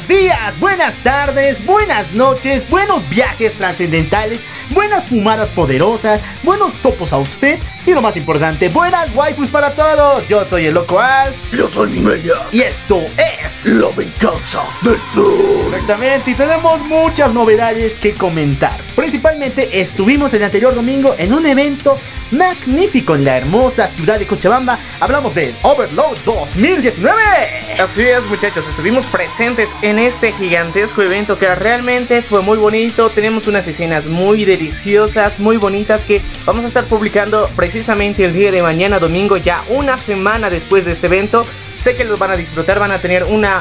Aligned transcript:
Buenos 0.00 0.08
días, 0.08 0.60
buenas 0.60 0.94
tardes, 1.02 1.64
buenas 1.64 2.12
noches, 2.12 2.68
buenos 2.68 3.06
viajes 3.08 3.52
trascendentales, 3.54 4.40
buenas 4.70 5.04
fumadas 5.04 5.48
poderosas, 5.50 6.20
buenos 6.42 6.74
topos 6.74 7.12
a 7.12 7.18
usted 7.18 7.58
y 7.86 7.92
lo 7.92 8.00
más 8.02 8.16
importante, 8.16 8.68
buenas 8.68 9.14
waifus 9.14 9.48
para 9.48 9.74
todos. 9.74 10.26
Yo 10.28 10.44
soy 10.44 10.66
el 10.66 10.74
loco 10.74 11.00
Al 11.00 11.34
Yo 11.52 11.66
soy 11.68 11.98
Mella, 12.00 12.34
y 12.52 12.60
esto 12.60 13.00
es 13.16 13.66
la 13.66 13.88
venganza 13.88 14.62
del 14.82 14.98
troll. 15.12 15.72
Exactamente, 15.72 16.30
y 16.30 16.34
tenemos 16.34 16.80
muchas 16.82 17.32
novedades 17.32 17.96
que 17.96 18.12
comentar. 18.14 18.76
Principalmente 18.94 19.80
estuvimos 19.80 20.32
el 20.34 20.44
anterior 20.44 20.74
domingo 20.74 21.14
en 21.18 21.32
un 21.32 21.46
evento 21.46 21.98
magnífico 22.30 23.14
en 23.14 23.24
la 23.24 23.36
hermosa 23.36 23.88
ciudad 23.88 24.18
de 24.18 24.26
Cochabamba. 24.26 24.78
Hablamos 25.00 25.34
del 25.34 25.54
Overload 25.62 26.18
2019. 26.24 27.12
Así 27.78 28.02
es 28.02 28.26
muchachos, 28.26 28.66
estuvimos 28.68 29.06
presentes 29.06 29.70
en 29.82 29.98
este 29.98 30.32
gigantesco 30.32 31.02
evento 31.02 31.38
que 31.38 31.54
realmente 31.54 32.22
fue 32.22 32.42
muy 32.42 32.58
bonito, 32.58 33.10
tenemos 33.10 33.46
unas 33.46 33.66
escenas 33.66 34.06
muy 34.06 34.44
deliciosas, 34.44 35.38
muy 35.38 35.56
bonitas 35.56 36.04
que 36.04 36.20
vamos 36.44 36.64
a 36.64 36.68
estar 36.68 36.84
publicando 36.84 37.48
precisamente 37.56 38.24
el 38.24 38.34
día 38.34 38.50
de 38.50 38.62
mañana 38.62 38.98
domingo, 38.98 39.36
ya 39.36 39.62
una 39.68 39.98
semana 39.98 40.50
después 40.50 40.84
de 40.84 40.92
este 40.92 41.06
evento. 41.06 41.44
Sé 41.78 41.96
que 41.96 42.04
los 42.04 42.18
van 42.18 42.30
a 42.30 42.36
disfrutar, 42.36 42.78
van 42.78 42.92
a 42.92 42.98
tener 42.98 43.24
una, 43.24 43.60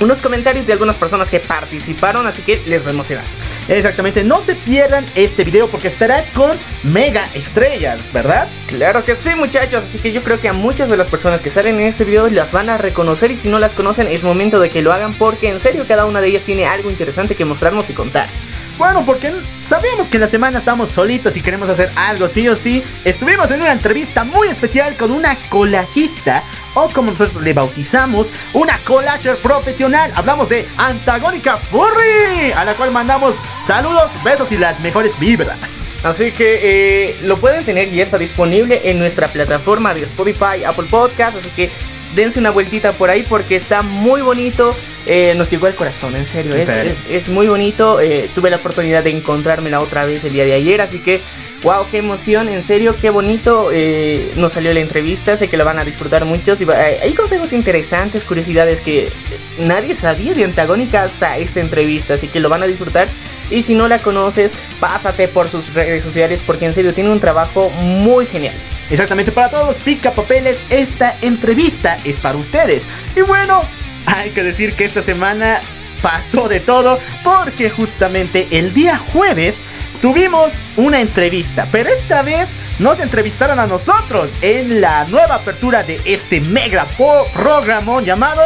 unos 0.00 0.20
comentarios 0.20 0.66
de 0.66 0.72
algunas 0.72 0.96
personas 0.96 1.28
que 1.28 1.40
participaron, 1.40 2.26
así 2.26 2.42
que 2.42 2.60
les 2.66 2.84
va 2.84 2.88
a 2.88 2.92
emocionar. 2.92 3.24
Exactamente, 3.68 4.24
no 4.24 4.42
se 4.42 4.54
pierdan 4.54 5.06
este 5.14 5.44
video 5.44 5.68
porque 5.68 5.88
estará 5.88 6.22
con 6.34 6.52
mega 6.82 7.26
estrellas, 7.34 8.00
¿verdad? 8.12 8.46
Claro 8.66 9.04
que 9.04 9.16
sí 9.16 9.34
muchachos, 9.34 9.84
así 9.84 9.98
que 9.98 10.12
yo 10.12 10.22
creo 10.22 10.40
que 10.40 10.48
a 10.48 10.52
muchas 10.52 10.90
de 10.90 10.96
las 10.96 11.06
personas 11.06 11.40
que 11.40 11.50
salen 11.50 11.80
en 11.80 11.86
este 11.86 12.04
video 12.04 12.28
las 12.28 12.52
van 12.52 12.68
a 12.68 12.76
reconocer 12.76 13.30
y 13.30 13.36
si 13.36 13.48
no 13.48 13.58
las 13.58 13.72
conocen 13.72 14.08
es 14.08 14.22
momento 14.22 14.60
de 14.60 14.68
que 14.68 14.82
lo 14.82 14.92
hagan 14.92 15.14
porque 15.14 15.48
en 15.48 15.60
serio 15.60 15.84
cada 15.88 16.04
una 16.04 16.20
de 16.20 16.28
ellas 16.28 16.42
tiene 16.42 16.66
algo 16.66 16.90
interesante 16.90 17.34
que 17.34 17.44
mostrarnos 17.44 17.88
y 17.88 17.94
contar. 17.94 18.28
Bueno, 18.76 19.04
porque 19.06 19.32
sabíamos 19.68 20.08
que 20.08 20.16
en 20.16 20.22
la 20.22 20.26
semana 20.26 20.58
estamos 20.58 20.90
solitos 20.90 21.36
y 21.36 21.42
queremos 21.42 21.68
hacer 21.68 21.90
algo 21.94 22.28
sí 22.28 22.48
o 22.48 22.56
sí. 22.56 22.82
Estuvimos 23.04 23.50
en 23.52 23.60
una 23.60 23.72
entrevista 23.72 24.24
muy 24.24 24.48
especial 24.48 24.96
con 24.96 25.12
una 25.12 25.36
colajista, 25.48 26.42
o 26.74 26.88
como 26.88 27.12
nosotros 27.12 27.42
le 27.42 27.52
bautizamos, 27.52 28.28
una 28.52 28.78
collager 28.78 29.36
profesional. 29.36 30.12
Hablamos 30.14 30.48
de 30.48 30.68
Antagónica 30.76 31.56
Furry, 31.56 32.52
a 32.52 32.64
la 32.64 32.74
cual 32.74 32.90
mandamos 32.90 33.34
saludos, 33.66 34.10
besos 34.22 34.50
y 34.52 34.58
las 34.58 34.78
mejores 34.80 35.18
vibras. 35.18 35.58
Así 36.04 36.32
que 36.32 36.60
eh, 36.62 37.16
lo 37.22 37.38
pueden 37.38 37.64
tener 37.64 37.88
y 37.92 38.02
está 38.02 38.18
disponible 38.18 38.82
en 38.84 38.98
nuestra 38.98 39.26
plataforma 39.28 39.94
de 39.94 40.02
Spotify, 40.02 40.62
Apple 40.66 40.86
Podcast. 40.90 41.38
Así 41.38 41.48
que 41.56 41.70
dense 42.14 42.38
una 42.38 42.50
vueltita 42.50 42.92
por 42.92 43.10
ahí 43.10 43.24
porque 43.28 43.56
está 43.56 43.82
muy 43.82 44.20
bonito. 44.22 44.74
eh, 45.06 45.34
nos 45.36 45.50
llegó 45.50 45.66
al 45.66 45.74
corazón, 45.74 46.16
en 46.16 46.24
serio. 46.24 46.54
¿En 46.54 46.60
es, 46.62 46.66
serio? 46.66 46.92
es- 46.92 47.10
es 47.24 47.28
muy 47.28 47.46
bonito. 47.46 48.00
eh, 48.00 48.28
tuve 48.34 48.48
la 48.48 48.56
oportunidad 48.56 49.04
de 49.04 49.10
encontrármela 49.10 49.80
otra 49.80 50.06
vez 50.06 50.24
el 50.24 50.32
día 50.32 50.44
de 50.46 50.54
ayer. 50.54 50.80
Así 50.80 50.98
que, 50.98 51.20
wow, 51.62 51.84
qué 51.90 51.98
emoción, 51.98 52.48
en 52.48 52.62
serio, 52.62 52.96
qué 52.98 53.10
bonito. 53.10 53.68
eh, 53.70 54.32
nos 54.36 54.52
salió 54.54 54.72
la 54.72 54.80
entrevista. 54.80 55.36
Sé 55.36 55.48
que 55.48 55.58
la 55.58 55.64
van 55.64 55.78
a 55.78 55.84
disfrutar 55.84 56.24
muchos. 56.24 56.58
Y 56.62 56.66
hay 56.70 57.12
consejos 57.12 57.52
interesantes, 57.52 58.24
curiosidades 58.24 58.80
que 58.80 59.10
nadie 59.58 59.94
sabía 59.94 60.32
de 60.32 60.44
Antagónica 60.44 61.02
hasta 61.02 61.36
esta 61.36 61.60
entrevista. 61.60 62.14
Así 62.14 62.28
que 62.28 62.40
lo 62.40 62.48
van 62.48 62.62
a 62.62 62.66
disfrutar. 62.66 63.08
Y 63.50 63.60
si 63.60 63.74
no 63.74 63.88
la 63.88 63.98
conoces, 63.98 64.52
pásate 64.80 65.28
por 65.28 65.50
sus 65.50 65.74
redes 65.74 66.02
sociales 66.02 66.40
porque 66.46 66.64
en 66.64 66.72
serio 66.72 66.94
tiene 66.94 67.10
un 67.10 67.20
trabajo 67.20 67.68
muy 67.68 68.24
genial. 68.24 68.54
Exactamente, 68.90 69.32
para 69.32 69.48
todos 69.48 69.66
los 69.68 69.76
picapapeles, 69.76 70.58
esta 70.70 71.14
entrevista 71.22 71.96
es 72.04 72.16
para 72.16 72.36
ustedes. 72.36 72.82
Y 73.16 73.22
bueno, 73.22 73.62
hay 74.06 74.30
que 74.30 74.42
decir 74.42 74.74
que 74.74 74.84
esta 74.84 75.02
semana 75.02 75.60
pasó 76.02 76.48
de 76.48 76.60
todo 76.60 76.98
porque 77.22 77.70
justamente 77.70 78.46
el 78.50 78.74
día 78.74 78.98
jueves 78.98 79.56
tuvimos 80.02 80.52
una 80.76 81.00
entrevista, 81.00 81.66
pero 81.72 81.88
esta 81.88 82.22
vez 82.22 82.48
nos 82.78 82.98
entrevistaron 82.98 83.58
a 83.58 83.66
nosotros 83.66 84.28
en 84.42 84.80
la 84.80 85.04
nueva 85.04 85.36
apertura 85.36 85.82
de 85.82 86.00
este 86.04 86.40
mega 86.40 86.86
programón 87.32 88.04
llamado 88.04 88.42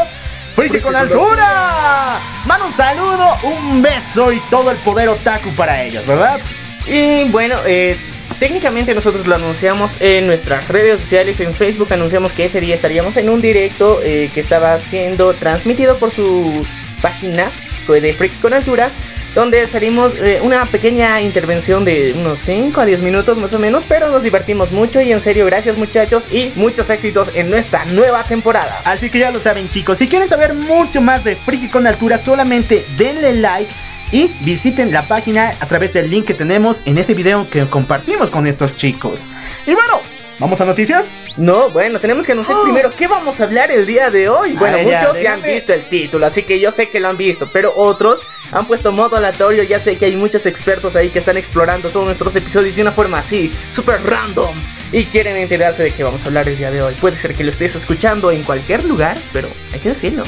Friki 0.54 0.80
con 0.80 0.94
altura. 0.94 2.18
Manda 2.44 2.66
un 2.66 2.74
saludo, 2.74 3.38
un 3.42 3.82
beso 3.82 4.32
y 4.32 4.40
todo 4.50 4.70
el 4.70 4.76
poder 4.78 5.08
otaku 5.08 5.50
para 5.54 5.82
ellos, 5.82 6.06
¿verdad? 6.06 6.40
Y 6.86 7.24
bueno, 7.24 7.56
eh, 7.66 7.96
técnicamente 8.38 8.94
nosotros 8.94 9.26
lo 9.26 9.34
anunciamos 9.34 10.00
en 10.00 10.26
nuestras 10.26 10.68
redes 10.68 11.00
sociales, 11.00 11.40
en 11.40 11.54
Facebook 11.54 11.92
anunciamos 11.92 12.32
que 12.32 12.44
ese 12.44 12.60
día 12.60 12.74
estaríamos 12.74 13.16
en 13.16 13.28
un 13.28 13.40
directo 13.40 14.00
eh, 14.02 14.30
que 14.32 14.40
estaba 14.40 14.78
siendo 14.78 15.34
transmitido 15.34 15.98
por 15.98 16.10
su 16.10 16.64
página 17.02 17.50
de 17.94 18.12
Freak 18.12 18.40
con 18.40 18.52
Altura, 18.52 18.90
donde 19.34 19.66
salimos 19.66 20.12
eh, 20.18 20.40
una 20.42 20.66
pequeña 20.66 21.20
intervención 21.22 21.84
de 21.84 22.14
unos 22.18 22.38
5 22.40 22.80
a 22.80 22.84
10 22.84 23.00
minutos 23.00 23.38
más 23.38 23.52
o 23.54 23.58
menos, 23.58 23.84
pero 23.88 24.10
nos 24.10 24.22
divertimos 24.22 24.72
mucho 24.72 25.00
y 25.00 25.10
en 25.10 25.20
serio 25.22 25.46
gracias 25.46 25.78
muchachos 25.78 26.24
y 26.30 26.52
muchos 26.54 26.90
éxitos 26.90 27.30
en 27.34 27.48
nuestra 27.48 27.84
nueva 27.86 28.24
temporada. 28.24 28.82
Así 28.84 29.08
que 29.08 29.18
ya 29.18 29.30
lo 29.30 29.40
saben 29.40 29.70
chicos, 29.70 29.98
si 29.98 30.06
quieren 30.06 30.28
saber 30.28 30.54
mucho 30.54 31.00
más 31.00 31.24
de 31.24 31.36
Friki 31.36 31.68
con 31.68 31.86
Altura, 31.86 32.18
solamente 32.18 32.84
denle 32.96 33.34
like 33.34 33.72
y 34.12 34.28
visiten 34.40 34.92
la 34.92 35.02
página 35.02 35.54
a 35.60 35.66
través 35.66 35.92
del 35.92 36.10
link 36.10 36.24
que 36.24 36.34
tenemos 36.34 36.78
en 36.84 36.98
ese 36.98 37.14
video 37.14 37.48
que 37.50 37.66
compartimos 37.66 38.30
con 38.30 38.46
estos 38.46 38.76
chicos. 38.76 39.20
Y 39.66 39.74
bueno, 39.74 40.00
¿vamos 40.38 40.60
a 40.60 40.64
noticias? 40.64 41.06
No, 41.36 41.70
bueno, 41.70 42.00
tenemos 42.00 42.26
que 42.26 42.32
anunciar 42.32 42.58
primero 42.64 42.90
qué 42.96 43.06
vamos 43.06 43.40
a 43.40 43.44
hablar 43.44 43.70
el 43.70 43.86
día 43.86 44.10
de 44.10 44.28
hoy. 44.28 44.54
Bueno, 44.54 44.78
Ay, 44.78 44.88
ya, 44.88 45.00
muchos 45.00 45.22
ya 45.22 45.34
han 45.34 45.42
visto 45.42 45.72
el 45.72 45.84
título, 45.84 46.26
así 46.26 46.42
que 46.42 46.58
yo 46.58 46.72
sé 46.72 46.88
que 46.88 46.98
lo 46.98 47.08
han 47.08 47.16
visto, 47.16 47.48
pero 47.52 47.72
otros 47.76 48.20
han 48.50 48.66
puesto 48.66 48.90
modo 48.92 49.16
aleatorio. 49.16 49.62
Ya 49.62 49.78
sé 49.78 49.96
que 49.96 50.06
hay 50.06 50.16
muchos 50.16 50.46
expertos 50.46 50.96
ahí 50.96 51.10
que 51.10 51.20
están 51.20 51.36
explorando 51.36 51.90
todos 51.90 52.06
nuestros 52.06 52.34
episodios 52.34 52.74
de 52.74 52.82
una 52.82 52.92
forma 52.92 53.18
así, 53.18 53.52
súper 53.72 54.02
random. 54.02 54.54
Y 54.90 55.04
quieren 55.04 55.36
enterarse 55.36 55.82
de 55.82 55.90
qué 55.92 56.02
vamos 56.02 56.24
a 56.24 56.28
hablar 56.28 56.48
el 56.48 56.56
día 56.56 56.70
de 56.70 56.82
hoy. 56.82 56.94
Puede 56.94 57.16
ser 57.16 57.34
que 57.34 57.44
lo 57.44 57.50
estés 57.50 57.76
escuchando 57.76 58.30
en 58.30 58.42
cualquier 58.42 58.84
lugar, 58.84 59.18
pero 59.32 59.48
hay 59.72 59.80
que 59.80 59.90
decirlo. 59.90 60.24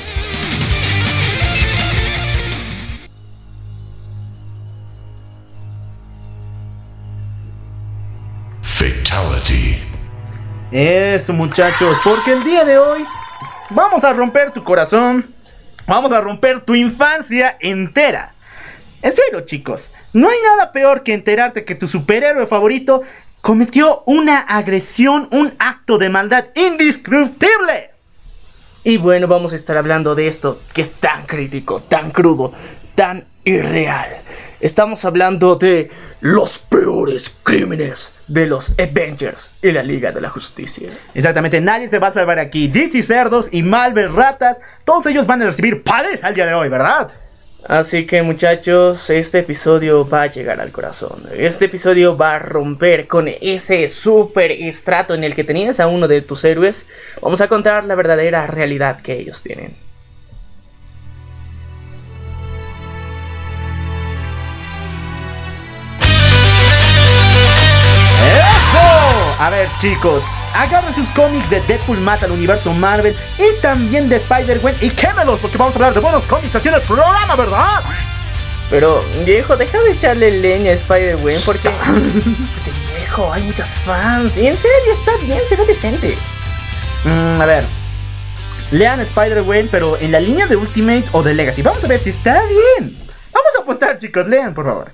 Eso 10.73 11.33
muchachos, 11.33 11.97
porque 12.05 12.31
el 12.31 12.45
día 12.45 12.65
de 12.65 12.79
hoy 12.79 13.05
vamos 13.71 14.05
a 14.05 14.13
romper 14.13 14.53
tu 14.53 14.63
corazón, 14.63 15.27
vamos 15.85 16.13
a 16.13 16.21
romper 16.21 16.61
tu 16.61 16.77
infancia 16.77 17.57
entera. 17.59 18.35
En 19.03 19.13
serio 19.13 19.41
chicos, 19.41 19.91
no 20.13 20.29
hay 20.29 20.39
nada 20.45 20.71
peor 20.71 21.03
que 21.03 21.13
enterarte 21.13 21.65
que 21.65 21.75
tu 21.75 21.89
superhéroe 21.89 22.47
favorito 22.47 23.03
cometió 23.41 24.05
una 24.07 24.39
agresión, 24.39 25.27
un 25.33 25.53
acto 25.59 25.99
de 25.99 26.09
maldad 26.09 26.47
indescriptible. 26.55 27.91
Y 28.85 28.97
bueno, 28.97 29.27
vamos 29.27 29.53
a 29.53 29.57
estar 29.57 29.77
hablando 29.77 30.15
de 30.15 30.29
esto 30.29 30.61
que 30.73 30.83
es 30.83 30.93
tan 30.93 31.27
crítico, 31.27 31.81
tan 31.81 32.13
crudo, 32.13 32.53
tan 32.95 33.25
irreal. 33.43 34.19
Estamos 34.61 35.07
hablando 35.07 35.57
de 35.57 35.91
los 36.21 36.59
peores 36.59 37.35
crímenes 37.43 38.15
de 38.29 38.47
los 38.47 38.75
Avengers 38.79 39.51
y 39.63 39.73
la 39.73 39.83
Liga 39.83 40.13
de 40.13 40.21
la 40.21 40.29
Justicia. 40.29 40.91
Exactamente, 41.15 41.63
nadie 41.63 41.89
se 41.89 41.99
va 41.99 42.09
a 42.09 42.13
salvar 42.13 42.39
aquí. 42.39 42.69
DC 42.69 43.03
Cerdos 43.03 43.49
y 43.53 43.63
Malvel 43.63 44.15
Ratas, 44.15 44.59
todos 44.85 45.07
ellos 45.07 45.27
van 45.27 45.41
a 45.41 45.47
recibir 45.47 45.83
padres 45.83 46.23
al 46.23 46.35
día 46.35 46.45
de 46.45 46.53
hoy, 46.53 46.69
¿verdad? 46.69 47.11
Así 47.67 48.07
que 48.07 48.21
muchachos, 48.21 49.09
este 49.09 49.39
episodio 49.39 50.07
va 50.07 50.23
a 50.23 50.27
llegar 50.27 50.61
al 50.61 50.73
corazón. 50.73 51.23
Este 51.35 51.65
episodio 51.65 52.17
va 52.19 52.35
a 52.35 52.39
romper 52.39 53.07
con 53.07 53.29
ese 53.29 53.89
super 53.89 54.51
estrato 54.51 55.15
en 55.15 55.25
el 55.25 55.35
que 55.35 55.45
tenías 55.45 55.81
a 55.81 55.87
uno 55.87 56.07
de 56.07 56.21
tus 56.21 56.45
héroes. 56.45 56.87
Vamos 57.23 57.41
a 57.41 57.49
contar 57.49 57.85
la 57.85 57.95
verdadera 57.95 58.47
realidad 58.47 59.01
que 59.01 59.19
ellos 59.19 59.43
tienen. 59.43 59.73
A 69.41 69.49
ver, 69.49 69.71
chicos, 69.81 70.23
agarren 70.53 70.95
sus 70.95 71.09
cómics 71.13 71.49
de 71.49 71.63
Deadpool 71.63 71.99
mata 71.99 72.27
al 72.27 72.33
universo 72.33 72.75
Marvel 72.75 73.17
y 73.39 73.59
también 73.63 74.07
de 74.11 74.17
Spider-Man 74.17 74.75
y 74.83 74.91
quémelos 74.91 75.41
porque 75.41 75.57
vamos 75.57 75.73
a 75.75 75.77
hablar 75.77 75.95
de 75.95 76.01
buenos 76.01 76.27
cómics 76.27 76.55
aquí 76.55 76.69
en 76.69 76.75
el 76.75 76.83
programa, 76.83 77.35
¿verdad? 77.37 77.83
Pero, 78.69 79.03
viejo, 79.25 79.57
deja 79.57 79.81
de 79.81 79.93
echarle 79.93 80.31
leña 80.31 80.73
a 80.73 80.75
Spider-Man 80.75 81.37
porque. 81.47 81.71
porque, 81.81 82.71
viejo, 82.95 83.33
hay 83.33 83.43
muchos 83.45 83.71
fans. 83.87 84.37
Y 84.37 84.47
en 84.47 84.59
serio, 84.59 84.93
está 84.93 85.17
bien, 85.25 85.41
será 85.49 85.65
decente. 85.65 86.19
Mm, 87.05 87.41
a 87.41 87.47
ver. 87.47 87.65
Lean 88.73 89.01
Spider-Man, 89.01 89.69
pero 89.71 89.97
en 89.97 90.13
la 90.13 90.21
línea 90.21 90.47
de 90.49 90.57
Ultimate 90.57 91.07
o 91.13 91.23
de 91.23 91.33
Legacy. 91.33 91.63
Vamos 91.63 91.83
a 91.83 91.89
ver 91.89 92.01
si 92.01 92.11
está 92.11 92.43
bien. 92.45 92.95
Vamos 93.33 93.57
a 93.59 93.63
apostar, 93.63 93.97
chicos. 93.97 94.29
Lean, 94.29 94.53
por 94.53 94.67
favor. 94.67 94.93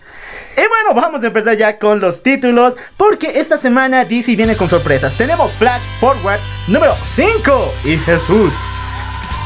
Y 0.56 0.66
bueno, 0.68 0.94
vamos 0.94 1.22
a 1.22 1.26
empezar 1.26 1.56
ya 1.56 1.78
con 1.78 2.00
los 2.00 2.22
títulos. 2.22 2.74
Porque 2.96 3.38
esta 3.40 3.58
semana 3.58 4.04
DC 4.04 4.34
viene 4.36 4.56
con 4.56 4.68
sorpresas. 4.68 5.16
Tenemos 5.16 5.52
Flash 5.52 5.82
Forward 6.00 6.40
número 6.66 6.94
5. 7.14 7.72
Y 7.84 7.98
Jesús. 7.98 8.52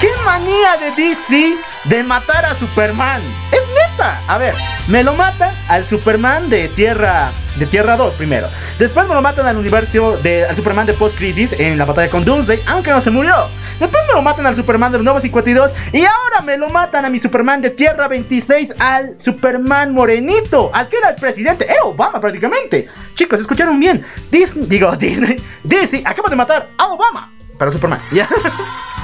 ¿Qué 0.00 0.08
manía 0.24 0.78
de 0.78 0.92
DC 0.92 1.56
de 1.84 2.02
matar 2.02 2.46
a 2.46 2.54
Superman? 2.54 3.20
Es 3.52 3.60
neta. 3.68 4.22
A 4.26 4.38
ver, 4.38 4.54
me 4.88 5.04
lo 5.04 5.12
matan 5.12 5.54
al 5.68 5.84
Superman 5.86 6.48
de 6.48 6.68
Tierra 6.68 7.30
de 7.56 7.66
Tierra 7.66 7.98
2 7.98 8.14
primero. 8.14 8.48
Después 8.78 9.06
me 9.06 9.14
lo 9.14 9.20
matan 9.20 9.46
al 9.46 9.58
universo 9.58 10.16
de 10.16 10.46
al 10.46 10.56
Superman 10.56 10.86
de 10.86 10.94
Post 10.94 11.18
Crisis 11.18 11.52
en 11.52 11.76
la 11.76 11.84
batalla 11.84 12.08
con 12.08 12.24
Doomsday, 12.24 12.62
aunque 12.66 12.92
no 12.92 13.02
se 13.02 13.10
murió. 13.10 13.48
Después 13.78 14.02
me 14.08 14.14
lo 14.14 14.22
matan 14.22 14.46
al 14.46 14.56
Superman 14.56 14.90
de 14.90 14.98
los 14.98 15.04
nuevos 15.04 15.22
52 15.22 15.70
y 15.92 15.98
ahora 15.98 16.40
me 16.46 16.56
lo 16.56 16.70
matan 16.70 17.04
a 17.04 17.10
mi 17.10 17.20
Superman 17.20 17.60
de 17.60 17.68
Tierra 17.68 18.08
26 18.08 18.72
al 18.78 19.20
Superman 19.20 19.92
morenito, 19.92 20.70
al 20.72 20.88
que 20.88 20.96
era 20.96 21.10
el 21.10 21.16
presidente, 21.16 21.70
era 21.70 21.82
Obama 21.84 22.18
prácticamente. 22.22 22.88
Chicos, 23.14 23.38
escucharon 23.38 23.78
bien. 23.78 24.02
Disney, 24.30 24.64
digo 24.66 24.96
Disney, 24.96 25.36
DC 25.62 26.02
acaba 26.06 26.30
de 26.30 26.36
matar 26.36 26.68
a 26.78 26.86
Obama 26.86 27.30
para 27.58 27.70
Superman. 27.70 28.00
¿Ya? 28.12 28.26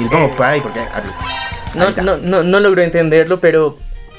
Y 0.00 0.04
le 0.04 0.08
pongo 0.08 0.30
por 0.30 0.46
ahí 0.46 0.60
porque. 0.60 0.80
No, 1.74 1.90
no, 1.90 2.16
no, 2.16 2.42
no 2.42 2.60
logro 2.60 2.82
entenderlo, 2.82 3.38
pero. 3.40 3.76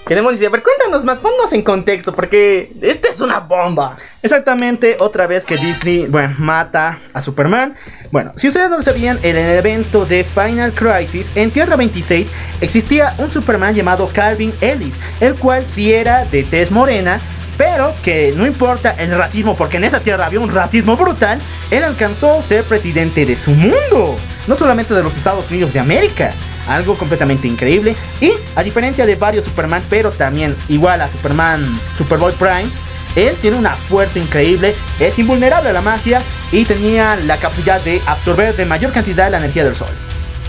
Queremos 0.07 0.31
decir, 0.31 0.47
a 0.47 0.49
ver, 0.49 0.63
cuéntanos 0.63 1.05
más, 1.05 1.19
ponnos 1.19 1.53
en 1.53 1.61
contexto, 1.61 2.13
porque 2.13 2.71
esta 2.81 3.09
es 3.09 3.21
una 3.21 3.39
bomba. 3.39 3.97
Exactamente, 4.23 4.97
otra 4.99 5.27
vez 5.27 5.45
que 5.45 5.57
Disney, 5.57 6.07
bueno, 6.07 6.33
mata 6.39 6.97
a 7.13 7.21
Superman. 7.21 7.75
Bueno, 8.11 8.31
si 8.35 8.47
ustedes 8.47 8.71
no 8.71 8.77
lo 8.77 8.81
sabían, 8.81 9.19
en 9.21 9.37
el 9.37 9.59
evento 9.59 10.05
de 10.05 10.23
Final 10.23 10.73
Crisis, 10.73 11.31
en 11.35 11.51
Tierra 11.51 11.75
26, 11.75 12.27
existía 12.61 13.13
un 13.19 13.29
Superman 13.29 13.75
llamado 13.75 14.09
Calvin 14.11 14.53
Ellis, 14.59 14.95
el 15.19 15.35
cual 15.35 15.67
sí 15.75 15.93
era 15.93 16.25
de 16.25 16.43
tez 16.43 16.71
morena, 16.71 17.21
pero 17.57 17.93
que 18.03 18.33
no 18.35 18.45
importa 18.45 18.91
el 18.97 19.15
racismo, 19.15 19.55
porque 19.55 19.77
en 19.77 19.83
esa 19.83 20.01
tierra 20.01 20.25
había 20.25 20.39
un 20.39 20.53
racismo 20.53 20.97
brutal, 20.97 21.41
él 21.69 21.83
alcanzó 21.83 22.39
a 22.39 22.43
ser 22.43 22.63
presidente 22.63 23.25
de 23.25 23.35
su 23.35 23.51
mundo, 23.51 24.15
no 24.47 24.55
solamente 24.55 24.93
de 24.93 25.03
los 25.03 25.15
Estados 25.15 25.49
Unidos 25.49 25.73
de 25.73 25.79
América. 25.79 26.33
Algo 26.67 26.95
completamente 26.95 27.47
increíble. 27.47 27.95
Y 28.19 28.33
a 28.55 28.61
diferencia 28.61 29.05
de 29.05 29.15
varios 29.15 29.45
Superman, 29.45 29.83
pero 29.89 30.11
también 30.11 30.55
igual 30.69 31.01
a 31.01 31.11
Superman 31.11 31.65
Superboy 31.97 32.33
Prime, 32.33 32.69
él 33.15 33.35
tiene 33.41 33.57
una 33.57 33.75
fuerza 33.75 34.19
increíble, 34.19 34.75
es 34.99 35.17
invulnerable 35.19 35.69
a 35.69 35.73
la 35.73 35.81
magia 35.81 36.21
y 36.51 36.65
tenía 36.65 37.15
la 37.15 37.37
capacidad 37.37 37.81
de 37.81 38.01
absorber 38.05 38.55
de 38.55 38.65
mayor 38.65 38.91
cantidad 38.91 39.29
la 39.29 39.39
energía 39.39 39.63
del 39.63 39.75
sol. 39.75 39.89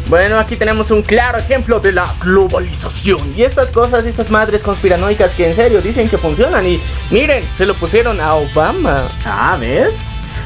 Bueno, 0.08 0.38
aquí 0.38 0.56
tenemos 0.56 0.90
un 0.90 1.02
claro 1.02 1.38
ejemplo 1.38 1.80
de 1.80 1.92
la 1.92 2.14
globalización. 2.20 3.34
Y 3.36 3.42
estas 3.42 3.70
cosas, 3.70 4.04
estas 4.04 4.30
madres 4.30 4.62
conspiranoicas 4.62 5.34
que 5.34 5.48
en 5.48 5.56
serio 5.56 5.80
dicen 5.80 6.08
que 6.08 6.18
funcionan. 6.18 6.66
Y 6.66 6.80
miren, 7.10 7.44
se 7.54 7.64
lo 7.66 7.74
pusieron 7.74 8.20
a 8.20 8.34
Obama. 8.34 9.08
Ah, 9.24 9.56
¿ves? 9.58 9.94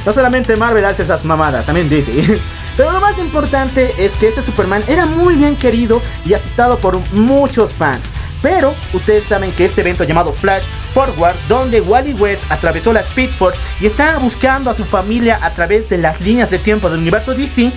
No 0.04 0.12
solamente 0.12 0.56
Marvel 0.56 0.84
hace 0.84 1.02
esas 1.02 1.24
mamadas, 1.24 1.66
también 1.66 1.88
dice. 1.88 2.40
Pero 2.76 2.92
lo 2.92 3.00
más 3.00 3.18
importante 3.18 3.94
es 3.98 4.14
que 4.14 4.28
este 4.28 4.42
Superman 4.42 4.84
era 4.86 5.06
muy 5.06 5.34
bien 5.34 5.56
querido 5.56 6.02
y 6.24 6.34
aceptado 6.34 6.78
por 6.78 6.98
muchos 7.12 7.72
fans. 7.72 8.04
Pero 8.42 8.74
ustedes 8.92 9.24
saben 9.24 9.50
que 9.52 9.64
este 9.64 9.80
evento 9.80 10.04
llamado 10.04 10.32
Flash 10.32 10.64
Forward, 10.92 11.36
donde 11.48 11.80
Wally 11.80 12.12
West 12.12 12.42
atravesó 12.50 12.92
las 12.92 13.06
Pitfords 13.14 13.58
y 13.80 13.86
está 13.86 14.18
buscando 14.18 14.70
a 14.70 14.74
su 14.74 14.84
familia 14.84 15.38
a 15.42 15.50
través 15.50 15.88
de 15.88 15.98
las 15.98 16.20
líneas 16.20 16.50
de 16.50 16.58
tiempo 16.58 16.88
del 16.88 17.00
universo 17.00 17.34
DC, 17.34 17.72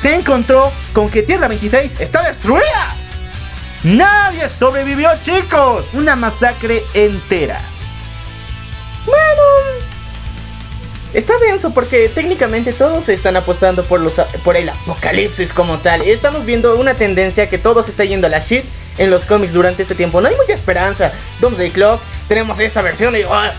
se 0.00 0.14
encontró 0.14 0.72
con 0.92 1.08
que 1.08 1.22
Tierra 1.22 1.48
26 1.48 1.92
está 2.00 2.22
destruida. 2.22 2.96
Nadie 3.84 4.48
sobrevivió, 4.48 5.10
chicos. 5.22 5.84
Una 5.92 6.16
masacre 6.16 6.84
entera. 6.94 7.60
Bueno, 9.06 9.42
está 11.14 11.38
denso 11.38 11.72
porque 11.72 12.08
técnicamente 12.08 12.72
todos 12.72 13.08
están 13.08 13.36
apostando 13.36 13.84
por, 13.84 14.00
los, 14.00 14.14
por 14.44 14.56
el 14.56 14.68
apocalipsis 14.68 15.52
como 15.52 15.78
tal. 15.78 16.02
Estamos 16.02 16.44
viendo 16.44 16.76
una 16.76 16.94
tendencia 16.94 17.48
que 17.48 17.58
todo 17.58 17.82
se 17.82 17.90
está 17.90 18.04
yendo 18.04 18.26
a 18.26 18.30
la 18.30 18.40
shit 18.40 18.64
en 18.98 19.10
los 19.10 19.24
cómics 19.26 19.52
durante 19.52 19.82
este 19.82 19.94
tiempo. 19.94 20.20
No 20.20 20.28
hay 20.28 20.36
mucha 20.36 20.52
esperanza. 20.54 21.12
Doomsday 21.40 21.70
Clock, 21.70 22.00
tenemos 22.26 22.58
esta 22.60 22.82
versión 22.82 23.16
y... 23.16 23.22
ah, 23.30 23.52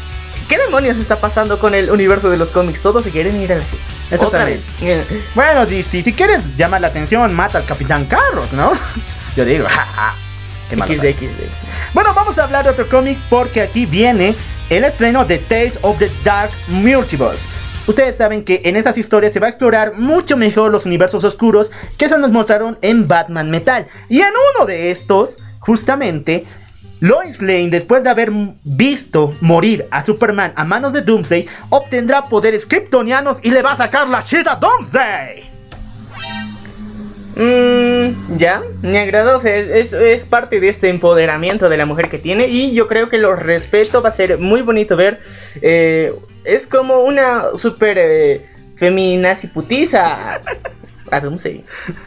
¿Qué 0.47 0.57
demonios 0.57 0.97
está 0.97 1.19
pasando 1.19 1.59
con 1.59 1.75
el 1.75 1.91
universo 1.91 2.29
de 2.29 2.37
los 2.37 2.49
cómics? 2.49 2.81
Todos 2.81 3.03
se 3.03 3.11
quieren 3.11 3.39
ir 3.39 3.53
a 3.53 3.57
la 3.57 3.63
shit. 3.63 3.79
Otra 4.17 4.45
vez. 4.45 4.61
Bueno, 5.35 5.65
DC, 5.65 6.03
si 6.03 6.13
quieres 6.13 6.55
llamar 6.57 6.81
la 6.81 6.87
atención, 6.87 7.33
mata 7.33 7.59
al 7.59 7.65
Capitán 7.65 8.05
Carros, 8.05 8.51
¿no? 8.53 8.71
Yo 9.35 9.45
digo, 9.45 9.67
jaja. 9.67 10.15
Qué 10.69 10.75
malo 10.75 10.93
XD. 10.93 11.01
XD. 11.01 11.93
Bueno, 11.93 12.13
vamos 12.13 12.37
a 12.37 12.43
hablar 12.43 12.63
de 12.63 12.71
otro 12.71 12.87
cómic 12.87 13.17
porque 13.29 13.61
aquí 13.61 13.85
viene 13.85 14.35
el 14.69 14.83
estreno 14.83 15.25
de 15.25 15.39
Tales 15.39 15.79
of 15.81 15.97
the 15.99 16.11
Dark 16.23 16.51
Multiverse. 16.67 17.43
Ustedes 17.87 18.17
saben 18.17 18.43
que 18.43 18.61
en 18.65 18.75
esas 18.75 18.97
historias 18.99 19.33
se 19.33 19.39
va 19.39 19.47
a 19.47 19.49
explorar 19.49 19.93
mucho 19.95 20.37
mejor 20.37 20.71
los 20.71 20.85
universos 20.85 21.23
oscuros 21.23 21.71
que 21.97 22.07
se 22.07 22.19
nos 22.19 22.31
mostraron 22.31 22.77
en 22.83 23.07
Batman 23.07 23.49
Metal. 23.49 23.87
Y 24.09 24.21
en 24.21 24.33
uno 24.55 24.67
de 24.67 24.91
estos, 24.91 25.37
justamente, 25.59 26.45
Lois 27.01 27.41
Lane, 27.41 27.69
después 27.69 28.03
de 28.03 28.09
haber 28.09 28.31
visto 28.63 29.33
morir 29.41 29.85
a 29.91 30.03
Superman 30.03 30.51
a 30.55 30.65
manos 30.65 30.91
de 30.93 31.01
Doomsday, 31.01 31.47
obtendrá 31.69 32.27
poderes 32.27 32.65
kryptonianos 32.65 33.39
y 33.41 33.51
le 33.51 33.61
va 33.61 33.71
a 33.71 33.77
sacar 33.77 34.07
la 34.09 34.19
shit 34.19 34.45
a 34.47 34.55
Doomsday. 34.55 35.49
Mmm, 37.35 38.37
ya, 38.37 38.61
me 38.81 38.99
agradó, 38.99 39.39
es 39.41 40.25
parte 40.25 40.59
de 40.59 40.67
este 40.67 40.89
empoderamiento 40.89 41.69
de 41.69 41.77
la 41.77 41.85
mujer 41.85 42.09
que 42.09 42.17
tiene 42.17 42.47
y 42.47 42.73
yo 42.73 42.87
creo 42.89 43.07
que 43.07 43.17
lo 43.17 43.33
respeto, 43.35 44.01
va 44.01 44.09
a 44.09 44.11
ser 44.11 44.37
muy 44.39 44.61
bonito 44.61 44.97
ver, 44.97 45.21
eh, 45.61 46.13
es 46.43 46.67
como 46.67 46.99
una 47.01 47.55
super 47.55 47.97
eh, 47.97 48.45
feminazi 48.75 49.47
putiza 49.47 50.41
Doomsday. 51.19 51.63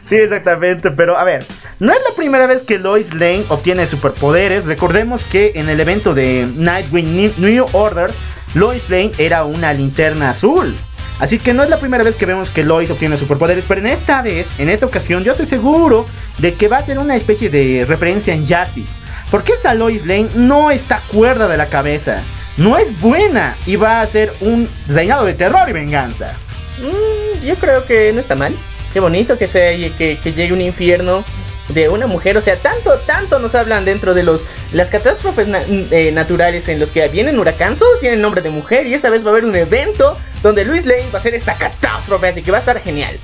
Sí, 0.07 0.15
exactamente, 0.15 0.91
pero 0.91 1.17
a 1.17 1.23
ver, 1.23 1.45
no 1.79 1.91
es 1.91 1.99
la 2.09 2.15
primera 2.15 2.47
vez 2.47 2.61
que 2.63 2.79
Lois 2.79 3.13
Lane 3.13 3.43
obtiene 3.49 3.85
superpoderes. 3.87 4.65
Recordemos 4.65 5.23
que 5.25 5.51
en 5.55 5.69
el 5.69 5.79
evento 5.79 6.13
de 6.13 6.47
Nightwing 6.55 7.15
New- 7.15 7.33
New 7.37 7.65
Order, 7.73 8.11
Lois 8.53 8.89
Lane 8.89 9.11
era 9.17 9.43
una 9.45 9.73
linterna 9.73 10.29
azul. 10.29 10.75
Así 11.19 11.37
que 11.37 11.53
no 11.53 11.63
es 11.63 11.69
la 11.69 11.79
primera 11.79 12.03
vez 12.03 12.15
que 12.15 12.25
vemos 12.25 12.49
que 12.49 12.63
Lois 12.63 12.89
obtiene 12.89 13.17
superpoderes, 13.17 13.65
pero 13.67 13.79
en 13.81 13.87
esta 13.87 14.21
vez, 14.21 14.47
en 14.57 14.67
esta 14.69 14.85
ocasión, 14.85 15.23
yo 15.23 15.31
estoy 15.33 15.45
seguro 15.45 16.05
de 16.39 16.55
que 16.55 16.67
va 16.67 16.77
a 16.77 16.85
ser 16.85 16.97
una 16.99 17.15
especie 17.15 17.49
de 17.49 17.85
referencia 17.87 18.33
en 18.33 18.47
Justice. 18.47 18.91
Porque 19.29 19.53
esta 19.53 19.73
Lois 19.73 20.05
Lane 20.05 20.29
no 20.35 20.69
está 20.71 21.01
cuerda 21.11 21.47
de 21.47 21.57
la 21.57 21.67
cabeza, 21.69 22.21
no 22.57 22.77
es 22.77 22.99
buena 22.99 23.55
y 23.65 23.75
va 23.77 24.01
a 24.01 24.07
ser 24.07 24.33
un 24.41 24.69
reinado 24.87 25.25
de 25.25 25.33
terror 25.33 25.67
y 25.69 25.73
venganza. 25.73 26.33
Mm, 26.79 27.45
yo 27.45 27.55
creo 27.55 27.85
que 27.85 28.11
no 28.13 28.19
está 28.19 28.35
mal. 28.35 28.53
Qué 28.93 28.99
bonito 28.99 29.37
que 29.37 29.47
sea 29.47 29.71
que, 29.97 30.19
que 30.21 30.33
llegue 30.33 30.53
un 30.53 30.61
infierno 30.61 31.25
de 31.69 31.89
una 31.89 32.07
mujer. 32.07 32.37
O 32.37 32.41
sea, 32.41 32.57
tanto, 32.57 32.99
tanto 33.07 33.39
nos 33.39 33.55
hablan 33.55 33.85
dentro 33.85 34.13
de 34.13 34.23
los 34.23 34.41
las 34.71 34.89
catástrofes 34.89 35.47
na- 35.47 35.63
eh, 35.67 36.11
naturales 36.13 36.67
en 36.69 36.79
los 36.79 36.91
que 36.91 37.07
vienen 37.07 37.39
huracanes. 37.39 37.79
Todos 37.79 37.99
tienen 37.99 38.21
nombre 38.21 38.41
de 38.41 38.49
mujer. 38.49 38.85
Y 38.87 38.93
esta 38.93 39.09
vez 39.09 39.23
va 39.25 39.29
a 39.29 39.31
haber 39.31 39.45
un 39.45 39.55
evento 39.55 40.17
donde 40.43 40.65
Luis 40.65 40.85
Lane 40.85 41.05
va 41.11 41.15
a 41.15 41.21
hacer 41.21 41.33
esta 41.33 41.55
catástrofe. 41.55 42.27
Así 42.27 42.41
que 42.43 42.51
va 42.51 42.57
a 42.57 42.59
estar 42.59 42.79
genial. 42.81 43.17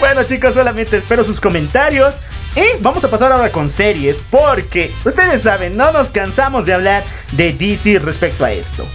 Bueno 0.00 0.22
chicos, 0.24 0.54
solamente 0.54 0.96
espero 0.98 1.24
sus 1.24 1.40
comentarios. 1.40 2.14
Y 2.56 2.80
vamos 2.80 3.04
a 3.04 3.08
pasar 3.10 3.30
ahora 3.30 3.50
con 3.52 3.70
series 3.70 4.16
porque 4.30 4.90
ustedes 5.04 5.42
saben, 5.42 5.76
no 5.76 5.92
nos 5.92 6.08
cansamos 6.08 6.66
de 6.66 6.74
hablar 6.74 7.04
de 7.32 7.52
DC 7.52 7.98
respecto 8.00 8.44
a 8.44 8.50
esto. 8.52 8.86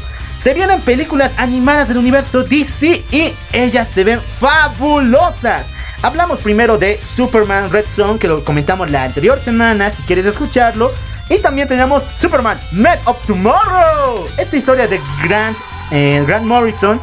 Se 0.44 0.54
vienen 0.54 0.82
películas 0.82 1.32
animadas 1.38 1.88
del 1.88 1.98
universo 1.98 2.44
DC 2.44 3.06
y 3.12 3.34
ellas 3.54 3.88
se 3.88 4.04
ven 4.04 4.20
fabulosas. 4.42 5.66
Hablamos 6.02 6.42
primero 6.42 6.78
de 6.78 7.00
Superman 7.16 7.72
Red 7.72 7.86
Zone, 7.96 8.20
que 8.20 8.28
lo 8.28 8.44
comentamos 8.44 8.92
la 8.92 9.06
anterior 9.06 9.40
semana, 9.40 9.90
si 9.90 10.02
quieres 10.04 10.26
escucharlo. 10.26 10.92
Y 11.30 11.38
también 11.38 11.70
tenemos 11.70 12.04
Superman 12.20 12.60
Met 12.74 13.00
of 13.06 13.26
Tomorrow. 13.26 14.28
Esta 14.38 14.58
historia 14.58 14.86
de 14.86 15.00
Grant, 15.24 15.58
eh, 15.92 16.22
Grant 16.28 16.46
Morrison 16.46 17.00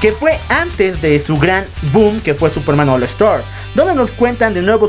que 0.00 0.12
fue 0.12 0.38
antes 0.50 1.00
de 1.00 1.18
su 1.18 1.38
gran 1.38 1.64
boom 1.92 2.20
que 2.20 2.34
fue 2.34 2.50
Superman 2.50 2.90
All 2.90 3.02
Star, 3.04 3.42
donde 3.74 3.94
nos 3.94 4.12
cuentan 4.12 4.52
de 4.52 4.60
nuevo 4.60 4.88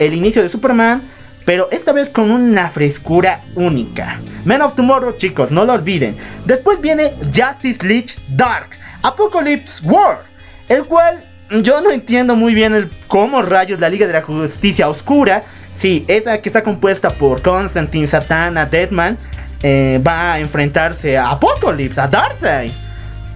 el 0.00 0.14
inicio 0.14 0.42
de 0.42 0.48
Superman, 0.48 1.02
pero 1.48 1.66
esta 1.70 1.92
vez 1.92 2.10
con 2.10 2.30
una 2.30 2.68
frescura 2.68 3.40
única. 3.54 4.20
Man 4.44 4.60
of 4.60 4.74
Tomorrow, 4.74 5.16
chicos, 5.16 5.50
no 5.50 5.64
lo 5.64 5.72
olviden. 5.72 6.14
Después 6.44 6.78
viene 6.78 7.14
Justice 7.34 7.78
League 7.86 8.10
Dark, 8.28 8.72
Apocalypse 9.00 9.80
War, 9.82 10.24
el 10.68 10.84
cual 10.84 11.24
yo 11.62 11.80
no 11.80 11.90
entiendo 11.90 12.36
muy 12.36 12.52
bien 12.52 12.90
cómo 13.06 13.40
rayos 13.40 13.80
la 13.80 13.88
Liga 13.88 14.06
de 14.06 14.12
la 14.12 14.20
Justicia 14.20 14.90
Oscura, 14.90 15.44
sí, 15.78 16.04
esa 16.06 16.38
que 16.42 16.50
está 16.50 16.62
compuesta 16.62 17.08
por 17.08 17.40
Constantine, 17.40 18.06
Satana, 18.06 18.66
Deadman, 18.66 19.16
eh, 19.62 20.02
va 20.06 20.34
a 20.34 20.40
enfrentarse 20.40 21.16
a 21.16 21.30
Apocalypse, 21.30 21.98
a 21.98 22.08
Darkseid. 22.08 22.72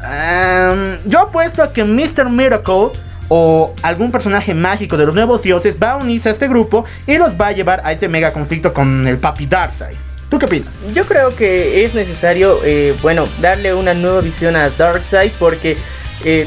Em, 0.05 0.99
yo 1.07 1.19
apuesto 1.19 1.63
a 1.63 1.73
que 1.73 1.83
Mr. 1.83 2.29
Miracle 2.29 2.91
o 3.35 3.73
algún 3.81 4.13
personaje 4.13 4.53
mágico 4.53 4.99
de 4.99 5.07
los 5.07 5.15
nuevos 5.15 5.41
dioses 5.41 5.77
va 5.83 5.93
a 5.93 5.97
unirse 5.97 6.29
a 6.29 6.33
este 6.33 6.49
grupo 6.49 6.85
y 7.07 7.17
los 7.17 7.33
va 7.33 7.47
a 7.47 7.53
llevar 7.53 7.81
a 7.83 7.91
este 7.91 8.07
mega 8.07 8.31
conflicto 8.31 8.75
con 8.75 9.09
el 9.09 9.17
papi 9.17 9.47
Darkseid. 9.47 9.97
¿Tú 10.29 10.39
qué 10.39 10.45
opinas? 10.45 10.69
Yo 10.93 11.07
creo 11.07 11.35
que 11.35 11.83
es 11.83 11.95
necesario, 11.95 12.61
eh, 12.63 12.95
bueno, 13.01 13.27
darle 13.41 13.73
una 13.73 13.95
nueva 13.95 14.21
visión 14.21 14.55
a 14.55 14.69
Darkseid 14.69 15.33
porque 15.39 15.79
eh, 16.27 16.47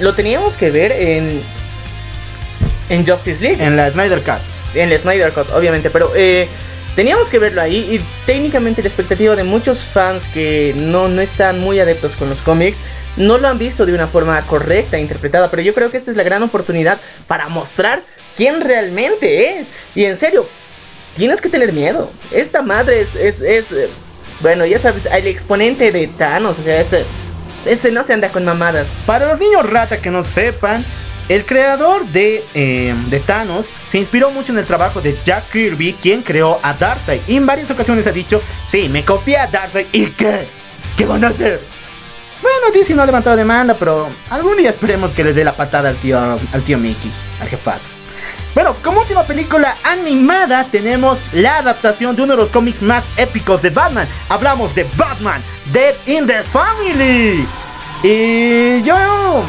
lo 0.00 0.16
teníamos 0.16 0.56
que 0.56 0.72
ver 0.72 0.90
en, 0.90 1.40
en 2.88 3.06
Justice 3.06 3.40
League. 3.40 3.64
En 3.64 3.76
la 3.76 3.88
Snyder 3.92 4.20
Cut. 4.22 4.40
En 4.74 4.90
la 4.90 4.98
Snyder 4.98 5.32
Cut, 5.32 5.52
obviamente, 5.52 5.88
pero 5.88 6.10
eh, 6.16 6.48
teníamos 6.96 7.28
que 7.28 7.38
verlo 7.38 7.62
ahí 7.62 7.94
y 7.94 8.00
técnicamente 8.26 8.82
la 8.82 8.88
expectativa 8.88 9.36
de 9.36 9.44
muchos 9.44 9.84
fans 9.84 10.26
que 10.34 10.74
no, 10.76 11.06
no 11.06 11.20
están 11.20 11.60
muy 11.60 11.78
adeptos 11.78 12.10
con 12.16 12.28
los 12.28 12.40
cómics 12.40 12.78
no 13.16 13.38
lo 13.38 13.48
han 13.48 13.58
visto 13.58 13.86
de 13.86 13.94
una 13.94 14.06
forma 14.06 14.40
correcta, 14.42 14.98
interpretada, 14.98 15.50
pero 15.50 15.62
yo 15.62 15.74
creo 15.74 15.90
que 15.90 15.96
esta 15.96 16.10
es 16.10 16.16
la 16.16 16.22
gran 16.22 16.42
oportunidad 16.42 17.00
para 17.26 17.48
mostrar 17.48 18.04
quién 18.36 18.60
realmente 18.60 19.60
es. 19.60 19.68
Y 19.94 20.04
en 20.04 20.16
serio, 20.16 20.46
tienes 21.16 21.40
que 21.40 21.48
tener 21.48 21.72
miedo. 21.72 22.10
Esta 22.30 22.62
madre 22.62 23.00
es, 23.00 23.14
es, 23.14 23.40
es 23.40 23.72
eh, 23.72 23.88
bueno, 24.40 24.66
ya 24.66 24.78
sabes, 24.78 25.06
el 25.06 25.26
exponente 25.26 25.92
de 25.92 26.06
Thanos, 26.08 26.58
o 26.58 26.62
sea, 26.62 26.80
este, 26.80 27.04
este 27.64 27.90
no 27.90 28.04
se 28.04 28.12
anda 28.12 28.30
con 28.30 28.44
mamadas. 28.44 28.88
Para 29.06 29.28
los 29.28 29.40
niños 29.40 29.68
rata 29.68 30.00
que 30.00 30.10
no 30.10 30.22
sepan, 30.22 30.84
el 31.28 31.46
creador 31.46 32.06
de, 32.06 32.44
eh, 32.52 32.94
de, 33.08 33.20
Thanos 33.20 33.66
se 33.88 33.98
inspiró 33.98 34.30
mucho 34.30 34.52
en 34.52 34.58
el 34.58 34.66
trabajo 34.66 35.00
de 35.00 35.16
Jack 35.24 35.50
Kirby, 35.52 35.94
quien 35.94 36.22
creó 36.22 36.58
a 36.62 36.74
Darkseid. 36.74 37.22
Y 37.26 37.36
en 37.36 37.46
varias 37.46 37.70
ocasiones 37.70 38.06
ha 38.06 38.12
dicho, 38.12 38.42
sí, 38.70 38.88
me 38.90 39.04
copié 39.04 39.38
a 39.38 39.46
Darkseid. 39.46 39.86
¿Y 39.92 40.10
qué? 40.10 40.48
¿Qué 40.98 41.06
van 41.06 41.24
a 41.24 41.28
hacer? 41.28 41.73
Bueno, 42.44 42.70
DC 42.74 42.94
no 42.94 43.00
ha 43.00 43.06
levantado 43.06 43.36
demanda, 43.36 43.74
pero 43.78 44.06
algún 44.28 44.58
día 44.58 44.68
esperemos 44.68 45.12
que 45.12 45.24
le 45.24 45.32
dé 45.32 45.44
la 45.44 45.56
patada 45.56 45.88
al 45.88 45.96
tío, 45.96 46.18
al 46.20 46.62
tío 46.62 46.76
Mickey, 46.76 47.10
al 47.40 47.48
jefazo. 47.48 47.86
Bueno, 48.54 48.76
como 48.84 49.00
última 49.00 49.24
película 49.24 49.78
animada 49.82 50.66
tenemos 50.70 51.18
la 51.32 51.56
adaptación 51.56 52.14
de 52.14 52.20
uno 52.20 52.34
de 52.34 52.42
los 52.42 52.50
cómics 52.50 52.82
más 52.82 53.02
épicos 53.16 53.62
de 53.62 53.70
Batman. 53.70 54.06
Hablamos 54.28 54.74
de 54.74 54.86
Batman, 54.94 55.40
Dead 55.72 55.94
in 56.04 56.26
the 56.26 56.42
Family. 56.42 57.46
Y 58.02 58.82
yo 58.82 59.42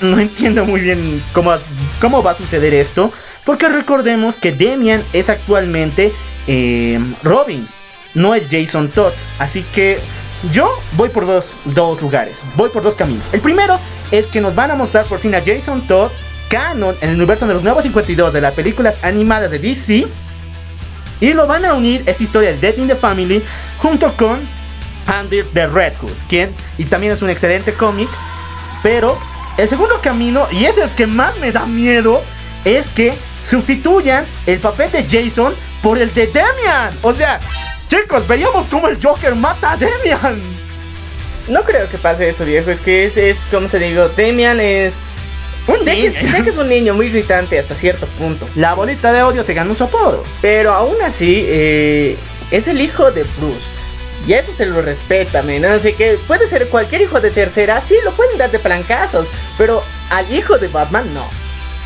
no 0.00 0.20
entiendo 0.20 0.64
muy 0.64 0.80
bien 0.80 1.20
cómo, 1.32 1.56
cómo 2.00 2.22
va 2.22 2.30
a 2.30 2.36
suceder 2.36 2.72
esto. 2.72 3.12
Porque 3.44 3.68
recordemos 3.68 4.36
que 4.36 4.52
Damian 4.52 5.02
es 5.12 5.28
actualmente 5.28 6.12
eh, 6.46 7.00
Robin, 7.24 7.66
no 8.14 8.36
es 8.36 8.46
Jason 8.48 8.90
Todd. 8.90 9.12
Así 9.40 9.64
que 9.74 9.98
yo 10.52 10.70
voy 10.92 11.08
por 11.08 11.26
dos, 11.26 11.46
lugares, 12.00 12.38
voy 12.54 12.70
por 12.70 12.82
dos 12.82 12.94
caminos. 12.94 13.24
El 13.32 13.40
primero 13.40 13.78
es 14.10 14.26
que 14.26 14.40
nos 14.40 14.54
van 14.54 14.70
a 14.70 14.74
mostrar 14.74 15.06
por 15.06 15.18
fin 15.18 15.34
a 15.34 15.42
Jason 15.44 15.86
Todd 15.86 16.10
canon 16.48 16.96
en 17.00 17.10
el 17.10 17.16
universo 17.16 17.46
de 17.46 17.54
los 17.54 17.62
nuevos 17.62 17.82
52 17.82 18.32
de 18.32 18.40
las 18.40 18.54
películas 18.54 18.94
animadas 19.02 19.50
de 19.50 19.58
DC. 19.58 20.06
Y 21.20 21.32
lo 21.32 21.46
van 21.46 21.64
a 21.64 21.74
unir 21.74 22.04
esta 22.06 22.22
historia 22.22 22.52
de 22.52 22.58
Dead 22.58 22.78
in 22.78 22.86
the 22.86 22.94
Family 22.94 23.42
junto 23.78 24.16
con 24.16 24.40
Andy 25.08 25.42
the 25.52 25.66
Red 25.66 25.94
Hood, 26.00 26.12
quien 26.28 26.54
y 26.76 26.84
también 26.84 27.12
es 27.12 27.22
un 27.22 27.30
excelente 27.30 27.72
cómic. 27.72 28.08
Pero 28.82 29.18
el 29.56 29.68
segundo 29.68 30.00
camino, 30.00 30.46
y 30.52 30.66
es 30.66 30.78
el 30.78 30.90
que 30.90 31.08
más 31.08 31.36
me 31.38 31.50
da 31.50 31.66
miedo, 31.66 32.22
es 32.64 32.88
que 32.88 33.14
sustituyan 33.44 34.24
el 34.46 34.60
papel 34.60 34.92
de 34.92 35.04
Jason 35.04 35.54
por 35.82 35.98
el 35.98 36.14
de 36.14 36.28
Damian. 36.28 36.96
O 37.02 37.12
sea, 37.12 37.40
Chicos, 37.88 38.28
veíamos 38.28 38.66
cómo 38.66 38.88
el 38.88 39.02
Joker 39.02 39.34
mata 39.34 39.72
a 39.72 39.76
Demian. 39.76 40.40
No 41.48 41.62
creo 41.62 41.88
que 41.88 41.96
pase 41.96 42.28
eso, 42.28 42.44
viejo. 42.44 42.70
Es 42.70 42.80
que 42.80 43.06
es, 43.06 43.16
es 43.16 43.40
como 43.50 43.68
te 43.68 43.78
digo, 43.78 44.08
Demian 44.10 44.60
es. 44.60 44.98
Un 45.66 45.78
sé, 45.78 46.12
Que, 46.12 46.30
sé 46.30 46.42
que 46.42 46.50
es 46.50 46.56
un 46.58 46.68
niño 46.68 46.94
muy 46.94 47.06
irritante 47.06 47.58
hasta 47.58 47.74
cierto 47.74 48.06
punto. 48.18 48.48
La 48.54 48.74
bolita 48.74 49.12
de 49.12 49.22
odio 49.22 49.42
se 49.42 49.54
ganó 49.54 49.74
su 49.74 49.84
apodo. 49.84 50.24
Pero 50.42 50.72
aún 50.72 50.96
así, 51.02 51.44
eh, 51.46 52.16
es 52.50 52.68
el 52.68 52.80
hijo 52.80 53.10
de 53.10 53.24
Bruce. 53.38 53.66
Y 54.26 54.34
eso 54.34 54.52
se 54.52 54.66
lo 54.66 54.82
respeta, 54.82 55.42
men. 55.42 55.64
Así 55.64 55.94
que 55.94 56.18
puede 56.26 56.46
ser 56.46 56.68
cualquier 56.68 57.02
hijo 57.02 57.20
de 57.20 57.30
tercera, 57.30 57.80
sí, 57.80 57.96
lo 58.04 58.12
pueden 58.12 58.36
dar 58.36 58.50
de 58.50 58.58
plancazos. 58.58 59.28
Pero 59.56 59.82
al 60.10 60.30
hijo 60.32 60.58
de 60.58 60.68
Batman, 60.68 61.14
no. 61.14 61.26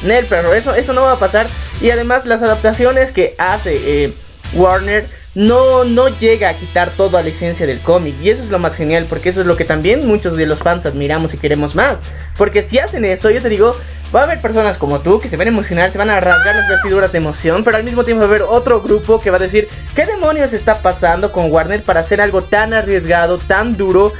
Nel, 0.02 0.26
pero 0.28 0.52
eso, 0.52 0.74
eso 0.74 0.92
no 0.92 1.02
va 1.02 1.12
a 1.12 1.18
pasar. 1.20 1.46
Y 1.80 1.90
además, 1.90 2.26
las 2.26 2.42
adaptaciones 2.42 3.12
que 3.12 3.36
hace 3.38 4.04
eh, 4.04 4.12
Warner 4.54 5.21
no, 5.34 5.84
no 5.84 6.08
llega 6.08 6.50
a 6.50 6.54
quitar 6.54 6.90
toda 6.96 7.22
la 7.22 7.28
esencia 7.30 7.66
del 7.66 7.80
cómic. 7.80 8.14
Y 8.22 8.30
eso 8.30 8.42
es 8.42 8.50
lo 8.50 8.58
más 8.58 8.76
genial, 8.76 9.06
porque 9.08 9.30
eso 9.30 9.40
es 9.40 9.46
lo 9.46 9.56
que 9.56 9.64
también 9.64 10.06
muchos 10.06 10.36
de 10.36 10.46
los 10.46 10.60
fans 10.60 10.86
admiramos 10.86 11.34
y 11.34 11.38
queremos 11.38 11.74
más. 11.74 12.00
Porque 12.36 12.62
si 12.62 12.78
hacen 12.78 13.04
eso, 13.04 13.30
yo 13.30 13.40
te 13.40 13.48
digo, 13.48 13.76
va 14.14 14.20
a 14.20 14.24
haber 14.24 14.40
personas 14.40 14.76
como 14.76 15.00
tú 15.00 15.20
que 15.20 15.28
se 15.28 15.36
van 15.36 15.46
a 15.46 15.50
emocionar, 15.50 15.90
se 15.90 15.98
van 15.98 16.10
a 16.10 16.20
rasgar 16.20 16.56
las 16.56 16.68
vestiduras 16.68 17.12
de 17.12 17.18
emoción, 17.18 17.64
pero 17.64 17.76
al 17.76 17.84
mismo 17.84 18.04
tiempo 18.04 18.20
va 18.20 18.26
a 18.26 18.28
haber 18.28 18.42
otro 18.42 18.82
grupo 18.82 19.20
que 19.20 19.30
va 19.30 19.36
a 19.36 19.40
decir, 19.40 19.68
¿qué 19.94 20.06
demonios 20.06 20.52
está 20.52 20.82
pasando 20.82 21.32
con 21.32 21.50
Warner 21.50 21.82
para 21.82 22.00
hacer 22.00 22.20
algo 22.20 22.42
tan 22.42 22.74
arriesgado, 22.74 23.38
tan 23.38 23.76
duro? 23.76 24.12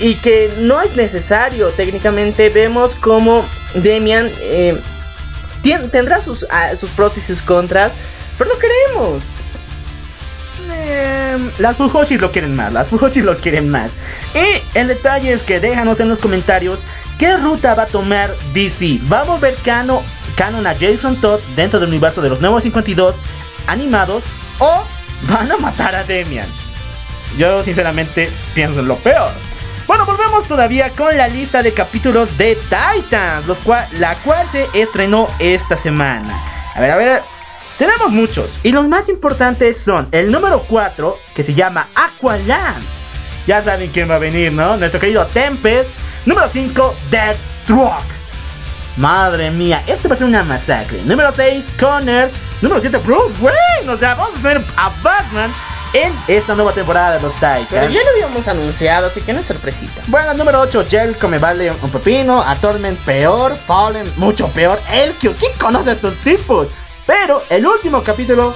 Y 0.00 0.14
que 0.16 0.52
no 0.58 0.80
es 0.80 0.94
necesario. 0.94 1.70
Técnicamente 1.70 2.50
vemos 2.50 2.94
como 2.94 3.44
Demian 3.74 4.30
eh, 4.40 4.80
tendrá 5.90 6.20
sus, 6.20 6.46
ah, 6.50 6.76
sus 6.76 6.90
pros 6.90 7.16
y 7.18 7.20
sus 7.20 7.42
contras, 7.42 7.92
pero 8.36 8.50
lo 8.50 8.58
queremos. 8.58 9.22
Las 11.58 11.76
Fujoshis 11.76 12.20
lo 12.20 12.32
quieren 12.32 12.54
más, 12.54 12.72
las 12.72 12.88
Fujoshis 12.88 13.24
lo 13.24 13.36
quieren 13.36 13.68
más. 13.68 13.92
Y 14.34 14.62
el 14.78 14.88
detalle 14.88 15.32
es 15.32 15.42
que 15.42 15.60
déjanos 15.60 16.00
en 16.00 16.08
los 16.08 16.18
comentarios 16.18 16.80
qué 17.18 17.36
ruta 17.36 17.74
va 17.74 17.84
a 17.84 17.86
tomar 17.86 18.30
DC. 18.52 19.00
¿Va 19.10 19.20
a 19.20 19.24
volver 19.24 19.56
canon, 19.64 20.02
canon 20.36 20.66
a 20.66 20.74
Jason 20.74 21.20
Todd 21.20 21.40
dentro 21.56 21.80
del 21.80 21.88
universo 21.88 22.22
de 22.22 22.30
los 22.30 22.40
nuevos 22.40 22.62
52 22.62 23.14
animados? 23.66 24.22
¿O 24.58 24.84
van 25.28 25.50
a 25.50 25.56
matar 25.56 25.94
a 25.94 26.04
Demian? 26.04 26.48
Yo 27.36 27.62
sinceramente 27.64 28.30
pienso 28.54 28.80
en 28.80 28.88
lo 28.88 28.96
peor. 28.96 29.30
Bueno, 29.86 30.04
volvemos 30.04 30.46
todavía 30.46 30.90
con 30.90 31.16
la 31.16 31.28
lista 31.28 31.62
de 31.62 31.72
capítulos 31.72 32.36
de 32.36 32.56
Titans, 32.56 33.46
los 33.46 33.58
la 33.92 34.14
cual 34.16 34.46
se 34.52 34.66
estrenó 34.74 35.28
esta 35.38 35.76
semana. 35.76 36.38
A 36.74 36.80
ver, 36.80 36.90
a 36.90 36.96
ver, 36.96 37.22
tenemos 37.78 38.10
muchos 38.10 38.58
y 38.64 38.72
los 38.72 38.88
más 38.88 39.08
importantes 39.08 39.78
son 39.78 40.08
el 40.10 40.32
número 40.32 40.64
4 40.68 41.16
que 41.32 41.44
se 41.44 41.54
llama 41.54 41.88
Aqualand. 41.94 42.84
Ya 43.46 43.62
saben 43.62 43.90
quién 43.90 44.10
va 44.10 44.16
a 44.16 44.18
venir, 44.18 44.52
¿no? 44.52 44.76
Nuestro 44.76 45.00
querido 45.00 45.24
Tempest. 45.26 45.88
Número 46.26 46.50
5, 46.52 46.94
Deathstroke. 47.10 48.18
Madre 48.96 49.50
mía, 49.52 49.84
esto 49.86 50.08
va 50.08 50.16
a 50.16 50.18
ser 50.18 50.26
una 50.26 50.42
masacre. 50.42 51.00
Número 51.04 51.32
6, 51.32 51.72
Connor. 51.78 52.30
Número 52.60 52.80
7, 52.80 52.98
Bruce 52.98 53.34
Wayne. 53.40 53.88
O 53.88 53.96
sea, 53.96 54.16
vamos 54.16 54.38
a 54.38 54.42
ver 54.42 54.62
a 54.76 54.90
Batman 55.00 55.50
en 55.92 56.12
esta 56.26 56.54
nueva 56.54 56.72
temporada 56.72 57.14
de 57.14 57.22
los 57.22 57.32
Titans. 57.34 57.68
Pero 57.70 57.88
ya 57.88 58.02
lo 58.02 58.10
habíamos 58.10 58.46
anunciado, 58.48 59.06
así 59.06 59.22
que 59.22 59.32
no 59.32 59.38
es 59.38 59.46
sorpresita. 59.46 60.02
Bueno, 60.08 60.34
número 60.34 60.60
8, 60.60 60.84
Jericho 60.88 61.28
me 61.28 61.38
vale 61.38 61.70
un 61.70 61.90
pepino. 61.90 62.42
A 62.42 62.56
Torment 62.56 62.98
peor. 63.04 63.56
Fallen 63.56 64.12
mucho 64.16 64.48
peor. 64.48 64.80
Elkio, 64.90 65.34
¿quién 65.38 65.52
conoce 65.58 65.90
a 65.90 65.92
estos 65.92 66.16
tipos? 66.16 66.66
Pero 67.08 67.42
el 67.48 67.66
último 67.66 68.04
capítulo, 68.04 68.54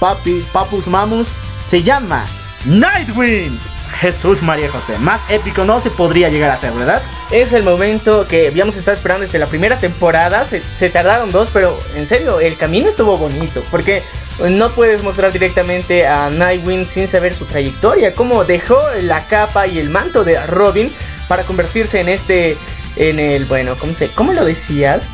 Papi, 0.00 0.44
Papus 0.52 0.88
Mamus, 0.88 1.28
se 1.64 1.80
llama 1.80 2.26
Nightwing. 2.66 3.56
Jesús 4.00 4.42
María 4.42 4.68
José, 4.68 4.98
más 4.98 5.20
épico 5.30 5.64
no 5.64 5.78
se 5.78 5.88
podría 5.88 6.28
llegar 6.28 6.50
a 6.50 6.56
ser, 6.56 6.72
¿verdad? 6.72 7.00
Es 7.30 7.52
el 7.52 7.62
momento 7.62 8.26
que 8.26 8.48
habíamos 8.48 8.76
estado 8.76 8.96
esperando 8.96 9.24
desde 9.24 9.38
la 9.38 9.46
primera 9.46 9.78
temporada. 9.78 10.44
Se, 10.44 10.60
se, 10.74 10.90
tardaron 10.90 11.30
dos, 11.30 11.48
pero 11.52 11.78
en 11.94 12.08
serio, 12.08 12.40
el 12.40 12.56
camino 12.56 12.88
estuvo 12.88 13.16
bonito. 13.16 13.62
Porque 13.70 14.02
no 14.40 14.72
puedes 14.72 15.04
mostrar 15.04 15.30
directamente 15.32 16.08
a 16.08 16.28
Nightwing 16.30 16.88
sin 16.88 17.06
saber 17.06 17.36
su 17.36 17.44
trayectoria. 17.44 18.16
Cómo 18.16 18.44
dejó 18.44 18.82
la 19.02 19.28
capa 19.28 19.68
y 19.68 19.78
el 19.78 19.88
manto 19.88 20.24
de 20.24 20.44
Robin 20.44 20.92
para 21.28 21.44
convertirse 21.44 22.00
en 22.00 22.08
este. 22.08 22.58
En 22.96 23.20
el. 23.20 23.44
Bueno, 23.44 23.76
¿cómo, 23.78 23.94
se, 23.94 24.10
cómo 24.10 24.32
lo 24.32 24.44
decías? 24.44 25.04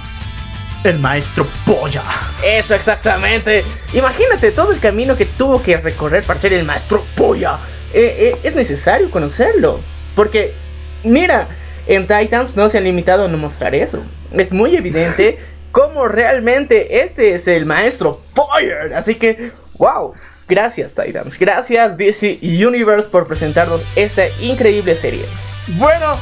El 0.85 0.99
maestro 0.99 1.47
polla. 1.67 2.03
Eso 2.45 2.75
exactamente. 2.75 3.65
Imagínate 3.93 4.51
todo 4.51 4.73
el 4.73 4.81
camino 4.81 5.17
que 5.17 5.27
tuvo 5.27 5.63
que 5.63 5.77
recorrer 5.77 6.23
para 6.23 6.39
ser 6.39 6.53
el 6.53 6.65
maestro 6.65 7.05
polla. 7.17 7.59
Eh, 7.93 8.35
eh, 8.35 8.37
es 8.43 8.55
necesario 8.55 9.11
conocerlo. 9.11 9.81
Porque, 10.15 10.55
mira, 11.05 11.49
en 11.87 12.07
Titans 12.07 12.57
no 12.57 12.69
se 12.69 12.79
han 12.79 12.85
limitado 12.85 13.25
a 13.25 13.29
no 13.29 13.37
mostrar 13.37 13.75
eso. 13.75 14.03
Es 14.33 14.53
muy 14.53 14.77
evidente 14.77 15.39
cómo 15.73 16.09
realmente 16.09 17.03
este 17.03 17.35
es 17.35 17.47
el 17.49 17.67
maestro 17.67 18.21
polla. 18.35 18.97
Así 18.97 19.17
que, 19.17 19.53
wow. 19.79 20.15
Gracias 20.49 20.97
Titans, 20.97 21.39
gracias 21.39 21.97
DC 21.97 22.41
Universe 22.43 23.09
por 23.09 23.29
presentarnos 23.29 23.85
esta 23.95 24.27
increíble 24.41 24.97
serie. 24.97 25.25
Bueno, 25.79 26.19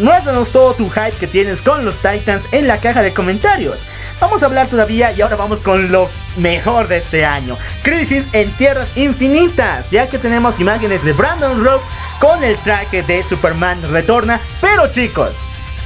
muéstranos 0.00 0.50
todo 0.50 0.74
tu 0.74 0.88
hype 0.90 1.16
que 1.18 1.26
tienes 1.26 1.62
con 1.62 1.84
los 1.84 1.96
Titans 1.96 2.44
en 2.52 2.66
la 2.66 2.80
caja 2.80 3.02
de 3.02 3.14
comentarios. 3.14 3.80
Vamos 4.20 4.42
a 4.42 4.46
hablar 4.46 4.68
todavía 4.68 5.12
y 5.12 5.20
ahora 5.20 5.36
vamos 5.36 5.60
con 5.60 5.92
lo 5.92 6.08
mejor 6.36 6.88
de 6.88 6.98
este 6.98 7.24
año. 7.24 7.58
Crisis 7.82 8.24
en 8.32 8.50
Tierras 8.52 8.88
Infinitas, 8.96 9.88
ya 9.90 10.08
que 10.08 10.18
tenemos 10.18 10.58
imágenes 10.58 11.04
de 11.04 11.12
Brandon 11.12 11.62
Rowe 11.62 11.82
con 12.18 12.42
el 12.42 12.56
traje 12.58 13.02
de 13.02 13.22
Superman 13.22 13.82
Retorna. 13.90 14.40
Pero 14.60 14.90
chicos, 14.90 15.32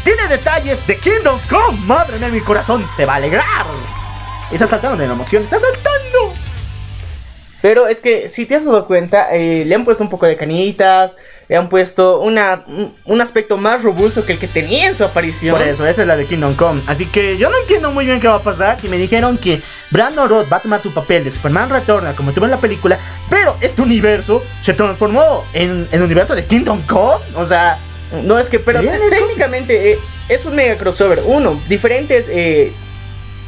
tiene 0.05 0.29
detalles 0.29 0.85
de 0.87 0.97
Kingdom 0.97 1.41
Come. 1.49 1.79
Madre 1.81 2.19
mía, 2.19 2.29
mi 2.29 2.41
corazón 2.41 2.85
se 2.97 3.05
va 3.05 3.15
a 3.15 3.17
alegrar. 3.17 3.67
Está 4.53 4.67
saltando 4.67 4.97
de 4.97 5.09
la 5.09 5.15
emoción, 5.15 5.43
está 5.43 5.59
saltando. 5.61 6.35
Pero 7.63 7.89
es 7.89 8.01
que 8.01 8.29
si 8.29 8.47
te 8.47 8.55
has 8.55 8.65
dado 8.65 8.87
cuenta, 8.87 9.29
eh, 9.33 9.65
le 9.67 9.75
han 9.75 9.85
puesto 9.85 10.03
un 10.03 10.11
poco 10.11 10.27
de 10.27 10.37
canitas, 10.37 11.15
le 11.51 11.57
han 11.57 11.69
puesto 11.69 12.21
una, 12.21 12.63
un, 13.07 13.21
aspecto 13.21 13.57
más 13.57 13.83
robusto 13.83 14.25
que 14.25 14.35
el 14.35 14.39
que 14.39 14.47
tenía 14.47 14.87
en 14.87 14.95
su 14.95 15.03
aparición. 15.03 15.57
Por 15.57 15.67
eso, 15.67 15.85
esa 15.85 16.03
es 16.03 16.07
la 16.07 16.17
de 16.17 16.25
Kingdom 16.25 16.55
Come. 16.55 16.81
Así 16.87 17.07
que 17.07 17.39
yo 17.39 17.51
no 17.51 17.59
entiendo 17.59 17.91
muy 17.91 18.07
bien 18.07 18.21
qué 18.21 18.29
va 18.29 18.37
a 18.37 18.43
pasar. 18.43 18.79
Y 18.85 18.87
me 18.87 18.99
dijeron 18.99 19.37
que 19.37 19.61
Brandon 19.91 20.29
Roth 20.29 20.47
va 20.51 20.59
a 20.59 20.61
tomar 20.61 20.81
su 20.81 20.95
papel 20.95 21.25
de 21.25 21.33
Superman 21.33 21.69
Retorna, 21.69 22.15
como 22.15 22.31
se 22.31 22.39
ve 22.39 22.47
en 22.47 22.53
la 22.53 22.61
película. 22.61 23.01
Pero 23.29 23.57
este 23.61 23.83
universo 23.83 24.45
se 24.65 24.75
transformó 24.75 25.45
en 25.53 25.89
el 25.91 26.01
universo 26.01 26.37
de 26.37 26.45
Kingdom 26.45 26.83
Come. 26.83 27.25
O 27.35 27.45
sea, 27.45 27.81
No, 28.23 28.39
es 28.39 28.49
que, 28.49 28.61
pero 28.61 28.81
técnicamente 28.81 29.95
eh, 29.95 29.99
es 30.29 30.47
un 30.47 30.55
mega 30.55 30.77
crossover. 30.77 31.21
Uno, 31.27 31.61
diferentes 31.69 32.27
eh, 32.29 32.71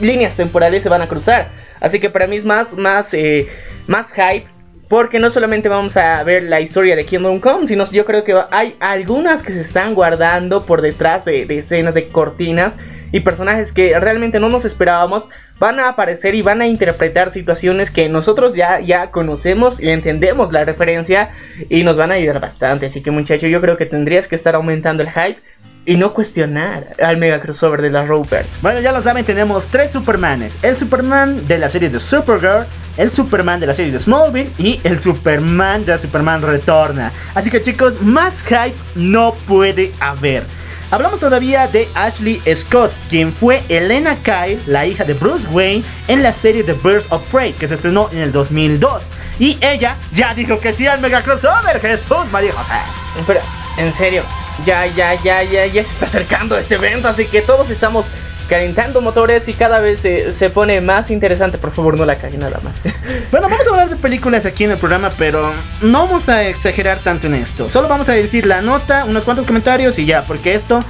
líneas 0.00 0.34
temporales 0.34 0.82
se 0.82 0.88
van 0.88 1.02
a 1.02 1.06
cruzar. 1.06 1.52
Así 1.78 2.00
que 2.00 2.10
para 2.10 2.26
mí 2.26 2.36
es 2.36 2.44
más, 2.44 2.74
más, 2.74 3.14
eh, 3.14 3.48
más 3.86 4.12
hype. 4.12 4.48
Porque 4.92 5.18
no 5.18 5.30
solamente 5.30 5.70
vamos 5.70 5.96
a 5.96 6.22
ver 6.22 6.42
la 6.42 6.60
historia 6.60 6.94
de 6.94 7.06
Kingdom 7.06 7.40
Come, 7.40 7.66
sino 7.66 7.90
yo 7.90 8.04
creo 8.04 8.24
que 8.24 8.38
hay 8.50 8.76
algunas 8.78 9.42
que 9.42 9.54
se 9.54 9.62
están 9.62 9.94
guardando 9.94 10.66
por 10.66 10.82
detrás 10.82 11.24
de, 11.24 11.46
de 11.46 11.60
escenas, 11.60 11.94
de 11.94 12.08
cortinas 12.08 12.76
y 13.10 13.20
personajes 13.20 13.72
que 13.72 13.98
realmente 13.98 14.38
no 14.38 14.50
nos 14.50 14.66
esperábamos. 14.66 15.30
Van 15.58 15.80
a 15.80 15.88
aparecer 15.88 16.34
y 16.34 16.42
van 16.42 16.60
a 16.60 16.66
interpretar 16.66 17.30
situaciones 17.30 17.90
que 17.90 18.10
nosotros 18.10 18.54
ya, 18.54 18.80
ya 18.80 19.10
conocemos 19.10 19.80
y 19.80 19.88
entendemos 19.88 20.52
la 20.52 20.66
referencia 20.66 21.30
y 21.70 21.84
nos 21.84 21.96
van 21.96 22.10
a 22.10 22.16
ayudar 22.16 22.40
bastante. 22.40 22.84
Así 22.84 23.00
que 23.02 23.10
muchachos, 23.10 23.48
yo 23.48 23.62
creo 23.62 23.78
que 23.78 23.86
tendrías 23.86 24.28
que 24.28 24.34
estar 24.34 24.54
aumentando 24.54 25.02
el 25.02 25.08
hype 25.08 25.40
y 25.84 25.96
no 25.96 26.12
cuestionar 26.12 26.86
al 27.02 27.16
mega 27.16 27.40
crossover 27.40 27.82
de 27.82 27.90
las 27.90 28.08
Rovers. 28.08 28.60
Bueno, 28.62 28.80
ya 28.80 28.92
lo 28.92 29.02
saben, 29.02 29.24
tenemos 29.24 29.66
tres 29.66 29.90
Supermanes. 29.90 30.56
El 30.62 30.76
Superman 30.76 31.46
de 31.48 31.58
la 31.58 31.68
serie 31.68 31.90
de 31.90 32.00
Supergirl, 32.00 32.66
el 32.96 33.10
Superman 33.10 33.60
de 33.60 33.66
la 33.66 33.74
serie 33.74 33.92
de 33.92 33.98
Smallville 33.98 34.52
y 34.58 34.80
el 34.84 35.00
Superman 35.00 35.84
de 35.84 35.98
Superman 35.98 36.42
Retorna. 36.42 37.12
Así 37.34 37.50
que 37.50 37.62
chicos, 37.62 38.00
más 38.00 38.42
hype 38.44 38.76
no 38.94 39.34
puede 39.46 39.92
haber. 40.00 40.44
Hablamos 40.90 41.20
todavía 41.20 41.68
de 41.68 41.88
Ashley 41.94 42.42
Scott, 42.54 42.92
quien 43.08 43.32
fue 43.32 43.62
Elena 43.70 44.18
Kyle, 44.22 44.60
la 44.66 44.86
hija 44.86 45.04
de 45.04 45.14
Bruce 45.14 45.46
Wayne, 45.48 45.84
en 46.06 46.22
la 46.22 46.34
serie 46.34 46.62
The 46.64 46.74
Birds 46.74 47.06
of 47.08 47.22
Prey, 47.32 47.54
que 47.54 47.66
se 47.66 47.74
estrenó 47.74 48.10
en 48.12 48.18
el 48.18 48.30
2002. 48.30 49.02
Y 49.42 49.58
ella 49.60 49.96
ya 50.14 50.34
dijo 50.34 50.60
que 50.60 50.72
sí 50.72 50.86
al 50.86 51.00
mega 51.00 51.20
crossover, 51.20 51.80
Jesús 51.80 52.30
María 52.30 52.52
José. 52.52 52.78
Pero, 53.26 53.40
en 53.76 53.92
serio, 53.92 54.22
ya, 54.64 54.86
ya, 54.86 55.14
ya, 55.14 55.42
ya, 55.42 55.66
ya 55.66 55.82
se 55.82 55.94
está 55.94 56.04
acercando 56.04 56.56
este 56.56 56.76
evento, 56.76 57.08
así 57.08 57.26
que 57.26 57.42
todos 57.42 57.68
estamos 57.70 58.06
calentando 58.48 59.00
motores 59.00 59.48
y 59.48 59.54
cada 59.54 59.80
vez 59.80 59.98
se, 59.98 60.30
se 60.30 60.48
pone 60.48 60.80
más 60.80 61.10
interesante. 61.10 61.58
Por 61.58 61.72
favor, 61.72 61.98
no 61.98 62.04
la 62.04 62.18
caguen 62.18 62.38
nada 62.38 62.60
más. 62.62 62.76
Bueno, 63.32 63.48
vamos 63.48 63.66
a 63.66 63.70
hablar 63.70 63.88
de 63.90 63.96
películas 63.96 64.46
aquí 64.46 64.62
en 64.62 64.70
el 64.70 64.78
programa, 64.78 65.10
pero 65.18 65.52
no 65.80 66.06
vamos 66.06 66.28
a 66.28 66.44
exagerar 66.44 67.00
tanto 67.00 67.26
en 67.26 67.34
esto. 67.34 67.68
Solo 67.68 67.88
vamos 67.88 68.08
a 68.08 68.12
decir 68.12 68.46
la 68.46 68.62
nota, 68.62 69.06
unos 69.06 69.24
cuantos 69.24 69.44
comentarios 69.44 69.98
y 69.98 70.06
ya, 70.06 70.22
porque 70.22 70.54
esto 70.54 70.84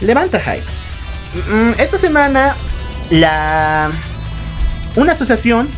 levanta 0.00 0.38
hype. 0.38 0.62
Mm, 1.50 1.72
Esta 1.80 1.98
semana, 1.98 2.54
la. 3.10 3.90
Una 4.94 5.14
asociación 5.14 5.68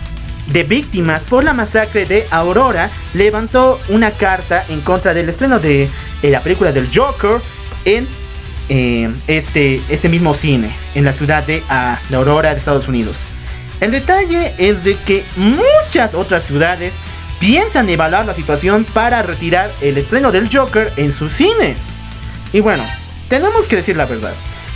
de 0.52 0.62
víctimas 0.64 1.24
por 1.24 1.44
la 1.44 1.52
masacre 1.52 2.06
de 2.06 2.26
Aurora 2.30 2.90
levantó 3.14 3.80
una 3.88 4.12
carta 4.12 4.64
en 4.68 4.80
contra 4.80 5.14
del 5.14 5.28
estreno 5.28 5.58
de, 5.58 5.84
eh, 6.22 6.30
la 6.30 6.42
película 6.42 6.72
del 6.72 6.88
Joker 6.94 7.40
en 7.84 8.08
eh, 8.68 9.10
este, 9.26 9.80
este 9.88 10.08
mismo 10.08 10.34
cine, 10.34 10.74
en 10.94 11.04
la 11.04 11.12
ciudad 11.12 11.44
de 11.44 11.62
ah, 11.68 11.98
Aurora 12.12 12.52
de 12.52 12.58
Estados 12.58 12.88
Unidos. 12.88 13.16
El 13.80 13.92
detalle 13.92 14.54
es 14.58 14.82
de 14.84 14.96
que 14.96 15.24
muchas 15.36 16.14
otras 16.14 16.44
ciudades 16.44 16.92
piensan 17.38 17.88
evaluar 17.88 18.26
la 18.26 18.34
situación 18.34 18.84
para 18.84 19.22
retirar 19.22 19.70
el 19.80 19.96
estreno 19.96 20.32
del 20.32 20.54
Joker 20.54 20.92
en 20.96 21.12
sus 21.12 21.32
cines. 21.32 21.76
Y 22.52 22.60
bueno, 22.60 22.84
tenemos 23.28 23.66
que 23.66 23.76
decir 23.76 23.96
la 23.96 24.06
verdad. 24.06 24.34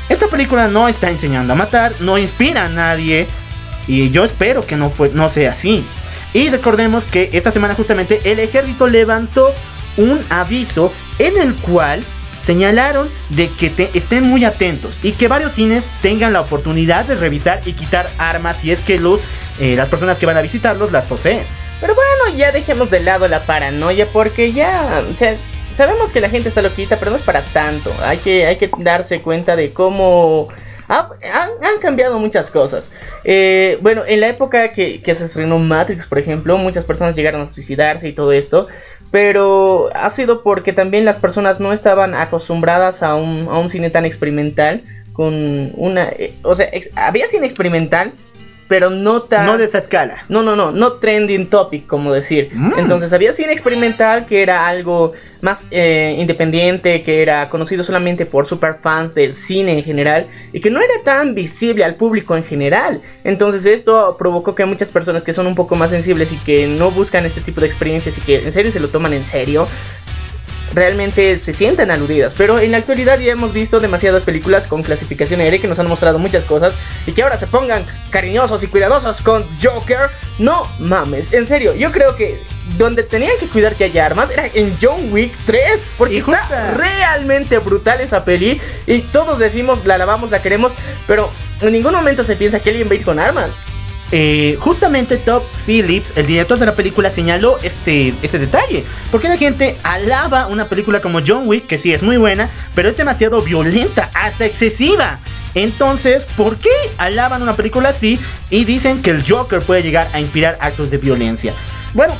Esta 0.09 0.29
película 0.29 0.69
no 0.69 0.89
está 0.89 1.11
enseñando 1.11 1.55
a 1.55 1.57
matar, 1.57 1.93
no 2.01 2.19
inspira 2.19 2.67
a 2.67 2.69
nadie. 2.69 3.27
Y 3.87 4.11
yo 4.11 4.25
espero 4.25 4.65
que 4.67 4.77
no, 4.77 4.91
fue, 4.91 5.11
no 5.13 5.29
sea 5.29 5.53
así. 5.53 5.85
Y 6.33 6.49
recordemos 6.49 7.05
que 7.05 7.31
esta 7.33 7.53
semana 7.53 7.75
justamente 7.75 8.21
el 8.25 8.39
ejército 8.39 8.87
levantó 8.87 9.53
un 9.97 10.21
aviso 10.31 10.93
en 11.19 11.37
el 11.41 11.55
cual 11.55 12.03
señalaron 12.45 13.09
de 13.29 13.51
que 13.51 13.71
te- 13.71 13.91
estén 13.95 14.25
muy 14.25 14.45
atentos 14.45 14.99
y 15.03 15.13
que 15.13 15.29
varios 15.29 15.53
cines 15.53 15.91
tengan 16.01 16.33
la 16.33 16.41
oportunidad 16.41 17.05
de 17.05 17.15
revisar 17.15 17.61
y 17.67 17.75
quitar 17.75 18.11
armas 18.19 18.57
si 18.57 18.73
es 18.73 18.81
que 18.81 18.99
los, 18.99 19.21
eh, 19.61 19.75
las 19.77 19.89
personas 19.89 20.19
que 20.19 20.27
van 20.27 20.37
a 20.37 20.43
visitarlos 20.43 20.91
las 20.91 21.05
poseen. 21.05 21.43
Pero 21.81 21.95
bueno, 21.95 22.37
ya 22.37 22.51
dejemos 22.51 22.91
de 22.91 23.01
lado 23.01 23.29
la 23.29 23.45
paranoia 23.45 24.07
porque 24.13 24.53
ya, 24.53 25.03
o 25.13 25.17
sea, 25.17 25.37
sabemos 25.77 26.13
que 26.13 26.21
la 26.21 26.31
gente 26.31 26.49
está 26.49 26.63
loquita, 26.63 26.99
pero 26.99 27.11
no 27.11 27.17
es 27.17 27.23
para 27.23 27.43
tanto. 27.43 27.93
Hay 28.03 28.19
que, 28.19 28.47
hay 28.47 28.57
que 28.57 28.71
darse 28.79 29.21
cuenta 29.21 29.55
de 29.55 29.73
cómo 29.73 30.49
ha- 30.93 31.51
han, 31.63 31.79
cambiado 31.81 32.19
muchas 32.19 32.51
cosas. 32.51 32.85
Eh, 33.25 33.79
bueno, 33.81 34.03
en 34.07 34.21
la 34.21 34.29
época 34.29 34.69
que, 34.73 35.01
que 35.03 35.15
se 35.15 35.25
estrenó 35.25 35.59
Matrix, 35.59 36.07
por 36.07 36.19
ejemplo, 36.19 36.57
muchas 36.59 36.85
personas 36.85 37.17
llegaron 37.17 37.41
a 37.43 37.47
suicidarse 37.47 38.09
y 38.09 38.13
todo 38.13 38.33
esto. 38.33 38.69
Pero 39.11 39.91
ha 39.95 40.09
sido 40.11 40.43
porque 40.43 40.73
también 40.73 41.05
las 41.05 41.17
personas 41.17 41.61
no 41.61 41.73
estaban 41.73 42.15
acostumbradas 42.15 43.03
a 43.03 43.15
un, 43.15 43.47
a 43.49 43.59
un 43.59 43.69
cine 43.69 43.91
tan 43.91 44.05
experimental. 44.05 44.83
Con 45.13 45.73
una. 45.77 46.09
eh, 46.09 46.33
o 46.43 46.55
sea, 46.55 46.71
había 46.97 47.29
cine 47.29 47.47
experimental, 47.47 48.13
pero 48.69 48.91
no 48.91 49.23
tan. 49.23 49.47
No 49.47 49.59
de 49.59 49.67
esa 49.67 49.79
escala. 49.79 50.25
No, 50.29 50.43
no, 50.43 50.57
no, 50.57 50.73
no 50.73 50.95
trending 50.95 51.49
topic, 51.49 51.87
como 51.87 52.13
decir. 52.13 52.51
Mm. 52.53 52.79
Entonces 52.79 53.13
había 53.13 53.33
cine 53.33 53.53
experimental 53.53 54.27
que 54.27 54.43
era 54.43 54.67
algo 54.67 55.13
más 55.43 55.67
eh, 55.71 56.17
independiente, 56.19 57.03
que 57.03 57.21
era 57.21 57.51
conocido 57.51 57.85
solamente 57.85 58.25
por 58.25 58.47
superfans 58.47 59.15
del 59.15 59.35
cine 59.35 59.73
en 59.73 59.83
general 59.83 60.29
y 60.53 60.61
que 60.61 60.71
no 60.71 60.81
era 60.81 60.95
tan 61.05 61.35
visible 61.35 61.85
al 61.85 61.97
público 61.97 62.37
en 62.37 62.45
general. 62.45 63.03
Entonces 63.25 63.67
esto 63.67 64.17
provocó 64.19 64.55
que 64.55 64.65
muchas 64.65 64.91
personas 64.91 65.25
que 65.25 65.33
son 65.33 65.47
un 65.47 65.55
poco 65.55 65.75
más 65.75 65.91
sensibles 65.91 66.33
y 66.33 66.37
que 66.37 66.67
no 66.67 66.91
buscan 66.91 67.27
este 67.27 67.41
tipo 67.41 67.61
de 67.61 67.67
experiencias 67.67 68.17
y 68.19 68.21
que 68.21 68.45
en 68.45 68.53
serio 68.53 68.73
se 68.73 68.81
lo 68.81 68.89
toman 68.89 69.13
en 69.13 69.27
serio, 69.27 69.67
realmente 70.75 71.39
se 71.41 71.55
sientan 71.55 71.91
aludidas. 71.91 72.35
Pero 72.37 72.59
en 72.59 72.73
la 72.73 72.79
actualidad 72.79 73.19
ya 73.19 73.33
hemos 73.33 73.53
visto 73.53 73.81
demasiadas 73.81 74.23
películas 74.23 74.67
con 74.67 74.83
clasificación 74.83 75.41
R 75.41 75.61
que 75.61 75.69
nos 75.69 75.79
han 75.79 75.89
mostrado 75.89 76.19
muchas 76.19 76.45
cosas 76.45 76.75
y 77.07 77.13
que 77.13 77.23
ahora 77.23 77.37
se 77.39 77.47
pongan 77.47 77.85
cariñosos 78.11 78.63
y 78.63 78.67
cuidadosos 78.67 79.21
con 79.21 79.45
Joker. 79.63 80.11
No 80.39 80.67
mames, 80.79 81.33
en 81.33 81.47
serio, 81.47 81.75
yo 81.75 81.93
creo 81.93 82.17
que 82.17 82.41
donde 82.79 83.03
tenían 83.03 83.37
que 83.39 83.49
cuidar 83.49 83.75
que 83.75 83.85
haya 83.85 84.07
armas 84.07 84.31
era 84.31 84.47
en 84.47 84.77
John 84.81 85.13
Wick 85.13 85.35
3 85.47 85.81
porque 85.99 86.15
Y 86.15 86.19
está 86.19 86.39
justa. 86.39 86.71
realmente 86.75 87.59
brutal 87.59 88.01
esa 88.01 88.25
peli 88.25 88.61
y 88.87 89.01
todos 89.01 89.39
decimos 89.39 89.85
la 89.85 89.99
lavamos, 89.99 90.31
la 90.31 90.43
queremos, 90.43 90.73
pero 91.07 91.31
en 91.61 91.73
ningún 91.73 91.93
momento 91.93 92.25
se 92.25 92.37
piensa 92.37 92.61
que 92.61 92.71
alguien 92.71 92.89
va 92.89 92.93
a 92.93 92.95
ir 92.95 93.05
con 93.05 93.19
armas. 93.19 93.51
Eh, 94.15 94.59
justamente 94.61 95.17
Todd 95.17 95.43
Phillips, 95.67 96.13
el 96.17 96.27
director 96.27 96.59
de 96.59 96.67
la 96.67 96.77
película, 96.77 97.11
señaló 97.11 97.59
este, 97.63 98.13
este 98.23 98.39
detalle. 98.39 98.85
Porque 99.11 99.29
la 99.29 99.39
gente 99.39 99.79
alaba 99.83 100.47
una 100.47 100.67
película 100.69 101.01
como 101.01 101.21
John 101.27 101.49
Wick, 101.49 101.67
que 101.67 101.79
sí 101.79 101.95
es 101.95 102.03
muy 102.03 102.19
buena, 102.19 102.51
pero 102.75 102.91
es 102.91 102.97
demasiado 102.97 103.41
violenta, 103.41 104.11
hasta 104.13 104.45
excesiva. 104.45 105.21
Entonces, 105.55 106.27
¿por 106.37 106.59
qué 106.59 106.71
alaban 106.99 107.43
una 107.43 107.57
película 107.57 107.89
así 107.89 108.19
y 108.51 108.65
dicen 108.65 109.03
que 109.03 109.11
el 109.11 109.25
Joker 109.27 109.61
puede 109.61 109.83
llegar 109.83 110.09
a 110.13 110.21
inspirar 110.21 110.59
actos 110.61 110.91
de 110.91 110.99
violencia? 110.99 111.55
Bueno, 111.95 112.15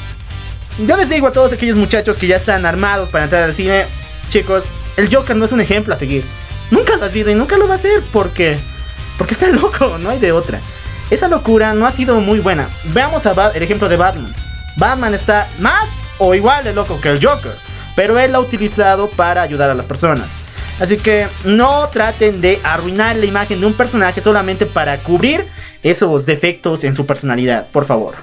yo 0.87 0.97
les 0.97 1.11
digo 1.11 1.27
a 1.27 1.33
todos 1.33 1.53
aquellos 1.53 1.77
muchachos 1.77 2.17
que 2.17 2.27
ya 2.27 2.37
están 2.37 2.65
armados 2.65 3.11
para 3.11 3.25
entrar 3.25 3.43
al 3.43 3.55
cine, 3.55 3.85
chicos, 4.31 4.65
el 4.97 5.15
Joker 5.15 5.37
no 5.37 5.45
es 5.45 5.53
un 5.53 5.61
ejemplo 5.61 5.95
a 5.95 5.99
seguir. 5.99 6.25
Nunca 6.71 6.97
lo 6.97 7.05
ha 7.05 7.11
sido 7.11 7.31
y 7.31 7.35
nunca 7.35 7.59
lo 7.59 7.69
va 7.69 7.75
a 7.75 7.79
ser 7.79 8.03
porque 8.13 8.59
porque 9.19 9.35
está 9.35 9.49
loco, 9.51 9.99
no 9.99 10.09
hay 10.09 10.19
de 10.19 10.33
otra. 10.33 10.61
Esa 11.13 11.29
locura 11.29 11.75
no 11.75 11.87
ha 11.87 11.91
sido 11.91 12.19
muy 12.21 12.41
buena. 12.41 12.71
Veamos 12.85 13.27
a 13.27 13.51
el 13.51 13.63
ejemplo 13.63 13.87
de 13.87 13.97
Batman. 13.97 14.35
Batman 14.79 15.13
está 15.13 15.47
más 15.59 15.87
o 16.17 16.35
igual 16.35 16.65
de 16.65 16.73
loco 16.73 16.99
que 17.03 17.11
el 17.11 17.23
Joker, 17.23 17.53
pero 17.95 18.19
él 18.19 18.33
lo 18.33 18.39
ha 18.39 18.41
utilizado 18.41 19.11
para 19.11 19.43
ayudar 19.43 19.69
a 19.69 19.75
las 19.75 19.85
personas. 19.85 20.27
Así 20.81 20.97
que 20.97 21.27
no 21.45 21.87
traten 21.89 22.41
de 22.41 22.61
arruinar 22.65 23.17
la 23.17 23.27
imagen 23.27 23.61
de 23.61 23.67
un 23.67 23.75
personaje 23.75 24.23
solamente 24.23 24.65
para 24.65 25.01
cubrir 25.01 25.49
esos 25.83 26.25
defectos 26.25 26.83
en 26.83 26.97
su 26.97 27.05
personalidad, 27.05 27.67
por 27.67 27.85
favor. 27.85 28.15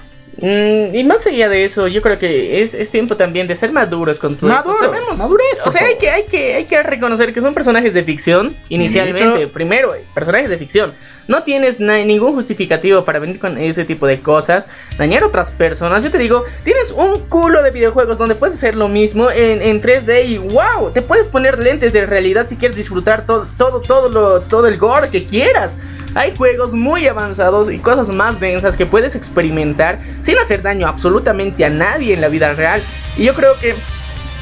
Mm, 0.42 0.96
y 0.96 1.04
más 1.04 1.28
allá 1.28 1.50
de 1.50 1.66
eso, 1.66 1.88
yo 1.88 2.02
creo 2.02 2.18
que 2.18 2.62
es, 2.62 2.74
es 2.74 2.90
tiempo 2.90 3.18
también 3.18 3.48
de 3.48 3.56
ser 3.56 3.72
maduros 3.72 4.20
con 4.20 4.36
todo 4.38 4.50
Maduro, 4.50 4.74
esto. 4.74 4.86
Sabemos, 4.86 5.18
madurez, 5.18 5.60
o 5.66 5.72
sea, 5.72 5.86
hay 5.86 5.98
que, 5.98 6.10
hay, 6.10 6.24
que, 6.24 6.56
hay 6.56 6.66
que 6.66 6.82
reconocer 6.82 7.34
que 7.34 7.42
son 7.42 7.54
personajes 7.54 7.94
de 7.94 8.04
ficción 8.04 8.56
inicialmente. 8.70 9.40
Dicho. 9.40 9.52
Primero, 9.52 9.94
eh, 9.96 10.06
personajes 10.14 10.50
de 10.50 10.58
ficción. 10.58 10.94
No 11.28 11.44
tienes 11.44 11.80
ningún 11.80 12.34
justificativo 12.34 13.04
para 13.04 13.20
venir 13.20 13.40
con 13.40 13.58
ese 13.58 13.84
tipo 13.84 14.08
de 14.08 14.20
cosas, 14.20 14.66
dañar 14.98 15.24
a 15.24 15.28
otras 15.28 15.52
personas. 15.52 16.04
Yo 16.04 16.12
te 16.12 16.18
digo, 16.18 16.44
tienes 16.64 16.92
un 16.92 17.20
culo 17.28 17.62
de 17.62 17.72
videojuegos 17.72 18.18
donde 18.18 18.36
puedes 18.36 18.56
hacer 18.56 18.76
lo 18.76 18.88
mismo 18.88 19.30
en, 19.32 19.62
en 19.62 19.82
3D 19.82 20.26
y 20.26 20.38
wow, 20.38 20.92
te 20.94 21.02
puedes 21.02 21.28
poner 21.28 21.60
lentes 21.60 21.92
de 21.92 22.06
realidad 22.06 22.48
si 22.48 22.56
quieres 22.56 22.78
disfrutar 22.78 23.26
todo, 23.26 23.48
todo, 23.58 23.82
todo, 23.82 24.10
lo, 24.10 24.42
todo 24.42 24.68
el 24.68 24.78
gore 24.78 25.10
que 25.10 25.26
quieras. 25.26 25.76
Hay 26.16 26.36
juegos 26.36 26.74
muy 26.74 27.08
avanzados 27.08 27.72
y 27.72 27.78
cosas 27.78 28.10
más 28.10 28.40
densas 28.40 28.76
que 28.78 28.86
puedes 28.86 29.16
experimentar 29.16 30.00
sin 30.22 30.38
hacer 30.40 30.62
daño 30.62 30.88
absolutamente 30.88 31.66
a 31.66 31.70
nadie 31.70 32.14
en 32.14 32.22
la 32.22 32.28
vida 32.30 32.54
real. 32.54 32.82
Y 33.18 33.26
yo 33.26 33.34
creo 33.34 33.58
que 33.60 33.76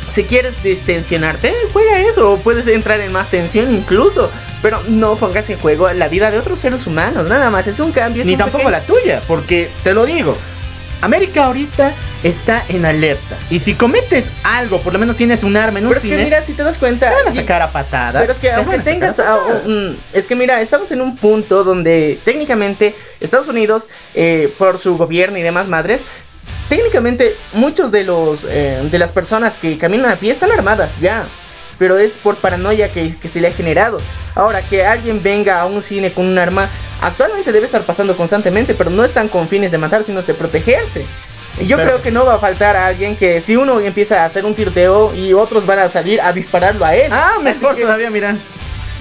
si 0.09 0.23
quieres 0.23 0.63
distensionarte, 0.63 1.53
juega 1.73 1.99
eso. 2.01 2.31
O 2.31 2.37
puedes 2.37 2.65
entrar 2.67 2.99
en 3.01 3.11
más 3.11 3.29
tensión 3.29 3.73
incluso. 3.73 4.31
Pero 4.61 4.79
no 4.87 5.15
pongas 5.17 5.49
en 5.49 5.59
juego 5.59 5.91
la 5.91 6.07
vida 6.07 6.31
de 6.31 6.39
otros 6.39 6.59
seres 6.59 6.87
humanos. 6.87 7.27
Nada 7.27 7.49
más, 7.49 7.67
es 7.67 7.79
un 7.79 7.91
cambio. 7.91 8.21
es 8.21 8.27
Ni 8.27 8.33
un 8.33 8.39
tampoco 8.39 8.63
pequeño- 8.65 8.71
la 8.71 8.85
tuya, 8.85 9.21
porque 9.27 9.69
te 9.83 9.93
lo 9.93 10.05
digo. 10.05 10.35
América 11.01 11.45
ahorita 11.45 11.93
está 12.23 12.63
en 12.69 12.85
alerta. 12.85 13.37
Y 13.49 13.59
si 13.59 13.75
cometes 13.75 14.25
algo, 14.43 14.79
por 14.79 14.93
lo 14.93 14.99
menos 14.99 15.15
tienes 15.15 15.43
un 15.43 15.55
arma 15.55 15.79
en 15.79 15.85
un 15.85 15.89
Pero 15.93 16.01
es 16.03 16.09
que 16.17 16.23
mira, 16.23 16.41
si 16.43 16.53
te 16.53 16.63
das 16.63 16.77
cuenta. 16.77 17.09
te 17.09 17.15
van 17.15 17.27
a 17.27 17.35
sacar 17.35 17.61
a 17.61 17.71
patadas. 17.71 18.21
Pero 18.21 18.33
es 18.33 18.39
que 18.39 18.47
Te 18.47 18.53
aunque 18.53 18.79
tengas 18.79 19.19
a 19.19 19.33
a 19.33 19.37
patadas. 19.37 19.65
un- 19.65 19.97
es 20.13 20.27
que 20.27 20.35
mira, 20.35 20.59
estamos 20.61 20.91
en 20.91 21.01
un 21.01 21.15
punto 21.17 21.63
donde 21.63 22.19
técnicamente 22.25 22.95
Estados 23.19 23.47
Unidos, 23.47 23.87
eh, 24.15 24.51
por 24.57 24.79
su 24.79 24.97
gobierno 24.97 25.37
y 25.37 25.43
demás 25.43 25.67
madres, 25.67 26.01
técnicamente 26.69 27.35
muchos 27.53 27.91
de 27.91 28.03
los 28.03 28.45
eh, 28.49 28.79
de 28.91 28.99
las 28.99 29.11
personas 29.11 29.55
que 29.55 29.77
caminan 29.77 30.09
a 30.11 30.15
pie 30.17 30.31
están 30.31 30.51
armadas 30.51 30.93
ya. 30.99 31.27
Pero 31.79 31.97
es 31.97 32.13
por 32.17 32.35
paranoia 32.37 32.91
que, 32.91 33.15
que 33.15 33.29
se 33.29 33.39
le 33.41 33.47
ha 33.47 33.51
generado. 33.51 33.97
Ahora, 34.35 34.61
que 34.61 34.85
alguien 34.85 35.21
venga 35.23 35.59
a 35.61 35.65
un 35.65 35.81
cine 35.81 36.11
con 36.11 36.25
un 36.25 36.37
arma, 36.37 36.69
actualmente 37.01 37.51
debe 37.51 37.65
estar 37.65 37.83
pasando 37.83 38.15
constantemente, 38.17 38.73
pero 38.73 38.89
no 38.89 39.03
están 39.03 39.27
con 39.27 39.47
fines 39.47 39.71
de 39.71 39.77
matar, 39.77 40.03
sino 40.03 40.21
de 40.21 40.33
protegerse. 40.33 41.05
Y 41.59 41.65
yo 41.65 41.77
Pero- 41.77 41.89
creo 41.89 42.01
que 42.03 42.11
no 42.11 42.25
va 42.25 42.35
a 42.35 42.39
faltar 42.39 42.75
a 42.75 42.85
alguien 42.87 43.15
que 43.15 43.41
si 43.41 43.55
uno 43.55 43.79
empieza 43.79 44.21
a 44.21 44.25
hacer 44.25 44.45
un 44.45 44.53
tiroteo 44.53 45.13
y 45.15 45.33
otros 45.33 45.65
van 45.65 45.79
a 45.79 45.89
salir 45.89 46.21
a 46.21 46.31
dispararlo 46.33 46.85
a 46.85 46.95
él. 46.95 47.11
Ah, 47.11 47.33
mejor 47.41 47.75
que- 47.75 47.81
todavía, 47.81 48.09
mira. 48.11 48.35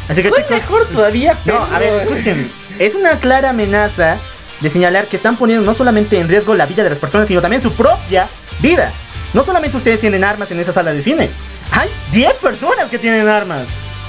Así 0.09 0.23
que 0.23 0.31
chicos, 0.31 0.51
mejor 0.51 0.87
todavía. 0.89 1.33
No, 1.33 1.39
pero- 1.45 1.65
a 1.65 1.79
ver, 1.79 2.03
escuchen. 2.09 2.51
Es 2.79 2.95
una 2.95 3.19
clara 3.21 3.51
amenaza 3.51 4.17
de 4.61 4.71
señalar 4.71 5.07
que 5.07 5.17
están 5.17 5.37
poniendo 5.37 5.65
no 5.65 5.75
solamente 5.77 6.19
en 6.19 6.29
riesgo 6.29 6.55
la 6.55 6.65
vida 6.67 6.83
de 6.83 6.91
las 6.91 6.99
personas, 6.99 7.29
sino 7.29 7.41
también 7.43 7.61
su 7.63 7.73
propia 7.73 8.29
vida. 8.61 8.93
No 9.35 9.45
solamente 9.45 9.77
ustedes 9.77 10.01
tienen 10.01 10.25
armas 10.25 10.51
en 10.51 10.61
esa 10.61 10.73
sala 10.73 10.93
de 10.95 11.03
cine. 11.03 11.29
Hay 11.71 11.91
10 12.13 12.35
personas 12.35 12.89
que 12.91 12.99
tienen 12.99 13.29
armas. 13.29 13.67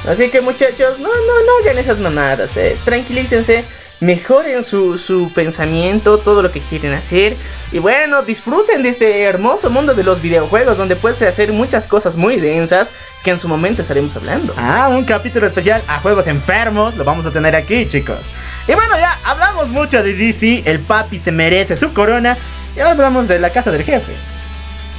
Así 0.08 0.30
que 0.30 0.42
muchachos, 0.42 1.00
no, 1.00 1.10
no, 1.10 1.46
no 1.46 1.60
hagan 1.62 1.78
esas 1.78 2.00
mamadas, 2.00 2.56
eh. 2.56 2.78
Tranquilícense, 2.86 3.66
mejoren 4.00 4.64
su, 4.64 4.98
su 4.98 5.32
pensamiento, 5.34 6.18
todo 6.20 6.42
lo 6.42 6.52
que 6.52 6.62
quieren 6.62 6.94
hacer. 6.94 7.36
Y 7.72 7.80
bueno, 7.80 8.22
disfruten 8.22 8.84
de 8.84 8.90
este 8.90 9.24
hermoso 9.24 9.70
mundo 9.70 9.94
de 9.94 10.04
los 10.04 10.22
videojuegos, 10.22 10.78
donde 10.78 10.96
puedes 10.96 11.22
hacer 11.24 11.52
muchas 11.52 11.88
cosas 11.88 12.16
muy 12.16 12.40
densas 12.40 12.90
que 13.24 13.32
en 13.32 13.40
su 13.40 13.48
momento 13.48 13.82
estaremos 13.82 14.16
hablando. 14.16 14.54
Ah, 14.56 14.88
un 14.90 15.04
capítulo 15.04 15.48
especial 15.48 15.82
a 15.88 16.00
juegos 16.00 16.28
enfermos. 16.28 16.96
Lo 16.96 17.04
vamos 17.04 17.26
a 17.26 17.32
tener 17.32 17.56
aquí, 17.56 17.88
chicos. 17.88 18.20
Y 18.68 18.74
bueno, 18.74 18.98
ya 18.98 19.20
hablamos 19.24 19.68
mucho 19.70 20.04
de 20.04 20.14
DC. 20.14 20.64
El 20.66 20.80
papi 20.80 21.20
se 21.20 21.32
merece 21.32 21.76
su 21.76 21.94
corona. 21.94 22.38
Y 22.76 22.80
ahora 22.80 22.92
hablamos 22.92 23.28
de 23.28 23.40
la 23.40 23.50
casa 23.50 23.72
del 23.72 23.84
jefe. 23.84 24.14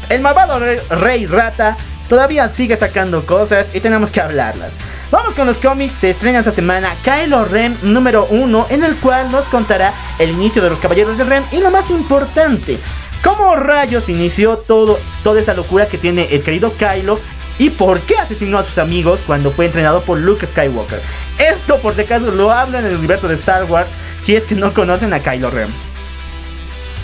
El 0.08 0.20
malvado 0.20 0.58
rey, 0.58 0.78
rey 0.90 1.26
rata 1.26 1.76
todavía 2.08 2.48
sigue 2.48 2.76
sacando 2.76 3.24
cosas 3.24 3.68
y 3.74 3.80
tenemos 3.80 4.10
que 4.10 4.20
hablarlas. 4.20 4.72
Vamos 5.10 5.34
con 5.34 5.46
los 5.46 5.56
cómics, 5.58 5.94
se 6.00 6.10
estrena 6.10 6.40
esta 6.40 6.52
semana 6.52 6.94
Kylo 7.02 7.44
Ren 7.44 7.78
número 7.82 8.26
1, 8.30 8.66
en 8.70 8.84
el 8.84 8.96
cual 8.96 9.30
nos 9.30 9.46
contará 9.46 9.94
el 10.18 10.30
inicio 10.30 10.62
de 10.62 10.70
los 10.70 10.78
Caballeros 10.78 11.16
de 11.16 11.24
Ren 11.24 11.44
y 11.50 11.58
lo 11.58 11.70
más 11.70 11.90
importante, 11.90 12.78
cómo 13.22 13.56
rayos 13.56 14.08
inició 14.08 14.58
todo, 14.58 14.98
toda 15.22 15.40
esa 15.40 15.54
locura 15.54 15.88
que 15.88 15.96
tiene 15.96 16.28
el 16.30 16.42
querido 16.42 16.74
Kylo 16.74 17.20
y 17.58 17.70
por 17.70 18.00
qué 18.00 18.16
asesinó 18.18 18.58
a 18.58 18.64
sus 18.64 18.78
amigos 18.78 19.20
cuando 19.26 19.50
fue 19.50 19.66
entrenado 19.66 20.02
por 20.02 20.18
Luke 20.18 20.46
Skywalker. 20.46 21.00
Esto 21.38 21.78
por 21.78 21.94
si 21.94 22.02
acaso 22.02 22.30
lo 22.30 22.52
hablan 22.52 22.84
en 22.84 22.92
el 22.92 22.98
universo 22.98 23.28
de 23.28 23.34
Star 23.34 23.64
Wars 23.64 23.90
si 24.24 24.36
es 24.36 24.44
que 24.44 24.54
no 24.54 24.74
conocen 24.74 25.12
a 25.14 25.20
Kylo 25.20 25.50
Ren. 25.50 25.68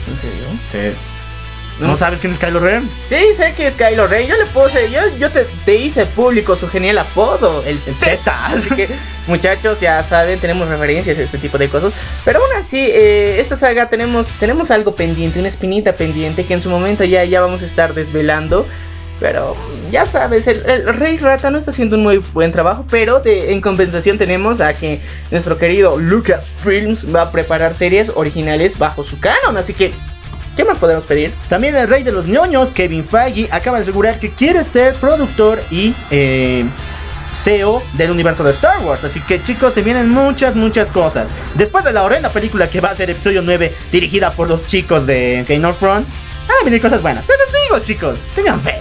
¿En 0.08 0.18
serio? 0.18 0.44
Sí. 0.70 1.13
¿No 1.80 1.96
sabes 1.96 2.20
quién 2.20 2.32
es 2.32 2.38
Kylo 2.38 2.60
Ren? 2.60 2.88
Sí, 3.08 3.16
sé 3.36 3.52
que 3.56 3.66
es 3.66 3.74
Kylo 3.74 4.06
Ren. 4.06 4.28
Yo 4.28 4.36
le 4.36 4.46
puse, 4.46 4.90
yo, 4.92 5.00
yo 5.18 5.30
te, 5.30 5.44
te 5.64 5.74
hice 5.74 6.06
público 6.06 6.54
su 6.54 6.68
genial 6.68 6.98
apodo, 6.98 7.64
el, 7.64 7.80
El 7.86 7.94
Teta. 7.96 8.46
Así 8.46 8.68
que, 8.70 8.88
muchachos, 9.26 9.80
ya 9.80 10.00
saben, 10.04 10.38
tenemos 10.38 10.68
referencias 10.68 11.18
a 11.18 11.22
este 11.22 11.38
tipo 11.38 11.58
de 11.58 11.68
cosas. 11.68 11.92
Pero 12.24 12.38
aún 12.38 12.50
así, 12.56 12.78
eh, 12.80 13.40
esta 13.40 13.56
saga 13.56 13.88
tenemos, 13.88 14.28
tenemos 14.38 14.70
algo 14.70 14.94
pendiente, 14.94 15.40
una 15.40 15.48
espinita 15.48 15.94
pendiente 15.94 16.44
que 16.46 16.54
en 16.54 16.60
su 16.60 16.70
momento 16.70 17.02
ya, 17.04 17.24
ya 17.24 17.40
vamos 17.40 17.62
a 17.62 17.66
estar 17.66 17.92
desvelando. 17.92 18.66
Pero 19.20 19.56
ya 19.90 20.06
sabes, 20.06 20.46
el, 20.48 20.62
el 20.68 20.92
Rey 20.94 21.16
Rata 21.18 21.50
no 21.50 21.56
está 21.58 21.70
haciendo 21.72 21.96
un 21.96 22.02
muy 22.02 22.18
buen 22.18 22.50
trabajo, 22.52 22.84
pero 22.90 23.20
de- 23.20 23.52
en 23.52 23.60
compensación 23.60 24.18
tenemos 24.18 24.60
a 24.60 24.74
que 24.74 25.00
nuestro 25.30 25.56
querido 25.56 25.96
Lucasfilms 25.98 27.12
va 27.14 27.22
a 27.22 27.30
preparar 27.32 27.74
series 27.74 28.10
originales 28.14 28.78
bajo 28.78 29.02
su 29.04 29.18
canon. 29.20 29.56
Así 29.56 29.72
que, 29.72 29.92
¿qué 30.56 30.64
más 30.64 30.78
podemos 30.78 31.06
pedir? 31.06 31.32
También 31.48 31.76
el 31.76 31.88
rey 31.88 32.02
de 32.02 32.12
los 32.12 32.26
ñoños, 32.26 32.70
Kevin 32.70 33.04
Feige, 33.04 33.48
acaba 33.50 33.78
de 33.78 33.82
asegurar 33.82 34.18
que 34.18 34.30
quiere 34.30 34.64
ser 34.64 34.94
productor 34.94 35.62
y 35.70 35.94
eh, 36.10 36.64
CEO 37.32 37.82
del 37.94 38.10
universo 38.10 38.44
de 38.44 38.52
Star 38.52 38.84
Wars. 38.84 39.04
Así 39.04 39.20
que 39.20 39.42
chicos, 39.42 39.74
se 39.74 39.82
vienen 39.82 40.08
muchas, 40.08 40.54
muchas 40.54 40.90
cosas. 40.90 41.28
Después 41.54 41.84
de 41.84 41.92
la 41.92 42.04
horrenda 42.04 42.30
película 42.30 42.70
que 42.70 42.80
va 42.80 42.90
a 42.90 42.96
ser 42.96 43.10
episodio 43.10 43.42
9, 43.42 43.74
dirigida 43.92 44.30
por 44.30 44.48
los 44.48 44.66
chicos 44.66 45.06
de 45.06 45.44
Game 45.48 45.66
of 45.66 45.78
Thrones, 45.78 46.06
van 46.48 46.56
a 46.60 46.64
venir 46.64 46.80
cosas 46.80 47.02
buenas. 47.02 47.26
Te 47.26 47.32
lo 47.32 47.60
digo 47.60 47.86
chicos, 47.86 48.18
tengan 48.34 48.60
fe. 48.60 48.80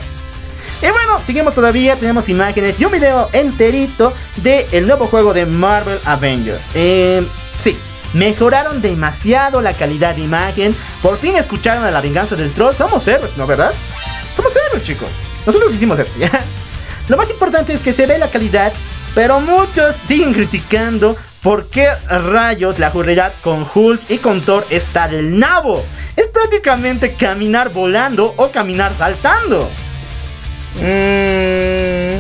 Y 0.82 0.92
bueno, 0.92 1.22
seguimos 1.26 1.56
todavía, 1.56 1.96
tenemos 1.96 2.28
imágenes 2.28 2.80
y 2.80 2.86
un 2.86 2.92
video 2.92 3.30
enterito 3.32 4.14
del 4.38 4.66
el 4.74 4.86
nuevo 4.86 5.08
juego 5.08 5.34
de 5.34 5.46
Marvel 5.46 6.00
Avengers. 6.04 6.62
Eh, 6.76 7.26
sí, 7.60 7.78
mejoraron 8.14 8.82
demasiado 8.82 9.62
la 9.62 9.74
calidad 9.74 10.16
de 10.16 10.22
imagen. 10.22 10.76
Por 11.02 11.20
fin 11.20 11.36
escucharon 11.36 11.84
a 11.84 11.92
la 11.92 12.02
venganza 12.02 12.36
del 12.36 12.54
troll. 12.54 12.74
Somos 12.74 13.08
héroes, 13.08 13.38
¿no 13.38 13.48
verdad? 13.48 13.74
Somos 14.36 14.54
héroes, 14.56 14.84
chicos. 14.84 15.10
Nosotros 15.46 15.74
hicimos 15.74 16.00
esto, 16.00 16.14
¿ya? 16.20 16.30
Lo 17.10 17.18
más 17.18 17.30
importante 17.30 17.74
es 17.74 17.82
que 17.82 17.94
se 17.94 18.06
ve 18.06 18.18
la 18.18 18.30
calidad, 18.30 18.72
pero 19.14 19.40
muchos 19.42 19.96
siguen 20.08 20.34
criticando 20.34 21.18
por 21.42 21.68
qué 21.68 21.90
rayos 22.08 22.80
la 22.80 22.90
jugabilidad 22.90 23.34
con 23.44 23.68
Hulk 23.72 24.10
y 24.10 24.20
con 24.20 24.42
Thor 24.42 24.66
está 24.70 25.10
del 25.10 25.38
nabo. 25.38 25.84
Es 26.16 26.28
prácticamente 26.28 27.16
caminar 27.16 27.74
volando 27.74 28.34
o 28.38 28.52
caminar 28.52 28.96
saltando. 28.98 29.70
Mm, 30.76 32.20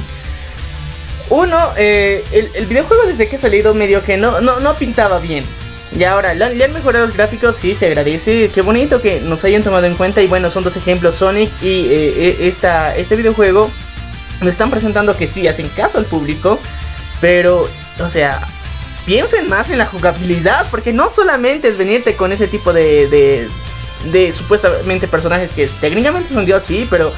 uno, 1.29 1.71
eh, 1.77 2.23
el, 2.32 2.51
el 2.53 2.65
videojuego 2.65 3.06
desde 3.06 3.29
que 3.29 3.38
ha 3.38 3.39
salido 3.39 3.73
medio 3.73 4.03
que 4.03 4.17
no, 4.17 4.41
no, 4.41 4.60
no 4.60 4.73
pintaba 4.75 5.19
bien. 5.19 5.45
Y 5.95 6.03
ahora, 6.06 6.34
le, 6.34 6.45
han- 6.63 6.73
mejorado 6.73 7.06
los 7.06 7.15
gráficos, 7.15 7.56
sí, 7.56 7.75
se 7.75 7.88
agradece. 7.88 8.49
Qué 8.53 8.62
bonito 8.62 9.01
que 9.01 9.19
nos 9.21 9.43
hayan 9.43 9.62
tomado 9.63 9.86
en 9.86 9.95
cuenta. 9.95 10.21
Y 10.21 10.27
bueno, 10.27 10.49
son 10.49 10.63
dos 10.63 10.75
ejemplos, 10.75 11.15
Sonic 11.15 11.51
y 11.62 11.86
eh, 11.86 12.13
eh, 12.15 12.38
esta, 12.41 12.95
este 12.95 13.15
videojuego. 13.15 13.69
Nos 14.41 14.49
están 14.49 14.71
presentando 14.71 15.15
que 15.15 15.27
sí, 15.27 15.47
hacen 15.47 15.69
caso 15.69 15.97
al 15.99 16.06
público. 16.06 16.60
Pero, 17.21 17.69
o 17.99 18.10
sea, 18.10 18.47
piensen 19.06 19.47
más 19.47 19.69
en 19.69 19.77
la 19.77 19.86
jugabilidad. 19.86 20.67
Porque 20.71 20.93
no 20.93 21.10
solamente 21.10 21.67
es 21.67 21.77
venirte 21.77 22.15
con 22.15 22.32
ese 22.32 22.47
tipo 22.47 22.73
de, 22.73 23.08
de, 23.08 23.49
de 24.12 24.32
supuestamente 24.34 25.08
personajes 25.08 25.51
que 25.51 25.67
técnicamente 25.79 26.34
son 26.34 26.45
dios, 26.45 26.63
sí, 26.65 26.88
pero 26.89 27.13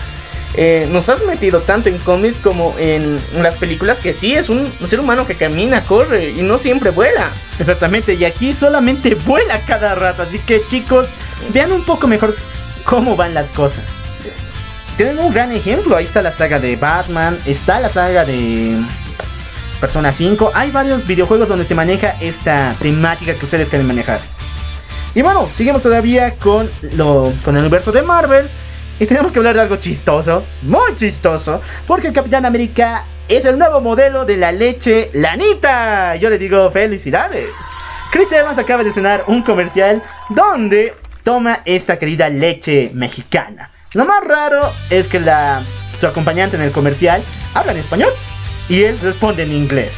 eh, 0.58 0.88
nos 0.90 1.10
has 1.10 1.26
metido 1.26 1.62
tanto 1.62 1.90
en 1.90 1.98
cómics 1.98 2.38
como 2.42 2.76
en, 2.78 3.20
las 3.34 3.56
películas 3.56 4.00
que 4.00 4.14
sí 4.14 4.34
es 4.34 4.50
un 4.50 4.72
ser 4.86 5.00
humano 5.00 5.28
que 5.28 5.36
camina, 5.36 5.84
corre 5.84 6.32
y 6.32 6.42
no 6.42 6.58
siempre 6.58 6.92
vuela. 6.92 7.32
Exactamente, 7.60 8.14
y 8.14 8.26
aquí 8.26 8.54
solamente 8.54 9.16
vuela 9.26 9.62
cada 9.66 9.96
rato, 9.96 10.24
así 10.24 10.40
que 10.40 10.66
chicos, 10.68 11.08
vean 11.54 11.72
un 11.72 11.84
poco 11.84 12.08
mejor 12.08 12.36
cómo 12.84 13.16
van 13.16 13.34
las 13.34 13.50
cosas. 13.50 13.84
Tienen 14.98 15.20
un 15.20 15.34
gran 15.34 15.52
ejemplo, 15.52 15.98
ahí 15.98 16.06
está 16.06 16.22
la 16.22 16.32
saga 16.32 16.60
de 16.60 16.78
Batman, 16.78 17.38
está 17.46 17.82
la 17.82 17.90
saga 17.90 18.24
de 18.24 18.78
Persona 19.82 20.14
5, 20.14 20.52
hay 20.54 20.72
varios 20.72 21.06
videojuegos 21.06 21.50
donde 21.50 21.66
se 21.66 21.76
maneja 21.76 22.16
esta 22.22 22.76
temática 22.80 23.36
que 23.36 23.44
ustedes 23.44 23.68
quieren 23.68 23.88
manejar. 23.88 24.22
Y 25.14 25.22
bueno, 25.22 25.50
seguimos 25.56 25.82
todavía 25.82 26.36
con, 26.36 26.70
lo, 26.94 27.34
con 27.44 27.56
el 27.56 27.62
universo 27.62 27.92
de 27.92 28.02
Marvel. 28.02 28.50
Y 29.00 29.06
tenemos 29.06 29.32
que 29.32 29.40
hablar 29.40 29.56
de 29.56 29.62
algo 29.62 29.76
chistoso, 29.76 30.44
muy 30.62 30.96
chistoso, 30.96 31.62
porque 31.86 32.08
el 32.08 32.14
Capitán 32.14 32.46
América 32.46 33.04
es 33.28 33.44
el 33.44 33.58
nuevo 33.58 33.82
modelo 33.82 34.24
de 34.24 34.38
la 34.38 34.52
leche 34.52 35.10
Lanita. 35.14 36.16
Yo 36.16 36.30
le 36.30 36.38
digo 36.38 36.72
felicidades. 36.72 37.50
Chris 38.12 38.32
Evans 38.32 38.58
acaba 38.58 38.84
de 38.84 38.90
estrenar 38.90 39.26
un 39.28 39.42
comercial 39.42 40.02
donde 40.30 40.94
toma 41.26 41.60
esta 41.66 42.00
querida 42.00 42.30
leche 42.30 42.92
mexicana. 42.94 43.70
Lo 43.94 44.06
más 44.06 44.24
raro 44.24 44.72
es 44.90 45.10
que 45.10 45.20
la, 45.20 45.66
su 46.00 46.08
acompañante 46.08 46.56
en 46.56 46.62
el 46.62 46.72
comercial 46.72 47.22
habla 47.54 47.74
en 47.74 47.80
español 47.80 48.14
y 48.70 48.84
él 48.84 49.00
responde 49.02 49.44
en 49.44 49.52
inglés. 49.52 49.92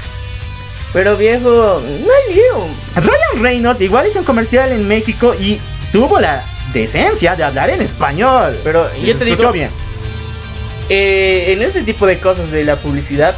Pero 0.93 1.17
viejo, 1.17 1.81
no 1.83 2.13
hay 2.13 2.33
lío. 2.33 2.65
Ryan 2.95 3.43
Reynolds 3.43 3.81
igual 3.81 4.07
hizo 4.07 4.19
un 4.19 4.25
comercial 4.25 4.71
en 4.71 4.87
México 4.87 5.35
y 5.39 5.59
tuvo 5.91 6.19
la 6.19 6.43
decencia 6.73 7.35
de 7.35 7.43
hablar 7.43 7.69
en 7.69 7.81
español. 7.81 8.57
Pero 8.63 8.87
Y 9.01 9.07
yo 9.07 9.15
te 9.17 9.25
digo, 9.25 9.51
bien. 9.51 9.69
eh, 10.89 11.53
en 11.53 11.61
este 11.61 11.83
tipo 11.83 12.05
de 12.07 12.19
cosas 12.19 12.51
de 12.51 12.63
la 12.63 12.77
publicidad, 12.77 13.35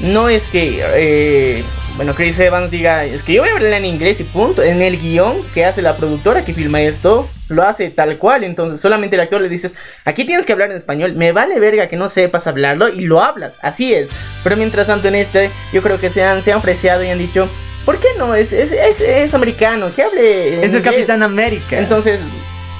no 0.00 0.28
es 0.28 0.48
que, 0.48 0.82
eh, 0.94 1.62
bueno, 1.96 2.14
Chris 2.14 2.38
Evans 2.38 2.70
diga, 2.70 3.04
es 3.04 3.22
que 3.22 3.34
yo 3.34 3.42
voy 3.42 3.50
a 3.50 3.54
hablar 3.54 3.72
en 3.74 3.84
inglés 3.84 4.20
y 4.20 4.24
punto. 4.24 4.62
En 4.62 4.80
el 4.80 4.98
guion 4.98 5.42
que 5.52 5.64
hace 5.64 5.82
la 5.82 5.96
productora 5.96 6.44
que 6.44 6.54
filma 6.54 6.80
esto, 6.80 7.28
lo 7.48 7.62
hace 7.64 7.90
tal 7.90 8.16
cual. 8.16 8.44
Entonces, 8.44 8.80
solamente 8.80 9.16
el 9.16 9.20
actor 9.22 9.40
le 9.40 9.48
dices, 9.50 9.74
aquí 10.04 10.24
tienes 10.24 10.46
que 10.46 10.52
hablar 10.52 10.70
en 10.70 10.76
español. 10.78 11.12
Me 11.14 11.32
vale 11.32 11.58
verga 11.60 11.88
que 11.88 11.96
no 11.96 12.08
sepas 12.08 12.46
hablarlo 12.46 12.88
y 12.88 13.02
lo 13.02 13.22
hablas. 13.22 13.58
Así 13.60 13.92
es. 13.92 14.08
Pero 14.42 14.56
mientras 14.56 14.86
tanto, 14.86 15.08
en 15.08 15.16
este, 15.16 15.50
yo 15.72 15.82
creo 15.82 16.00
que 16.00 16.08
se 16.10 16.22
han, 16.22 16.42
se 16.42 16.52
han 16.52 16.58
ofrecido 16.58 17.02
y 17.04 17.08
han 17.10 17.18
dicho, 17.18 17.48
¿por 17.84 17.98
qué 17.98 18.08
no? 18.16 18.34
Es, 18.34 18.52
es, 18.54 18.72
es, 18.72 19.00
es 19.02 19.34
americano, 19.34 19.92
que 19.94 20.02
hable. 20.02 20.48
en 20.54 20.64
Es 20.64 20.72
el 20.72 20.78
inglés". 20.78 20.82
Capitán 20.94 21.22
América. 21.22 21.78
Entonces, 21.78 22.20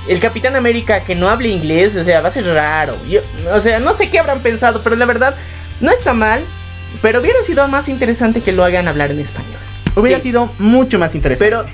el 0.08 0.20
Capitán 0.20 0.56
América 0.56 1.04
que 1.04 1.14
no 1.14 1.28
hable 1.28 1.48
inglés, 1.48 1.96
o 1.96 2.04
sea, 2.04 2.20
va 2.20 2.28
a 2.28 2.32
ser 2.32 2.46
raro. 2.46 2.96
Yo- 3.08 3.20
o 3.52 3.60
sea, 3.60 3.78
no 3.80 3.92
sé 3.92 4.08
qué 4.10 4.18
habrán 4.18 4.40
pensado, 4.40 4.82
pero 4.82 4.96
la 4.96 5.04
verdad, 5.06 5.34
no 5.80 5.90
está 5.90 6.12
mal. 6.12 6.40
Pero 7.02 7.20
hubiera 7.20 7.40
sido 7.44 7.66
más 7.68 7.88
interesante 7.88 8.40
que 8.40 8.52
lo 8.52 8.64
hagan 8.64 8.88
hablar 8.88 9.10
en 9.12 9.20
español. 9.20 9.58
Hubiera 9.94 10.18
Sí. 10.18 10.24
sido 10.24 10.50
mucho 10.58 10.98
más 10.98 11.14
interesante. 11.14 11.44
Pero 11.56 11.64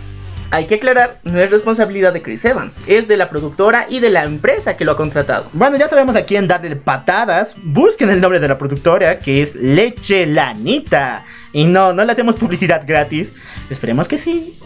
hay 0.51 0.67
que 0.67 0.75
aclarar, 0.77 1.19
no 1.25 1.41
es 1.41 1.51
responsabilidad 1.51 2.13
de 2.13 2.21
Chris 2.23 2.45
Evans, 2.45 2.79
es 2.87 3.09
de 3.09 3.17
la 3.17 3.31
productora 3.31 3.87
y 3.89 4.01
de 4.01 4.11
la 4.11 4.25
empresa 4.25 4.77
que 4.77 4.85
lo 4.85 4.93
ha 4.93 4.97
contratado. 4.97 5.49
Bueno, 5.55 5.77
ya 5.79 5.89
sabemos 5.89 6.15
a 6.17 6.25
quién 6.25 6.47
darle 6.47 6.77
patadas. 6.77 7.55
Busquen 7.63 8.11
el 8.11 8.21
nombre 8.21 8.39
de 8.41 8.49
la 8.49 8.59
productora, 8.59 9.19
que 9.19 9.43
es 9.43 9.55
Leche 9.55 10.27
Lanita. 10.27 11.25
Y 11.57 11.65
no, 11.65 11.95
no 11.95 12.05
le 12.05 12.13
hacemos 12.13 12.37
publicidad 12.37 12.83
gratis. 12.87 13.33
Esperemos 13.71 14.09
que 14.09 14.19
sí. 14.19 14.59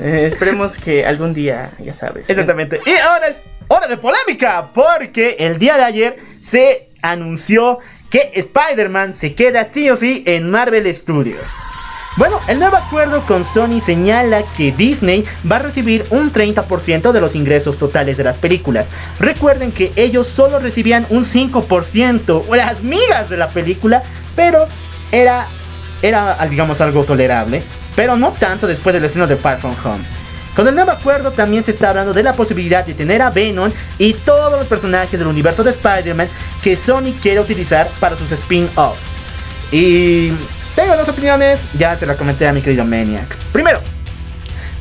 Eh, 0.00 0.26
esperemos 0.28 0.78
que 0.78 1.04
algún 1.04 1.34
día, 1.34 1.72
ya 1.80 1.92
sabes. 1.92 2.30
Exactamente. 2.30 2.78
Y 2.86 2.92
ahora 2.92 3.26
es 3.26 3.38
hora 3.66 3.88
de 3.88 3.96
polémica, 3.96 4.70
porque 4.72 5.34
el 5.40 5.58
día 5.58 5.76
de 5.76 5.82
ayer 5.82 6.18
se 6.40 6.90
anunció 7.02 7.80
que 8.08 8.30
Spider-Man 8.32 9.14
se 9.14 9.34
queda 9.34 9.64
sí 9.64 9.90
o 9.90 9.96
sí 9.96 10.22
en 10.26 10.48
Marvel 10.48 10.94
Studios. 10.94 11.42
Bueno, 12.16 12.38
el 12.46 12.60
nuevo 12.60 12.76
acuerdo 12.76 13.26
con 13.26 13.44
Sony 13.44 13.80
señala 13.84 14.44
que 14.56 14.70
Disney 14.70 15.24
va 15.50 15.56
a 15.56 15.58
recibir 15.58 16.06
un 16.10 16.32
30% 16.32 17.10
de 17.10 17.20
los 17.20 17.34
ingresos 17.34 17.78
totales 17.78 18.16
de 18.16 18.22
las 18.22 18.36
películas. 18.36 18.88
Recuerden 19.18 19.72
que 19.72 19.90
ellos 19.96 20.28
solo 20.28 20.60
recibían 20.60 21.04
un 21.10 21.24
5%, 21.24 22.44
o 22.46 22.54
las 22.54 22.84
migas 22.84 23.28
de 23.28 23.36
la 23.36 23.50
película, 23.50 24.04
pero 24.36 24.68
era, 25.10 25.48
era 26.02 26.46
digamos 26.48 26.80
algo 26.80 27.04
tolerable, 27.04 27.62
pero 27.96 28.16
no 28.16 28.32
tanto 28.32 28.66
después 28.66 28.94
del 28.94 29.04
estreno 29.04 29.26
de 29.26 29.36
Far 29.36 29.60
From 29.60 29.74
Home. 29.84 30.04
Con 30.54 30.66
el 30.66 30.74
nuevo 30.74 30.90
acuerdo 30.90 31.30
también 31.30 31.62
se 31.62 31.70
está 31.70 31.90
hablando 31.90 32.12
de 32.12 32.22
la 32.22 32.32
posibilidad 32.32 32.84
de 32.84 32.94
tener 32.94 33.22
a 33.22 33.30
Venom 33.30 33.70
y 33.96 34.14
todos 34.14 34.58
los 34.58 34.66
personajes 34.66 35.16
del 35.16 35.28
universo 35.28 35.62
de 35.62 35.70
Spider-Man 35.70 36.28
que 36.62 36.74
Sony 36.74 37.14
quiere 37.20 37.38
utilizar 37.38 37.88
para 38.00 38.16
sus 38.16 38.32
spin-offs. 38.32 39.00
Y 39.70 40.32
tengo 40.74 40.96
dos 40.96 41.08
opiniones, 41.08 41.60
ya 41.78 41.96
se 41.96 42.06
la 42.06 42.16
comenté 42.16 42.48
a 42.48 42.52
mi 42.52 42.60
querido 42.60 42.84
Maniac. 42.84 43.36
Primero, 43.52 43.80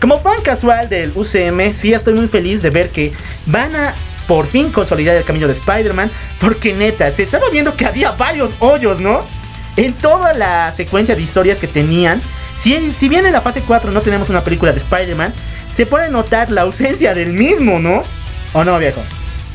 como 0.01 0.19
fan 0.19 0.41
casual 0.41 0.89
del 0.89 1.11
UCM, 1.15 1.73
sí 1.73 1.93
estoy 1.93 2.13
muy 2.13 2.27
feliz 2.27 2.61
de 2.61 2.69
ver 2.71 2.89
que 2.89 3.13
van 3.45 3.75
a 3.75 3.93
por 4.27 4.45
fin 4.45 4.71
consolidar 4.71 5.15
el 5.15 5.23
camino 5.23 5.47
de 5.47 5.53
Spider-Man, 5.53 6.11
porque 6.39 6.73
neta, 6.73 7.11
se 7.11 7.23
estaba 7.23 7.49
viendo 7.49 7.75
que 7.75 7.85
había 7.85 8.11
varios 8.11 8.51
hoyos, 8.59 8.99
¿no? 8.99 9.21
En 9.77 9.93
toda 9.93 10.33
la 10.33 10.73
secuencia 10.75 11.15
de 11.15 11.21
historias 11.21 11.59
que 11.59 11.67
tenían, 11.67 12.19
si, 12.59 12.91
si 12.91 13.07
bien 13.07 13.27
en 13.27 13.33
la 13.33 13.41
fase 13.41 13.61
4 13.61 13.91
no 13.91 14.01
tenemos 14.01 14.29
una 14.29 14.43
película 14.43 14.73
de 14.73 14.79
Spider-Man, 14.79 15.33
se 15.75 15.85
puede 15.85 16.09
notar 16.09 16.51
la 16.51 16.63
ausencia 16.63 17.13
del 17.13 17.31
mismo, 17.33 17.77
¿no? 17.77 18.03
¿O 18.53 18.63
no, 18.63 18.79
viejo? 18.79 19.01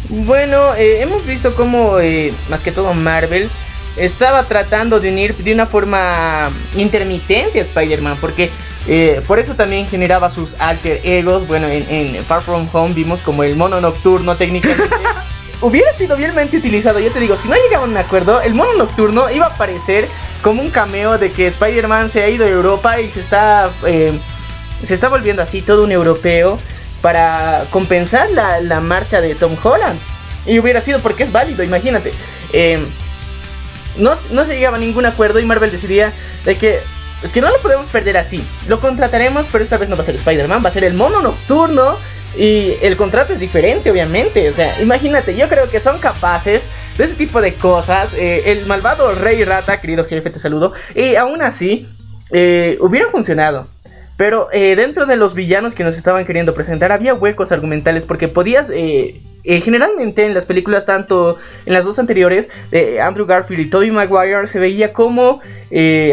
Bueno, 0.09 0.75
eh, 0.77 1.03
hemos 1.03 1.27
visto 1.27 1.57
cómo, 1.57 1.99
eh, 1.99 2.33
más 2.49 2.63
que 2.63 2.71
todo 2.71 2.95
Marvel, 2.95 3.51
estaba 3.97 4.45
tratando 4.45 5.01
de 5.01 5.11
unir 5.11 5.35
de 5.37 5.53
una 5.53 5.67
forma 5.67 6.51
intermitente 6.77 7.59
a 7.59 7.63
Spider-Man, 7.63 8.19
porque 8.21 8.51
eh, 8.87 9.21
por 9.27 9.41
eso 9.41 9.57
también 9.57 9.89
generaba 9.89 10.31
sus 10.31 10.55
alter 10.61 11.01
egos. 11.03 11.49
Bueno, 11.49 11.67
en, 11.67 11.85
en 11.89 12.25
Far 12.25 12.43
From 12.43 12.69
Home 12.73 12.95
vimos 12.95 13.21
como 13.23 13.43
el 13.43 13.57
mono 13.57 13.81
nocturno 13.81 14.37
técnicamente. 14.37 14.85
Hubiera 15.63 15.93
sido 15.93 16.17
biemente 16.17 16.57
utilizado, 16.57 16.99
yo 16.99 17.13
te 17.13 17.21
digo, 17.21 17.37
si 17.37 17.49
no 17.49 17.55
llegaban 17.55 17.91
a 17.91 17.93
un 17.93 17.97
acuerdo, 17.97 18.41
el 18.41 18.53
mono 18.53 18.75
nocturno 18.75 19.31
iba 19.31 19.47
a 19.47 19.51
aparecer 19.51 20.09
como 20.43 20.61
un 20.61 20.71
cameo 20.71 21.19
de 21.19 21.31
que 21.31 21.47
Spider-Man 21.47 22.11
se 22.11 22.25
ha 22.25 22.29
ido 22.29 22.45
a 22.45 22.49
Europa 22.49 23.01
y 23.01 23.09
se 23.13 23.21
está, 23.21 23.71
eh, 23.87 24.13
se 24.85 24.93
está 24.93 25.09
volviendo 25.09 25.41
así 25.41 25.63
todo 25.63 25.85
un 25.85 25.93
europeo 25.93 26.59
para 27.01 27.67
compensar 27.71 28.33
la, 28.33 28.61
la 28.61 28.81
marcha 28.81 29.21
de 29.21 29.37
Tom 29.37 29.57
Holland. 29.63 30.01
Y 30.47 30.59
hubiera 30.59 30.83
sido 30.83 30.99
porque 30.99 31.23
es 31.23 31.31
válido, 31.31 31.63
imagínate. 31.63 32.13
Eh, 32.53 32.85
no, 33.99 34.17
no 34.33 34.45
se 34.45 34.55
llegaba 34.55 34.79
a 34.79 34.81
ningún 34.81 35.07
acuerdo 35.07 35.39
y 35.39 35.45
Marvel 35.45 35.71
decidía 35.71 36.13
de 36.45 36.57
que 36.57 36.81
es 37.23 37.33
que 37.33 37.41
no 37.41 37.49
lo 37.51 37.59
podemos 37.59 37.87
perder 37.87 38.17
así. 38.17 38.45
Lo 38.67 38.81
contrataremos, 38.81 39.47
pero 39.53 39.63
esta 39.63 39.79
vez 39.79 39.89
no 39.89 39.95
va 39.95 40.03
a 40.03 40.07
ser 40.07 40.17
Spider-Man, 40.17 40.65
va 40.65 40.71
a 40.71 40.73
ser 40.73 40.83
el 40.83 40.95
mono 40.95 41.23
nocturno. 41.23 41.99
Y 42.37 42.77
el 42.81 42.97
contrato 42.97 43.33
es 43.33 43.41
diferente, 43.41 43.91
obviamente. 43.91 44.49
O 44.49 44.55
sea, 44.55 44.81
imagínate, 44.81 45.37
yo 45.37 45.49
creo 45.49 45.69
que 45.69 45.81
son 45.81 45.99
capaces 45.99 46.67
de 46.97 47.05
ese 47.05 47.15
tipo 47.15 47.41
de 47.41 47.55
cosas. 47.55 48.15
Eh, 48.15 48.53
el 48.53 48.67
malvado 48.67 49.15
Rey 49.15 49.45
Rata, 49.45 49.81
querido 49.81 50.05
jefe, 50.05 50.31
te 50.31 50.39
saludo. 50.39 50.73
Y 50.95 51.17
aún 51.17 51.43
así, 51.43 51.89
eh, 52.31 52.79
hubiera 52.81 53.09
funcionado. 53.09 53.67
Pero 54.17 54.49
eh, 54.53 54.77
dentro 54.77 55.07
de 55.07 55.17
los 55.17 55.35
villanos 55.35 55.75
que 55.75 55.85
nos 55.85 55.97
estaban 55.97 56.25
queriendo 56.25 56.55
presentar 56.55 56.93
había 56.93 57.15
huecos 57.15 57.53
argumentales 57.53 58.05
porque 58.05 58.29
podías... 58.29 58.71
generalmente 59.45 60.25
en 60.25 60.35
las 60.35 60.47
películas, 60.47 60.87
tanto 60.87 61.37
en 61.67 61.73
las 61.73 61.85
dos 61.85 61.99
anteriores, 61.99 62.49
de 62.71 63.01
Andrew 63.01 63.27
Garfield 63.27 63.67
y 63.67 63.71
Tobey 63.71 63.91
Maguire, 63.91 64.47
se 64.47 64.61
veía 64.61 64.93
como 64.93 65.41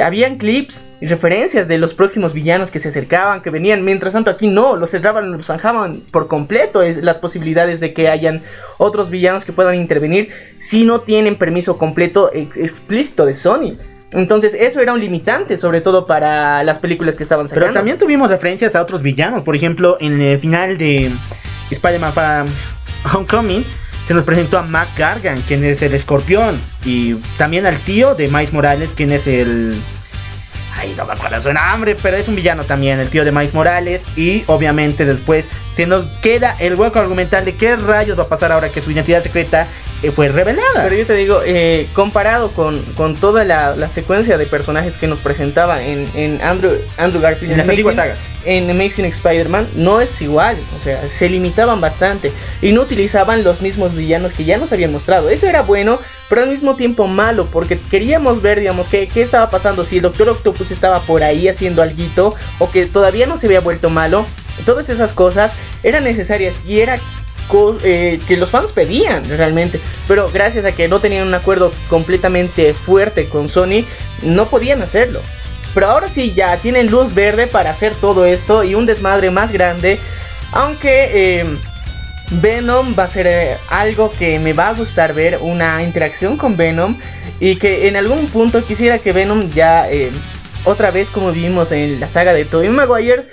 habían 0.01 0.38
clips 0.38 0.88
y 1.01 1.07
referencias 1.07 1.67
de 1.67 1.77
los 1.77 1.93
próximos 1.93 2.33
villanos 2.33 2.71
que 2.71 2.79
se 2.79 2.89
acercaban, 2.89 3.41
que 3.41 3.49
venían. 3.49 3.83
Mientras 3.83 4.13
tanto, 4.13 4.29
aquí 4.29 4.47
no, 4.47 4.75
los 4.75 4.89
cerraban, 4.89 5.31
los 5.31 5.45
zanjaban 5.45 6.01
por 6.12 6.27
completo 6.27 6.81
es, 6.81 7.03
las 7.03 7.17
posibilidades 7.17 7.79
de 7.79 7.93
que 7.93 8.09
hayan 8.09 8.41
otros 8.77 9.09
villanos 9.09 9.45
que 9.45 9.53
puedan 9.53 9.75
intervenir 9.75 10.29
si 10.59 10.83
no 10.83 11.01
tienen 11.01 11.35
permiso 11.35 11.77
completo 11.77 12.31
ex- 12.33 12.57
explícito 12.57 13.25
de 13.25 13.33
Sony. 13.33 13.77
Entonces, 14.12 14.55
eso 14.55 14.81
era 14.81 14.91
un 14.93 14.99
limitante, 14.99 15.55
sobre 15.55 15.81
todo 15.81 16.05
para 16.05 16.63
las 16.63 16.79
películas 16.79 17.15
que 17.15 17.23
estaban 17.23 17.47
sacando. 17.47 17.67
Pero 17.67 17.73
también 17.75 17.97
tuvimos 17.99 18.29
referencias 18.31 18.75
a 18.75 18.81
otros 18.81 19.01
villanos. 19.03 19.43
Por 19.43 19.55
ejemplo, 19.55 19.97
en 19.99 20.19
el 20.19 20.39
final 20.39 20.79
de 20.79 21.12
Spider-Man 21.69 22.47
Homecoming 23.13 23.63
se 24.07 24.15
nos 24.15 24.23
presentó 24.23 24.57
a 24.57 24.63
Mac 24.63 24.89
Gargan, 24.97 25.41
quien 25.43 25.63
es 25.63 25.81
el 25.83 25.93
escorpión. 25.93 26.59
Y 26.83 27.13
también 27.38 27.67
al 27.67 27.77
tío 27.77 28.15
de 28.15 28.27
Miles 28.27 28.51
Morales, 28.51 28.89
quien 28.95 29.12
es 29.12 29.27
el. 29.27 29.79
Ay, 30.79 30.93
no 30.97 31.05
me 31.05 31.13
acuerdo 31.13 31.41
su 31.41 31.51
nombre, 31.51 31.95
pero 32.01 32.15
es 32.17 32.27
un 32.27 32.35
villano 32.35 32.63
también, 32.63 32.99
el 32.99 33.09
tío 33.09 33.25
de 33.25 33.31
Miles 33.31 33.53
Morales. 33.53 34.01
Y 34.15 34.43
obviamente 34.47 35.05
después 35.05 35.49
se 35.75 35.85
nos 35.85 36.05
queda 36.21 36.55
el 36.59 36.75
hueco 36.75 36.99
argumental 36.99 37.43
de 37.45 37.55
qué 37.55 37.75
rayos 37.75 38.17
va 38.17 38.23
a 38.23 38.27
pasar 38.29 38.51
ahora 38.51 38.69
que 38.69 38.81
su 38.81 38.91
identidad 38.91 39.21
secreta 39.23 39.67
eh, 40.03 40.11
fue 40.11 40.29
revelada. 40.29 40.83
Pero 40.83 40.95
yo 40.95 41.05
te 41.05 41.13
digo, 41.15 41.41
eh, 41.45 41.87
comparado 41.93 42.51
con, 42.51 42.81
con 42.95 43.15
toda 43.15 43.43
la, 43.43 43.75
la 43.75 43.87
secuencia 43.89 44.37
de 44.37 44.45
personajes 44.45 44.95
que 44.97 45.07
nos 45.07 45.19
presentaba 45.19 45.83
en, 45.83 46.07
en 46.15 46.41
Andrew, 46.41 46.71
Andrew 46.97 47.21
Garfield 47.21 47.51
En 47.51 47.57
las 47.57 47.67
Amazing- 47.67 47.69
antiguas 47.71 47.95
sagas. 47.95 48.19
en 48.45 48.69
Amazing 48.69 49.05
Spider-Man, 49.05 49.67
no 49.75 49.99
es 50.01 50.21
igual. 50.21 50.57
O 50.77 50.79
sea, 50.81 51.07
se 51.09 51.29
limitaban 51.29 51.81
bastante 51.81 52.31
y 52.61 52.71
no 52.71 52.81
utilizaban 52.81 53.43
los 53.43 53.61
mismos 53.61 53.93
villanos 53.95 54.33
que 54.33 54.45
ya 54.45 54.57
nos 54.57 54.71
habían 54.71 54.91
mostrado. 54.93 55.29
Eso 55.29 55.47
era 55.47 55.61
bueno, 55.61 55.99
pero 56.29 56.43
al 56.43 56.49
mismo 56.49 56.75
tiempo 56.75 57.07
malo, 57.07 57.47
porque 57.51 57.79
queríamos 57.89 58.41
ver, 58.41 58.59
digamos, 58.59 58.87
qué, 58.87 59.07
qué 59.07 59.23
estaba 59.23 59.49
pasando. 59.49 59.83
Si 59.83 59.97
el 59.97 60.03
Doctor 60.03 60.29
Octopus 60.29 60.69
estaba 60.71 61.01
por 61.01 61.23
ahí 61.23 61.47
haciendo 61.47 61.81
alguito, 61.81 62.35
o 62.59 62.69
que 62.69 62.85
todavía 62.85 63.25
no 63.25 63.35
se 63.35 63.47
había 63.47 63.61
vuelto 63.61 63.89
malo. 63.89 64.25
Todas 64.65 64.89
esas 64.89 65.13
cosas 65.13 65.51
eran 65.83 66.03
necesarias 66.03 66.53
y 66.67 66.81
era 66.81 66.99
eh, 67.83 68.19
que 68.27 68.37
los 68.37 68.51
fans 68.51 68.73
pedían 68.73 69.27
realmente. 69.27 69.79
Pero 70.07 70.29
gracias 70.31 70.65
a 70.65 70.71
que 70.71 70.87
no 70.87 70.99
tenían 70.99 71.27
un 71.27 71.33
acuerdo 71.33 71.71
completamente 71.87 72.75
fuerte 72.75 73.27
con 73.27 73.49
Sony, 73.49 73.85
no 74.21 74.49
podían 74.49 74.83
hacerlo. 74.83 75.21
Pero 75.73 75.87
ahora 75.87 76.09
sí, 76.09 76.33
ya 76.33 76.57
tienen 76.57 76.91
luz 76.91 77.13
verde 77.13 77.47
para 77.47 77.71
hacer 77.71 77.95
todo 77.95 78.25
esto 78.25 78.63
y 78.63 78.75
un 78.75 78.85
desmadre 78.85 79.31
más 79.31 79.51
grande. 79.51 79.99
Aunque 80.51 81.39
eh, 81.41 81.57
Venom 82.31 82.95
va 82.97 83.03
a 83.03 83.07
ser 83.07 83.27
eh, 83.27 83.57
algo 83.69 84.11
que 84.11 84.39
me 84.39 84.53
va 84.53 84.69
a 84.69 84.73
gustar 84.73 85.13
ver, 85.13 85.39
una 85.41 85.83
interacción 85.83 86.37
con 86.37 86.55
Venom. 86.55 86.95
Y 87.39 87.55
que 87.55 87.87
en 87.87 87.95
algún 87.95 88.27
punto 88.27 88.63
quisiera 88.63 88.99
que 88.99 89.13
Venom 89.13 89.49
ya, 89.51 89.89
eh, 89.89 90.11
otra 90.65 90.91
vez 90.91 91.09
como 91.09 91.31
vimos 91.31 91.71
en 91.71 91.99
la 91.99 92.07
saga 92.07 92.33
de 92.33 92.45
Tobey 92.45 92.69
Maguire, 92.69 93.27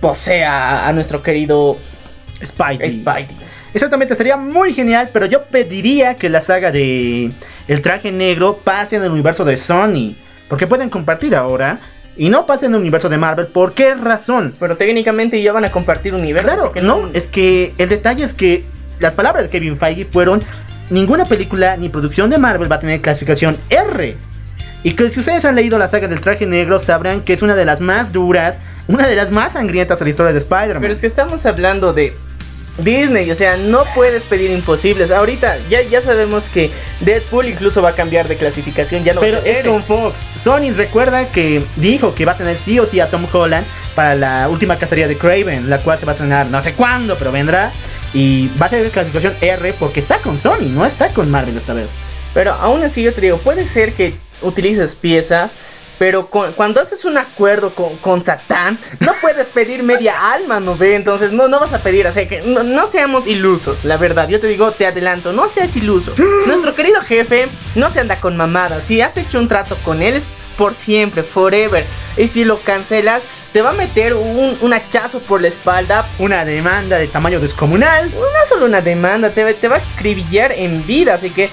posea 0.00 0.86
a 0.86 0.92
nuestro 0.92 1.22
querido 1.22 1.78
Spidey. 2.44 2.90
Spidey. 2.90 3.28
Exactamente, 3.74 4.14
sería 4.16 4.36
muy 4.36 4.74
genial, 4.74 5.10
pero 5.12 5.24
yo 5.26 5.44
pediría 5.44 6.16
que 6.16 6.28
la 6.28 6.40
saga 6.40 6.70
de 6.70 7.30
El 7.68 7.80
traje 7.80 8.12
negro 8.12 8.58
pase 8.58 8.96
en 8.96 9.04
el 9.04 9.10
universo 9.10 9.44
de 9.44 9.56
Sony. 9.56 10.14
Porque 10.48 10.66
pueden 10.66 10.90
compartir 10.90 11.34
ahora 11.34 11.80
y 12.22 12.30
no 12.30 12.46
pase 12.46 12.66
en 12.66 12.74
el 12.74 12.80
universo 12.80 13.08
de 13.08 13.18
Marvel. 13.18 13.48
¿Por 13.48 13.74
qué 13.74 13.96
razón? 13.96 14.54
Pero 14.60 14.76
técnicamente 14.76 15.42
ya 15.42 15.52
van 15.52 15.64
a 15.64 15.72
compartir 15.72 16.14
universo. 16.14 16.46
Claro, 16.46 16.70
que 16.70 16.80
no, 16.80 17.10
es 17.14 17.26
que 17.26 17.74
el 17.78 17.88
detalle 17.88 18.22
es 18.22 18.32
que 18.32 18.64
las 19.00 19.14
palabras 19.14 19.42
de 19.42 19.50
Kevin 19.50 19.76
Feige 19.76 20.04
fueron 20.04 20.40
ninguna 20.88 21.24
película 21.24 21.76
ni 21.76 21.88
producción 21.88 22.30
de 22.30 22.38
Marvel 22.38 22.70
va 22.70 22.76
a 22.76 22.78
tener 22.78 23.00
clasificación 23.00 23.56
R. 23.70 24.16
Y 24.84 24.92
que 24.92 25.10
si 25.10 25.18
ustedes 25.18 25.44
han 25.44 25.56
leído 25.56 25.80
la 25.80 25.88
saga 25.88 26.06
del 26.06 26.20
traje 26.20 26.46
negro 26.46 26.78
sabrán 26.78 27.22
que 27.22 27.32
es 27.32 27.42
una 27.42 27.56
de 27.56 27.64
las 27.64 27.80
más 27.80 28.12
duras, 28.12 28.56
una 28.86 29.08
de 29.08 29.16
las 29.16 29.32
más 29.32 29.54
sangrientas 29.54 29.98
de 29.98 30.04
la 30.04 30.10
historia 30.10 30.32
de 30.32 30.38
Spider-Man. 30.38 30.80
Pero 30.80 30.92
es 30.92 31.00
que 31.00 31.08
estamos 31.08 31.44
hablando 31.44 31.92
de 31.92 32.14
Disney, 32.78 33.30
o 33.30 33.34
sea, 33.34 33.56
no 33.56 33.84
puedes 33.94 34.24
pedir 34.24 34.50
imposibles. 34.50 35.10
Ahorita 35.10 35.58
ya, 35.68 35.82
ya 35.82 36.00
sabemos 36.00 36.48
que 36.48 36.70
Deadpool 37.00 37.46
incluso 37.46 37.82
va 37.82 37.90
a 37.90 37.94
cambiar 37.94 38.28
de 38.28 38.36
clasificación, 38.36 39.04
ya 39.04 39.14
no 39.14 39.20
Pero 39.20 39.38
va 39.38 39.40
a 39.40 39.42
ser 39.42 39.52
es 39.52 39.58
R. 39.60 39.70
con 39.70 39.84
Fox. 39.84 40.18
Sony 40.42 40.72
recuerda 40.74 41.28
que 41.28 41.62
dijo 41.76 42.14
que 42.14 42.24
va 42.24 42.32
a 42.32 42.36
tener 42.36 42.56
sí 42.56 42.78
o 42.78 42.86
sí 42.86 43.00
a 43.00 43.08
Tom 43.08 43.26
Holland 43.30 43.66
para 43.94 44.14
la 44.14 44.48
última 44.48 44.78
cacería 44.78 45.06
de 45.06 45.18
Craven, 45.18 45.68
la 45.68 45.78
cual 45.78 45.98
se 45.98 46.06
va 46.06 46.12
a 46.12 46.14
estrenar 46.14 46.46
no 46.46 46.62
sé 46.62 46.72
cuándo, 46.72 47.16
pero 47.18 47.30
vendrá. 47.30 47.72
Y 48.14 48.48
va 48.60 48.66
a 48.66 48.70
ser 48.70 48.90
clasificación 48.90 49.34
R 49.40 49.74
porque 49.78 50.00
está 50.00 50.18
con 50.18 50.38
Sony, 50.38 50.68
no 50.68 50.86
está 50.86 51.08
con 51.08 51.30
Marvel 51.30 51.56
esta 51.56 51.74
vez. 51.74 51.88
Pero 52.34 52.52
aún 52.52 52.82
así 52.82 53.02
yo 53.02 53.12
te 53.12 53.20
digo, 53.20 53.38
puede 53.38 53.66
ser 53.66 53.92
que 53.92 54.14
utilices 54.40 54.94
piezas, 54.94 55.52
pero 56.02 56.26
cu- 56.26 56.50
cuando 56.56 56.80
haces 56.80 57.04
un 57.04 57.16
acuerdo 57.16 57.76
con, 57.76 57.96
con 57.98 58.24
Satán, 58.24 58.76
no 58.98 59.12
puedes 59.20 59.46
pedir 59.46 59.84
media 59.84 60.32
alma, 60.32 60.58
¿no 60.58 60.76
ve? 60.76 60.96
Entonces 60.96 61.30
no, 61.30 61.46
no 61.46 61.60
vas 61.60 61.74
a 61.74 61.78
pedir, 61.80 62.04
o 62.08 62.10
sea 62.10 62.26
que 62.26 62.40
no, 62.42 62.64
no 62.64 62.88
seamos 62.88 63.28
ilusos, 63.28 63.84
la 63.84 63.98
verdad. 63.98 64.28
Yo 64.28 64.40
te 64.40 64.48
digo, 64.48 64.72
te 64.72 64.84
adelanto, 64.84 65.32
no 65.32 65.46
seas 65.46 65.76
iluso. 65.76 66.12
Nuestro 66.48 66.74
querido 66.74 67.00
jefe 67.02 67.46
no 67.76 67.88
se 67.88 68.00
anda 68.00 68.18
con 68.18 68.36
mamadas. 68.36 68.82
Si 68.82 69.00
has 69.00 69.16
hecho 69.16 69.38
un 69.38 69.46
trato 69.46 69.76
con 69.84 70.02
él 70.02 70.14
es 70.16 70.26
por 70.58 70.74
siempre, 70.74 71.22
forever. 71.22 71.86
Y 72.16 72.26
si 72.26 72.44
lo 72.44 72.58
cancelas, 72.62 73.22
te 73.52 73.62
va 73.62 73.70
a 73.70 73.74
meter 73.74 74.14
un, 74.14 74.58
un 74.60 74.72
hachazo 74.72 75.20
por 75.20 75.40
la 75.40 75.46
espalda, 75.48 76.08
Una 76.18 76.44
demanda 76.44 76.98
de 76.98 77.06
tamaño 77.06 77.38
descomunal. 77.38 78.10
no 78.10 78.46
solo 78.48 78.66
una 78.66 78.80
demanda, 78.80 79.30
te, 79.30 79.54
te 79.54 79.68
va 79.68 79.76
a 79.76 79.82
acribillar 79.94 80.50
en 80.50 80.84
vida. 80.84 81.14
Así 81.14 81.30
que 81.30 81.48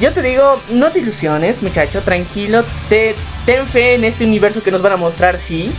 yo 0.00 0.12
te 0.12 0.22
digo, 0.22 0.60
no 0.68 0.90
te 0.90 1.00
ilusiones, 1.00 1.62
muchacho, 1.62 2.02
tranquilo. 2.02 2.64
Te, 2.88 3.14
ten 3.46 3.68
fe 3.68 3.94
en 3.94 4.04
este 4.04 4.24
universo 4.24 4.62
que 4.62 4.70
nos 4.70 4.82
van 4.82 4.92
a 4.92 4.96
mostrar, 4.96 5.40
sí. 5.40 5.70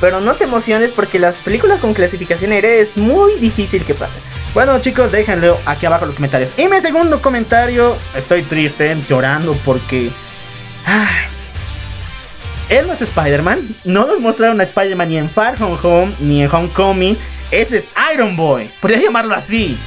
Pero 0.00 0.20
no 0.20 0.34
te 0.34 0.44
emociones 0.44 0.92
porque 0.92 1.18
las 1.18 1.36
películas 1.36 1.80
con 1.80 1.92
clasificación 1.92 2.52
R 2.52 2.80
es 2.80 2.96
muy 2.96 3.34
difícil 3.34 3.84
que 3.84 3.94
pasen. 3.94 4.22
Bueno 4.54 4.78
chicos, 4.80 5.10
déjenlo 5.10 5.58
aquí 5.66 5.86
abajo 5.86 6.04
en 6.04 6.08
los 6.08 6.16
comentarios. 6.16 6.50
Y 6.56 6.68
mi 6.68 6.80
segundo 6.80 7.20
comentario, 7.20 7.96
estoy 8.14 8.42
triste, 8.42 8.96
llorando 9.08 9.54
porque... 9.64 10.10
ay, 10.84 11.28
él 12.68 12.86
no 12.86 12.92
es 12.92 13.00
Spider-Man. 13.00 13.66
No 13.84 14.06
nos 14.06 14.20
mostraron 14.20 14.60
a 14.60 14.64
Spider-Man 14.64 15.08
ni 15.08 15.18
en 15.18 15.30
Far 15.30 15.56
From 15.56 15.78
Home 15.82 16.14
ni 16.20 16.42
en 16.42 16.54
Homecoming. 16.54 17.16
Ese 17.50 17.78
es 17.78 17.84
Iron 18.14 18.36
Boy. 18.36 18.70
Podría 18.80 19.00
llamarlo 19.00 19.34
así. 19.34 19.78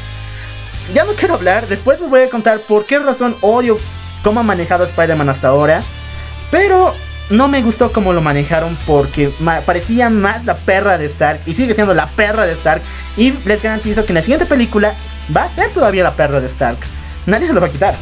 Ya 0.93 1.05
no 1.05 1.13
quiero 1.13 1.35
hablar. 1.35 1.67
Después 1.67 1.99
les 1.99 2.09
voy 2.09 2.21
a 2.21 2.29
contar 2.29 2.61
por 2.61 2.85
qué 2.85 2.99
razón 2.99 3.35
odio 3.41 3.77
cómo 4.23 4.39
ha 4.39 4.43
manejado 4.43 4.83
Spider-Man 4.83 5.29
hasta 5.29 5.47
ahora. 5.49 5.83
Pero 6.49 6.93
no 7.29 7.47
me 7.47 7.61
gustó 7.61 7.91
cómo 7.91 8.13
lo 8.13 8.21
manejaron 8.21 8.77
porque 8.85 9.33
parecía 9.65 10.09
más 10.09 10.45
la 10.45 10.57
perra 10.57 10.97
de 10.97 11.05
Stark. 11.05 11.41
Y 11.45 11.53
sigue 11.53 11.73
siendo 11.73 11.93
la 11.93 12.07
perra 12.07 12.45
de 12.45 12.53
Stark. 12.53 12.81
Y 13.17 13.31
les 13.45 13.61
garantizo 13.61 14.05
que 14.05 14.11
en 14.11 14.15
la 14.15 14.21
siguiente 14.21 14.45
película 14.45 14.95
va 15.35 15.43
a 15.43 15.55
ser 15.55 15.69
todavía 15.69 16.03
la 16.03 16.15
perra 16.15 16.41
de 16.41 16.47
Stark. 16.47 16.79
Nadie 17.25 17.47
se 17.47 17.53
lo 17.53 17.61
va 17.61 17.67
a 17.67 17.71
quitar. 17.71 17.95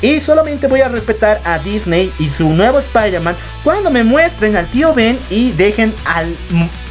Y 0.00 0.20
solamente 0.20 0.66
voy 0.66 0.80
a 0.80 0.88
respetar 0.88 1.40
a 1.44 1.60
Disney 1.60 2.12
y 2.18 2.28
su 2.28 2.48
nuevo 2.48 2.80
Spider-Man 2.80 3.36
cuando 3.62 3.88
me 3.88 4.02
muestren 4.02 4.56
al 4.56 4.68
tío 4.68 4.92
Ben 4.92 5.16
y 5.30 5.52
dejen 5.52 5.94
al, 6.04 6.36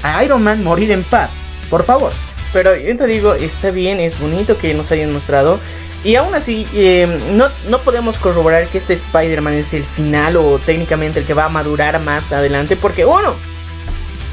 a 0.02 0.24
Iron 0.24 0.42
Man 0.42 0.64
morir 0.64 0.92
en 0.92 1.04
paz. 1.04 1.32
Por 1.70 1.84
favor. 1.84 2.14
Pero 2.54 2.76
yo 2.76 2.96
te 2.98 3.08
digo, 3.08 3.34
está 3.34 3.72
bien, 3.72 4.00
es 4.00 4.20
bonito 4.20 4.58
que 4.58 4.74
nos 4.74 4.92
hayan 4.92 5.14
mostrado. 5.14 5.60
Y 6.04 6.16
aún 6.16 6.34
así, 6.34 6.68
eh, 6.74 7.08
no, 7.32 7.50
no 7.70 7.82
podemos 7.82 8.18
corroborar 8.18 8.68
que 8.68 8.80
este 8.80 8.94
Spider-Man 8.94 9.54
es 9.54 9.74
el 9.74 9.86
final 9.86 10.36
o 10.36 10.58
técnicamente 10.60 11.20
el 11.20 11.26
que 11.26 11.34
va 11.36 11.46
a 11.46 11.50
madurar 11.50 12.00
más 12.00 12.32
adelante. 12.32 12.76
Porque 12.76 13.06
uno, 13.06 13.36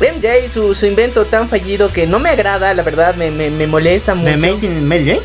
MJ, 0.01 0.49
su, 0.53 0.75
su 0.75 0.87
invento 0.87 1.27
tan 1.27 1.49
fallido 1.49 1.93
que 1.93 2.07
no 2.07 2.19
me 2.19 2.31
agrada, 2.31 2.73
la 2.73 2.83
verdad, 2.83 3.15
me, 3.17 3.31
me, 3.31 3.51
me 3.51 3.67
molesta 3.67 4.15
mucho. 4.15 4.29
¿De 4.29 4.35
Amazing 4.49 4.87
Mary 4.89 5.05
Jane? 5.07 5.21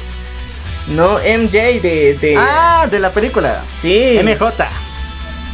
No, 0.90 1.14
MJ 1.20 1.80
de... 1.82 2.18
de 2.20 2.36
Ah, 2.38 2.88
de 2.92 3.00
la 3.00 3.14
película. 3.14 3.64
sí, 3.82 4.20
MJ. 4.22 4.52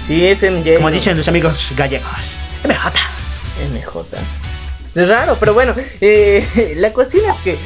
sí, 0.07 0.25
es 0.25 0.41
MJ. 0.41 0.75
Como 0.77 0.89
dicen 0.89 1.15
los 1.15 1.27
amigos 1.27 1.71
gallegos. 1.77 2.09
MJ. 2.65 2.91
MJ. 3.71 4.05
Es 4.99 5.07
raro, 5.07 5.37
pero 5.39 5.53
bueno, 5.53 5.73
eh, 6.01 6.75
la 6.77 6.91
cuestión 6.91 7.23
es 7.25 7.37
que, 7.41 7.57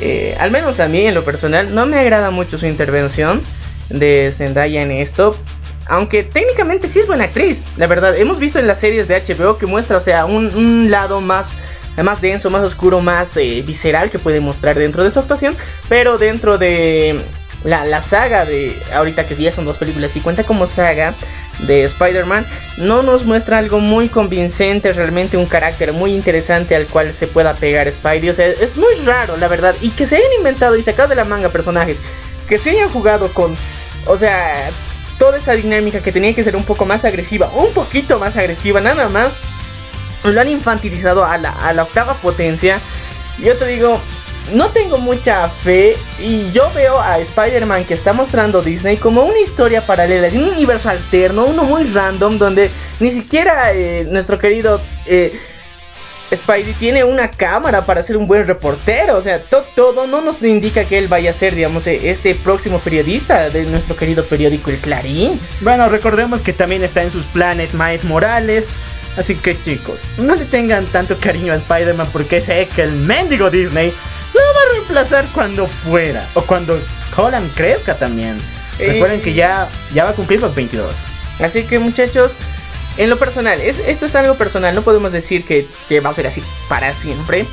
eh, 0.00 0.36
al 0.40 0.50
menos 0.50 0.80
a 0.80 0.88
mí 0.88 1.06
en 1.06 1.14
lo 1.14 1.24
personal, 1.24 1.72
no 1.74 1.86
me 1.86 1.98
agrada 1.98 2.30
mucho 2.30 2.58
su 2.58 2.66
intervención 2.66 3.40
de 3.88 4.30
Zendaya 4.32 4.82
en 4.82 4.90
esto. 4.90 5.36
Aunque 5.86 6.22
técnicamente 6.22 6.88
sí 6.88 7.00
es 7.00 7.06
buena 7.06 7.24
actriz, 7.24 7.64
la 7.76 7.86
verdad. 7.86 8.16
Hemos 8.16 8.38
visto 8.38 8.58
en 8.58 8.66
las 8.66 8.80
series 8.80 9.08
de 9.08 9.20
HBO 9.22 9.56
que 9.56 9.66
muestra, 9.66 9.96
o 9.96 10.00
sea, 10.00 10.24
un, 10.24 10.90
lado 10.90 11.20
más, 11.20 11.52
más 12.02 12.20
denso, 12.20 12.50
más 12.50 12.62
oscuro, 12.62 13.00
más 13.00 13.36
eh, 13.36 13.62
visceral 13.66 14.10
que 14.10 14.18
puede 14.18 14.40
mostrar 14.40 14.78
dentro 14.78 15.04
de 15.04 15.10
su 15.10 15.18
actuación. 15.18 15.56
Pero 15.88 16.18
dentro 16.18 16.58
de 16.58 17.20
la, 17.64 17.84
la 17.84 18.00
saga 18.00 18.44
de, 18.44 18.80
ahorita 18.94 19.26
que 19.26 19.34
ya 19.36 19.52
son 19.52 19.64
dos 19.64 19.76
películas 19.76 20.16
y 20.16 20.20
cuenta 20.20 20.44
como 20.44 20.66
saga 20.66 21.14
de 21.58 21.84
Spider-Man, 21.84 22.46
no 22.78 23.02
nos 23.02 23.24
muestra 23.24 23.58
algo 23.58 23.80
muy 23.80 24.08
convincente, 24.08 24.92
realmente 24.92 25.36
un 25.36 25.46
carácter 25.46 25.92
muy 25.92 26.14
interesante 26.14 26.74
al 26.74 26.86
cual 26.86 27.12
se 27.12 27.26
pueda 27.26 27.54
pegar 27.54 27.92
Spidey. 27.92 28.30
O 28.30 28.34
sea, 28.34 28.46
es 28.46 28.76
muy 28.76 28.94
raro, 29.04 29.36
la 29.36 29.48
verdad. 29.48 29.74
Y 29.80 29.90
que 29.90 30.06
se 30.06 30.16
hayan 30.16 30.32
inventado 30.32 30.76
y 30.76 30.82
sacado 30.82 31.08
de 31.08 31.16
la 31.16 31.24
manga 31.24 31.50
personajes 31.50 31.98
que 32.48 32.58
se 32.58 32.70
hayan 32.70 32.90
jugado 32.90 33.32
con, 33.32 33.56
o 34.06 34.16
sea, 34.16 34.70
toda 35.18 35.38
esa 35.38 35.52
dinámica 35.52 36.00
que 36.00 36.10
tenía 36.12 36.34
que 36.34 36.42
ser 36.42 36.56
un 36.56 36.64
poco 36.64 36.84
más 36.84 37.04
agresiva, 37.04 37.48
un 37.54 37.72
poquito 37.72 38.18
más 38.18 38.36
agresiva, 38.36 38.80
nada 38.80 39.08
más. 39.08 39.34
Lo 40.24 40.38
han 40.40 40.48
infantilizado 40.48 41.24
a 41.24 41.38
la, 41.38 41.50
a 41.50 41.72
la 41.72 41.84
octava 41.84 42.14
potencia. 42.14 42.80
Yo 43.38 43.56
te 43.56 43.66
digo, 43.66 44.00
no 44.52 44.68
tengo 44.70 44.98
mucha 44.98 45.48
fe 45.48 45.96
y 46.18 46.50
yo 46.50 46.72
veo 46.74 47.00
a 47.00 47.18
Spider-Man 47.18 47.84
que 47.84 47.94
está 47.94 48.12
mostrando 48.12 48.62
Disney 48.62 48.96
como 48.96 49.22
una 49.22 49.38
historia 49.40 49.86
paralela, 49.86 50.28
de 50.28 50.38
un 50.38 50.48
universo 50.48 50.90
alterno, 50.90 51.44
uno 51.46 51.64
muy 51.64 51.84
random, 51.84 52.38
donde 52.38 52.70
ni 52.98 53.10
siquiera 53.12 53.72
eh, 53.72 54.06
nuestro 54.10 54.38
querido 54.38 54.80
eh, 55.06 55.38
Spidey 56.34 56.74
tiene 56.74 57.02
una 57.02 57.28
cámara 57.28 57.84
para 57.86 58.02
ser 58.04 58.16
un 58.16 58.26
buen 58.28 58.46
reportero. 58.46 59.16
O 59.16 59.22
sea, 59.22 59.42
to- 59.42 59.64
todo 59.74 60.06
no 60.06 60.20
nos 60.20 60.40
indica 60.42 60.84
que 60.84 60.96
él 60.96 61.08
vaya 61.08 61.30
a 61.30 61.32
ser, 61.32 61.56
digamos, 61.56 61.86
eh, 61.88 62.08
este 62.10 62.36
próximo 62.36 62.78
periodista 62.78 63.50
de 63.50 63.64
nuestro 63.64 63.96
querido 63.96 64.24
periódico 64.24 64.70
El 64.70 64.78
Clarín. 64.78 65.40
Bueno, 65.60 65.88
recordemos 65.88 66.40
que 66.40 66.52
también 66.52 66.84
está 66.84 67.02
en 67.02 67.10
sus 67.10 67.26
planes 67.26 67.74
Miles 67.74 68.04
Morales. 68.04 68.66
Así 69.16 69.34
que 69.34 69.60
chicos, 69.60 70.00
no 70.18 70.34
le 70.34 70.44
tengan 70.44 70.86
tanto 70.86 71.18
cariño 71.18 71.52
a 71.52 71.56
Spider-Man 71.56 72.08
porque 72.12 72.40
sé 72.40 72.68
que 72.74 72.82
el 72.82 72.92
mendigo 72.92 73.50
Disney 73.50 73.92
lo 74.32 74.40
va 74.40 74.60
a 74.60 74.72
reemplazar 74.72 75.26
cuando 75.32 75.66
pueda. 75.88 76.28
O 76.34 76.42
cuando 76.42 76.80
Holland 77.16 77.52
crezca 77.54 77.96
también. 77.96 78.38
Eh. 78.78 78.92
Recuerden 78.92 79.20
que 79.20 79.34
ya, 79.34 79.68
ya 79.92 80.04
va 80.04 80.10
a 80.10 80.14
cumplir 80.14 80.40
los 80.40 80.54
22. 80.54 80.94
Así 81.40 81.64
que 81.64 81.78
muchachos, 81.78 82.34
en 82.96 83.10
lo 83.10 83.18
personal, 83.18 83.60
es, 83.60 83.78
esto 83.80 84.06
es 84.06 84.14
algo 84.14 84.36
personal, 84.36 84.74
no 84.74 84.82
podemos 84.82 85.12
decir 85.12 85.44
que, 85.44 85.66
que 85.88 86.00
va 86.00 86.10
a 86.10 86.14
ser 86.14 86.26
así 86.26 86.42
para 86.68 86.92
siempre. 86.94 87.46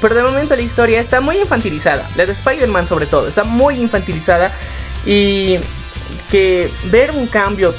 Pero 0.00 0.14
de 0.14 0.22
momento 0.22 0.54
la 0.54 0.62
historia 0.62 1.00
está 1.00 1.20
muy 1.20 1.38
infantilizada, 1.38 2.08
la 2.16 2.26
de 2.26 2.32
Spider-Man 2.32 2.86
sobre 2.86 3.06
todo, 3.06 3.26
está 3.26 3.44
muy 3.44 3.76
infantilizada 3.76 4.52
y 5.06 5.58
que 6.30 6.70
ver 6.90 7.12
un 7.12 7.26
cambio 7.26 7.74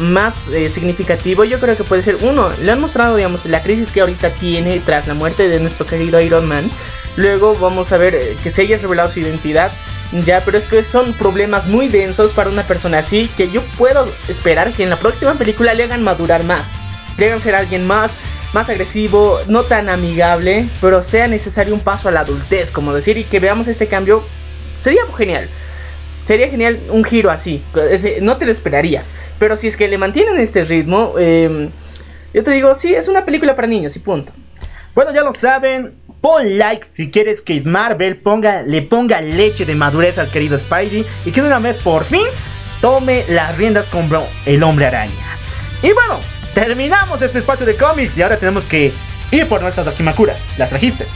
más 0.00 0.48
eh, 0.48 0.70
significativo 0.70 1.44
yo 1.44 1.60
creo 1.60 1.76
que 1.76 1.84
puede 1.84 2.02
ser 2.02 2.16
uno, 2.22 2.50
le 2.60 2.72
han 2.72 2.80
mostrado 2.80 3.16
digamos 3.16 3.44
la 3.44 3.62
crisis 3.62 3.92
que 3.92 4.00
ahorita 4.00 4.30
tiene 4.30 4.80
tras 4.80 5.06
la 5.06 5.14
muerte 5.14 5.48
de 5.48 5.60
nuestro 5.60 5.86
querido 5.86 6.20
Iron 6.20 6.46
Man. 6.46 6.70
Luego 7.16 7.54
vamos 7.54 7.92
a 7.92 7.98
ver 7.98 8.14
eh, 8.14 8.36
que 8.42 8.50
se 8.50 8.62
haya 8.62 8.78
revelado 8.78 9.10
su 9.10 9.20
identidad. 9.20 9.72
Ya, 10.24 10.42
pero 10.44 10.58
es 10.58 10.64
que 10.64 10.82
son 10.82 11.12
problemas 11.12 11.66
muy 11.66 11.88
densos 11.88 12.32
para 12.32 12.50
una 12.50 12.66
persona 12.66 12.98
así 12.98 13.30
que 13.36 13.50
yo 13.50 13.62
puedo 13.78 14.12
esperar 14.26 14.72
que 14.72 14.82
en 14.82 14.90
la 14.90 14.98
próxima 14.98 15.34
película 15.34 15.74
le 15.74 15.84
hagan 15.84 16.02
madurar 16.02 16.42
más. 16.42 16.66
Le 17.16 17.26
hagan 17.26 17.40
ser 17.40 17.54
alguien 17.54 17.86
más, 17.86 18.10
más 18.52 18.68
agresivo, 18.68 19.38
no 19.46 19.62
tan 19.62 19.88
amigable, 19.88 20.68
pero 20.80 21.02
sea 21.02 21.28
necesario 21.28 21.74
un 21.74 21.80
paso 21.80 22.08
a 22.08 22.12
la 22.12 22.20
adultez, 22.20 22.72
como 22.72 22.92
decir, 22.92 23.18
y 23.18 23.24
que 23.24 23.38
veamos 23.38 23.68
este 23.68 23.86
cambio. 23.86 24.24
Sería 24.80 25.02
genial. 25.16 25.48
Sería 26.30 26.48
genial 26.48 26.78
un 26.90 27.02
giro 27.02 27.28
así. 27.28 27.60
No 28.22 28.36
te 28.36 28.46
lo 28.46 28.52
esperarías. 28.52 29.08
Pero 29.40 29.56
si 29.56 29.66
es 29.66 29.76
que 29.76 29.88
le 29.88 29.98
mantienen 29.98 30.38
este 30.38 30.62
ritmo, 30.62 31.14
eh, 31.18 31.68
yo 32.32 32.44
te 32.44 32.52
digo, 32.52 32.72
sí, 32.76 32.94
es 32.94 33.08
una 33.08 33.24
película 33.24 33.56
para 33.56 33.66
niños 33.66 33.96
y 33.96 33.98
punto. 33.98 34.30
Bueno, 34.94 35.12
ya 35.12 35.22
lo 35.22 35.32
saben. 35.32 35.92
pon 36.20 36.56
like 36.56 36.86
si 36.86 37.10
quieres 37.10 37.40
que 37.40 37.60
Marvel 37.62 38.16
ponga, 38.18 38.62
le 38.62 38.80
ponga 38.82 39.20
leche 39.20 39.66
de 39.66 39.74
madurez 39.74 40.18
al 40.18 40.30
querido 40.30 40.56
Spidey 40.56 41.04
y 41.24 41.32
que 41.32 41.42
de 41.42 41.48
una 41.48 41.58
vez 41.58 41.74
por 41.78 42.04
fin 42.04 42.22
tome 42.80 43.24
las 43.28 43.58
riendas 43.58 43.86
como 43.86 44.24
el 44.46 44.62
hombre 44.62 44.86
araña. 44.86 45.36
Y 45.82 45.92
bueno, 45.92 46.20
terminamos 46.54 47.20
este 47.22 47.40
espacio 47.40 47.66
de 47.66 47.74
cómics 47.74 48.16
y 48.16 48.22
ahora 48.22 48.36
tenemos 48.36 48.62
que 48.62 48.92
ir 49.32 49.48
por 49.48 49.62
nuestras 49.62 49.84
Dakimakuras. 49.84 50.38
¿Las 50.56 50.68
trajiste? 50.68 51.06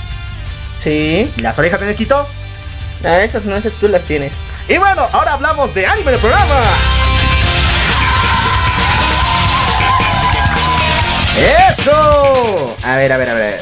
Sí. 0.80 1.30
¿Las 1.40 1.56
orejas 1.56 1.78
de 1.78 1.86
Nekito? 1.86 2.26
Ah, 3.04 3.22
esas 3.22 3.44
no, 3.44 3.54
esas 3.54 3.74
tú 3.74 3.86
las 3.86 4.06
tienes. 4.06 4.32
Y 4.66 4.78
bueno, 4.78 5.06
ahora 5.12 5.34
hablamos 5.34 5.74
de 5.74 5.86
anime 5.86 6.12
del 6.12 6.20
programa. 6.20 6.62
¡Eso! 11.68 12.76
A 12.82 12.96
ver, 12.96 13.12
a 13.12 13.16
ver, 13.18 13.28
a 13.28 13.34
ver. 13.34 13.60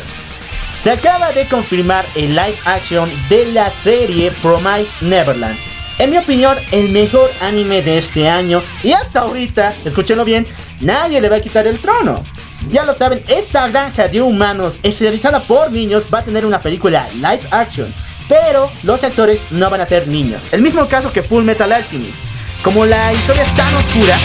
Se 0.85 0.93
acaba 0.93 1.33
de 1.33 1.47
confirmar 1.47 2.05
el 2.15 2.37
live 2.37 2.57
action 2.65 3.11
de 3.29 3.47
la 3.47 3.71
serie 3.71 4.31
Promise 4.43 4.91
Neverland. 5.01 5.57
En 5.99 6.11
mi 6.11 6.19
opinión, 6.19 6.57
el 6.71 6.91
mejor 6.91 7.31
anime 7.41 7.83
de 7.83 7.99
este 7.99 8.29
año. 8.29 8.63
Y 8.85 8.93
hasta 8.93 9.21
ahorita, 9.21 9.75
escúchenlo 9.85 10.25
bien, 10.25 10.47
nadie 10.81 11.21
le 11.21 11.29
va 11.29 11.37
a 11.37 11.41
quitar 11.41 11.67
el 11.67 11.81
trono. 11.81 12.25
Ya 12.71 12.85
lo 12.85 12.95
saben, 12.95 13.25
esta 13.27 13.67
granja 13.69 14.07
de 14.07 14.23
humanos 14.23 14.75
especializada 14.85 15.41
por 15.41 15.73
niños 15.73 16.05
va 16.13 16.21
a 16.21 16.25
tener 16.25 16.47
una 16.47 16.61
película 16.61 17.09
live 17.15 17.43
action. 17.51 17.93
Pero 18.29 18.71
los 18.83 19.03
actores 19.05 19.41
no 19.51 19.69
van 19.71 19.81
a 19.81 19.87
ser 19.87 20.09
niños. 20.09 20.43
El 20.53 20.63
mismo 20.63 20.87
caso 20.89 21.13
que 21.13 21.23
Full 21.23 21.45
Metal 21.45 21.71
Alchemist. 21.73 22.19
Como 22.63 22.87
la 22.87 23.13
historia 23.13 23.43
es 23.43 23.55
tan 23.57 23.75
oscura. 23.75 24.17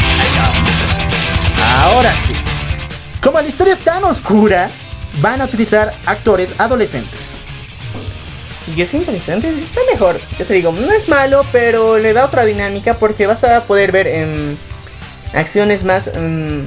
Ahora 1.81 2.11
sí. 2.27 2.33
Como 3.21 3.41
la 3.41 3.47
historia 3.47 3.73
es 3.73 3.79
tan 3.79 4.03
oscura, 4.03 4.69
van 5.21 5.41
a 5.41 5.45
utilizar 5.45 5.93
actores 6.05 6.59
adolescentes. 6.59 7.19
Y 8.75 8.81
es 8.81 8.93
interesante, 8.93 9.49
está 9.49 9.81
mejor. 9.91 10.19
Yo 10.37 10.45
te 10.45 10.53
digo, 10.53 10.71
no 10.73 10.91
es 10.91 11.07
malo, 11.09 11.45
pero 11.51 11.97
le 11.97 12.13
da 12.13 12.25
otra 12.25 12.45
dinámica 12.45 12.93
porque 12.95 13.25
vas 13.25 13.43
a 13.43 13.63
poder 13.63 13.91
ver 13.91 14.07
en 14.07 14.57
acciones 15.33 15.83
más. 15.83 16.07
mm, 16.07 16.59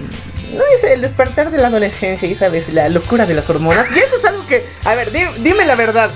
no 0.57 0.63
es 0.75 0.83
el 0.83 1.01
despertar 1.03 1.51
de 1.53 1.59
la 1.59 1.69
adolescencia 1.69 2.27
y 2.29 2.35
sabes, 2.35 2.73
la 2.73 2.89
locura 2.89 3.27
de 3.27 3.35
las 3.35 3.49
hormonas. 3.49 3.87
Y 3.95 3.99
eso 3.99 4.17
es 4.17 4.25
algo 4.25 4.45
que. 4.47 4.65
A 4.85 4.95
ver, 4.95 5.13
di- 5.13 5.27
dime 5.43 5.65
la 5.67 5.75
verdad. 5.77 6.11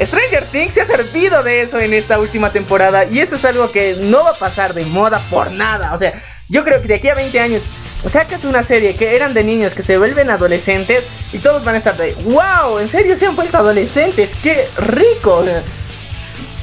Stranger 0.00 0.44
Things 0.44 0.74
se 0.74 0.82
ha 0.82 0.84
servido 0.84 1.42
de 1.42 1.62
eso 1.62 1.78
en 1.78 1.92
esta 1.92 2.18
última 2.18 2.50
temporada. 2.50 3.04
Y 3.04 3.20
eso 3.20 3.36
es 3.36 3.44
algo 3.44 3.70
que 3.70 3.96
no 4.00 4.24
va 4.24 4.30
a 4.30 4.34
pasar 4.34 4.74
de 4.74 4.84
moda 4.84 5.20
por 5.30 5.50
nada. 5.50 5.94
O 5.94 5.98
sea, 5.98 6.22
yo 6.48 6.64
creo 6.64 6.80
que 6.80 6.88
de 6.88 6.94
aquí 6.94 7.08
a 7.08 7.14
20 7.14 7.40
años 7.40 7.62
sacas 8.08 8.44
una 8.44 8.62
serie 8.62 8.94
que 8.94 9.16
eran 9.16 9.34
de 9.34 9.42
niños 9.42 9.74
que 9.74 9.82
se 9.82 9.98
vuelven 9.98 10.30
adolescentes 10.30 11.04
y 11.32 11.38
todos 11.38 11.64
van 11.64 11.74
a 11.74 11.78
estar 11.78 11.96
de 11.96 12.14
wow, 12.24 12.78
en 12.78 12.88
serio 12.88 13.16
se 13.16 13.26
han 13.26 13.34
vuelto 13.34 13.58
adolescentes, 13.58 14.36
qué 14.42 14.68
rico. 14.76 15.44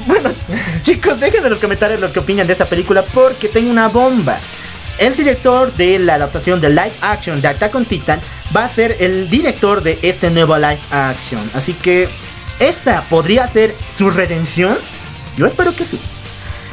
Bueno, 0.06 0.32
chicos, 0.82 1.20
déjenme 1.20 1.48
en 1.48 1.54
los 1.54 1.60
comentarios 1.60 2.00
lo 2.00 2.12
que 2.14 2.20
opinan 2.20 2.48
de 2.48 2.54
esta 2.54 2.66
película 2.66 3.04
porque 3.14 3.50
tengo 3.50 3.70
una 3.70 3.90
bomba. 3.90 4.38
El 4.98 5.14
director 5.14 5.74
de 5.74 6.00
la 6.00 6.16
adaptación 6.16 6.62
de 6.62 6.70
live 6.70 6.94
action 7.02 7.42
de 7.42 7.50
Attack 7.50 7.76
on 7.76 7.84
Titan 7.84 8.22
va 8.56 8.64
a 8.64 8.70
ser 8.70 8.96
el 9.00 9.30
director 9.30 9.84
de 9.84 10.00
este 10.02 10.30
nuevo 10.30 10.56
live 10.58 10.80
action. 10.90 11.52
Así 11.54 11.74
que 11.74 12.08
esta 12.60 13.01
podría 13.03 13.47
ser 13.47 13.74
su 13.97 14.10
redención. 14.10 14.78
Yo 15.38 15.45
espero 15.45 15.76
que 15.76 15.86
sí. 15.86 15.99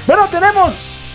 Bueno, 0.07 0.29
tenemos 0.29 0.73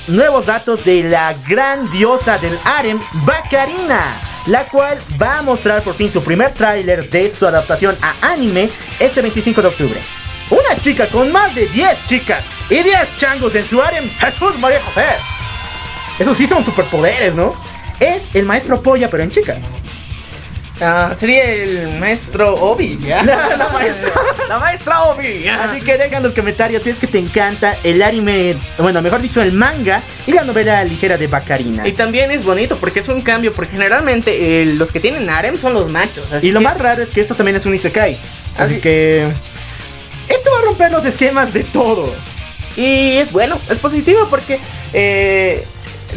nuevos 0.08 0.46
datos 0.46 0.84
de 0.86 1.04
la 1.04 1.34
gran 1.48 1.90
diosa 1.92 2.38
del 2.38 2.58
harem, 2.64 3.00
Bacarina, 3.26 4.20
la 4.46 4.64
cual 4.66 4.98
va 5.22 5.40
a 5.40 5.42
mostrar 5.42 5.82
por 5.82 5.96
fin 5.96 6.12
su 6.12 6.24
primer 6.24 6.52
tráiler 6.52 7.10
de 7.10 7.34
su 7.34 7.46
adaptación 7.46 7.98
a 8.02 8.16
anime 8.22 8.70
este 9.00 9.22
25 9.22 9.62
de 9.62 9.68
octubre. 9.68 10.02
Una 10.50 10.82
chica 10.82 11.08
con 11.08 11.32
más 11.32 11.54
de 11.54 11.68
10 11.68 12.08
chicas 12.08 12.44
y 12.70 12.82
10 12.82 13.18
changos 13.18 13.54
en 13.56 13.66
su 13.66 13.82
harem, 13.82 14.10
Jesús 14.10 14.58
María 14.60 14.82
José. 14.82 15.06
Esos 16.20 16.38
sí 16.38 16.48
son 16.48 16.64
superpoderes, 16.64 17.36
¿no? 17.36 17.54
Es 18.00 18.24
el 18.34 18.46
maestro 18.46 18.82
polla, 18.82 19.10
pero 19.10 19.24
en 19.24 19.32
chica. 19.32 19.58
Ah, 20.80 21.14
sería 21.16 21.44
el 21.52 21.98
maestro 22.00 22.54
Obi, 22.56 23.00
¿ya? 23.02 23.24
La 23.58 23.70
maestra. 23.74 24.12
La 24.48 24.60
maestra 24.60 25.04
Obi. 25.06 25.48
Así 25.48 25.82
que 25.82 25.98
deja 25.98 26.18
en 26.18 26.24
los 26.24 26.34
comentarios 26.34 26.84
si 26.84 26.92
es 26.92 26.98
que 26.98 27.08
te 27.08 27.18
encanta 27.20 27.76
el 27.84 28.02
anime, 28.04 28.56
bueno, 28.78 29.02
mejor 29.02 29.22
dicho, 29.22 29.42
el 29.42 29.54
manga 29.54 30.02
y 30.28 30.34
la 30.34 30.44
novela 30.44 30.84
ligera 30.84 31.18
de 31.18 31.28
Bacarina. 31.28 31.88
Y 31.88 31.94
también 31.94 32.30
es 32.32 32.46
bonito 32.46 32.78
porque 32.78 33.00
es 33.00 33.08
un 33.10 33.22
cambio, 33.22 33.54
porque 33.54 33.72
generalmente 33.74 34.62
eh, 34.62 34.66
los 34.68 34.92
que 34.92 35.00
tienen 35.00 35.30
harem 35.30 35.58
son 35.58 35.74
los 35.74 35.90
machos. 35.90 36.32
Así 36.32 36.48
Y 36.48 36.52
lo 36.52 36.60
que- 36.60 36.66
más 36.66 36.78
raro 36.78 37.02
es 37.04 37.10
que 37.10 37.22
esto 37.22 37.34
también 37.36 37.58
es 37.58 37.66
un 37.66 37.74
Isekai. 37.74 38.14
Así 38.58 38.74
Así- 38.74 38.80
que. 38.82 39.28
Esto 40.30 40.52
va 40.52 40.60
a 40.60 40.62
romper 40.64 40.92
los 40.92 41.06
esquemas 41.06 41.54
de 41.54 41.64
todo. 41.64 42.14
Y 42.76 43.18
es 43.18 43.32
bueno, 43.32 43.58
es 43.72 43.80
positivo 43.80 44.28
porque 44.30 44.60
eh, 44.94 45.66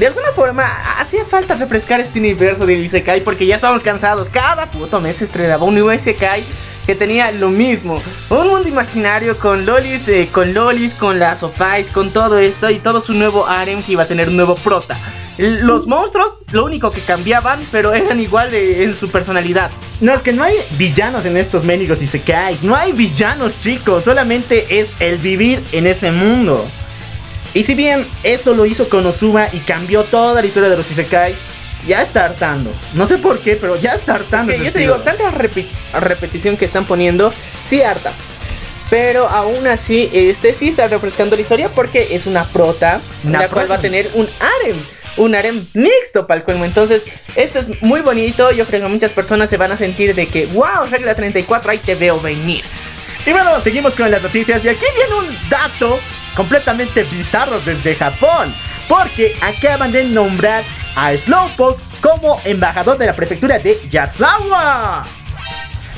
de 0.01 0.07
alguna 0.07 0.32
forma 0.32 0.64
hacía 0.98 1.26
falta 1.26 1.55
refrescar 1.57 2.01
este 2.01 2.18
universo 2.18 2.64
del 2.64 2.82
Isekai 2.82 3.22
porque 3.22 3.44
ya 3.44 3.57
estábamos 3.57 3.82
cansados. 3.82 4.30
Cada 4.30 4.70
puto 4.70 4.98
mes 4.98 5.16
se 5.16 5.26
estrenaba 5.26 5.66
un 5.66 5.74
nuevo 5.74 5.92
Isekai 5.92 6.42
que 6.86 6.94
tenía 6.94 7.30
lo 7.32 7.51
mismo. 7.51 8.03
Un 8.30 8.48
mundo 8.48 8.66
imaginario 8.66 9.36
con 9.36 9.66
lolis, 9.66 10.09
eh, 10.09 10.30
con 10.32 10.55
lolis, 10.55 10.94
con 10.94 11.18
las 11.18 11.42
opais, 11.42 11.90
con 11.90 12.11
todo 12.12 12.38
esto 12.38 12.70
y 12.70 12.78
todo 12.78 13.03
su 13.03 13.12
nuevo 13.12 13.46
harem 13.46 13.82
que 13.82 13.92
iba 13.92 14.05
a 14.05 14.07
tener 14.07 14.30
un 14.30 14.36
nuevo 14.36 14.55
prota. 14.55 14.98
Los 15.36 15.86
monstruos, 15.86 16.40
lo 16.51 16.64
único 16.64 16.90
que 16.90 17.03
cambiaban, 17.03 17.61
pero 17.70 17.92
eran 17.92 18.20
igual 18.20 18.55
en 18.55 18.94
su 18.94 19.11
personalidad. 19.11 19.70
No, 20.01 20.14
es 20.14 20.22
que 20.22 20.32
no 20.32 20.44
hay 20.44 20.55
villanos 20.78 21.26
en 21.26 21.36
estos 21.36 21.62
mendigos 21.64 22.01
Isekais. 22.01 22.62
No 22.62 22.74
hay 22.74 22.92
villanos, 22.92 23.53
chicos. 23.59 24.05
Solamente 24.05 24.80
es 24.80 24.88
el 24.98 25.18
vivir 25.18 25.62
en 25.72 25.86
ese 25.86 26.11
mundo. 26.11 26.66
Y 27.55 27.64
si 27.64 27.74
bien 27.74 28.07
esto 28.22 28.55
lo 28.55 28.64
hizo 28.66 28.88
Konosuba 28.88 29.48
y 29.53 29.59
cambió 29.59 30.05
toda 30.05 30.40
la 30.40 30.46
historia 30.46 30.68
de 30.68 30.76
los 30.76 30.90
Isekais, 30.90 31.36
ya 31.86 32.03
está 32.03 32.26
hartando. 32.26 32.72
No 32.94 33.07
sé 33.07 33.18
por 33.18 33.38
qué, 33.40 33.57
pero 33.57 33.80
ya 33.80 33.94
está 33.94 34.14
hartando. 34.14 34.53
Es 34.53 34.59
que 34.59 34.64
yo 34.66 34.72
te 34.72 34.78
digo, 34.80 34.96
tanta 34.96 35.30
repi- 35.32 35.66
repetición 35.98 36.57
que 36.57 36.64
están 36.66 36.84
poniendo, 36.84 37.32
sí 37.66 37.82
harta. 37.82 38.12
Pero 38.88 39.28
aún 39.28 39.66
así, 39.66 40.11
este 40.12 40.53
sí 40.53 40.68
está 40.68 40.86
refrescando 40.88 41.36
la 41.36 41.42
historia 41.42 41.68
porque 41.68 42.09
es 42.14 42.26
una 42.26 42.44
prota, 42.44 43.01
Una 43.24 43.40
la 43.40 43.48
cual 43.48 43.70
va 43.70 43.76
a 43.76 43.80
tener 43.80 44.11
un 44.14 44.28
harem. 44.40 44.76
Un 45.16 45.34
harem 45.34 45.66
mixto 45.74 46.26
para 46.26 46.40
el 46.40 46.44
colmo. 46.44 46.64
Entonces, 46.64 47.05
esto 47.34 47.59
es 47.61 47.82
muy 47.82 48.01
bonito. 48.01 48.51
Yo 48.53 48.64
creo 48.66 48.80
que 48.82 48.88
muchas 48.88 49.12
personas 49.12 49.48
se 49.51 49.57
van 49.57 49.72
a 49.72 49.76
sentir 49.76 50.14
de 50.14 50.26
que, 50.26 50.46
wow, 50.46 50.86
regla 50.90 51.14
34, 51.14 51.70
ahí 51.72 51.78
te 51.78 51.94
veo 51.94 52.20
venir. 52.20 52.62
Y 53.26 53.32
bueno, 53.32 53.61
seguimos 53.61 53.94
con 53.94 54.11
las 54.11 54.22
noticias. 54.22 54.64
Y 54.64 54.68
aquí 54.68 54.84
viene 54.96 55.14
un 55.14 55.48
dato 55.48 55.98
completamente 56.35 57.03
bizarro 57.05 57.61
desde 57.61 57.95
Japón. 57.95 58.55
Porque 58.89 59.37
acaban 59.41 59.93
de 59.93 60.05
nombrar 60.05 60.64
a 60.97 61.12
Slowpoke 61.14 61.81
como 62.01 62.41
embajador 62.45 62.99
de 62.99 63.07
la 63.07 63.14
prefectura 63.14 63.59
de 63.59 63.78
Yasawa. 63.91 65.05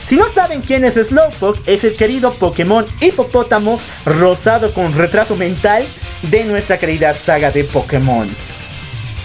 Si 0.07 0.17
no 0.17 0.29
saben 0.29 0.61
quién 0.61 0.85
es 0.85 0.95
Slowpoke, 0.95 1.61
es 1.67 1.85
el 1.85 1.97
querido 1.97 2.33
Pokémon 2.35 2.87
hipopótamo 3.01 3.81
rosado 4.05 4.75
con 4.75 4.93
retraso 4.93 5.37
mental 5.37 5.85
de 6.23 6.45
nuestra 6.45 6.79
querida 6.79 7.15
saga 7.15 7.51
de 7.51 7.65
Pokémon. 7.65 8.29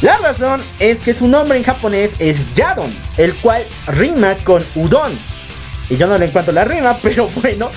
La 0.02 0.18
razón 0.18 0.62
es 0.80 1.00
que 1.00 1.14
su 1.14 1.28
nombre 1.28 1.58
en 1.58 1.64
japonés 1.64 2.14
es 2.20 2.54
Yadon, 2.54 2.94
el 3.18 3.34
cual 3.36 3.66
rima 3.88 4.36
con 4.44 4.64
udon. 4.76 5.12
Y 5.90 5.98
yo 5.98 6.06
no 6.08 6.18
le 6.18 6.26
encuentro 6.26 6.54
la 6.54 6.66
rima, 6.66 6.98
pero 7.02 7.28
bueno, 7.42 7.72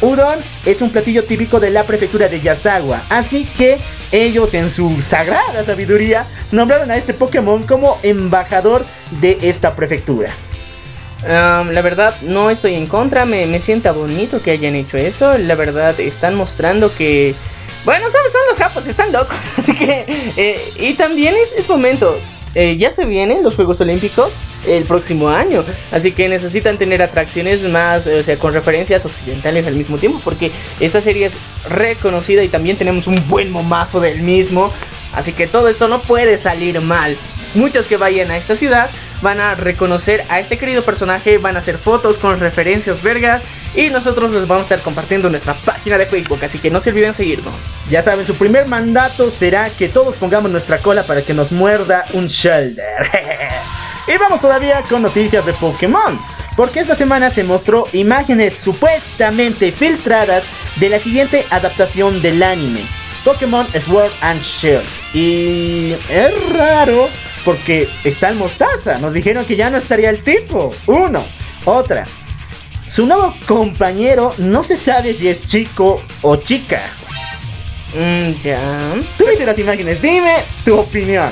udon 0.00 0.38
es 0.64 0.80
un 0.82 0.90
platillo 0.90 1.24
típico 1.24 1.60
de 1.60 1.70
la 1.70 1.84
prefectura 1.84 2.28
de 2.28 2.40
Yasawa. 2.40 3.02
Así 3.08 3.44
que 3.56 3.78
ellos 4.12 4.54
en 4.54 4.70
su 4.70 5.02
sagrada 5.02 5.64
sabiduría 5.64 6.26
nombraron 6.52 6.90
a 6.90 6.96
este 6.96 7.14
Pokémon 7.14 7.62
como 7.64 7.98
embajador 8.02 8.84
de 9.20 9.38
esta 9.42 9.74
prefectura. 9.74 10.30
La 11.26 11.80
verdad, 11.82 12.14
no 12.22 12.50
estoy 12.50 12.74
en 12.74 12.86
contra. 12.86 13.24
Me, 13.24 13.46
me 13.46 13.60
sienta 13.60 13.92
bonito 13.92 14.40
que 14.42 14.52
hayan 14.52 14.74
hecho 14.76 14.96
eso. 14.96 15.38
La 15.38 15.54
verdad, 15.54 15.98
están 15.98 16.34
mostrando 16.36 16.94
que. 16.94 17.34
Bueno, 17.84 18.06
¿sabes? 18.10 18.32
Son 18.32 18.40
los 18.48 18.58
japos, 18.58 18.86
están 18.86 19.12
locos. 19.12 19.36
Así 19.56 19.74
que. 19.74 20.04
eh, 20.36 20.60
y 20.78 20.94
también 20.94 21.34
es, 21.34 21.52
es 21.58 21.68
momento. 21.68 22.18
eh, 22.54 22.76
ya 22.76 22.92
se 22.92 23.04
vienen 23.06 23.42
los 23.42 23.54
Juegos 23.56 23.80
Olímpicos 23.80 24.30
el 24.66 24.84
próximo 24.84 25.28
año. 25.28 25.64
Así 25.90 26.12
que 26.12 26.28
necesitan 26.28 26.78
tener 26.78 27.02
atracciones 27.02 27.62
más, 27.64 28.06
o 28.06 28.22
sea, 28.22 28.36
con 28.38 28.52
referencias 28.52 29.04
occidentales 29.04 29.66
al 29.66 29.74
mismo 29.74 29.98
tiempo. 29.98 30.20
Porque 30.24 30.50
esta 30.80 31.00
serie 31.00 31.26
es 31.26 31.34
reconocida 31.68 32.42
y 32.42 32.48
también 32.48 32.76
tenemos 32.76 33.06
un 33.06 33.26
buen 33.28 33.50
momazo 33.50 34.00
del 34.00 34.20
mismo. 34.20 34.72
Así 35.12 35.32
que 35.32 35.46
todo 35.46 35.68
esto 35.68 35.88
no 35.88 36.00
puede 36.00 36.38
salir 36.38 36.80
mal. 36.80 37.16
Muchos 37.54 37.86
que 37.86 37.96
vayan 37.96 38.30
a 38.30 38.36
esta 38.36 38.54
ciudad 38.54 38.90
van 39.22 39.40
a 39.40 39.54
reconocer 39.54 40.24
a 40.28 40.40
este 40.40 40.58
querido 40.58 40.82
personaje, 40.82 41.38
van 41.38 41.56
a 41.56 41.60
hacer 41.60 41.78
fotos 41.78 42.18
con 42.18 42.38
referencias 42.38 43.02
vergas 43.02 43.42
y 43.74 43.88
nosotros 43.88 44.30
los 44.30 44.46
vamos 44.46 44.62
a 44.62 44.74
estar 44.74 44.80
compartiendo 44.80 45.28
en 45.28 45.32
nuestra 45.32 45.54
página 45.54 45.98
de 45.98 46.06
Facebook, 46.06 46.44
así 46.44 46.58
que 46.58 46.70
no 46.70 46.80
se 46.80 46.90
olviden 46.90 47.14
seguirnos. 47.14 47.54
Ya 47.88 48.02
saben, 48.02 48.26
su 48.26 48.34
primer 48.34 48.66
mandato 48.66 49.30
será 49.30 49.70
que 49.70 49.88
todos 49.88 50.16
pongamos 50.16 50.50
nuestra 50.50 50.78
cola 50.78 51.04
para 51.04 51.22
que 51.22 51.34
nos 51.34 51.50
muerda 51.52 52.04
un 52.12 52.26
shoulder. 52.26 53.10
y 54.06 54.16
vamos 54.18 54.40
todavía 54.40 54.82
con 54.82 55.02
noticias 55.02 55.44
de 55.44 55.52
Pokémon. 55.54 56.18
Porque 56.56 56.80
esta 56.80 56.94
semana 56.94 57.30
se 57.30 57.44
mostró 57.44 57.86
imágenes 57.92 58.56
supuestamente 58.56 59.72
filtradas 59.72 60.44
de 60.76 60.88
la 60.88 60.98
siguiente 60.98 61.44
adaptación 61.50 62.22
del 62.22 62.42
anime. 62.42 62.82
Pokémon 63.24 63.66
Sword 63.66 64.12
and 64.22 64.40
Shield. 64.42 64.84
Y 65.12 65.94
es 66.08 66.48
raro 66.50 67.08
porque 67.44 67.88
está 68.04 68.30
el 68.30 68.36
mostaza. 68.36 68.98
Nos 68.98 69.12
dijeron 69.12 69.44
que 69.44 69.56
ya 69.56 69.68
no 69.68 69.76
estaría 69.76 70.08
el 70.08 70.22
tipo. 70.22 70.70
Uno. 70.86 71.24
Otra. 71.64 72.06
Su 72.88 73.04
nuevo 73.04 73.34
compañero 73.46 74.32
no 74.38 74.62
se 74.62 74.76
sabe 74.76 75.12
si 75.12 75.28
es 75.28 75.46
chico 75.46 76.00
o 76.22 76.36
chica. 76.36 76.80
Mm, 77.94 78.30
ya. 78.42 78.60
Tú 79.18 79.26
viste 79.26 79.44
las 79.44 79.58
imágenes, 79.58 80.00
dime 80.00 80.36
tu 80.64 80.78
opinión. 80.78 81.30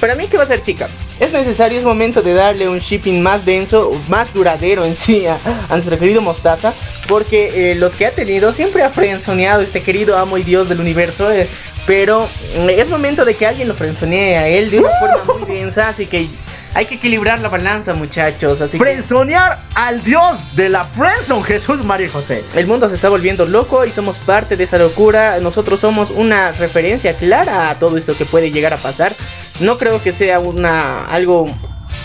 Para 0.00 0.14
mí 0.14 0.28
que 0.28 0.36
va 0.36 0.44
a 0.44 0.46
ser 0.46 0.62
chica. 0.62 0.88
Es 1.20 1.32
necesario, 1.32 1.78
es 1.78 1.84
momento 1.84 2.22
de 2.22 2.32
darle 2.32 2.68
un 2.68 2.78
shipping 2.78 3.20
más 3.22 3.44
denso, 3.44 3.90
más 4.08 4.32
duradero 4.32 4.84
en 4.84 4.94
sí 4.94 5.26
a, 5.26 5.38
a 5.68 5.72
nuestro 5.74 5.98
querido 5.98 6.20
Mostaza. 6.20 6.72
Porque 7.08 7.72
eh, 7.72 7.74
los 7.74 7.94
que 7.94 8.06
ha 8.06 8.10
tenido 8.12 8.52
siempre 8.52 8.82
ha 8.82 8.90
frenzoneado 8.90 9.62
este 9.62 9.82
querido 9.82 10.16
amo 10.18 10.38
y 10.38 10.42
dios 10.42 10.68
del 10.68 10.80
universo. 10.80 11.30
eh, 11.32 11.48
pero 11.86 12.28
mm, 12.58 12.68
es 12.68 12.88
momento 12.88 13.24
de 13.24 13.34
que 13.34 13.46
alguien 13.46 13.66
lo 13.66 13.74
frenzonee 13.74 14.34
a 14.34 14.46
él 14.46 14.70
de 14.70 14.80
una 14.80 14.90
forma 15.00 15.34
muy 15.34 15.56
densa. 15.56 15.88
Así 15.88 16.06
que 16.06 16.28
hay 16.74 16.84
que 16.84 16.96
equilibrar 16.96 17.40
la 17.40 17.48
balanza, 17.48 17.94
muchachos. 17.94 18.60
Así 18.60 18.78
que 18.78 18.84
Frenzonear 18.84 19.60
al 19.74 20.02
dios 20.04 20.38
de 20.54 20.68
la 20.68 20.84
Frenzone, 20.84 21.42
Jesús 21.44 21.82
María 21.84 22.10
José. 22.10 22.44
el 22.54 22.66
mundo 22.66 22.88
se 22.90 22.94
está 22.94 23.08
volviendo 23.08 23.46
loco 23.46 23.86
y 23.86 23.90
somos 23.90 24.18
parte 24.18 24.56
de 24.56 24.64
esa 24.64 24.76
locura. 24.78 25.38
Nosotros 25.40 25.80
somos 25.80 26.10
una 26.10 26.52
referencia 26.52 27.14
clara 27.14 27.70
a 27.70 27.78
todo 27.78 27.96
esto 27.96 28.14
que 28.16 28.26
puede 28.26 28.50
llegar 28.50 28.74
a 28.74 28.76
pasar. 28.76 29.14
No 29.60 29.78
creo 29.78 30.02
que 30.02 30.12
sea 30.12 30.38
una 30.38 31.04
algo 31.06 31.46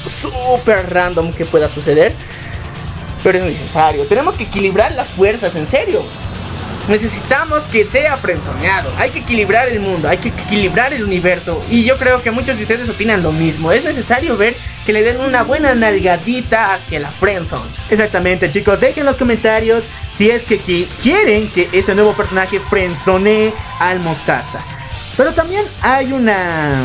súper 0.08 0.92
random 0.94 1.32
que 1.34 1.46
pueda 1.46 1.70
suceder. 1.70 2.14
Pero 3.24 3.38
es 3.40 3.46
necesario. 3.46 4.04
Tenemos 4.06 4.36
que 4.36 4.44
equilibrar 4.44 4.92
las 4.94 5.08
fuerzas, 5.10 5.56
en 5.56 5.68
serio. 5.68 6.04
Necesitamos 6.90 7.64
que 7.72 7.86
sea 7.86 8.18
frenzoneado. 8.18 8.92
Hay 8.98 9.10
que 9.12 9.20
equilibrar 9.20 9.70
el 9.70 9.80
mundo, 9.80 10.10
hay 10.10 10.18
que 10.18 10.28
equilibrar 10.30 10.92
el 10.94 11.06
universo. 11.06 11.64
Y 11.70 11.86
yo 11.86 11.98
creo 11.98 12.22
que 12.22 12.32
muchos 12.32 12.58
de 12.58 12.64
ustedes 12.64 12.90
opinan 12.90 13.24
lo 13.24 13.32
mismo. 13.32 13.72
Es 13.72 13.86
necesario 13.86 14.36
ver 14.36 14.54
que 14.86 14.92
le 14.92 15.02
den 15.02 15.22
una 15.22 15.44
buena 15.44 15.74
nalgadita 15.76 16.74
hacia 16.74 17.00
la 17.00 17.10
friendzone. 17.12 17.64
Exactamente, 17.90 18.52
chicos. 18.52 18.82
Dejen 18.82 19.02
en 19.02 19.06
los 19.06 19.16
comentarios 19.16 19.86
si 20.18 20.30
es 20.30 20.44
que 20.44 20.60
qui- 20.60 20.88
quieren 21.02 21.48
que 21.50 21.70
ese 21.72 21.96
nuevo 21.96 22.12
personaje 22.12 22.60
frenzonee 22.60 23.54
al 23.80 24.02
Mostaza. 24.02 24.60
Pero 25.16 25.32
también 25.32 25.64
hay 25.82 26.12
una. 26.12 26.82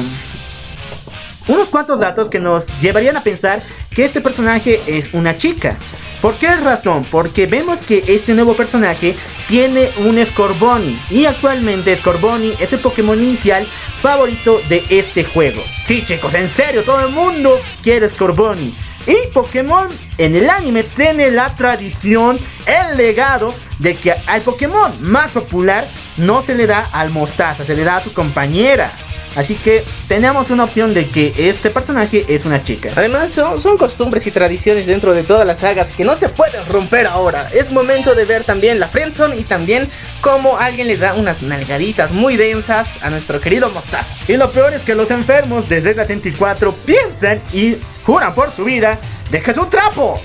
Unos 1.48 1.70
cuantos 1.70 1.98
datos 1.98 2.28
que 2.28 2.40
nos 2.40 2.66
llevarían 2.82 3.16
a 3.16 3.22
pensar 3.22 3.60
que 3.94 4.04
este 4.04 4.20
personaje 4.20 4.80
es 4.86 5.14
una 5.14 5.34
chica. 5.36 5.76
¿Por 6.20 6.34
qué 6.34 6.54
razón? 6.56 7.06
Porque 7.10 7.46
vemos 7.46 7.78
que 7.78 8.04
este 8.06 8.34
nuevo 8.34 8.54
personaje 8.54 9.16
tiene 9.48 9.88
un 10.04 10.24
Scorbunny 10.24 10.98
y 11.10 11.24
actualmente 11.24 11.96
Scorbunny 11.96 12.54
es 12.60 12.72
el 12.72 12.80
Pokémon 12.80 13.18
inicial 13.18 13.66
favorito 14.02 14.60
de 14.68 14.84
este 14.90 15.24
juego. 15.24 15.62
Sí 15.86 16.04
chicos, 16.04 16.34
en 16.34 16.48
serio, 16.50 16.82
todo 16.82 17.06
el 17.06 17.14
mundo 17.14 17.58
quiere 17.82 18.08
Scorbunny. 18.08 18.76
Y 19.06 19.32
Pokémon 19.32 19.88
en 20.18 20.36
el 20.36 20.50
anime 20.50 20.82
tiene 20.82 21.30
la 21.30 21.56
tradición, 21.56 22.38
el 22.66 22.98
legado 22.98 23.54
de 23.78 23.94
que 23.94 24.12
al 24.26 24.42
Pokémon 24.42 24.92
más 25.00 25.30
popular 25.30 25.86
no 26.18 26.42
se 26.42 26.54
le 26.54 26.66
da 26.66 26.90
al 26.92 27.08
Mostaza, 27.08 27.64
se 27.64 27.74
le 27.74 27.84
da 27.84 27.96
a 27.96 28.02
su 28.02 28.12
compañera. 28.12 28.90
Así 29.38 29.54
que 29.54 29.84
tenemos 30.08 30.50
una 30.50 30.64
opción 30.64 30.94
de 30.94 31.06
que 31.06 31.32
este 31.36 31.70
personaje 31.70 32.24
es 32.26 32.44
una 32.44 32.64
chica. 32.64 32.90
Además, 32.96 33.30
son, 33.30 33.60
son 33.60 33.78
costumbres 33.78 34.26
y 34.26 34.32
tradiciones 34.32 34.88
dentro 34.88 35.14
de 35.14 35.22
todas 35.22 35.46
las 35.46 35.60
sagas 35.60 35.92
que 35.92 36.02
no 36.02 36.16
se 36.16 36.28
pueden 36.28 36.66
romper 36.66 37.06
ahora. 37.06 37.48
Es 37.54 37.70
momento 37.70 38.16
de 38.16 38.24
ver 38.24 38.42
también 38.42 38.80
la 38.80 38.88
friendzone 38.88 39.36
y 39.36 39.44
también 39.44 39.88
cómo 40.22 40.58
alguien 40.58 40.88
le 40.88 40.96
da 40.96 41.14
unas 41.14 41.40
nalgaditas 41.42 42.10
muy 42.10 42.36
densas 42.36 43.00
a 43.00 43.10
nuestro 43.10 43.40
querido 43.40 43.70
Mostaza. 43.70 44.12
Y 44.26 44.36
lo 44.36 44.50
peor 44.50 44.74
es 44.74 44.82
que 44.82 44.96
los 44.96 45.08
enfermos 45.12 45.68
de 45.68 45.82
Zelda 45.82 46.04
34 46.04 46.74
piensan 46.84 47.40
y 47.52 47.76
juran 48.02 48.34
por 48.34 48.50
su 48.50 48.64
vida 48.64 48.98
de 49.30 49.40
que 49.40 49.52
es 49.52 49.56
un 49.56 49.70
trapo. 49.70 50.20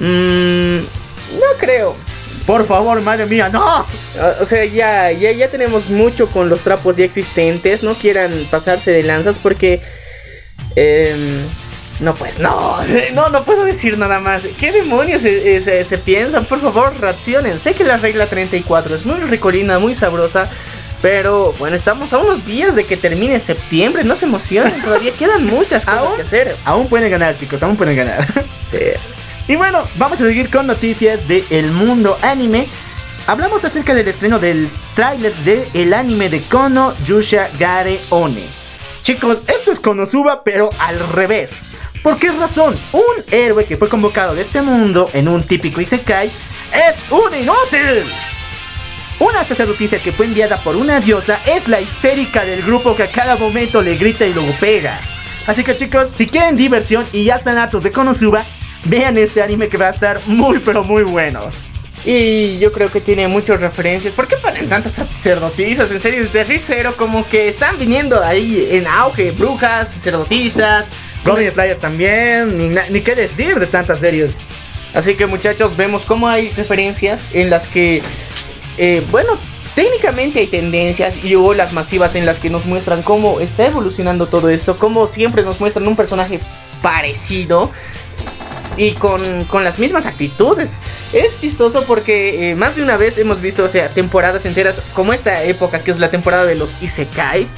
Mmm, 0.00 0.80
no 0.80 1.58
creo. 1.58 2.03
Por 2.46 2.66
favor, 2.66 3.00
madre 3.00 3.24
mía, 3.26 3.48
no. 3.48 3.86
O 4.40 4.44
sea, 4.44 4.64
ya, 4.66 5.10
ya, 5.12 5.32
ya 5.32 5.48
tenemos 5.48 5.88
mucho 5.88 6.26
con 6.28 6.48
los 6.50 6.60
trapos 6.60 6.96
ya 6.96 7.04
existentes. 7.04 7.82
No 7.82 7.94
quieran 7.94 8.32
pasarse 8.50 8.90
de 8.90 9.02
lanzas 9.02 9.38
porque... 9.38 9.80
em, 10.76 11.40
no, 12.00 12.14
pues 12.14 12.38
no, 12.40 12.78
no, 13.14 13.28
no 13.28 13.44
puedo 13.44 13.64
decir 13.64 13.96
nada 13.98 14.20
más. 14.20 14.42
¿Qué 14.58 14.72
demonios 14.72 15.22
se, 15.22 15.60
se- 15.62 15.84
se 15.84 15.98
piensan? 15.98 16.44
Por 16.44 16.60
favor, 16.60 16.92
reaccionen. 17.00 17.58
Sé 17.58 17.72
que 17.74 17.84
la 17.84 17.96
regla 17.96 18.26
34 18.26 18.94
es 18.96 19.06
muy 19.06 19.20
ricolina, 19.20 19.78
muy 19.78 19.94
sabrosa. 19.94 20.48
Pero 21.00 21.54
bueno, 21.58 21.76
estamos 21.76 22.12
a 22.14 22.18
unos 22.18 22.46
días 22.46 22.74
de 22.74 22.84
que 22.84 22.96
termine 22.96 23.38
septiembre. 23.38 24.04
No 24.04 24.16
se 24.16 24.24
emocionen, 24.24 24.80
todavía 24.82 25.12
quedan 25.12 25.46
muchas 25.46 25.84
cosas 25.84 26.00
¿Aún? 26.06 26.16
que 26.16 26.22
hacer. 26.22 26.56
Aún 26.64 26.88
pueden 26.88 27.10
ganar, 27.10 27.36
chicos, 27.36 27.62
aún 27.62 27.76
pueden 27.76 27.96
ganar. 27.96 28.26
Sí. 28.64 28.78
Y 29.46 29.56
bueno, 29.56 29.86
vamos 29.96 30.18
a 30.20 30.24
seguir 30.24 30.48
con 30.48 30.66
noticias 30.66 31.28
del 31.28 31.70
mundo 31.70 32.16
anime. 32.22 32.66
Hablamos 33.26 33.62
acerca 33.62 33.94
del 33.94 34.08
estreno 34.08 34.38
del 34.38 34.70
tráiler 34.94 35.34
del 35.34 35.92
anime 35.92 36.30
de 36.30 36.40
Kono 36.40 36.94
Yusha 37.04 37.48
Gare 37.58 38.00
One. 38.08 38.42
Chicos, 39.02 39.38
esto 39.46 39.72
es 39.72 39.80
Konosuba, 39.80 40.44
pero 40.44 40.70
al 40.78 40.98
revés. 41.10 41.50
¿Por 42.02 42.18
qué 42.18 42.30
razón? 42.30 42.74
Un 42.92 43.24
héroe 43.30 43.66
que 43.66 43.76
fue 43.76 43.90
convocado 43.90 44.34
de 44.34 44.42
este 44.42 44.62
mundo 44.62 45.10
en 45.12 45.28
un 45.28 45.42
típico 45.42 45.82
Isekai 45.82 46.28
es 46.28 47.12
un 47.12 47.34
inútil. 47.34 48.10
Una 49.20 49.44
sacerdotisa 49.44 49.98
que 49.98 50.12
fue 50.12 50.24
enviada 50.24 50.56
por 50.56 50.74
una 50.74 51.00
diosa 51.00 51.38
es 51.46 51.68
la 51.68 51.82
histérica 51.82 52.46
del 52.46 52.62
grupo 52.62 52.96
que 52.96 53.04
a 53.04 53.10
cada 53.10 53.36
momento 53.36 53.82
le 53.82 53.96
grita 53.96 54.26
y 54.26 54.32
luego 54.32 54.52
pega. 54.58 55.00
Así 55.46 55.62
que 55.62 55.76
chicos, 55.76 56.08
si 56.16 56.28
quieren 56.28 56.56
diversión 56.56 57.06
y 57.12 57.24
ya 57.24 57.36
están 57.36 57.58
hartos 57.58 57.82
de 57.82 57.92
Konosuba, 57.92 58.42
vean 58.84 59.18
este 59.18 59.42
anime 59.42 59.68
que 59.68 59.76
va 59.76 59.88
a 59.88 59.90
estar 59.90 60.20
muy 60.26 60.58
pero 60.58 60.84
muy 60.84 61.02
bueno. 61.02 61.50
Y 62.06 62.58
yo 62.58 62.70
creo 62.70 62.90
que 62.90 63.00
tiene 63.00 63.28
muchas 63.28 63.60
referencias. 63.60 64.12
¿Por 64.12 64.28
qué 64.28 64.36
ponen 64.36 64.68
tantas 64.68 64.92
sacerdotisas? 64.92 65.90
En 65.90 66.00
serio, 66.00 66.22
desde 66.22 66.44
Ricero 66.44 66.94
como 66.96 67.26
que 67.26 67.48
están 67.48 67.78
viniendo 67.78 68.22
ahí 68.22 68.68
en 68.72 68.86
auge. 68.86 69.30
Brujas, 69.30 69.88
sacerdotisas. 69.94 70.84
Goblin 71.24 71.50
Slayer 71.50 71.80
también, 71.80 72.74
ni, 72.90 73.00
qué 73.00 73.14
decir 73.14 73.58
de 73.58 73.66
tantas 73.66 74.00
series. 74.00 74.32
Así 74.92 75.14
que 75.14 75.26
muchachos, 75.26 75.74
vemos 75.76 76.04
cómo 76.04 76.28
hay 76.28 76.50
referencias 76.50 77.20
en 77.32 77.48
las 77.48 77.66
que, 77.66 78.02
eh, 78.76 79.02
bueno, 79.10 79.38
técnicamente 79.74 80.40
hay 80.40 80.46
tendencias 80.46 81.16
y 81.24 81.34
hubo 81.34 81.54
las 81.54 81.72
masivas 81.72 82.14
en 82.14 82.26
las 82.26 82.38
que 82.40 82.50
nos 82.50 82.66
muestran 82.66 83.02
cómo 83.02 83.40
está 83.40 83.66
evolucionando 83.66 84.26
todo 84.26 84.50
esto, 84.50 84.78
cómo 84.78 85.06
siempre 85.06 85.42
nos 85.42 85.58
muestran 85.60 85.88
un 85.88 85.96
personaje 85.96 86.40
parecido 86.82 87.72
y 88.76 88.92
con, 88.92 89.44
con 89.44 89.64
las 89.64 89.78
mismas 89.78 90.06
actitudes. 90.06 90.72
Es 91.12 91.38
chistoso 91.40 91.84
porque 91.86 92.50
eh, 92.50 92.54
más 92.54 92.76
de 92.76 92.82
una 92.82 92.96
vez 92.96 93.18
hemos 93.18 93.40
visto, 93.40 93.64
o 93.64 93.68
sea, 93.68 93.88
temporadas 93.88 94.44
enteras 94.46 94.76
como 94.94 95.12
esta 95.12 95.42
época 95.44 95.78
que 95.78 95.90
es 95.90 95.98
la 95.98 96.10
temporada 96.10 96.44
de 96.44 96.54
los 96.54 96.82
Isekais. 96.82 97.48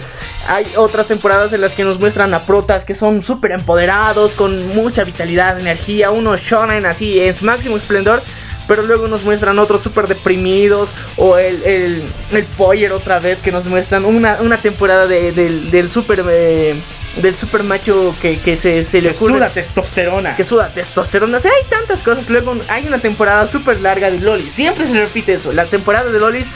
Hay 0.48 0.66
otras 0.76 1.08
temporadas 1.08 1.52
en 1.52 1.60
las 1.60 1.74
que 1.74 1.84
nos 1.84 1.98
muestran 1.98 2.32
a 2.34 2.44
protas 2.46 2.84
que 2.84 2.94
son 2.94 3.22
súper 3.22 3.52
empoderados, 3.52 4.34
con 4.34 4.68
mucha 4.74 5.04
vitalidad, 5.04 5.58
energía, 5.58 6.10
unos 6.10 6.40
shonen 6.40 6.86
así 6.86 7.18
en 7.20 7.34
su 7.34 7.44
máximo 7.44 7.76
esplendor. 7.76 8.22
Pero 8.68 8.82
luego 8.82 9.06
nos 9.06 9.22
muestran 9.22 9.60
otros 9.60 9.82
súper 9.82 10.08
deprimidos. 10.08 10.88
O 11.16 11.38
el, 11.38 11.62
el, 11.62 12.02
el 12.32 12.44
Poyer 12.44 12.92
otra 12.92 13.20
vez 13.20 13.38
que 13.40 13.52
nos 13.52 13.64
muestran 13.66 14.04
una, 14.04 14.38
una 14.40 14.56
temporada 14.56 15.06
de- 15.06 15.30
del, 15.30 15.70
del 15.70 15.88
super... 15.88 16.24
eh, 16.28 16.74
del 17.16 17.36
super 17.36 17.62
macho 17.62 18.14
que, 18.20 18.38
que 18.38 18.56
se, 18.56 18.84
se 18.84 19.00
le 19.00 19.10
Que 19.10 19.16
ocurre 19.16 19.34
suda 19.34 19.48
testosterona. 19.50 20.36
que 20.36 20.44
suda 20.44 20.68
testosterona. 20.68 21.38
O 21.38 21.40
sea, 21.40 21.50
hay 21.52 21.64
tantas 21.68 22.02
cosas. 22.02 22.28
Luego 22.28 22.56
hay 22.68 22.86
una 22.86 22.98
temporada 22.98 23.46
súper 23.48 23.80
larga 23.80 24.10
de 24.10 24.18
Lolis. 24.20 24.50
Siempre 24.52 24.86
se 24.86 24.92
repite 24.94 25.34
eso. 25.34 25.52
La 25.52 25.64
temporada 25.66 26.10
de 26.10 26.18
Lolis. 26.18 26.46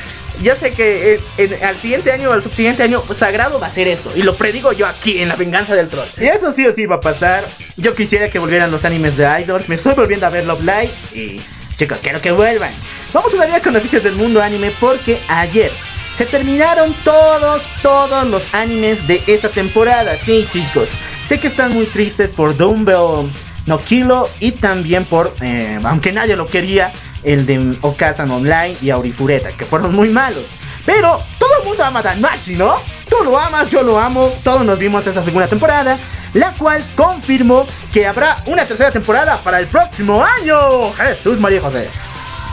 Ya 0.42 0.54
sé 0.54 0.72
que 0.72 1.14
eh, 1.14 1.20
en- 1.36 1.62
al 1.64 1.76
siguiente 1.76 2.12
año 2.12 2.30
o 2.30 2.32
al 2.32 2.42
subsiguiente 2.42 2.82
año 2.82 3.02
sagrado 3.12 3.60
va 3.60 3.66
a 3.66 3.70
ser 3.70 3.88
esto. 3.88 4.10
Y 4.16 4.22
lo 4.22 4.34
predigo 4.36 4.72
yo 4.72 4.86
aquí 4.86 5.18
en 5.18 5.28
la 5.28 5.36
venganza 5.36 5.74
del 5.74 5.88
troll. 5.90 6.08
Y 6.18 6.24
eso 6.24 6.50
sí 6.50 6.66
o 6.66 6.72
sí 6.72 6.86
va 6.86 6.96
a 6.96 7.00
pasar. 7.00 7.46
Yo 7.76 7.94
quisiera 7.94 8.30
que 8.30 8.38
volvieran 8.38 8.70
los 8.70 8.84
animes 8.86 9.18
de 9.18 9.26
idols. 9.42 9.68
Me 9.68 9.74
estoy 9.74 9.92
volviendo 9.94 10.24
a 10.26 10.30
ver 10.30 10.46
Love 10.46 10.60
Live. 10.62 10.90
Y 11.14 11.40
chicos, 11.76 11.98
quiero 12.02 12.22
que 12.22 12.32
vuelvan. 12.32 12.70
Vamos 13.12 13.34
a 13.34 13.46
ver 13.46 13.60
con 13.60 13.74
noticias 13.74 14.02
del 14.02 14.14
mundo 14.14 14.40
anime 14.40 14.72
porque 14.80 15.18
ayer 15.28 15.72
se 16.20 16.26
terminaron 16.26 16.94
todos, 17.02 17.62
todos 17.80 18.26
los 18.26 18.42
animes 18.52 19.08
de 19.08 19.22
esta 19.26 19.48
temporada. 19.48 20.18
Sí, 20.18 20.46
chicos. 20.52 20.86
Sé 21.26 21.40
que 21.40 21.46
están 21.46 21.72
muy 21.72 21.86
tristes 21.86 22.28
por 22.28 22.54
Dumbbell 22.54 23.32
no 23.64 23.78
Kilo 23.78 24.28
y 24.38 24.52
también 24.52 25.06
por, 25.06 25.34
eh, 25.40 25.80
aunque 25.82 26.12
nadie 26.12 26.36
lo 26.36 26.46
quería, 26.46 26.92
el 27.22 27.46
de 27.46 27.78
Okazan 27.80 28.30
Online 28.30 28.76
y 28.82 28.90
Aurifureta, 28.90 29.52
que 29.52 29.64
fueron 29.64 29.94
muy 29.94 30.10
malos. 30.10 30.44
Pero 30.84 31.22
todo 31.38 31.58
el 31.58 31.64
mundo 31.64 31.82
ama 31.84 32.00
a 32.00 32.02
Danmachi, 32.02 32.54
¿no? 32.54 32.74
Tú 33.08 33.24
lo 33.24 33.38
amas, 33.38 33.70
yo 33.70 33.82
lo 33.82 33.98
amo, 33.98 34.30
todos 34.44 34.62
nos 34.62 34.78
vimos 34.78 35.06
esa 35.06 35.24
segunda 35.24 35.48
temporada. 35.48 35.96
la 36.34 36.52
cual 36.52 36.84
confirmó 36.96 37.64
que 37.90 38.06
habrá 38.06 38.42
una 38.44 38.66
tercera 38.66 38.92
temporada 38.92 39.42
para 39.42 39.58
el 39.58 39.68
próximo 39.68 40.22
año. 40.22 40.92
Jesús 40.92 41.40
María 41.40 41.62
José. 41.62 41.88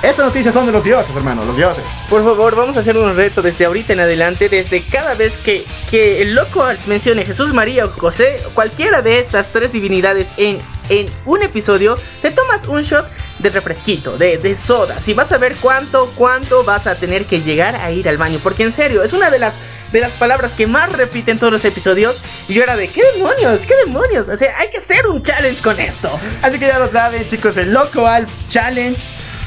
Estas 0.04 0.28
noticias 0.28 0.54
son 0.54 0.68
de 0.68 0.72
los 0.72 0.84
dioses, 0.84 1.16
hermano, 1.16 1.44
los 1.44 1.58
dioses. 1.58 1.84
Por 2.08 2.24
favor, 2.24 2.56
vamos 2.56 2.78
a 2.78 2.82
hacer 2.82 2.96
un 2.98 3.16
reto 3.16 3.42
desde 3.42 3.66
ahorita 3.66 3.94
en 3.94 4.00
adelante, 4.00 4.48
desde 4.48 4.84
cada 4.84 5.16
vez 5.16 5.38
que, 5.38 5.66
que 5.90 6.22
el 6.22 6.36
loco 6.36 6.66
mencione 6.86 7.26
Jesús 7.26 7.52
María 7.52 7.86
o 7.86 7.90
José, 7.90 8.40
cualquiera 8.54 9.02
de 9.02 9.20
estas 9.20 9.50
tres 9.50 9.72
divinidades 9.72 10.30
en, 10.38 10.62
en 10.90 11.08
un 11.26 11.42
episodio, 11.42 11.98
te 12.22 12.30
tomas 12.30 12.68
un 12.68 12.84
shot 12.84 13.10
de 13.40 13.50
refresquito, 13.50 14.18
de, 14.18 14.38
de 14.38 14.56
soda. 14.56 15.02
Si 15.02 15.16
vas 15.16 15.32
a 15.32 15.40
ver 15.40 15.56
cuánto, 15.56 16.12
cuánto 16.16 16.64
vas 16.64 16.86
a 16.86 16.96
tener 16.96 17.26
que 17.26 17.42
llegar 17.42 17.76
a 17.76 17.92
ir 17.92 18.08
al 18.08 18.18
baño. 18.18 18.40
Porque 18.44 18.64
en 18.64 18.72
serio, 18.72 19.02
es 19.04 19.14
una 19.14 19.32
de 19.32 19.40
las 19.40 19.56
de 19.92 20.02
las 20.02 20.12
palabras 20.12 20.52
que 20.54 20.68
más 20.68 20.92
repiten 20.92 21.40
todos 21.40 21.52
los 21.52 21.66
episodios. 21.66 22.22
Y 22.48 22.54
yo 22.54 22.62
era 22.62 22.76
de, 22.76 22.90
¿qué 22.90 23.02
demonios? 23.16 23.66
¿Qué 23.66 23.74
demonios? 23.86 24.30
O 24.30 24.38
sea, 24.38 24.58
hay 24.58 24.70
que 24.70 24.78
hacer 24.78 25.08
un 25.08 25.24
challenge 25.24 25.62
con 25.62 25.80
esto. 25.80 26.10
Así 26.42 26.60
que 26.60 26.68
ya 26.68 26.78
lo 26.78 26.92
saben, 26.92 27.28
chicos, 27.30 27.56
el 27.58 27.72
Loco 27.74 28.06
Alf 28.06 28.30
Challenge. 28.50 28.98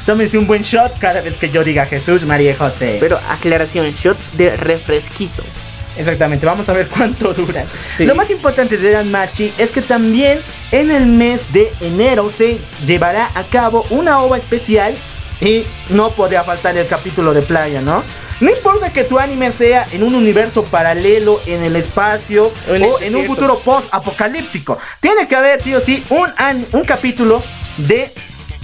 Tómense 0.05 0.37
un 0.37 0.47
buen 0.47 0.63
shot 0.63 0.97
cada 0.99 1.21
vez 1.21 1.35
que 1.35 1.49
yo 1.49 1.63
diga 1.63 1.85
Jesús, 1.85 2.23
María 2.23 2.51
y 2.51 2.55
José. 2.55 2.97
Pero 2.99 3.19
aclaración, 3.29 3.91
shot 3.91 4.17
de 4.33 4.55
refresquito. 4.55 5.43
Exactamente, 5.97 6.45
vamos 6.45 6.67
a 6.69 6.73
ver 6.73 6.87
cuánto 6.87 7.33
duran. 7.33 7.65
Sí. 7.95 8.05
Lo 8.05 8.15
más 8.15 8.29
importante 8.31 8.77
de 8.77 8.91
Dan 8.91 9.11
Machi 9.11 9.53
es 9.57 9.71
que 9.71 9.81
también 9.81 10.39
en 10.71 10.89
el 10.89 11.05
mes 11.05 11.53
de 11.53 11.71
enero 11.81 12.31
se 12.35 12.59
llevará 12.85 13.29
a 13.35 13.43
cabo 13.43 13.85
una 13.89 14.21
ova 14.21 14.37
especial 14.37 14.95
y 15.41 15.63
no 15.89 16.11
podría 16.11 16.43
faltar 16.43 16.77
el 16.77 16.87
capítulo 16.87 17.33
de 17.33 17.41
playa, 17.41 17.81
¿no? 17.81 18.03
No 18.39 18.49
importa 18.49 18.91
que 18.91 19.03
tu 19.03 19.19
anime 19.19 19.51
sea 19.51 19.87
en 19.91 20.01
un 20.01 20.15
universo 20.15 20.63
paralelo, 20.63 21.39
en 21.45 21.63
el 21.63 21.75
espacio 21.75 22.51
O 22.67 22.71
o 22.71 22.99
en 22.99 23.15
un 23.15 23.25
futuro 23.25 23.59
post-apocalíptico. 23.59 24.79
Tiene 24.99 25.27
que 25.27 25.35
haber 25.35 25.61
sí 25.61 25.75
o 25.75 25.81
sí 25.81 26.03
un, 26.09 26.27
un 26.71 26.83
capítulo 26.83 27.43
de 27.77 28.11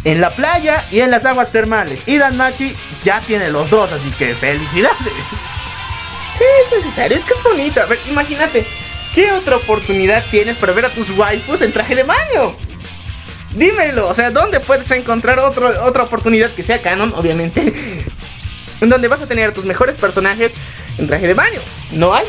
en 0.07 0.21
la 0.21 0.29
playa 0.29 0.85
y 0.89 1.01
en 1.01 1.11
las 1.11 1.25
aguas 1.25 1.51
termales. 1.51 1.99
Y 2.07 2.17
Dan 2.17 2.37
Machi 2.37 2.73
ya 3.03 3.19
tiene 3.19 3.49
los 3.49 3.69
dos, 3.69 3.91
así 3.91 4.09
que 4.11 4.33
felicidades. 4.33 4.97
Sí, 6.37 6.45
es 6.65 6.77
necesario, 6.77 7.17
es 7.17 7.25
que 7.25 7.33
es 7.33 7.43
bonito. 7.43 7.81
A 7.81 7.85
ver, 7.87 7.99
imagínate, 8.09 8.65
¿qué 9.13 9.33
otra 9.33 9.57
oportunidad 9.57 10.23
tienes 10.31 10.55
para 10.57 10.71
ver 10.71 10.85
a 10.85 10.89
tus 10.89 11.09
waifus 11.09 11.61
en 11.61 11.73
traje 11.73 11.93
de 11.93 12.03
baño? 12.03 12.55
Dímelo, 13.51 14.07
o 14.07 14.13
sea, 14.13 14.31
¿dónde 14.31 14.61
puedes 14.61 14.89
encontrar 14.91 15.39
otra 15.39 16.03
oportunidad 16.03 16.51
que 16.51 16.63
sea 16.63 16.81
canon, 16.81 17.13
obviamente? 17.15 17.73
En 18.79 18.89
donde 18.89 19.07
vas 19.07 19.23
a 19.23 19.25
tener 19.25 19.49
a 19.49 19.53
tus 19.53 19.65
mejores 19.65 19.97
personajes 19.97 20.51
en 20.99 21.07
traje 21.07 21.25
de 21.25 21.33
baño. 21.33 21.59
No 21.93 22.13
hay. 22.13 22.27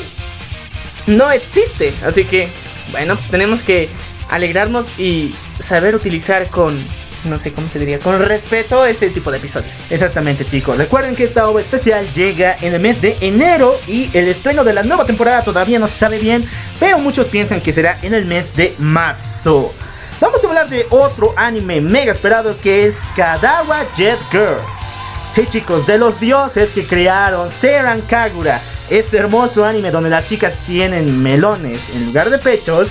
No 1.07 1.31
existe. 1.31 1.93
Así 2.03 2.25
que, 2.25 2.49
bueno, 2.91 3.17
pues 3.17 3.29
tenemos 3.29 3.63
que 3.63 3.91
alegrarnos 4.31 4.99
y 4.99 5.35
saber 5.61 5.95
utilizar 5.95 6.49
con, 6.49 6.83
no 7.25 7.39
sé 7.39 7.53
cómo 7.53 7.69
se 7.69 7.79
diría, 7.79 7.99
con 7.99 8.21
respeto 8.21 8.85
este 8.85 9.11
tipo 9.11 9.31
de 9.31 9.39
episodios. 9.39 9.73
Exactamente 9.91 10.45
chicos, 10.45 10.77
recuerden 10.77 11.15
que 11.15 11.25
esta 11.25 11.49
obra 11.49 11.63
especial 11.63 12.07
llega 12.15 12.57
en 12.61 12.75
el 12.75 12.81
mes 12.81 13.01
de 13.01 13.17
enero 13.21 13.75
y 13.87 14.11
el 14.15 14.29
estreno 14.29 14.65
de 14.65 14.73
la 14.73 14.83
nueva 14.83 15.05
temporada 15.05 15.43
todavía 15.43 15.79
no 15.79 15.89
se 15.89 15.99
sabe 15.99 16.19
bien, 16.19 16.45
pero 16.79 16.99
muchos 16.99 17.29
piensan 17.29 17.61
que 17.61 17.73
será 17.73 17.99
en 18.03 18.15
el 18.15 18.25
mes 18.25 18.55
de 18.57 18.75
marzo. 18.79 19.73
Vamos 20.21 20.43
a 20.43 20.47
hablar 20.49 20.69
de 20.69 20.87
otro 20.91 21.33
anime 21.37 21.81
mega 21.81 22.13
esperado 22.13 22.57
que 22.57 22.87
es 22.87 22.97
Kadawa 23.15 23.85
Jet 23.97 24.19
Girl. 24.33 24.59
Sí 25.35 25.47
chicos, 25.47 25.87
de 25.87 25.99
los 25.99 26.19
dioses 26.19 26.71
que 26.71 26.85
crearon 26.85 27.51
Seran 27.51 28.01
Kagura, 28.01 28.61
este 28.91 29.19
hermoso 29.19 29.65
anime 29.65 29.93
donde 29.93 30.11
las 30.11 30.27
chicas 30.27 30.55
tienen 30.67 31.23
melones 31.23 31.95
en 31.95 32.07
lugar 32.07 32.31
de 32.31 32.39
pechos, 32.39 32.89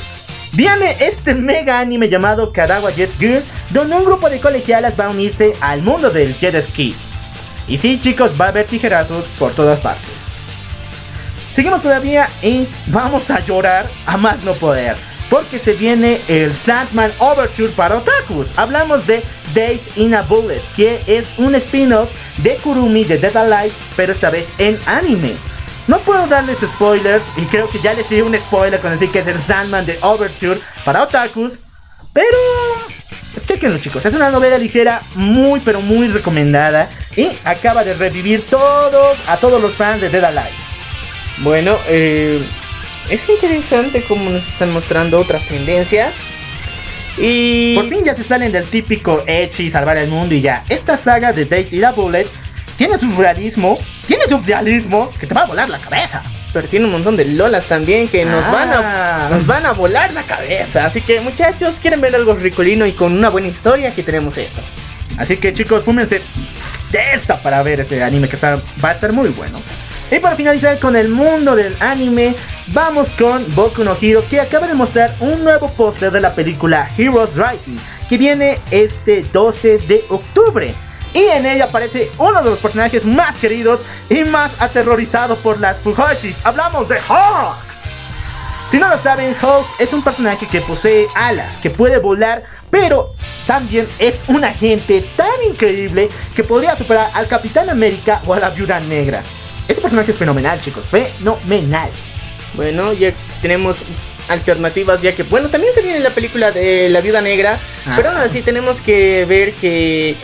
viene 0.54 0.98
este 1.00 1.34
mega 1.34 1.80
anime 1.80 2.10
llamado 2.10 2.52
Kadawa 2.52 2.92
Jet 2.92 3.12
Girl, 3.20 3.44
donde 3.70 3.96
un 3.96 4.06
grupo 4.06 4.30
de 4.30 4.40
colegialas 4.40 4.94
va 5.00 5.06
a 5.06 5.10
unirse 5.10 5.54
al 5.62 5.82
mundo 5.82 6.10
del 6.10 6.38
jet 6.38 6.62
ski. 6.62 6.96
Y 7.68 7.78
sí 7.78 8.00
chicos, 8.00 8.32
va 8.40 8.46
a 8.46 8.50
haber 8.50 8.66
tijerazos 8.66 9.26
por 9.38 9.52
todas 9.52 9.80
partes. 9.80 10.18
Seguimos 11.54 11.82
todavía 11.82 12.30
y 12.42 12.68
vamos 12.88 13.30
a 13.32 13.40
llorar 13.40 13.88
a 14.06 14.16
más 14.16 14.44
no 14.44 14.54
poder. 14.54 14.96
Porque 15.30 15.60
se 15.60 15.74
viene 15.74 16.22
el 16.28 16.54
Sandman 16.54 17.12
Overture 17.18 17.70
para 17.70 17.98
otakus. 17.98 18.48
Hablamos 18.56 19.08
de 19.08 19.24
Date 19.54 19.82
in 19.96 20.14
a 20.14 20.22
Bullet, 20.22 20.62
que 20.76 21.02
es 21.08 21.26
un 21.38 21.56
spin-off 21.56 22.10
de 22.38 22.56
Kurumi 22.58 23.04
de 23.04 23.18
Dead 23.18 23.36
Alive, 23.36 23.74
pero 23.96 24.14
esta 24.14 24.30
vez 24.30 24.48
en 24.60 24.80
anime. 24.86 25.34
No 25.88 26.00
puedo 26.00 26.28
darles 26.28 26.58
spoilers, 26.60 27.24
y 27.38 27.46
creo 27.46 27.70
que 27.70 27.80
ya 27.80 27.94
les 27.94 28.10
di 28.10 28.20
un 28.22 28.38
spoiler 28.38 28.80
con 28.82 28.92
decir 28.92 29.10
que 29.10 29.20
es 29.20 29.28
el 29.28 29.40
Sandman 29.40 29.86
de 29.86 29.98
Overture 30.02 30.60
para 30.84 31.04
otakus. 31.04 31.60
Pero 32.14 32.38
chequenlo 33.46 33.78
chicos, 33.78 34.06
es 34.06 34.14
una 34.14 34.30
novela 34.30 34.58
ligera 34.58 35.02
muy 35.16 35.62
pero 35.62 35.80
muy 35.80 36.08
recomendada 36.10 36.90
y 37.16 37.30
acaba 37.46 37.84
de 37.84 37.94
revivir 37.94 38.46
todos 38.46 39.18
a 39.28 39.38
todos 39.38 39.62
los 39.62 39.74
fans 39.74 40.02
de 40.02 40.10
Dead 40.10 40.24
Alive. 40.24 40.52
Bueno, 41.38 41.78
eh, 41.88 42.42
es 43.10 43.30
interesante 43.30 44.04
cómo 44.08 44.30
nos 44.30 44.48
están 44.48 44.74
mostrando 44.74 45.20
otras 45.20 45.48
tendencias. 45.48 46.14
Y 47.18 47.76
Por 47.76 47.90
fin 47.90 48.04
ya 48.04 48.14
se 48.14 48.24
salen 48.24 48.52
del 48.52 48.66
típico 48.66 49.24
Echi, 49.26 49.72
salvar 49.72 49.98
el 49.98 50.10
mundo 50.10 50.36
y 50.36 50.42
ya. 50.42 50.64
Esta 50.70 50.98
saga 50.98 51.32
de 51.32 51.46
Date 51.46 51.70
y 51.72 51.80
la 51.80 51.92
Bullet 51.92 52.28
tiene 52.78 52.98
su 52.98 53.10
realismo, 53.18 53.78
tiene 54.08 54.24
su 54.30 54.40
realismo 54.42 55.12
que 55.20 55.28
te 55.28 55.34
va 55.34 55.42
a 55.42 55.46
volar 55.46 55.70
la 55.70 55.80
cabeza. 55.80 56.24
pero 56.54 56.70
tiene 56.70 56.86
un 56.86 56.92
montón 56.94 57.16
de 57.18 57.26
lolas 57.26 57.66
también 57.66 58.08
que 58.08 58.26
nos 58.26 58.44
Ah. 58.46 58.50
van 58.52 58.74
a 58.74 59.30
nos 59.30 59.46
van 59.46 59.66
a 59.66 59.74
volar 59.74 60.12
la 60.14 60.24
cabeza. 60.24 60.86
Así 60.86 61.02
que 61.02 61.20
muchachos, 61.20 61.76
quieren 61.80 62.02
ver 62.02 62.16
algo 62.16 62.34
ricolino 62.34 62.86
y 62.88 62.94
con 62.94 63.12
una 63.14 63.30
buena 63.30 63.48
historia, 63.50 63.90
aquí 63.90 64.02
tenemos 64.02 64.38
esto. 64.40 64.62
Así 65.18 65.38
que 65.38 65.54
chicos, 65.54 65.84
fúmense 65.84 66.22
de 66.92 67.00
esta 67.14 67.42
para 67.44 67.62
ver 67.62 67.82
ese 67.82 68.02
anime 68.02 68.28
que 68.30 68.38
está- 68.38 68.60
va 68.84 68.90
a 68.90 68.94
estar 68.94 69.12
muy 69.12 69.30
bueno. 69.30 69.62
Y 70.10 70.18
para 70.20 70.36
finalizar 70.36 70.80
con 70.80 70.96
el 70.96 71.10
mundo 71.10 71.56
del 71.56 71.76
anime, 71.82 72.34
vamos 72.68 73.10
con 73.20 73.44
Boku 73.54 73.84
no 73.84 73.96
Hero 74.02 74.24
que 74.28 74.40
acaba 74.40 74.68
de 74.68 74.74
mostrar 74.74 75.16
un 75.20 75.44
nuevo 75.44 75.70
póster 75.74 76.12
de 76.12 76.22
la 76.22 76.34
película 76.34 76.90
Heroes 76.98 77.32
Rising 77.36 77.78
que 78.10 78.18
viene 78.18 78.58
este 78.72 79.24
12 79.34 79.78
de 79.80 80.06
octubre. 80.10 80.74
Y 81.18 81.26
en 81.30 81.48
ella 81.48 81.66
aparece 81.66 82.12
uno 82.20 82.44
de 82.44 82.50
los 82.52 82.60
personajes 82.60 83.04
más 83.06 83.36
queridos 83.40 83.80
y 84.08 84.24
más 84.24 84.52
aterrorizados 84.60 85.40
por 85.40 85.60
las 85.60 85.78
Fujoshis. 85.78 86.36
Hablamos 86.44 86.88
de 86.88 87.00
Hawks. 87.00 87.58
Si 88.70 88.78
no 88.78 88.88
lo 88.88 88.98
saben, 89.02 89.36
Hulk 89.42 89.66
es 89.80 89.94
un 89.94 90.04
personaje 90.04 90.46
que 90.46 90.62
posee 90.62 91.08
alas, 91.16 91.56
que 91.58 91.70
puede 91.72 91.98
volar, 91.98 92.44
pero 92.70 93.16
también 93.48 93.88
es 93.98 94.14
un 94.28 94.44
agente 94.44 95.02
tan 95.16 95.32
increíble 95.50 96.10
que 96.36 96.44
podría 96.44 96.78
superar 96.78 97.10
al 97.16 97.28
Capitán 97.28 97.70
América 97.70 98.22
o 98.28 98.34
a 98.36 98.40
la 98.40 98.50
Viuda 98.52 98.80
Negra. 98.82 99.24
Este 99.68 99.82
personaje 99.82 100.12
es 100.12 100.18
fenomenal, 100.18 100.62
chicos, 100.62 100.84
fenomenal. 100.92 101.90
Bueno, 102.54 102.94
ya 102.94 103.12
tenemos 103.42 103.78
alternativas 104.30 105.02
ya 105.02 105.14
que 105.16 105.24
bueno, 105.24 105.50
también 105.50 105.74
se 105.74 105.82
viene 105.82 106.00
la 106.00 106.10
película 106.10 106.52
de 106.52 106.90
La 106.90 107.00
Viuda 107.02 107.22
Negra, 107.22 107.58
Ah. 107.88 107.94
pero 107.96 108.10
aún 108.10 108.20
así 108.20 108.42
tenemos 108.42 108.82
que 108.82 109.26
ver 109.26 109.54
que 109.54 110.16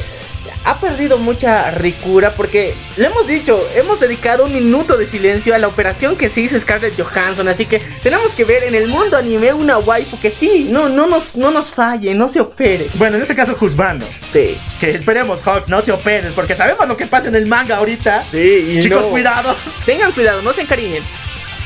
ha 0.65 0.79
perdido 0.79 1.17
mucha 1.17 1.71
ricura 1.71 2.31
porque 2.31 2.73
le 2.97 3.07
hemos 3.07 3.27
dicho, 3.27 3.67
hemos 3.75 3.99
dedicado 3.99 4.45
un 4.45 4.53
minuto 4.53 4.95
de 4.97 5.07
silencio 5.07 5.53
a 5.53 5.57
la 5.57 5.67
operación 5.67 6.15
que 6.15 6.29
se 6.29 6.41
hizo 6.41 6.59
Scarlett 6.59 6.99
Johansson, 7.01 7.47
así 7.47 7.65
que 7.65 7.79
tenemos 8.01 8.33
que 8.33 8.45
ver 8.45 8.63
en 8.63 8.75
el 8.75 8.87
mundo 8.87 9.17
anime 9.17 9.51
una 9.53 9.77
waifu 9.77 10.19
que 10.19 10.29
sí, 10.31 10.67
no 10.69 10.87
no 10.89 11.05
nos 11.07 11.35
no 11.35 11.51
nos 11.51 11.69
falle, 11.69 12.13
no 12.13 12.29
se 12.29 12.39
opere. 12.39 12.87
Bueno, 12.95 13.17
en 13.17 13.23
este 13.23 13.35
caso, 13.35 13.55
juzgando. 13.55 14.05
Sí. 14.31 14.57
Que 14.79 14.91
esperemos, 14.91 15.39
Hulk, 15.45 15.67
no 15.67 15.81
te 15.81 15.91
operes, 15.91 16.31
porque 16.33 16.55
sabemos 16.55 16.87
lo 16.87 16.95
que 16.97 17.07
pasa 17.07 17.27
en 17.27 17.35
el 17.35 17.45
manga 17.45 17.77
ahorita. 17.77 18.23
Sí, 18.31 18.75
y 18.77 18.79
Chicos, 18.81 19.01
no- 19.01 19.09
cuidado. 19.09 19.55
Tengan 19.85 20.11
cuidado, 20.11 20.41
no 20.41 20.53
se 20.53 20.61
encariñen. 20.61 21.03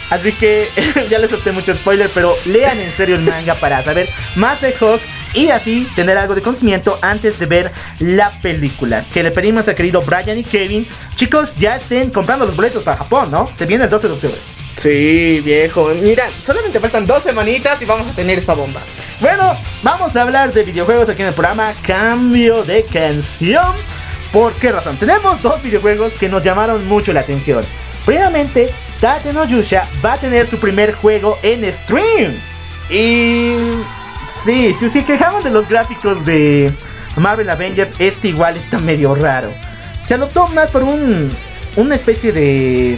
Así 0.10 0.32
que 0.32 0.70
ya 1.10 1.20
les 1.20 1.32
opté 1.34 1.52
mucho 1.52 1.76
spoiler, 1.76 2.10
pero 2.14 2.36
lean 2.45 2.80
en 2.80 2.91
serio 2.91 3.16
el 3.16 3.22
manga 3.22 3.56
para 3.56 3.84
saber 3.84 4.10
más 4.36 4.62
de 4.62 4.74
Hawk 4.80 5.02
y 5.38 5.51
así 5.51 5.88
tener 5.95 6.17
algo 6.17 6.33
de 6.33 6.41
conocimiento 6.41 6.97
antes 7.01 7.38
de 7.38 7.45
ver 7.45 7.71
la 7.99 8.31
película. 8.41 9.05
Que 9.13 9.21
le 9.21 9.31
pedimos 9.31 9.67
a 9.67 9.75
querido 9.75 10.01
Brian 10.01 10.39
y 10.39 10.43
Kevin, 10.43 10.88
chicos, 11.15 11.53
ya 11.57 11.75
estén 11.75 12.09
comprando 12.09 12.45
los 12.45 12.55
boletos 12.55 12.83
para 12.83 12.97
Japón, 12.97 13.29
¿no? 13.29 13.51
Se 13.57 13.67
viene 13.67 13.83
el 13.83 13.89
12 13.89 14.07
de 14.07 14.13
octubre. 14.13 14.38
Sí, 14.77 15.41
viejo. 15.43 15.91
Mira, 16.01 16.27
solamente 16.41 16.79
faltan 16.79 17.05
dos 17.05 17.23
semanitas 17.23 17.81
y 17.81 17.85
vamos 17.85 18.07
a 18.07 18.11
tener 18.11 18.38
esta 18.38 18.53
bomba. 18.53 18.81
Bueno, 19.19 19.55
vamos 19.83 20.15
a 20.15 20.21
hablar 20.23 20.53
de 20.53 20.63
videojuegos 20.63 21.09
aquí 21.09 21.21
en 21.21 21.29
el 21.29 21.33
programa 21.33 21.73
Cambio 21.85 22.63
de 22.63 22.83
Canción. 22.83 23.75
¿Por 24.31 24.53
qué 24.53 24.71
razón? 24.71 24.97
Tenemos 24.97 25.41
dos 25.41 25.61
videojuegos 25.61 26.13
que 26.13 26.29
nos 26.29 26.43
llamaron 26.43 26.88
mucho 26.88 27.13
la 27.13 27.21
atención. 27.21 27.63
Primeramente, 28.05 28.67
Tate 28.99 29.33
no 29.33 29.45
Yusha 29.45 29.88
va 30.03 30.13
a 30.13 30.17
tener 30.17 30.47
su 30.47 30.57
primer 30.57 30.93
juego 30.93 31.38
en 31.43 31.71
stream. 31.71 32.39
Y 32.89 33.55
sí, 34.43 34.73
si 34.79 34.89
se 34.89 35.03
quejaban 35.03 35.43
de 35.43 35.49
los 35.49 35.67
gráficos 35.67 36.25
de 36.25 36.71
Marvel 37.17 37.49
Avengers, 37.49 37.91
este 37.99 38.29
igual 38.29 38.57
está 38.57 38.79
medio 38.79 39.15
raro. 39.15 39.51
Se 40.05 40.13
adoptó 40.13 40.47
más 40.47 40.71
por 40.71 40.83
un, 40.83 41.29
una 41.75 41.95
especie 41.95 42.31
de 42.31 42.97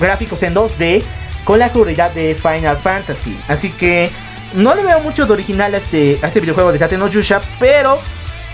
gráficos 0.00 0.42
en 0.42 0.54
2D 0.54 1.02
con 1.44 1.58
la 1.58 1.68
jugabilidad 1.68 2.12
de 2.12 2.34
Final 2.34 2.76
Fantasy. 2.78 3.38
Así 3.48 3.70
que 3.70 4.10
no 4.54 4.74
le 4.74 4.82
veo 4.82 5.00
mucho 5.00 5.26
de 5.26 5.32
original 5.32 5.74
a 5.74 5.78
este, 5.78 6.18
a 6.22 6.26
este 6.28 6.40
videojuego 6.40 6.72
de 6.72 6.78
Tate 6.78 6.96
no 6.96 7.08
Yusha, 7.08 7.40
pero 7.58 8.00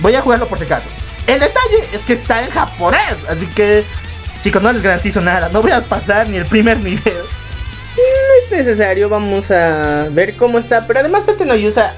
voy 0.01 0.14
a 0.14 0.22
jugarlo 0.22 0.47
por 0.47 0.59
si 0.59 0.64
acaso. 0.64 0.89
El 1.26 1.41
detalle 1.41 1.89
es 1.93 2.03
que 2.03 2.14
está 2.14 2.45
en 2.45 2.51
japonés, 2.51 3.14
así 3.28 3.47
que 3.47 3.85
chicos, 4.43 4.62
no 4.62 4.72
les 4.72 4.82
garantizo 4.82 5.20
nada, 5.22 5.49
no 5.49 5.62
voy 5.62 5.70
a 5.70 5.82
pasar 5.82 6.28
ni 6.28 6.37
el 6.37 6.45
primer 6.45 6.82
nivel. 6.85 7.22
No 7.97 8.03
es 8.45 8.51
necesario, 8.51 9.09
vamos 9.09 9.53
a 9.53 10.09
ver 10.11 10.37
cómo 10.37 10.59
está. 10.59 10.87
Pero 10.87 11.01
además, 11.01 11.27
Tate 11.27 11.45
no 11.45 11.55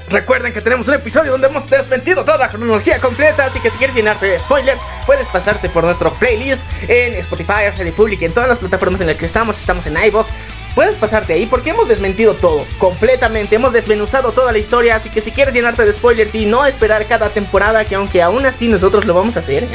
recuerden 0.09 0.53
que 0.53 0.61
tenemos 0.61 0.87
un 0.87 0.93
episodio 0.93 1.31
donde 1.31 1.47
hemos 1.47 1.67
desmentido 1.69 2.23
toda 2.23 2.37
la 2.37 2.49
cronología 2.49 2.99
completa. 2.99 3.45
Así 3.45 3.59
que 3.59 3.71
si 3.71 3.77
quieres 3.77 3.95
llenarte 3.95 4.27
de 4.27 4.39
spoilers, 4.39 4.79
puedes 5.07 5.27
pasarte 5.27 5.69
por 5.69 5.83
nuestro 5.83 6.13
playlist 6.13 6.61
en 6.87 7.15
Spotify, 7.15 7.69
Radio 7.75 7.93
Public, 7.95 8.21
en 8.21 8.31
todas 8.31 8.47
las 8.47 8.59
plataformas 8.59 9.01
en 9.01 9.07
las 9.07 9.15
que 9.15 9.25
estamos. 9.25 9.57
Estamos 9.57 9.87
en 9.87 9.97
iVoox. 9.97 10.27
Puedes 10.75 10.93
pasarte 10.93 11.33
ahí 11.33 11.47
porque 11.47 11.71
hemos 11.71 11.87
desmentido 11.87 12.35
todo, 12.35 12.63
completamente. 12.77 13.55
Hemos 13.55 13.73
desmenuzado 13.73 14.31
toda 14.31 14.51
la 14.51 14.59
historia. 14.59 14.97
Así 14.97 15.09
que 15.09 15.21
si 15.21 15.31
quieres 15.31 15.55
llenarte 15.55 15.83
de 15.83 15.93
spoilers 15.93 16.35
y 16.35 16.45
no 16.45 16.63
esperar 16.67 17.07
cada 17.07 17.29
temporada, 17.29 17.83
que 17.85 17.95
aunque 17.95 18.21
aún 18.21 18.45
así 18.45 18.67
nosotros 18.67 19.05
lo 19.05 19.15
vamos 19.15 19.35
a 19.35 19.39
hacer, 19.39 19.67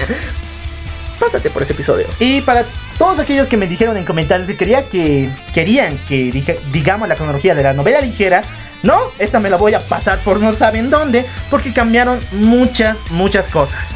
pásate 1.22 1.50
por 1.50 1.62
ese 1.62 1.72
episodio. 1.72 2.06
Y 2.18 2.40
para 2.40 2.64
todos 2.98 3.20
aquellos 3.20 3.46
que 3.46 3.56
me 3.56 3.68
dijeron 3.68 3.96
en 3.96 4.04
comentarios 4.04 4.48
que 4.48 4.56
quería 4.56 4.82
que 4.82 5.30
querían 5.54 5.96
que 6.08 6.32
dije, 6.32 6.58
digamos 6.72 7.08
la 7.08 7.14
cronología 7.14 7.54
de 7.54 7.62
la 7.62 7.72
novela 7.72 8.00
ligera, 8.00 8.42
no, 8.82 8.98
esta 9.20 9.38
me 9.38 9.48
la 9.48 9.56
voy 9.56 9.74
a 9.74 9.80
pasar 9.80 10.18
por 10.18 10.40
no 10.40 10.52
saben 10.52 10.90
dónde, 10.90 11.24
porque 11.48 11.72
cambiaron 11.72 12.18
muchas, 12.32 12.96
muchas 13.10 13.48
cosas. 13.48 13.91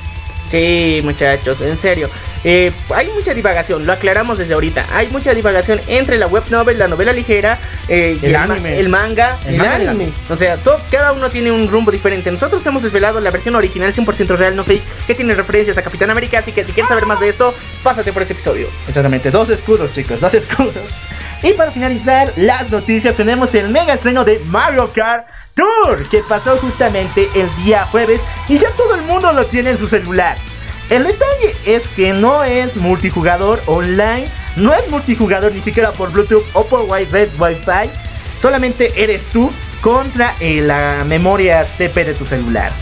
Sí, 0.49 1.01
muchachos, 1.03 1.61
en 1.61 1.77
serio. 1.79 2.09
Eh, 2.45 2.71
hay 2.95 3.09
mucha 3.09 3.35
divagación, 3.35 3.85
lo 3.87 3.93
aclaramos 3.93 4.39
desde 4.39 4.55
ahorita. 4.55 4.87
Hay 4.93 5.09
mucha 5.11 5.35
divagación 5.35 5.81
entre 5.89 6.19
la 6.19 6.27
web 6.29 6.45
novel, 6.51 6.79
la 6.79 6.87
novela 6.87 7.13
ligera, 7.13 7.59
eh, 7.89 8.17
y 8.23 8.27
El 8.27 8.33
ma- 8.35 8.43
anime. 8.45 8.79
el 8.79 8.89
manga, 8.89 9.39
El 9.47 9.57
manga 9.57 9.75
anime. 9.75 9.91
anime. 9.91 10.13
O 10.31 10.37
sea, 10.37 10.57
todo, 10.57 10.81
cada 10.91 11.13
uno 11.13 11.29
tiene 11.31 11.51
un 11.51 11.69
rumbo 11.69 11.91
diferente. 11.91 12.31
Nosotros 12.31 12.65
hemos 12.67 12.83
desvelado 12.83 13.19
la 13.21 13.31
versión 13.33 13.57
original 13.57 13.93
100% 13.93 14.37
real, 14.37 14.55
no 14.55 14.63
fake, 14.63 14.83
que 15.07 15.15
tiene 15.17 15.35
referencias 15.35 15.77
a 15.79 15.83
Capitán 15.83 16.11
América. 16.11 16.39
Así 16.39 16.53
que 16.53 16.65
si 16.65 16.73
quieres 16.73 16.89
saber 16.89 17.07
más 17.07 17.19
de 17.19 17.29
esto, 17.29 17.53
pásate 17.83 18.13
por 18.13 18.23
ese 18.23 18.35
episodio. 18.35 18.69
Exactamente, 18.87 19.31
dos 19.33 19.51
escudos, 19.51 19.93
chicos, 19.95 20.21
dos 20.21 20.33
escudos. 20.35 20.75
Y 21.47 21.53
para 21.53 21.71
finalizar 21.71 22.33
las 22.35 22.73
noticias, 22.73 23.15
tenemos 23.15 23.55
el 23.55 23.69
mega 23.69 23.95
estreno 23.95 24.25
de 24.25 24.41
Mario 24.47 24.91
Kart 24.93 25.29
Tour, 25.55 26.03
que 26.09 26.19
pasó 26.29 26.57
justamente 26.59 27.29
el 27.37 27.49
día 27.63 27.85
jueves 27.85 28.21
y 28.49 28.59
ya 28.59 28.69
todo 28.73 28.97
el 28.97 29.03
mundo 29.03 29.33
lo 29.33 29.47
tiene 29.47 29.71
en 29.71 29.79
su 29.79 29.87
celular. 29.87 30.37
El 30.91 31.05
detalle 31.05 31.55
es 31.65 31.87
que 31.87 32.13
no 32.13 32.43
es 32.43 32.77
multijugador 32.79 33.63
online, 33.67 34.25
no 34.57 34.75
es 34.75 34.91
multijugador 34.91 35.55
ni 35.55 35.61
siquiera 35.61 35.93
por 35.93 36.11
Bluetooth 36.11 36.43
o 36.53 36.67
por 36.67 36.83
Wi-Fi, 36.83 37.91
solamente 38.43 39.01
eres 39.01 39.23
tú 39.27 39.49
contra 39.83 40.35
eh, 40.41 40.61
la 40.63 41.05
memoria 41.07 41.63
CP 41.63 42.07
de 42.07 42.15
tu 42.15 42.27
celular. 42.27 42.73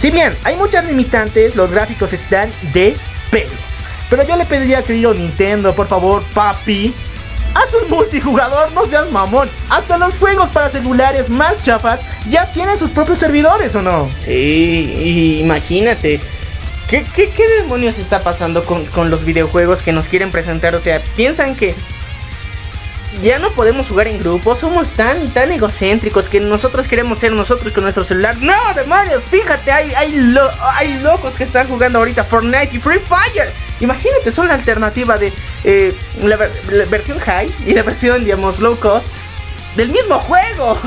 Si 0.00 0.10
bien 0.10 0.32
hay 0.42 0.56
muchas 0.56 0.84
limitantes, 0.84 1.54
los 1.54 1.70
gráficos 1.70 2.12
están 2.12 2.50
de 2.72 2.96
pelos. 3.30 3.52
Pero 4.10 4.26
yo 4.26 4.34
le 4.34 4.46
pediría, 4.46 4.82
querido 4.82 5.14
Nintendo, 5.14 5.76
por 5.76 5.86
favor, 5.86 6.24
papi, 6.34 6.92
haz 7.54 7.72
un 7.74 7.88
multijugador, 7.88 8.72
no 8.72 8.84
seas 8.86 9.10
mamón. 9.10 9.48
Hasta 9.70 9.96
los 9.98 10.14
juegos 10.16 10.48
para 10.50 10.70
celulares 10.70 11.30
más 11.30 11.62
chafas 11.62 12.00
ya 12.28 12.50
tienen 12.52 12.78
sus 12.78 12.90
propios 12.90 13.18
servidores, 13.18 13.74
¿o 13.74 13.82
no? 13.82 14.08
Sí, 14.20 15.38
imagínate. 15.40 16.20
¿Qué, 16.88 17.04
qué, 17.14 17.30
qué 17.30 17.48
demonios 17.48 17.98
está 17.98 18.20
pasando 18.20 18.64
con, 18.64 18.84
con 18.86 19.10
los 19.10 19.24
videojuegos 19.24 19.82
que 19.82 19.92
nos 19.92 20.06
quieren 20.06 20.30
presentar? 20.30 20.74
O 20.74 20.80
sea, 20.80 21.00
piensan 21.16 21.54
que 21.54 21.74
ya 23.22 23.38
no 23.38 23.50
podemos 23.50 23.88
jugar 23.88 24.08
en 24.08 24.18
grupo, 24.18 24.54
somos 24.56 24.88
tan, 24.90 25.28
tan 25.28 25.50
egocéntricos 25.52 26.28
que 26.28 26.40
nosotros 26.40 26.88
queremos 26.88 27.18
ser 27.18 27.32
nosotros 27.32 27.72
con 27.72 27.82
nuestro 27.84 28.04
celular. 28.04 28.36
No, 28.40 28.54
demonios, 28.74 29.24
fíjate, 29.24 29.72
hay, 29.72 29.92
hay, 29.94 30.12
lo- 30.12 30.50
hay 30.62 30.98
locos 31.00 31.36
que 31.36 31.44
están 31.44 31.68
jugando 31.68 31.98
ahorita 31.98 32.24
Fortnite 32.24 32.70
y 32.72 32.78
Free 32.78 32.98
Fire. 32.98 33.52
Imagínate, 33.80 34.30
son 34.32 34.48
la 34.48 34.54
alternativa 34.54 35.16
de 35.16 35.32
eh, 35.64 35.94
la, 36.22 36.36
la 36.70 36.84
versión 36.86 37.18
high 37.20 37.50
y 37.66 37.72
la 37.74 37.82
versión, 37.82 38.24
digamos, 38.24 38.58
low 38.58 38.76
cost 38.78 39.06
del 39.76 39.90
mismo 39.90 40.18
juego. 40.20 40.78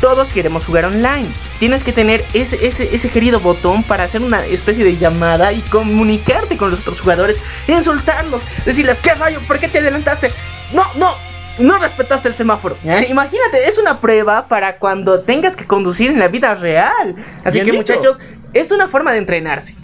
Todos 0.00 0.32
queremos 0.32 0.64
jugar 0.64 0.84
online. 0.86 1.28
Tienes 1.60 1.84
que 1.84 1.92
tener 1.92 2.24
ese, 2.34 2.66
ese, 2.66 2.92
ese 2.92 3.08
querido 3.10 3.38
botón 3.38 3.84
para 3.84 4.02
hacer 4.02 4.20
una 4.20 4.44
especie 4.46 4.84
de 4.84 4.96
llamada 4.96 5.52
y 5.52 5.60
comunicarte 5.60 6.56
con 6.56 6.72
los 6.72 6.80
otros 6.80 7.00
jugadores, 7.00 7.38
insultarlos, 7.68 8.42
decirles, 8.66 8.98
¿qué 9.00 9.14
rayo? 9.14 9.40
¿Por 9.46 9.60
qué 9.60 9.68
te 9.68 9.78
adelantaste? 9.78 10.28
No, 10.72 10.84
no, 10.96 11.14
no 11.58 11.78
respetaste 11.78 12.28
el 12.28 12.34
semáforo. 12.34 12.76
¿Eh? 12.84 13.06
Imagínate, 13.08 13.68
es 13.68 13.78
una 13.78 14.00
prueba 14.00 14.46
para 14.46 14.76
cuando 14.78 15.20
tengas 15.20 15.56
que 15.56 15.64
conducir 15.66 16.10
en 16.10 16.18
la 16.18 16.28
vida 16.28 16.54
real. 16.54 17.16
Así 17.44 17.60
Bien 17.60 17.64
que 17.66 17.72
dicho. 17.72 17.94
muchachos, 17.94 18.18
es 18.54 18.70
una 18.70 18.88
forma 18.88 19.12
de 19.12 19.18
entrenarse. 19.18 19.74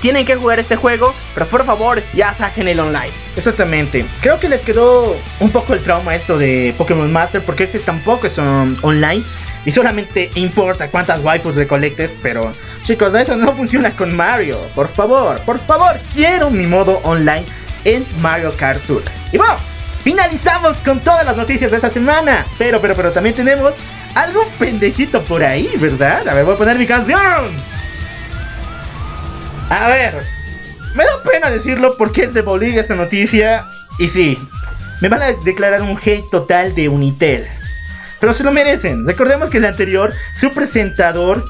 Tienen 0.00 0.24
que 0.26 0.36
jugar 0.36 0.60
este 0.60 0.76
juego, 0.76 1.12
pero 1.34 1.46
por 1.46 1.64
favor, 1.64 2.02
ya 2.14 2.32
saquen 2.32 2.68
el 2.68 2.78
online. 2.78 3.10
Exactamente. 3.36 4.04
Creo 4.20 4.38
que 4.38 4.48
les 4.48 4.60
quedó 4.60 5.16
un 5.40 5.50
poco 5.50 5.72
el 5.72 5.82
trauma 5.82 6.14
esto 6.14 6.38
de 6.38 6.74
Pokémon 6.78 7.10
Master 7.12 7.42
porque 7.42 7.64
ese 7.64 7.80
tampoco 7.80 8.26
es 8.28 8.38
um, 8.38 8.76
online 8.82 9.24
y 9.64 9.72
solamente 9.72 10.30
importa 10.36 10.88
cuántas 10.88 11.20
waifus 11.20 11.56
recolectes, 11.56 12.12
pero 12.22 12.52
chicos, 12.84 13.12
eso 13.14 13.36
no 13.36 13.52
funciona 13.54 13.90
con 13.90 14.14
Mario. 14.16 14.56
Por 14.74 14.88
favor, 14.88 15.40
por 15.40 15.58
favor, 15.58 15.96
quiero 16.14 16.48
mi 16.50 16.66
modo 16.66 17.00
online 17.02 17.44
en 17.84 18.06
Mario 18.20 18.52
Kart 18.56 18.80
Tour. 18.86 19.02
Y 19.32 19.38
bueno, 19.38 19.54
finalizamos 20.08 20.78
con 20.78 21.00
todas 21.00 21.26
las 21.26 21.36
noticias 21.36 21.70
de 21.70 21.76
esta 21.76 21.90
semana, 21.90 22.42
pero 22.56 22.80
pero 22.80 22.94
pero 22.94 23.12
también 23.12 23.34
tenemos 23.34 23.74
algún 24.14 24.48
pendejito 24.58 25.20
por 25.20 25.44
ahí, 25.44 25.70
¿verdad? 25.78 26.26
A 26.26 26.34
ver, 26.34 26.46
voy 26.46 26.54
a 26.54 26.56
poner 26.56 26.78
mi 26.78 26.86
canción. 26.86 27.18
A 29.68 29.88
ver, 29.88 30.14
me 30.94 31.04
da 31.04 31.22
pena 31.22 31.50
decirlo 31.50 31.94
porque 31.98 32.24
es 32.24 32.32
de 32.32 32.40
Bolivia 32.40 32.80
esta 32.80 32.94
noticia. 32.94 33.66
Y 33.98 34.08
sí, 34.08 34.38
me 35.02 35.10
van 35.10 35.20
a 35.20 35.32
declarar 35.44 35.82
un 35.82 35.98
hate 36.02 36.24
total 36.30 36.74
de 36.74 36.88
Unitel. 36.88 37.46
Pero 38.18 38.32
se 38.32 38.44
lo 38.44 38.50
merecen. 38.50 39.06
Recordemos 39.06 39.50
que 39.50 39.58
el 39.58 39.66
anterior, 39.66 40.14
su 40.34 40.54
presentador, 40.54 41.44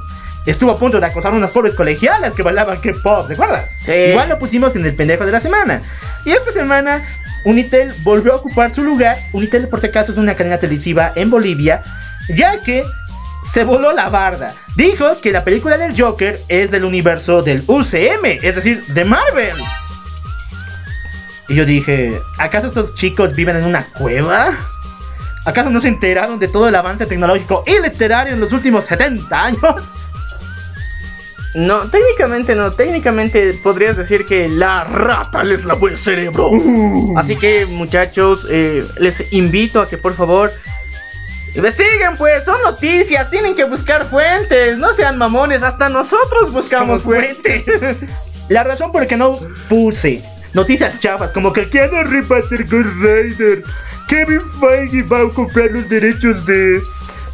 estuvo 0.46 0.72
a 0.72 0.78
punto 0.80 0.98
de 0.98 1.06
acosar 1.06 1.32
a 1.32 1.36
unas 1.36 1.52
pobres 1.52 1.76
colegialas 1.76 2.34
que 2.34 2.42
bailaban 2.42 2.80
K-pop, 2.80 3.28
¿recuerdas? 3.28 3.66
Sí. 3.84 3.92
Igual 3.92 4.30
lo 4.30 4.38
pusimos 4.40 4.74
en 4.74 4.84
el 4.84 4.96
pendejo 4.96 5.24
de 5.24 5.30
la 5.30 5.40
semana. 5.40 5.80
Y 6.24 6.32
esta 6.32 6.50
semana, 6.50 7.04
Unitel 7.48 7.90
volvió 8.02 8.34
a 8.34 8.36
ocupar 8.36 8.74
su 8.74 8.84
lugar. 8.84 9.16
Unitel, 9.32 9.68
por 9.68 9.80
si 9.80 9.86
acaso, 9.86 10.12
es 10.12 10.18
una 10.18 10.34
cadena 10.34 10.58
televisiva 10.58 11.12
en 11.16 11.30
Bolivia, 11.30 11.82
ya 12.28 12.60
que 12.62 12.84
se 13.50 13.64
voló 13.64 13.94
la 13.94 14.10
barda. 14.10 14.52
Dijo 14.76 15.18
que 15.22 15.32
la 15.32 15.44
película 15.44 15.78
del 15.78 15.98
Joker 15.98 16.38
es 16.48 16.70
del 16.70 16.84
universo 16.84 17.40
del 17.40 17.62
UCM, 17.66 18.38
es 18.42 18.54
decir, 18.54 18.84
de 18.88 19.04
Marvel. 19.06 19.56
Y 21.48 21.54
yo 21.54 21.64
dije, 21.64 22.20
¿acaso 22.36 22.68
estos 22.68 22.94
chicos 22.94 23.34
viven 23.34 23.56
en 23.56 23.64
una 23.64 23.82
cueva? 23.82 24.50
¿Acaso 25.46 25.70
no 25.70 25.80
se 25.80 25.88
enteraron 25.88 26.38
de 26.38 26.48
todo 26.48 26.68
el 26.68 26.74
avance 26.74 27.06
tecnológico 27.06 27.64
y 27.66 27.80
literario 27.80 28.34
en 28.34 28.40
los 28.40 28.52
últimos 28.52 28.84
70 28.84 29.42
años? 29.42 29.58
No, 31.58 31.90
técnicamente 31.90 32.54
no. 32.54 32.72
Técnicamente 32.72 33.52
podrías 33.62 33.96
decir 33.96 34.26
que 34.26 34.48
la 34.48 34.84
rata 34.84 35.42
les 35.42 35.64
lavó 35.64 35.88
el 35.88 35.98
cerebro. 35.98 36.50
Así 37.16 37.36
que, 37.36 37.66
muchachos, 37.66 38.46
eh, 38.48 38.84
les 38.98 39.32
invito 39.32 39.80
a 39.80 39.88
que 39.88 39.98
por 39.98 40.14
favor 40.14 40.52
investiguen, 41.56 42.16
pues. 42.16 42.44
Son 42.44 42.62
noticias. 42.62 43.28
Tienen 43.28 43.56
que 43.56 43.64
buscar 43.64 44.04
fuentes. 44.04 44.78
No 44.78 44.94
sean 44.94 45.18
mamones. 45.18 45.64
Hasta 45.64 45.88
nosotros 45.88 46.52
buscamos 46.52 47.02
fuentes. 47.02 47.64
La 48.48 48.62
razón 48.62 48.92
por 48.92 49.02
la 49.02 49.08
que 49.08 49.16
no 49.16 49.38
puse 49.68 50.22
noticias 50.54 51.00
chafas 51.00 51.32
como 51.32 51.52
que 51.52 51.60
a 51.60 51.64
ser 51.68 52.64
Ghost 52.64 52.88
Rider, 53.02 53.62
Kevin 54.08 54.40
Feige 54.58 55.02
va 55.02 55.20
a 55.20 55.28
comprar 55.28 55.70
los 55.70 55.88
derechos 55.88 56.46
de, 56.46 56.80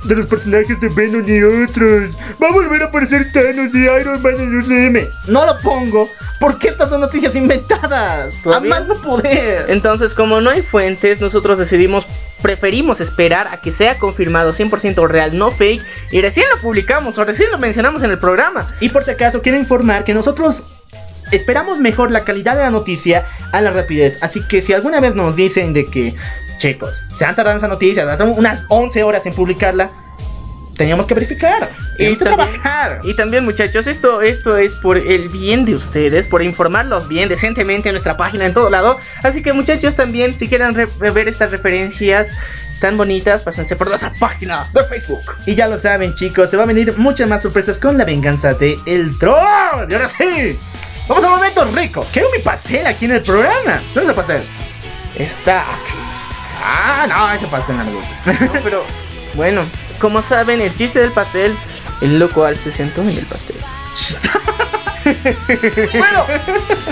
de 0.04 0.16
los 0.16 0.26
personajes 0.26 0.80
de 0.80 0.88
Venom 0.88 1.24
y 1.26 1.42
otros, 1.42 2.12
va 2.42 2.48
a 2.48 2.52
volver 2.52 2.82
a 2.82 2.86
aparecer 2.86 3.32
Thanos 3.32 3.74
y 3.74 3.78
Iron 3.84 4.22
Man 4.22 4.34
en 4.36 4.48
el 4.48 4.56
UCM. 4.58 5.08
No 5.28 5.46
lo 5.46 5.58
pongo 5.58 6.08
porque 6.40 6.68
estas 6.68 6.90
son 6.90 7.00
noticias 7.00 7.34
inventadas. 7.34 8.34
A 8.46 8.60
más 8.60 8.86
no 8.86 8.94
poder. 8.96 9.66
Entonces, 9.68 10.14
como 10.14 10.40
no 10.40 10.50
hay 10.50 10.62
fuentes, 10.62 11.20
nosotros 11.20 11.58
decidimos, 11.58 12.06
preferimos 12.42 13.00
esperar 13.00 13.48
a 13.48 13.60
que 13.60 13.72
sea 13.72 13.98
confirmado 13.98 14.52
100% 14.52 15.08
real, 15.08 15.38
no 15.38 15.50
fake, 15.50 15.82
y 16.10 16.20
recién 16.20 16.46
lo 16.54 16.60
publicamos 16.60 17.18
o 17.18 17.24
recién 17.24 17.50
lo 17.50 17.58
mencionamos 17.58 18.02
en 18.02 18.10
el 18.10 18.18
programa. 18.18 18.68
Y 18.80 18.90
por 18.90 19.04
si 19.04 19.12
acaso 19.12 19.42
quiero 19.42 19.58
informar 19.58 20.04
que 20.04 20.14
nosotros 20.14 20.62
esperamos 21.32 21.78
mejor 21.78 22.10
la 22.10 22.24
calidad 22.24 22.56
de 22.56 22.62
la 22.62 22.70
noticia 22.70 23.24
a 23.52 23.60
la 23.60 23.70
rapidez. 23.70 24.22
Así 24.22 24.46
que 24.46 24.62
si 24.62 24.72
alguna 24.72 25.00
vez 25.00 25.14
nos 25.14 25.36
dicen 25.36 25.72
de 25.72 25.84
que, 25.86 26.14
chicos, 26.58 26.90
se 27.18 27.24
han 27.24 27.34
tardado 27.36 27.58
esa 27.58 27.68
noticia, 27.68 28.04
unas 28.36 28.64
11 28.68 29.02
horas 29.02 29.24
en 29.26 29.32
publicarla, 29.34 29.90
teníamos 30.76 31.06
que 31.06 31.14
verificar. 31.14 31.68
También- 31.96 32.18
trabajar. 32.18 33.00
y 33.04 33.14
también, 33.14 33.44
muchachos, 33.44 33.86
esto, 33.86 34.20
esto 34.22 34.56
es 34.56 34.74
por 34.74 34.96
el 34.98 35.28
bien 35.28 35.64
de 35.64 35.74
ustedes, 35.76 36.26
por 36.26 36.42
informarlos 36.42 37.06
bien 37.06 37.28
decentemente 37.28 37.88
en 37.88 37.92
nuestra 37.94 38.16
página 38.16 38.46
en 38.46 38.52
todo 38.54 38.68
lado. 38.70 38.98
Así 39.22 39.42
que, 39.42 39.52
muchachos, 39.52 39.94
también, 39.94 40.36
si 40.36 40.48
quieren 40.48 40.74
re- 40.74 40.88
ver 41.12 41.28
estas 41.28 41.52
referencias 41.52 42.32
tan 42.80 42.96
bonitas, 42.96 43.42
pásense 43.42 43.76
por 43.76 43.88
nuestra 43.88 44.12
página 44.18 44.66
de 44.74 44.82
Facebook. 44.84 45.22
Y 45.46 45.54
ya 45.54 45.68
lo 45.68 45.78
saben, 45.78 46.12
chicos, 46.16 46.50
se 46.50 46.56
va 46.56 46.64
a 46.64 46.66
venir 46.66 46.92
muchas 46.98 47.28
más 47.28 47.42
sorpresas 47.42 47.78
con 47.78 47.96
la 47.96 48.04
venganza 48.04 48.54
de 48.54 48.76
El 48.86 49.16
Troll. 49.18 49.88
Y 49.88 49.94
ahora 49.94 50.08
sí, 50.08 50.58
vamos 51.08 51.22
a 51.24 51.28
un 51.28 51.32
momento 51.34 51.64
rico. 51.66 52.04
Quiero 52.12 52.28
mi 52.36 52.42
pastel 52.42 52.86
aquí 52.88 53.04
en 53.04 53.12
el 53.12 53.22
programa. 53.22 53.80
¿Dónde 53.94 54.02
es 54.02 54.08
el 54.08 54.14
pastel? 54.16 54.42
Está 55.16 55.60
aquí. 55.60 55.92
Ah, 56.64 57.06
no, 57.08 57.32
ese 57.32 57.46
pastel 57.46 57.76
no 57.76 57.84
me 57.84 57.92
gusta. 57.92 58.44
No, 58.54 58.60
pero 58.62 58.84
bueno, 59.34 59.62
como 60.00 60.22
saben, 60.22 60.60
el 60.60 60.74
chiste 60.74 60.98
del 61.00 61.12
pastel, 61.12 61.54
el 62.00 62.18
loco 62.18 62.44
al 62.44 62.56
se 62.58 62.72
sentó 62.72 63.02
en 63.02 63.10
el 63.10 63.26
pastel. 63.26 63.56
bueno, 65.04 66.24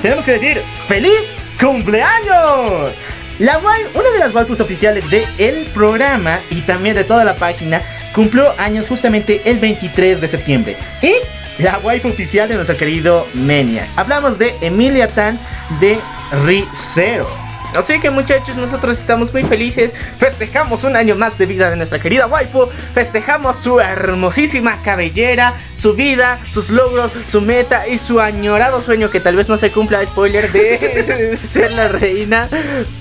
tenemos 0.00 0.24
que 0.24 0.32
decir 0.32 0.62
¡Feliz 0.88 1.18
cumpleaños! 1.60 2.92
La 3.38 3.58
wai- 3.60 3.86
una 3.94 4.10
de 4.10 4.18
las 4.18 4.34
waifus 4.34 4.60
oficiales 4.60 5.08
del 5.10 5.26
el 5.38 5.64
programa 5.74 6.40
y 6.50 6.60
también 6.60 6.94
de 6.94 7.04
toda 7.04 7.24
la 7.24 7.34
página 7.34 7.80
cumplió 8.14 8.52
años 8.58 8.86
justamente 8.88 9.40
el 9.46 9.58
23 9.58 10.20
de 10.20 10.28
septiembre. 10.28 10.76
Y 11.00 11.14
la 11.62 11.78
waifu 11.78 12.08
oficial 12.08 12.48
de 12.48 12.54
nuestro 12.56 12.76
querido 12.76 13.26
Menia. 13.34 13.86
Hablamos 13.96 14.38
de 14.38 14.54
Emilia 14.60 15.08
Tan 15.08 15.38
de 15.80 15.98
Rizero. 16.44 17.28
Así 17.76 18.00
que 18.00 18.10
muchachos, 18.10 18.56
nosotros 18.56 18.98
estamos 18.98 19.32
muy 19.32 19.44
felices. 19.44 19.94
Festejamos 20.18 20.84
un 20.84 20.96
año 20.96 21.14
más 21.14 21.38
de 21.38 21.46
vida 21.46 21.70
de 21.70 21.76
nuestra 21.76 21.98
querida 21.98 22.26
waifu. 22.26 22.66
Festejamos 22.94 23.56
su 23.56 23.80
hermosísima 23.80 24.82
cabellera, 24.82 25.54
su 25.74 25.94
vida, 25.94 26.38
sus 26.52 26.70
logros, 26.70 27.12
su 27.28 27.40
meta 27.40 27.88
y 27.88 27.98
su 27.98 28.20
añorado 28.20 28.82
sueño 28.82 29.10
que 29.10 29.20
tal 29.20 29.36
vez 29.36 29.48
no 29.48 29.56
se 29.56 29.70
cumpla, 29.70 30.04
spoiler, 30.06 30.50
de 30.52 31.38
ser 31.48 31.72
la 31.72 31.88
reina. 31.88 32.48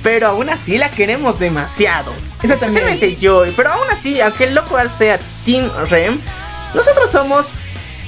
Pero 0.04 0.28
aún 0.28 0.50
así 0.50 0.78
la 0.78 0.90
queremos 0.90 1.40
demasiado. 1.40 2.14
Especialmente 2.42 3.16
yo. 3.16 3.44
Pero 3.56 3.72
aún 3.72 3.90
así, 3.92 4.22
aunque 4.22 4.46
el 4.46 4.56
loco 4.56 4.78
sea 4.98 5.20
Team 5.46 5.70
Rem, 5.90 6.18
nosotros 6.74 7.12
somos 7.12 7.48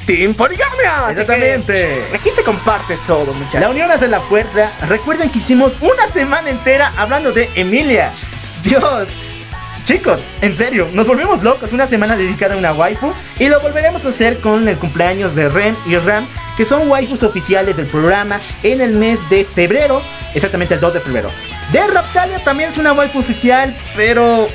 Team 0.05 0.33
Poligamia. 0.33 1.09
Exactamente. 1.09 2.03
Aquí 2.13 2.29
se 2.29 2.43
comparte 2.43 2.97
todo, 3.07 3.33
muchachos. 3.33 3.61
La 3.61 3.69
unión 3.69 3.89
hace 3.91 4.07
la 4.07 4.19
fuerza. 4.19 4.71
Recuerden 4.87 5.29
que 5.29 5.39
hicimos 5.39 5.73
una 5.81 6.07
semana 6.07 6.49
entera 6.49 6.91
hablando 6.97 7.31
de 7.31 7.49
Emilia. 7.55 8.11
Dios. 8.63 9.07
Chicos, 9.85 10.21
en 10.41 10.55
serio, 10.55 10.87
nos 10.93 11.07
volvemos 11.07 11.43
locos. 11.43 11.71
Una 11.73 11.87
semana 11.87 12.15
dedicada 12.15 12.55
a 12.55 12.57
una 12.57 12.73
waifu. 12.73 13.13
Y 13.39 13.47
lo 13.47 13.59
volveremos 13.59 14.05
a 14.05 14.09
hacer 14.09 14.39
con 14.39 14.67
el 14.67 14.77
cumpleaños 14.77 15.35
de 15.35 15.49
Ren 15.49 15.75
y 15.85 15.97
Ram, 15.97 16.25
que 16.57 16.65
son 16.65 16.89
waifus 16.89 17.23
oficiales 17.23 17.75
del 17.75 17.87
programa 17.87 18.39
en 18.63 18.81
el 18.81 18.91
mes 18.91 19.19
de 19.29 19.45
febrero. 19.45 20.01
Exactamente 20.33 20.75
el 20.75 20.79
2 20.79 20.93
de 20.95 20.99
febrero. 20.99 21.29
De 21.71 21.85
Raptalia 21.87 22.39
también 22.39 22.71
es 22.71 22.77
una 22.77 22.93
waifu 22.93 23.19
oficial, 23.19 23.75
pero 23.95 24.47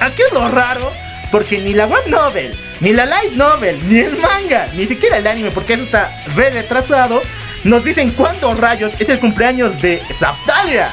aquí 0.00 0.22
es 0.22 0.32
lo 0.32 0.48
raro. 0.48 0.92
Porque 1.32 1.58
ni 1.58 1.74
la 1.74 1.86
web 1.86 2.06
novel, 2.06 2.56
ni 2.80 2.92
la 2.92 3.06
light 3.06 3.32
novel, 3.32 3.78
ni 3.88 4.00
el 4.00 4.16
manga, 4.18 4.68
ni 4.74 4.86
siquiera 4.86 5.18
el 5.18 5.26
anime, 5.26 5.50
porque 5.50 5.74
eso 5.74 5.84
está 5.84 6.14
re 6.34 6.50
retrasado, 6.50 7.22
nos 7.64 7.84
dicen 7.84 8.10
cuándo 8.12 8.54
rayos 8.54 8.92
es 8.98 9.08
el 9.08 9.18
cumpleaños 9.18 9.80
de 9.80 10.00
Zaptalia. 10.18 10.88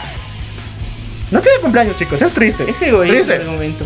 No 1.33 1.41
tiene 1.41 1.59
cumpleaños, 1.61 1.97
chicos, 1.97 2.21
es 2.21 2.31
triste. 2.31 2.63
Es 2.69 2.79
egoísta 2.79 3.15
Triste. 3.15 3.41
en 3.41 3.47
momento. 3.47 3.85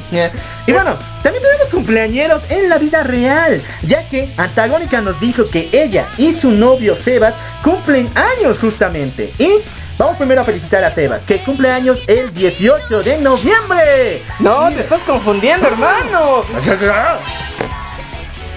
Y 0.66 0.72
bueno, 0.74 0.98
también 1.24 1.42
tenemos 1.42 1.70
cumpleañeros 1.70 2.42
en 2.50 2.68
la 2.68 2.78
vida 2.78 3.04
real, 3.04 3.62
ya 3.84 4.04
que 4.10 4.30
Antagónica 4.36 5.00
nos 5.00 5.18
dijo 5.22 5.46
que 5.50 5.70
ella 5.72 6.08
y 6.18 6.34
su 6.34 6.52
novio 6.52 6.96
Sebas 6.98 7.36
cumplen 7.64 8.10
años 8.16 8.60
justamente. 8.60 9.32
Y 9.40 9.50
vamos 9.98 10.18
primero 10.18 10.42
a 10.42 10.44
felicitar 10.44 10.84
a 10.84 10.92
Sebas, 10.92 11.24
que 11.24 11.38
cumple 11.38 11.72
años 11.72 12.02
el 12.08 12.34
18 12.34 13.02
de 13.02 13.18
noviembre. 13.20 14.24
No, 14.40 14.70
te 14.70 14.82
estás 14.82 15.04
confundiendo, 15.04 15.68
hermano. 15.68 16.44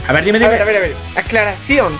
A 0.08 0.12
ver, 0.12 0.24
dime, 0.24 0.38
A 0.38 0.40
dime. 0.40 0.50
ver, 0.52 0.62
a 0.62 0.64
ver, 0.64 0.76
a 0.76 0.80
ver. 0.80 0.94
Aclaración. 1.16 1.96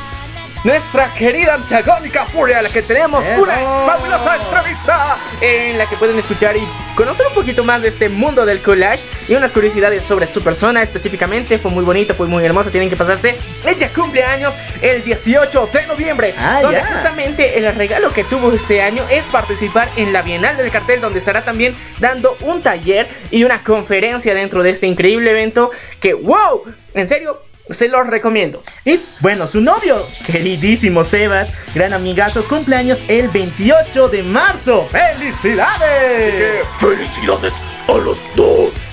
Nuestra 0.63 1.11
querida 1.15 1.55
antagónica 1.55 2.27
Furia, 2.27 2.59
a 2.59 2.63
la 2.63 2.69
que 2.69 2.83
tenemos 2.83 3.25
Eso. 3.25 3.43
una 3.45 3.55
fabulosa 3.57 4.37
entrevista 4.37 5.17
en 5.41 5.79
la 5.79 5.87
que 5.87 5.97
pueden 5.97 6.19
escuchar 6.19 6.55
y 6.55 6.61
conocer 6.95 7.27
un 7.29 7.33
poquito 7.33 7.65
más 7.65 7.81
de 7.81 7.89
este 7.89 8.11
mundo 8.11 8.45
del 8.45 8.61
collage 8.61 9.03
y 9.27 9.35
unas 9.37 9.53
curiosidades 9.53 10.05
sobre 10.05 10.27
su 10.27 10.43
persona 10.43 10.83
específicamente. 10.83 11.57
Fue 11.59 11.71
muy 11.71 11.83
bonito, 11.83 12.13
fue 12.15 12.27
muy 12.27 12.45
hermoso, 12.45 12.69
tienen 12.71 12.91
que 12.91 12.97
pasarse. 12.97 13.39
Ella 13.67 13.89
cumple 13.95 14.23
años 14.23 14.53
el 14.83 15.03
18 15.03 15.71
de 15.73 15.87
noviembre, 15.87 16.35
Ah, 16.37 16.59
donde 16.61 16.83
justamente 16.83 17.57
el 17.59 17.75
regalo 17.75 18.13
que 18.13 18.25
tuvo 18.25 18.53
este 18.53 18.83
año 18.83 19.03
es 19.11 19.25
participar 19.29 19.89
en 19.97 20.13
la 20.13 20.21
Bienal 20.21 20.59
del 20.59 20.71
Cartel, 20.71 21.01
donde 21.01 21.21
estará 21.21 21.41
también 21.41 21.75
dando 22.01 22.37
un 22.43 22.61
taller 22.61 23.09
y 23.31 23.45
una 23.45 23.63
conferencia 23.65 24.35
dentro 24.35 24.63
de 24.63 24.69
este 24.69 24.87
increíble 24.87 25.31
evento 25.31 25.71
que, 26.01 26.13
wow, 26.13 26.65
en 26.93 27.09
serio, 27.09 27.41
se 27.71 27.89
los 27.89 28.07
recomiendo. 28.07 28.63
Y 28.85 28.99
bueno, 29.21 29.47
su 29.47 29.61
novio, 29.61 30.05
queridísimo 30.27 31.05
Sebas, 31.05 31.49
gran 31.75 31.93
amigazo, 31.93 32.45
cumpleaños 32.45 32.99
el 33.09 33.29
28 33.29 34.09
de 34.09 34.23
marzo. 34.23 34.89
¡Felicidades! 34.91 36.67
¡Felicidades 36.79 37.55
a 37.89 37.93
los 37.93 38.19
dos! 38.37 38.90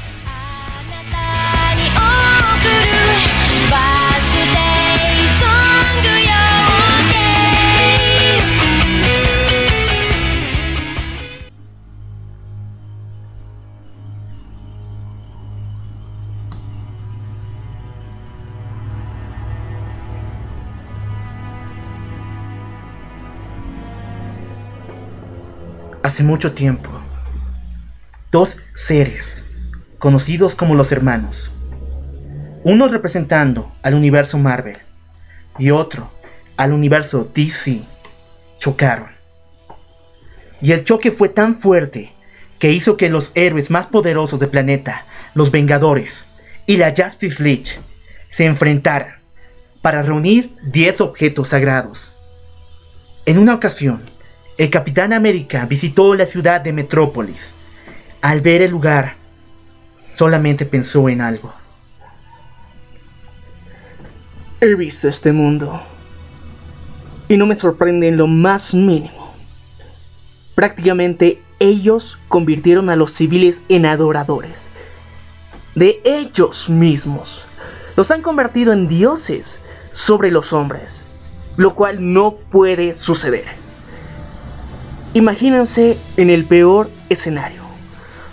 Hace 26.07 26.23
mucho 26.23 26.53
tiempo, 26.53 26.89
dos 28.31 28.55
seres, 28.73 29.43
conocidos 29.99 30.55
como 30.55 30.73
los 30.73 30.93
hermanos, 30.93 31.51
uno 32.63 32.87
representando 32.87 33.73
al 33.81 33.93
universo 33.93 34.37
Marvel 34.37 34.77
y 35.59 35.71
otro 35.71 36.09
al 36.55 36.71
universo 36.71 37.29
DC, 37.35 37.81
chocaron. 38.57 39.09
Y 40.61 40.71
el 40.71 40.85
choque 40.85 41.11
fue 41.11 41.27
tan 41.27 41.59
fuerte 41.59 42.13
que 42.57 42.71
hizo 42.71 42.95
que 42.95 43.09
los 43.09 43.33
héroes 43.35 43.69
más 43.69 43.87
poderosos 43.87 44.39
del 44.39 44.47
planeta, 44.47 45.05
los 45.33 45.51
Vengadores 45.51 46.25
y 46.67 46.77
la 46.77 46.93
Justice 46.95 47.43
League, 47.43 47.71
se 48.29 48.45
enfrentaran 48.45 49.15
para 49.81 50.03
reunir 50.03 50.51
10 50.71 51.01
objetos 51.01 51.49
sagrados. 51.49 52.13
En 53.25 53.37
una 53.39 53.55
ocasión, 53.55 54.03
el 54.57 54.69
Capitán 54.71 55.13
América 55.13 55.65
visitó 55.65 56.15
la 56.15 56.25
ciudad 56.25 56.61
de 56.61 56.73
Metrópolis. 56.73 57.51
Al 58.21 58.41
ver 58.41 58.63
el 58.63 58.71
lugar, 58.71 59.15
solamente 60.15 60.65
pensó 60.65 61.07
en 61.09 61.21
algo. 61.21 61.53
He 64.59 64.73
visto 64.73 65.07
este 65.07 65.31
mundo 65.31 65.79
y 67.29 67.37
no 67.37 67.45
me 67.45 67.53
sorprende 67.53 68.07
en 68.07 68.17
lo 68.17 68.25
más 68.25 68.73
mínimo. 68.73 69.35
Prácticamente 70.55 71.39
ellos 71.59 72.17
convirtieron 72.27 72.89
a 72.89 72.95
los 72.95 73.11
civiles 73.11 73.61
en 73.69 73.85
adoradores 73.85 74.69
de 75.75 76.01
ellos 76.03 76.69
mismos. 76.69 77.45
Los 77.95 78.09
han 78.09 78.23
convertido 78.23 78.73
en 78.73 78.87
dioses 78.87 79.59
sobre 79.91 80.31
los 80.31 80.51
hombres, 80.51 81.03
lo 81.55 81.75
cual 81.75 82.13
no 82.13 82.35
puede 82.35 82.95
suceder. 82.95 83.66
Imagínense 85.17 85.97
en 86.15 86.29
el 86.29 86.45
peor 86.45 86.91
escenario, 87.09 87.63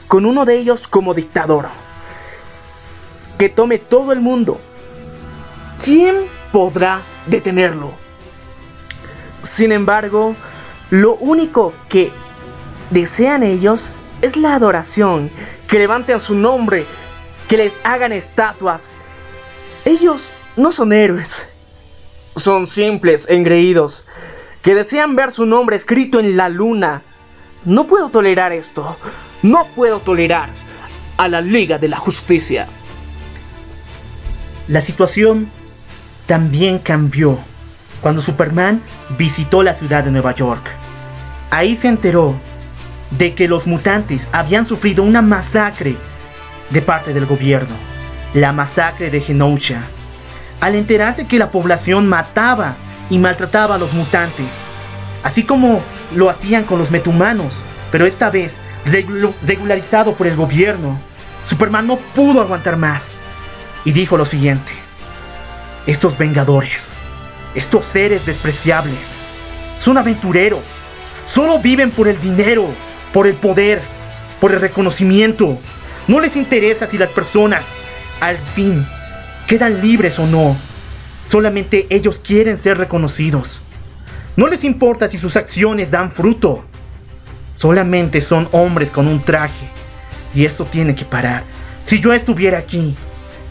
con 0.06 0.26
uno 0.26 0.44
de 0.44 0.58
ellos 0.58 0.86
como 0.86 1.14
dictador, 1.14 1.68
que 3.38 3.48
tome 3.48 3.78
todo 3.78 4.12
el 4.12 4.20
mundo 4.20 4.60
¿Quién 5.82 6.26
podrá 6.52 7.00
detenerlo? 7.26 7.92
Sin 9.42 9.72
embargo, 9.72 10.36
lo 10.90 11.14
único 11.14 11.72
que 11.88 12.12
desean 12.90 13.42
ellos 13.42 13.94
es 14.20 14.36
la 14.36 14.54
adoración, 14.54 15.30
que 15.68 15.78
levanten 15.78 16.20
su 16.20 16.34
nombre, 16.34 16.84
que 17.48 17.56
les 17.56 17.80
hagan 17.82 18.12
estatuas. 18.12 18.90
Ellos 19.86 20.30
no 20.54 20.70
son 20.70 20.92
héroes, 20.92 21.48
son 22.36 22.66
simples 22.66 23.26
engreídos, 23.30 24.04
que 24.64 24.74
desean 24.74 25.14
ver 25.14 25.30
su 25.30 25.44
nombre 25.44 25.76
escrito 25.76 26.18
en 26.18 26.38
la 26.38 26.48
luna. 26.48 27.02
No 27.66 27.86
puedo 27.86 28.08
tolerar 28.08 28.50
esto, 28.50 28.96
no 29.42 29.66
puedo 29.76 30.00
tolerar 30.00 30.48
a 31.18 31.28
la 31.28 31.42
Liga 31.42 31.78
de 31.78 31.88
la 31.88 31.98
Justicia. 31.98 32.66
La 34.66 34.80
situación 34.80 35.50
también 36.26 36.78
cambió 36.78 37.38
cuando 38.00 38.22
Superman 38.22 38.82
visitó 39.18 39.62
la 39.62 39.74
ciudad 39.74 40.02
de 40.02 40.10
Nueva 40.10 40.34
York. 40.34 40.66
Ahí 41.50 41.76
se 41.76 41.88
enteró 41.88 42.40
de 43.10 43.34
que 43.34 43.48
los 43.48 43.66
mutantes 43.66 44.28
habían 44.32 44.64
sufrido 44.64 45.02
una 45.02 45.20
masacre 45.20 45.96
de 46.70 46.80
parte 46.80 47.12
del 47.12 47.26
gobierno, 47.26 47.74
la 48.32 48.54
masacre 48.54 49.10
de 49.10 49.20
Genosha. 49.20 49.82
Al 50.60 50.74
enterarse 50.74 51.26
que 51.26 51.38
la 51.38 51.50
población 51.50 52.08
mataba 52.08 52.76
y 53.14 53.18
maltrataba 53.20 53.76
a 53.76 53.78
los 53.78 53.92
mutantes, 53.92 54.48
así 55.22 55.44
como 55.44 55.80
lo 56.16 56.28
hacían 56.28 56.64
con 56.64 56.80
los 56.80 56.90
metahumanos, 56.90 57.54
pero 57.92 58.06
esta 58.06 58.28
vez 58.28 58.56
regu- 58.84 59.32
regularizado 59.46 60.16
por 60.16 60.26
el 60.26 60.34
gobierno, 60.34 60.98
Superman 61.46 61.86
no 61.86 61.96
pudo 61.96 62.40
aguantar 62.40 62.76
más 62.76 63.10
y 63.84 63.92
dijo 63.92 64.16
lo 64.16 64.26
siguiente: 64.26 64.72
Estos 65.86 66.18
vengadores, 66.18 66.88
estos 67.54 67.84
seres 67.84 68.26
despreciables, 68.26 68.98
son 69.78 69.96
aventureros, 69.96 70.64
solo 71.28 71.60
viven 71.60 71.92
por 71.92 72.08
el 72.08 72.20
dinero, 72.20 72.66
por 73.12 73.28
el 73.28 73.34
poder, 73.34 73.80
por 74.40 74.50
el 74.52 74.60
reconocimiento. 74.60 75.56
No 76.08 76.18
les 76.18 76.34
interesa 76.34 76.88
si 76.88 76.98
las 76.98 77.10
personas, 77.10 77.64
al 78.20 78.38
fin, 78.56 78.84
quedan 79.46 79.80
libres 79.80 80.18
o 80.18 80.26
no. 80.26 80.56
Solamente 81.28 81.86
ellos 81.90 82.18
quieren 82.18 82.58
ser 82.58 82.78
reconocidos. 82.78 83.60
No 84.36 84.46
les 84.46 84.64
importa 84.64 85.08
si 85.08 85.18
sus 85.18 85.36
acciones 85.36 85.90
dan 85.90 86.12
fruto. 86.12 86.64
Solamente 87.58 88.20
son 88.20 88.48
hombres 88.52 88.90
con 88.90 89.06
un 89.06 89.22
traje. 89.22 89.68
Y 90.34 90.44
esto 90.44 90.64
tiene 90.64 90.94
que 90.94 91.04
parar. 91.04 91.44
Si 91.86 92.00
yo 92.00 92.12
estuviera 92.12 92.58
aquí, 92.58 92.96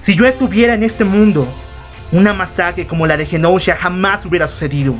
si 0.02 0.16
yo 0.16 0.26
estuviera 0.26 0.74
en 0.74 0.84
este 0.84 1.06
mundo, 1.06 1.48
una 2.12 2.34
masacre 2.34 2.86
como 2.86 3.08
la 3.08 3.18
de 3.18 3.26
Genosha 3.26 3.76
jamás 3.76 4.26
hubiera 4.26 4.48
sucedido. 4.48 4.96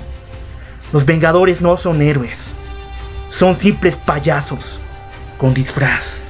Los 0.94 1.06
Vengadores 1.06 1.62
no 1.62 1.76
son 1.78 2.02
héroes. 2.02 2.52
Son 3.30 3.56
simples 3.56 3.96
payasos 3.96 4.80
con 5.38 5.54
disfraz. 5.54 6.23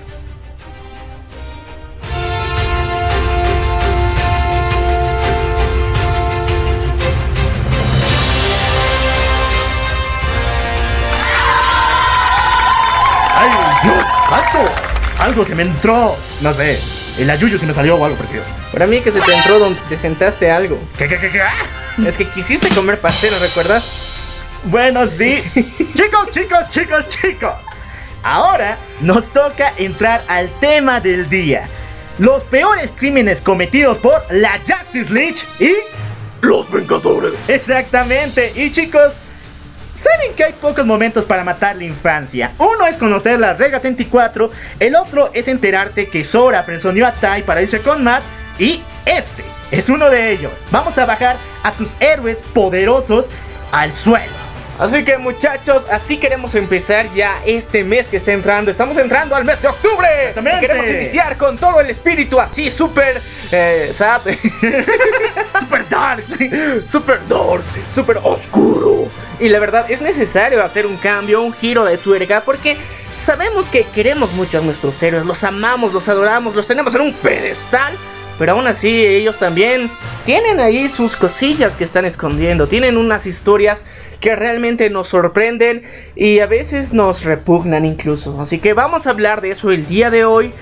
¡Santo! 14.33 14.67
Algo 15.19 15.45
se 15.45 15.53
me 15.53 15.61
entró. 15.61 16.17
No 16.41 16.53
sé. 16.53 16.79
El 17.19 17.29
ayuyo 17.29 17.59
se 17.59 17.67
me 17.67 17.73
salió 17.73 17.95
o 17.97 18.03
algo 18.03 18.17
parecido. 18.17 18.43
Para 18.71 18.87
mí 18.87 18.99
que 19.01 19.11
se 19.11 19.21
te 19.21 19.31
entró 19.31 19.59
donde 19.59 19.79
te 19.87 19.95
sentaste 19.95 20.49
algo. 20.49 20.79
¿Qué, 20.97 21.07
qué, 21.07 21.19
qué, 21.19 21.29
qué? 21.29 22.07
Es 22.07 22.17
que 22.17 22.25
quisiste 22.25 22.69
comer 22.69 22.99
pastel, 22.99 23.29
¿no 23.31 23.37
¿recuerdas? 23.37 24.09
Bueno, 24.63 25.07
sí. 25.07 25.43
chicos, 25.93 26.31
chicos, 26.31 26.67
chicos, 26.69 27.07
chicos. 27.09 27.53
Ahora 28.23 28.77
nos 29.01 29.31
toca 29.31 29.73
entrar 29.77 30.23
al 30.27 30.49
tema 30.59 30.99
del 30.99 31.29
día. 31.29 31.69
Los 32.17 32.43
peores 32.43 32.91
crímenes 32.95 33.39
cometidos 33.39 33.99
por 33.99 34.19
la 34.31 34.59
Justice 34.59 35.13
League 35.13 35.37
y... 35.59 35.75
Los 36.41 36.71
Vengadores. 36.71 37.49
Exactamente. 37.49 38.51
Y 38.55 38.71
chicos, 38.71 39.13
saben 40.03 40.35
que 40.35 40.43
hay 40.43 40.53
pocos 40.53 40.85
momentos 40.85 41.25
para 41.25 41.43
matar 41.43 41.75
la 41.75 41.85
infancia. 41.85 42.51
Uno 42.57 42.85
es 42.85 42.97
conocer 42.97 43.39
la 43.39 43.53
Rega 43.53 43.79
34, 43.79 44.51
el 44.79 44.95
otro 44.95 45.31
es 45.33 45.47
enterarte 45.47 46.07
que 46.07 46.23
Sora 46.23 46.63
frenzoneó 46.63 47.07
a 47.07 47.13
Tai 47.13 47.43
para 47.43 47.61
irse 47.61 47.79
con 47.79 48.03
Matt 48.03 48.23
y 48.59 48.81
este 49.05 49.43
es 49.71 49.89
uno 49.89 50.09
de 50.09 50.31
ellos. 50.31 50.53
Vamos 50.71 50.97
a 50.97 51.05
bajar 51.05 51.37
a 51.63 51.71
tus 51.71 51.89
héroes 51.99 52.43
poderosos 52.53 53.25
al 53.71 53.91
suelo. 53.93 54.42
Así 54.79 55.03
que 55.03 55.17
muchachos, 55.17 55.85
así 55.91 56.17
queremos 56.17 56.55
empezar 56.55 57.13
ya 57.13 57.37
este 57.45 57.83
mes 57.83 58.07
que 58.07 58.17
está 58.17 58.33
entrando. 58.33 58.71
Estamos 58.71 58.97
entrando 58.97 59.35
al 59.35 59.45
mes 59.45 59.61
de 59.61 59.67
octubre. 59.67 60.33
Y 60.35 60.59
queremos 60.59 60.89
iniciar 60.89 61.37
con 61.37 61.57
todo 61.57 61.79
el 61.79 61.89
espíritu 61.89 62.39
así 62.39 62.71
súper 62.71 63.21
eh, 63.51 63.91
sad, 63.93 64.21
Super 65.59 65.89
Dark. 65.89 66.23
súper 66.87 67.19
dark, 67.27 67.63
súper 67.91 68.17
oscuro. 68.23 69.09
Y 69.39 69.49
la 69.49 69.59
verdad 69.59 69.89
es 69.89 70.01
necesario 70.01 70.63
hacer 70.63 70.85
un 70.85 70.97
cambio, 70.97 71.41
un 71.41 71.53
giro 71.53 71.85
de 71.85 71.97
tuerca 71.97 72.41
porque 72.41 72.77
sabemos 73.15 73.69
que 73.69 73.83
queremos 73.83 74.31
mucho 74.33 74.57
a 74.57 74.61
nuestros 74.61 75.01
héroes, 75.03 75.25
los 75.25 75.43
amamos, 75.43 75.93
los 75.93 76.09
adoramos, 76.09 76.55
los 76.55 76.67
tenemos 76.67 76.95
en 76.95 77.01
un 77.01 77.13
pedestal. 77.13 77.93
Pero 78.37 78.53
aún 78.53 78.67
así 78.67 79.05
ellos 79.05 79.37
también 79.37 79.89
tienen 80.25 80.59
ahí 80.59 80.89
sus 80.89 81.15
cosillas 81.15 81.75
que 81.75 81.83
están 81.83 82.05
escondiendo, 82.05 82.67
tienen 82.67 82.97
unas 82.97 83.25
historias 83.25 83.83
que 84.19 84.35
realmente 84.35 84.89
nos 84.89 85.09
sorprenden 85.09 85.83
y 86.15 86.39
a 86.39 86.47
veces 86.47 86.93
nos 86.93 87.23
repugnan 87.23 87.85
incluso. 87.85 88.39
Así 88.41 88.59
que 88.59 88.73
vamos 88.73 89.05
a 89.05 89.11
hablar 89.11 89.41
de 89.41 89.51
eso 89.51 89.71
el 89.71 89.85
día 89.85 90.09
de 90.09 90.25
hoy. 90.25 90.53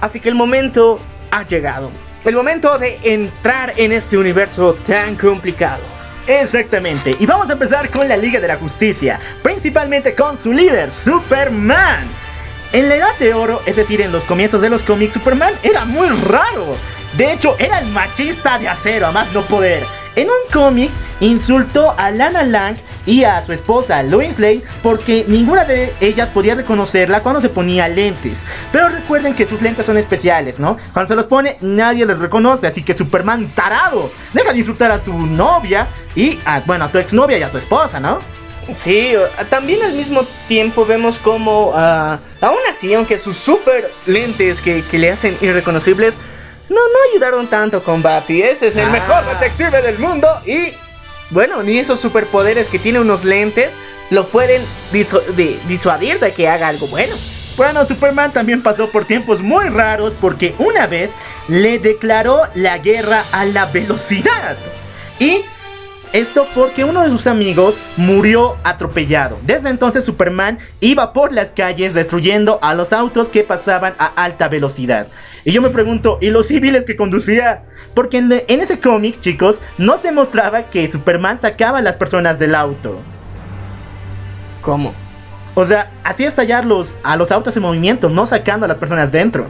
Así 0.00 0.18
que 0.18 0.28
el 0.28 0.34
momento 0.34 0.98
ha 1.30 1.46
llegado. 1.46 1.90
El 2.24 2.34
momento 2.34 2.78
de 2.78 2.98
entrar 3.02 3.74
en 3.76 3.92
este 3.92 4.16
universo 4.16 4.74
tan 4.86 5.16
complicado. 5.16 5.82
Exactamente. 6.26 7.16
Y 7.18 7.26
vamos 7.26 7.50
a 7.50 7.54
empezar 7.54 7.90
con 7.90 8.08
la 8.08 8.16
Liga 8.16 8.40
de 8.40 8.48
la 8.48 8.56
Justicia, 8.56 9.18
principalmente 9.42 10.14
con 10.14 10.38
su 10.38 10.52
líder, 10.52 10.92
Superman. 10.92 12.06
En 12.72 12.88
la 12.88 12.96
Edad 12.96 13.18
de 13.18 13.34
Oro, 13.34 13.60
es 13.66 13.76
decir, 13.76 14.00
en 14.00 14.12
los 14.12 14.24
comienzos 14.24 14.62
de 14.62 14.70
los 14.70 14.82
cómics, 14.82 15.14
Superman 15.14 15.52
era 15.62 15.84
muy 15.84 16.08
raro. 16.08 16.76
De 17.16 17.32
hecho, 17.32 17.54
era 17.58 17.78
el 17.78 17.86
machista 17.88 18.58
de 18.58 18.68
acero, 18.68 19.06
a 19.06 19.12
más 19.12 19.32
no 19.32 19.42
poder. 19.42 19.84
En 20.16 20.28
un 20.28 20.52
cómic, 20.52 20.90
insultó 21.20 21.94
a 21.98 22.10
Lana 22.10 22.42
Lang 22.42 22.76
y 23.06 23.24
a 23.24 23.44
su 23.44 23.52
esposa 23.52 24.02
Lois 24.02 24.38
Lane 24.38 24.62
porque 24.82 25.24
ninguna 25.26 25.64
de 25.64 25.92
ellas 26.00 26.28
podía 26.28 26.54
reconocerla 26.54 27.20
cuando 27.20 27.40
se 27.40 27.48
ponía 27.48 27.88
lentes. 27.88 28.38
Pero 28.70 28.88
recuerden 28.88 29.34
que 29.34 29.46
sus 29.46 29.60
lentes 29.60 29.86
son 29.86 29.96
especiales, 29.96 30.58
¿no? 30.58 30.76
Cuando 30.92 31.08
se 31.08 31.16
los 31.16 31.26
pone, 31.26 31.56
nadie 31.60 32.06
los 32.06 32.18
reconoce. 32.18 32.66
Así 32.66 32.82
que 32.82 32.94
Superman, 32.94 33.54
tarado, 33.54 34.10
deja 34.32 34.52
de 34.52 34.58
insultar 34.58 34.90
a 34.90 35.00
tu 35.00 35.12
novia 35.12 35.88
y, 36.14 36.38
a, 36.44 36.60
bueno, 36.60 36.86
a 36.86 36.92
tu 36.92 36.98
exnovia 36.98 37.38
y 37.38 37.42
a 37.42 37.50
tu 37.50 37.58
esposa, 37.58 38.00
¿no? 38.00 38.18
Sí, 38.72 39.14
también 39.50 39.82
al 39.82 39.92
mismo 39.92 40.24
tiempo 40.46 40.86
vemos 40.86 41.18
como, 41.18 41.72
ah, 41.74 42.20
aún 42.40 42.58
así, 42.70 42.94
aunque 42.94 43.18
sus 43.18 43.36
super 43.36 43.90
lentes 44.06 44.60
que 44.60 44.84
le 44.92 45.10
hacen 45.10 45.36
irreconocibles, 45.40 46.14
no, 46.72 46.80
no 46.80 46.98
ayudaron 47.12 47.46
tanto 47.46 47.82
con 47.82 48.02
Batsy. 48.02 48.42
Ese 48.42 48.68
es 48.68 48.76
el 48.76 48.86
Ah. 48.86 48.90
mejor 48.90 49.24
detective 49.26 49.82
del 49.82 49.98
mundo 49.98 50.28
y, 50.46 50.72
bueno, 51.30 51.62
ni 51.62 51.78
esos 51.78 52.00
superpoderes 52.00 52.68
que 52.68 52.78
tiene 52.78 53.00
unos 53.00 53.24
lentes 53.24 53.74
lo 54.10 54.26
pueden 54.26 54.62
disu- 54.92 55.24
di- 55.36 55.58
disuadir 55.68 56.18
de 56.20 56.32
que 56.32 56.48
haga 56.48 56.68
algo 56.68 56.86
bueno. 56.88 57.14
Bueno, 57.56 57.84
Superman 57.86 58.32
también 58.32 58.62
pasó 58.62 58.88
por 58.90 59.04
tiempos 59.04 59.42
muy 59.42 59.68
raros 59.68 60.14
porque 60.20 60.54
una 60.58 60.86
vez 60.86 61.10
le 61.48 61.78
declaró 61.78 62.42
la 62.54 62.78
guerra 62.78 63.22
a 63.32 63.44
la 63.44 63.66
velocidad. 63.66 64.56
Y 65.18 65.42
esto 66.12 66.46
porque 66.54 66.84
uno 66.84 67.02
de 67.02 67.10
sus 67.10 67.26
amigos 67.26 67.74
murió 67.96 68.56
atropellado. 68.64 69.38
Desde 69.42 69.68
entonces 69.70 70.04
Superman 70.04 70.58
iba 70.80 71.12
por 71.12 71.32
las 71.32 71.50
calles 71.50 71.94
destruyendo 71.94 72.58
a 72.62 72.74
los 72.74 72.92
autos 72.92 73.28
que 73.28 73.42
pasaban 73.44 73.94
a 73.98 74.06
alta 74.06 74.48
velocidad. 74.48 75.06
Y 75.44 75.52
yo 75.52 75.60
me 75.60 75.70
pregunto, 75.70 76.18
¿y 76.20 76.30
los 76.30 76.46
civiles 76.46 76.84
que 76.84 76.96
conducía? 76.96 77.62
Porque 77.94 78.18
en, 78.18 78.32
en 78.32 78.60
ese 78.60 78.78
cómic, 78.78 79.20
chicos, 79.20 79.60
no 79.78 79.98
se 79.98 80.12
mostraba 80.12 80.64
que 80.64 80.90
Superman 80.90 81.38
sacaba 81.38 81.78
a 81.78 81.82
las 81.82 81.96
personas 81.96 82.38
del 82.38 82.54
auto. 82.54 82.98
¿Cómo? 84.60 84.94
O 85.54 85.64
sea, 85.64 85.90
hacía 86.04 86.28
estallar 86.28 86.64
los, 86.64 86.96
a 87.02 87.16
los 87.16 87.30
autos 87.30 87.56
en 87.56 87.62
movimiento, 87.62 88.08
no 88.08 88.26
sacando 88.26 88.64
a 88.64 88.68
las 88.68 88.78
personas 88.78 89.12
dentro. 89.12 89.46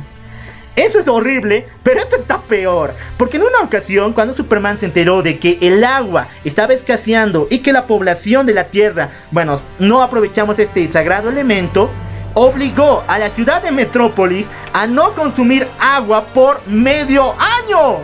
Eso 0.74 0.99
es 0.99 1.07
horrible, 1.07 1.66
pero 1.82 2.01
esto 2.01 2.16
está 2.16 2.40
peor. 2.40 2.95
Porque 3.18 3.36
en 3.36 3.43
una 3.43 3.61
ocasión, 3.61 4.14
cuando 4.14 4.32
Superman 4.32 4.78
se 4.78 4.86
enteró 4.86 5.22
de 5.22 5.38
que 5.38 5.59
el 5.61 5.84
agua 5.84 6.28
estaba 6.45 6.72
escaseando 6.72 7.47
y 7.51 7.59
que 7.59 7.74
la 7.74 7.86
población 7.86 8.47
de 8.47 8.55
la 8.55 8.68
Tierra, 8.68 9.11
bueno, 9.30 9.61
no 9.78 10.03
aprovechamos 10.03 10.59
este 10.59 10.88
sagrado 10.88 11.28
elemento, 11.28 11.90
obligó 12.34 13.02
a 13.06 13.18
la 13.18 13.30
ciudad 13.30 13.62
de 13.62 13.70
Metrópolis 13.70 14.48
a 14.72 14.86
no 14.86 15.14
consumir 15.14 15.66
agua 15.78 16.24
por 16.34 16.66
medio 16.66 17.34
año. 17.38 17.98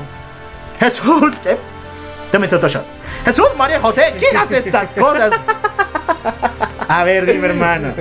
Jesús, 0.81 1.35
¿qué? 1.43 1.57
Tómense 2.33 2.57
otro 2.57 2.69
shot. 2.69 2.85
Jesús, 3.25 3.49
María 3.57 3.81
José, 3.81 4.15
¿quién 4.19 4.37
hace 4.37 4.59
estas 4.59 4.91
cosas? 4.91 5.33
A 6.89 7.05
ver, 7.05 7.27
dime, 7.27 7.49
hermano. 7.49 7.93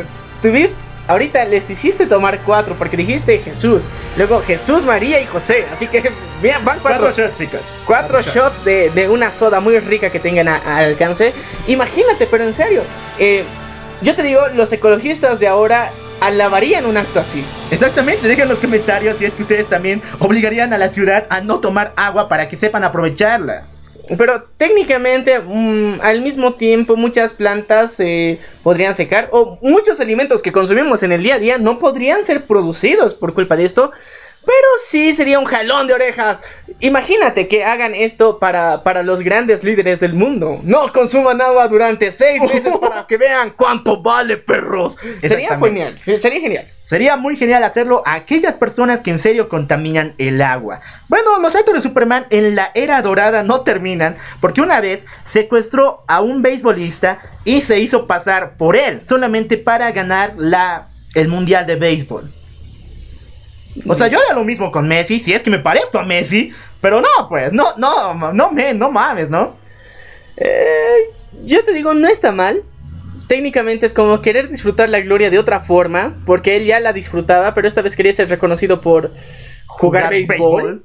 ¿Tuviste? 0.42 0.76
Ahorita 1.10 1.46
les 1.46 1.70
hiciste 1.70 2.06
tomar 2.06 2.42
cuatro 2.44 2.76
porque 2.78 2.98
dijiste 2.98 3.40
Jesús, 3.40 3.82
luego 4.18 4.42
Jesús, 4.46 4.84
María 4.84 5.22
y 5.22 5.26
José. 5.26 5.66
Así 5.74 5.88
que 5.88 6.02
bien, 6.42 6.66
van 6.66 6.80
cuatro, 6.82 7.04
Cuatro 7.06 7.26
shots, 7.28 7.38
chicos. 7.38 7.62
cuatro 7.86 8.22
shots 8.22 8.66
de, 8.66 8.90
de 8.90 9.08
una 9.08 9.32
soda 9.32 9.62
muy 9.62 9.80
rica 9.80 10.10
que 10.10 10.20
tengan 10.20 10.50
a- 10.50 10.58
al 10.58 10.84
alcance. 10.84 11.34
Imagínate, 11.68 12.28
pero 12.28 12.44
en 12.44 12.54
serio, 12.54 12.82
eh, 13.20 13.46
yo 14.02 14.16
te 14.16 14.24
digo, 14.24 14.42
los 14.54 14.70
ecologistas 14.74 15.40
de 15.40 15.48
ahora 15.48 15.92
alabarían 16.20 16.86
un 16.86 16.98
acto 16.98 17.20
así. 17.20 17.44
Exactamente, 17.72 18.28
dejen 18.28 18.44
en 18.44 18.50
los 18.50 18.60
comentarios 18.60 19.18
si 19.18 19.26
es 19.26 19.34
que 19.34 19.44
ustedes 19.44 19.68
también 19.68 20.02
obligarían 20.20 20.74
a 20.74 20.78
la 20.78 20.90
ciudad 20.90 21.26
a 21.30 21.42
no 21.42 21.60
tomar 21.60 21.94
agua 21.96 22.30
para 22.30 22.50
que 22.50 22.58
sepan 22.58 22.84
aprovecharla. 22.84 23.64
Pero 24.18 24.44
técnicamente, 24.58 25.40
mm, 25.40 26.00
al 26.02 26.22
mismo 26.22 26.54
tiempo, 26.54 26.96
muchas 26.96 27.34
plantas 27.34 28.00
eh, 28.00 28.40
podrían 28.64 28.96
secar 28.96 29.28
o 29.32 29.58
muchos 29.62 30.00
alimentos 30.00 30.42
que 30.42 30.52
consumimos 30.52 31.04
en 31.04 31.12
el 31.12 31.24
día 31.24 31.36
a 31.36 31.40
día 31.40 31.58
no 31.58 31.80
podrían 31.80 32.24
ser 32.24 32.44
producidos 32.46 33.14
por 33.14 33.34
culpa 33.34 33.58
de 33.58 33.66
esto. 33.66 33.92
Pero 34.48 34.68
sí 34.86 35.14
sería 35.14 35.40
un 35.40 35.46
jalón 35.46 35.88
de 35.88 35.94
orejas. 35.94 36.40
Imagínate 36.80 37.50
que 37.50 37.66
hagan 37.66 37.94
esto 37.94 38.40
para, 38.40 38.82
para 38.82 39.04
los 39.04 39.22
grandes 39.22 39.62
líderes 39.62 40.00
del 40.00 40.14
mundo. 40.14 40.62
No 40.64 40.94
consuman 40.94 41.42
agua 41.42 41.68
durante 41.68 42.14
seis 42.14 42.42
meses 42.54 42.78
para 42.78 43.06
que 43.06 43.18
vean 43.18 43.52
cuánto 43.58 44.02
vale, 44.02 44.38
perros. 44.38 44.98
Sería 45.22 45.60
genial. 45.60 46.00
Sería 46.00 46.40
genial. 46.40 46.66
Sería 46.86 47.18
muy 47.18 47.36
genial 47.36 47.66
hacerlo 47.66 48.02
a 48.06 48.14
aquellas 48.14 48.56
personas 48.56 49.02
que 49.02 49.12
en 49.12 49.20
serio 49.20 49.50
contaminan 49.50 50.16
el 50.18 50.42
agua. 50.42 50.80
Bueno, 51.10 51.38
los 51.42 51.54
actos 51.54 51.74
de 51.74 51.82
Superman 51.82 52.28
en 52.30 52.56
la 52.56 52.72
era 52.74 53.02
dorada 53.02 53.44
no 53.44 53.62
terminan 53.62 54.16
porque 54.40 54.62
una 54.62 54.80
vez 54.80 55.04
secuestró 55.26 56.06
a 56.08 56.22
un 56.22 56.42
beisbolista 56.42 57.20
y 57.44 57.60
se 57.60 57.82
hizo 57.82 58.08
pasar 58.08 58.56
por 58.56 58.78
él 58.78 59.02
solamente 59.10 59.58
para 59.58 59.92
ganar 59.92 60.36
la, 60.38 60.88
el 61.14 61.28
mundial 61.28 61.66
de 61.68 61.76
béisbol. 61.76 62.37
O 63.86 63.96
sea, 63.96 64.08
yo 64.08 64.20
haría 64.20 64.34
lo 64.34 64.44
mismo 64.44 64.72
con 64.72 64.88
Messi, 64.88 65.20
si 65.20 65.34
es 65.34 65.44
que 65.44 65.50
me 65.50 65.60
parezco 65.60 66.00
a 66.00 66.04
Messi, 66.06 66.52
pero 66.82 67.02
no, 67.02 67.08
pues, 67.30 67.52
no, 67.54 67.76
no, 67.78 68.34
no, 68.34 68.52
me, 68.52 68.74
no 68.74 68.92
mames, 68.92 69.30
¿no? 69.30 69.56
Eh, 70.38 70.98
yo 71.44 71.64
te 71.64 71.74
digo, 71.74 71.94
no 71.94 72.08
está 72.08 72.32
mal. 72.32 72.64
Técnicamente 73.28 73.86
es 73.86 73.92
como 73.94 74.22
querer 74.22 74.48
disfrutar 74.50 74.90
la 74.90 75.02
gloria 75.02 75.30
de 75.30 75.38
otra 75.40 75.60
forma, 75.60 76.16
porque 76.26 76.56
él 76.56 76.66
ya 76.66 76.80
la 76.80 76.94
disfrutaba, 76.94 77.54
pero 77.54 77.68
esta 77.68 77.82
vez 77.82 77.96
quería 77.96 78.14
ser 78.14 78.30
reconocido 78.30 78.80
por 78.80 79.12
jugar, 79.68 80.10
béisbol. 80.10 80.84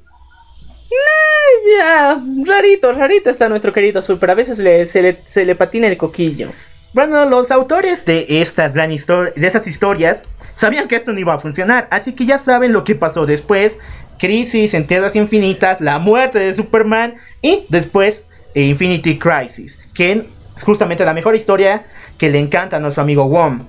Eh, 0.91 1.77
ya, 1.79 2.21
rarito, 2.45 2.91
rarito 2.91 3.29
está 3.29 3.49
nuestro 3.49 3.71
querido 3.71 4.01
Super. 4.01 4.31
A 4.31 4.35
veces 4.35 4.59
le- 4.59 4.85
se, 4.85 5.01
le, 5.01 5.17
se 5.25 5.45
le 5.45 5.55
patina 5.55 5.87
el 5.87 5.97
coquillo. 5.97 6.49
Bueno, 6.93 7.25
los 7.25 7.49
autores 7.49 8.05
de 8.05 8.25
estas 8.41 8.73
gran 8.75 8.89
de 8.91 9.47
esas 9.47 9.65
historias 9.65 10.21
sabían 10.53 10.87
que 10.87 10.95
esto 10.95 11.13
no 11.13 11.19
iba 11.19 11.33
a 11.33 11.37
funcionar, 11.37 11.87
así 11.91 12.13
que 12.13 12.25
ya 12.25 12.37
saben 12.37 12.73
lo 12.73 12.83
que 12.83 12.95
pasó 12.95 13.25
después. 13.25 13.79
Crisis 14.19 14.73
en 14.73 14.87
Tierras 14.87 15.15
Infinitas, 15.15 15.81
la 15.81 15.99
muerte 15.99 16.39
de 16.39 16.55
Superman 16.55 17.15
y 17.41 17.65
después 17.69 18.25
eh, 18.55 18.63
Infinity 18.63 19.17
Crisis, 19.17 19.79
que 19.93 20.11
es 20.55 20.63
justamente 20.63 21.03
la 21.03 21.13
mejor 21.13 21.35
historia 21.35 21.85
que 22.17 22.29
le 22.29 22.39
encanta 22.39 22.77
a 22.77 22.79
nuestro 22.79 23.03
amigo 23.03 23.25
Wom. 23.25 23.65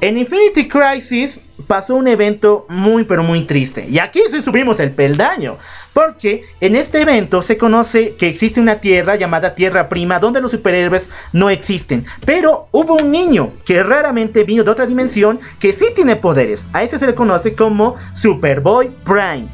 En 0.00 0.18
Infinity 0.18 0.68
Crisis 0.68 1.40
pasó 1.66 1.94
un 1.94 2.08
evento 2.08 2.66
muy 2.68 3.04
pero 3.04 3.22
muy 3.22 3.42
triste. 3.42 3.86
Y 3.88 3.98
aquí 3.98 4.20
sí 4.30 4.42
subimos 4.42 4.80
el 4.80 4.92
peldaño. 4.92 5.58
Porque 5.92 6.44
en 6.60 6.74
este 6.74 7.02
evento 7.02 7.42
se 7.42 7.56
conoce 7.56 8.16
que 8.16 8.28
existe 8.28 8.60
una 8.60 8.80
tierra 8.80 9.14
llamada 9.14 9.54
Tierra 9.54 9.88
Prima 9.88 10.18
donde 10.18 10.40
los 10.40 10.50
superhéroes 10.50 11.08
no 11.32 11.50
existen. 11.50 12.04
Pero 12.26 12.66
hubo 12.72 12.94
un 12.94 13.12
niño 13.12 13.52
que 13.64 13.82
raramente 13.82 14.42
vino 14.42 14.64
de 14.64 14.70
otra 14.70 14.86
dimensión 14.86 15.38
que 15.60 15.72
sí 15.72 15.86
tiene 15.94 16.16
poderes. 16.16 16.66
A 16.72 16.82
ese 16.82 16.98
se 16.98 17.06
le 17.06 17.14
conoce 17.14 17.54
como 17.54 17.94
Superboy 18.14 18.90
Prime. 19.04 19.48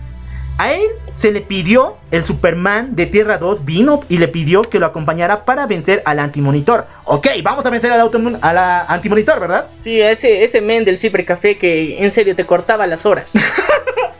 A 0.57 0.73
él 0.73 0.89
se 1.21 1.33
le 1.33 1.43
pidió, 1.43 1.97
el 2.11 2.23
Superman 2.25 2.97
de 2.97 3.05
Tierra 3.07 3.37
2 3.39 3.65
vino 3.67 4.03
y 4.09 4.17
le 4.19 4.29
pidió 4.29 4.63
que 4.63 4.79
lo 4.79 4.87
acompañara 4.87 5.45
para 5.45 5.67
vencer 5.67 6.03
al 6.07 6.19
Antimonitor. 6.19 6.87
Ok, 7.05 7.29
vamos 7.43 7.67
a 7.67 7.71
vencer 7.71 7.93
al 7.93 8.01
auto- 8.01 8.21
a 8.41 8.53
la 8.53 8.85
Antimonitor, 8.87 9.39
¿verdad? 9.39 9.67
Sí, 9.83 10.01
ese, 10.01 10.43
ese 10.43 10.61
men 10.63 10.85
del 10.85 10.97
cibercafé 10.97 11.59
que 11.59 12.03
en 12.03 12.11
serio 12.11 12.35
te 12.35 12.47
cortaba 12.47 12.87
las 12.87 13.05
horas. 13.05 13.33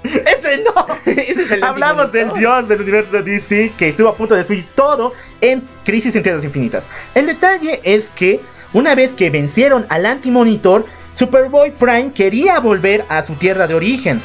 Ese 0.03 0.65
no. 0.65 0.87
ese 1.13 1.43
es 1.43 1.53
el 1.53 1.63
Hablamos 1.63 2.11
del 2.11 2.33
dios 2.33 2.67
del 2.69 2.81
universo 2.81 3.23
DC 3.23 3.73
que 3.77 3.91
estuvo 3.91 4.09
a 4.09 4.15
punto 4.17 4.35
de 4.35 4.39
destruir 4.39 4.65
todo 4.75 5.13
en 5.41 5.63
Crisis 5.85 6.17
en 6.17 6.23
Tierras 6.23 6.43
Infinitas. 6.43 6.87
El 7.15 7.27
detalle 7.27 7.81
es 7.85 8.09
que 8.09 8.41
una 8.73 8.95
vez 8.95 9.13
que 9.13 9.29
vencieron 9.31 9.87
al 9.89 10.07
Antimonitor, 10.07 10.87
Superboy 11.15 11.73
Prime 11.73 12.13
quería 12.15 12.59
volver 12.61 13.05
a 13.09 13.23
su 13.23 13.35
tierra 13.35 13.67
de 13.67 13.75
origen. 13.75 14.23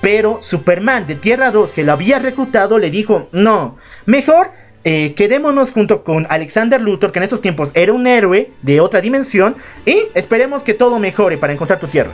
Pero 0.00 0.38
Superman 0.42 1.06
de 1.06 1.16
Tierra 1.16 1.50
2 1.50 1.72
que 1.72 1.84
lo 1.84 1.92
había 1.92 2.18
reclutado 2.18 2.78
le 2.78 2.90
dijo, 2.90 3.28
no, 3.32 3.76
mejor 4.06 4.52
eh, 4.84 5.12
quedémonos 5.14 5.72
junto 5.72 6.04
con 6.04 6.26
Alexander 6.30 6.80
Luthor, 6.80 7.12
que 7.12 7.18
en 7.18 7.24
esos 7.24 7.42
tiempos 7.42 7.70
era 7.74 7.92
un 7.92 8.06
héroe 8.06 8.52
de 8.62 8.80
otra 8.80 9.00
dimensión, 9.00 9.56
y 9.84 10.02
esperemos 10.14 10.62
que 10.62 10.72
todo 10.72 10.98
mejore 10.98 11.36
para 11.36 11.52
encontrar 11.52 11.80
tu 11.80 11.88
tierra. 11.88 12.12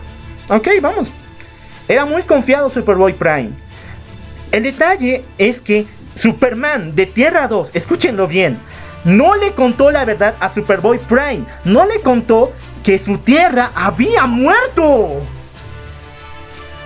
Ok, 0.48 0.68
vamos. 0.80 1.08
Era 1.86 2.04
muy 2.04 2.22
confiado 2.22 2.70
Superboy 2.70 3.12
Prime. 3.12 3.50
El 4.50 4.62
detalle 4.62 5.24
es 5.36 5.60
que 5.60 5.86
Superman 6.16 6.94
de 6.94 7.06
Tierra 7.06 7.46
2, 7.48 7.70
escúchenlo 7.74 8.26
bien, 8.26 8.58
no 9.04 9.34
le 9.36 9.52
contó 9.52 9.90
la 9.90 10.04
verdad 10.04 10.34
a 10.40 10.52
Superboy 10.52 10.98
Prime. 10.98 11.44
No 11.64 11.84
le 11.84 12.00
contó 12.00 12.52
que 12.82 12.98
su 12.98 13.18
tierra 13.18 13.70
había 13.74 14.26
muerto. 14.26 15.20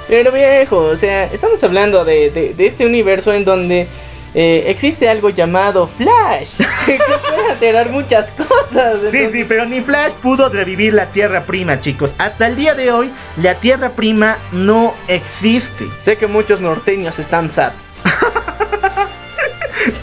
Pero 0.09 0.32
viejo, 0.32 0.78
o 0.78 0.96
sea, 0.96 1.24
estamos 1.24 1.62
hablando 1.62 2.04
de, 2.04 2.30
de- 2.30 2.54
de 2.54 2.66
este 2.66 2.86
universo 2.86 3.32
en 3.32 3.44
donde 3.44 3.86
eh, 4.34 4.64
existe 4.68 5.09
algo 5.09 5.30
llamado 5.30 5.86
Flash, 5.88 6.50
que 6.86 6.98
puede 6.98 7.50
alterar 7.50 7.90
muchas 7.90 8.30
cosas. 8.32 8.94
Sí, 9.11 9.18
entonces- 9.18 9.32
sí, 9.32 9.44
pero 9.46 9.64
ni 9.66 9.80
Flash 9.80 10.12
pudo 10.22 10.48
revivir 10.48 10.94
la 10.94 11.06
Tierra 11.06 11.42
Prima, 11.44 11.80
chicos. 11.80 12.12
Hasta 12.18 12.46
el 12.46 12.56
día 12.56 12.74
de 12.74 12.90
hoy, 12.90 13.11
la 13.42 13.54
Tierra 13.56 13.90
Prima 13.90 14.38
no 14.52 14.94
existe. 15.09 15.84
Sé 15.98 16.16
que 16.16 16.26
muchos 16.26 16.61
norteños 16.61 17.18
están 17.18 17.50
sad. 17.52 17.72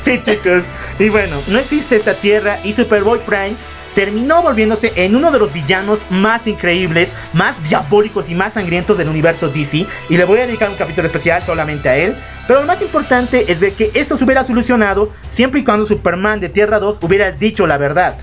Sí, 0.03 0.19
chicos. 0.23 0.63
Y 0.99 1.09
bueno, 1.09 1.37
no 1.47 1.59
existe 1.59 1.95
esta 1.95 2.13
tierra 2.15 2.59
y 2.63 2.73
Superboy 2.73 3.19
Prime 3.19 3.55
terminó 3.95 4.43
volviéndose 4.43 4.91
en 4.95 5.15
uno 5.15 5.31
de 5.31 5.39
los 5.39 5.51
villanos 5.51 5.99
más 6.09 6.45
increíbles, 6.45 7.11
más 7.33 7.63
diabólicos 7.67 8.29
y 8.29 8.35
más 8.35 8.53
sangrientos 8.53 8.97
del 8.97 9.09
universo 9.09 9.47
DC. 9.47 9.87
Y 10.09 10.17
le 10.17 10.25
voy 10.25 10.39
a 10.39 10.45
dedicar 10.45 10.69
un 10.69 10.75
capítulo 10.75 11.07
especial 11.07 11.41
solamente 11.41 11.89
a 11.89 11.95
él. 11.97 12.15
Pero 12.47 12.61
lo 12.61 12.67
más 12.67 12.81
importante 12.81 13.51
es 13.51 13.59
de 13.59 13.73
que 13.73 13.89
esto 13.95 14.17
se 14.17 14.23
hubiera 14.23 14.43
solucionado 14.43 15.11
siempre 15.31 15.61
y 15.61 15.63
cuando 15.63 15.87
Superman 15.87 16.39
de 16.39 16.49
Tierra 16.49 16.79
2 16.79 16.99
hubiera 17.01 17.31
dicho 17.31 17.65
la 17.65 17.77
verdad. 17.77 18.17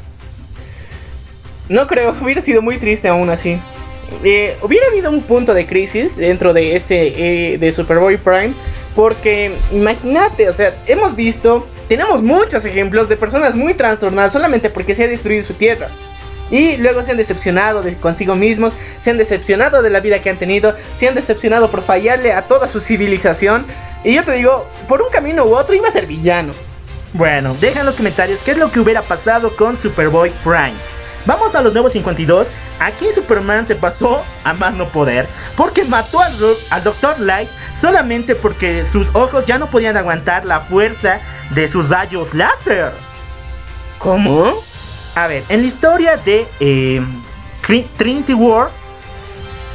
No 1.69 1.87
creo, 1.87 2.15
hubiera 2.23 2.41
sido 2.41 2.63
muy 2.63 2.79
triste 2.79 3.09
aún 3.09 3.31
así. 3.31 3.59
Eh, 4.23 4.59
hubiera 4.61 4.87
habido 4.89 5.11
un 5.11 5.23
punto 5.23 5.55
de 5.55 5.67
crisis 5.67 6.17
dentro 6.17 6.53
de 6.53 6.77
este 6.77 7.55
eh, 7.55 7.59
de 7.59 7.73
Superboy 7.73 8.19
Prime. 8.19 8.53
Porque 8.95 9.53
imagínate, 9.73 10.51
o 10.51 10.53
sea, 10.53 10.77
hemos 10.87 11.17
visto, 11.17 11.67
tenemos 11.97 12.23
muchos 12.23 12.65
ejemplos 12.65 13.07
de 13.11 13.19
personas 13.19 13.55
muy 13.55 13.75
trastornadas 13.75 14.33
solamente 14.33 14.71
porque 14.71 14.95
se 14.95 15.05
ha 15.05 15.09
destruido 15.09 15.45
su 15.45 15.53
tierra. 15.53 15.89
Y 16.51 16.79
luego 16.79 17.03
se 17.03 17.11
han 17.11 17.19
decepcionado 17.19 17.83
de 17.83 17.97
consigo 17.97 18.35
mismos, 18.35 18.73
se 19.03 19.11
han 19.11 19.19
decepcionado 19.19 19.83
de 19.83 19.91
la 19.91 20.01
vida 20.01 20.23
que 20.23 20.31
han 20.31 20.39
tenido, 20.39 20.75
se 20.97 21.07
han 21.07 21.15
decepcionado 21.15 21.71
por 21.71 21.83
fallarle 21.83 22.33
a 22.33 22.49
toda 22.49 22.67
su 22.67 22.81
civilización. 22.81 23.67
Y 24.05 24.15
yo 24.15 24.25
te 24.25 24.33
digo, 24.33 24.67
por 24.89 25.03
un 25.03 25.11
camino 25.11 25.45
u 25.45 25.55
otro 25.55 25.75
iba 25.75 25.89
a 25.89 25.93
ser 25.93 26.07
villano. 26.07 26.55
Bueno, 27.13 27.55
deja 27.61 27.81
en 27.81 27.87
los 27.87 27.97
comentarios 27.97 28.41
qué 28.43 28.53
es 28.53 28.59
lo 28.59 28.73
que 28.73 28.81
hubiera 28.81 29.03
pasado 29.03 29.55
con 29.55 29.77
Superboy 29.77 30.31
Prime. 30.43 30.73
Vamos 31.25 31.55
a 31.55 31.63
los 31.63 31.73
nuevos 31.73 31.93
52. 31.93 32.49
Aquí 32.81 33.13
Superman 33.13 33.67
se 33.67 33.77
pasó 33.77 34.23
a 34.45 34.53
más 34.55 34.75
no 34.75 34.89
poder 34.89 35.29
porque 35.57 35.85
mató 35.85 36.21
al, 36.21 36.35
al 36.71 36.83
Dr. 36.83 37.21
Light 37.21 37.49
solamente 37.81 38.35
porque 38.35 38.87
sus 38.87 39.09
ojos 39.15 39.47
ya 39.47 39.59
no 39.59 39.69
podían 39.69 39.97
aguantar 39.97 40.45
la 40.45 40.61
fuerza 40.61 41.21
de 41.51 41.69
sus 41.69 41.89
rayos 41.89 42.35
láser. 42.35 42.93
¿Cómo? 43.99 44.55
A 45.15 45.27
ver, 45.27 45.45
en 45.49 45.61
la 45.61 45.67
historia 45.67 46.17
de 46.17 46.47
eh, 46.59 47.01
Trinity 47.97 48.35
War 48.35 48.71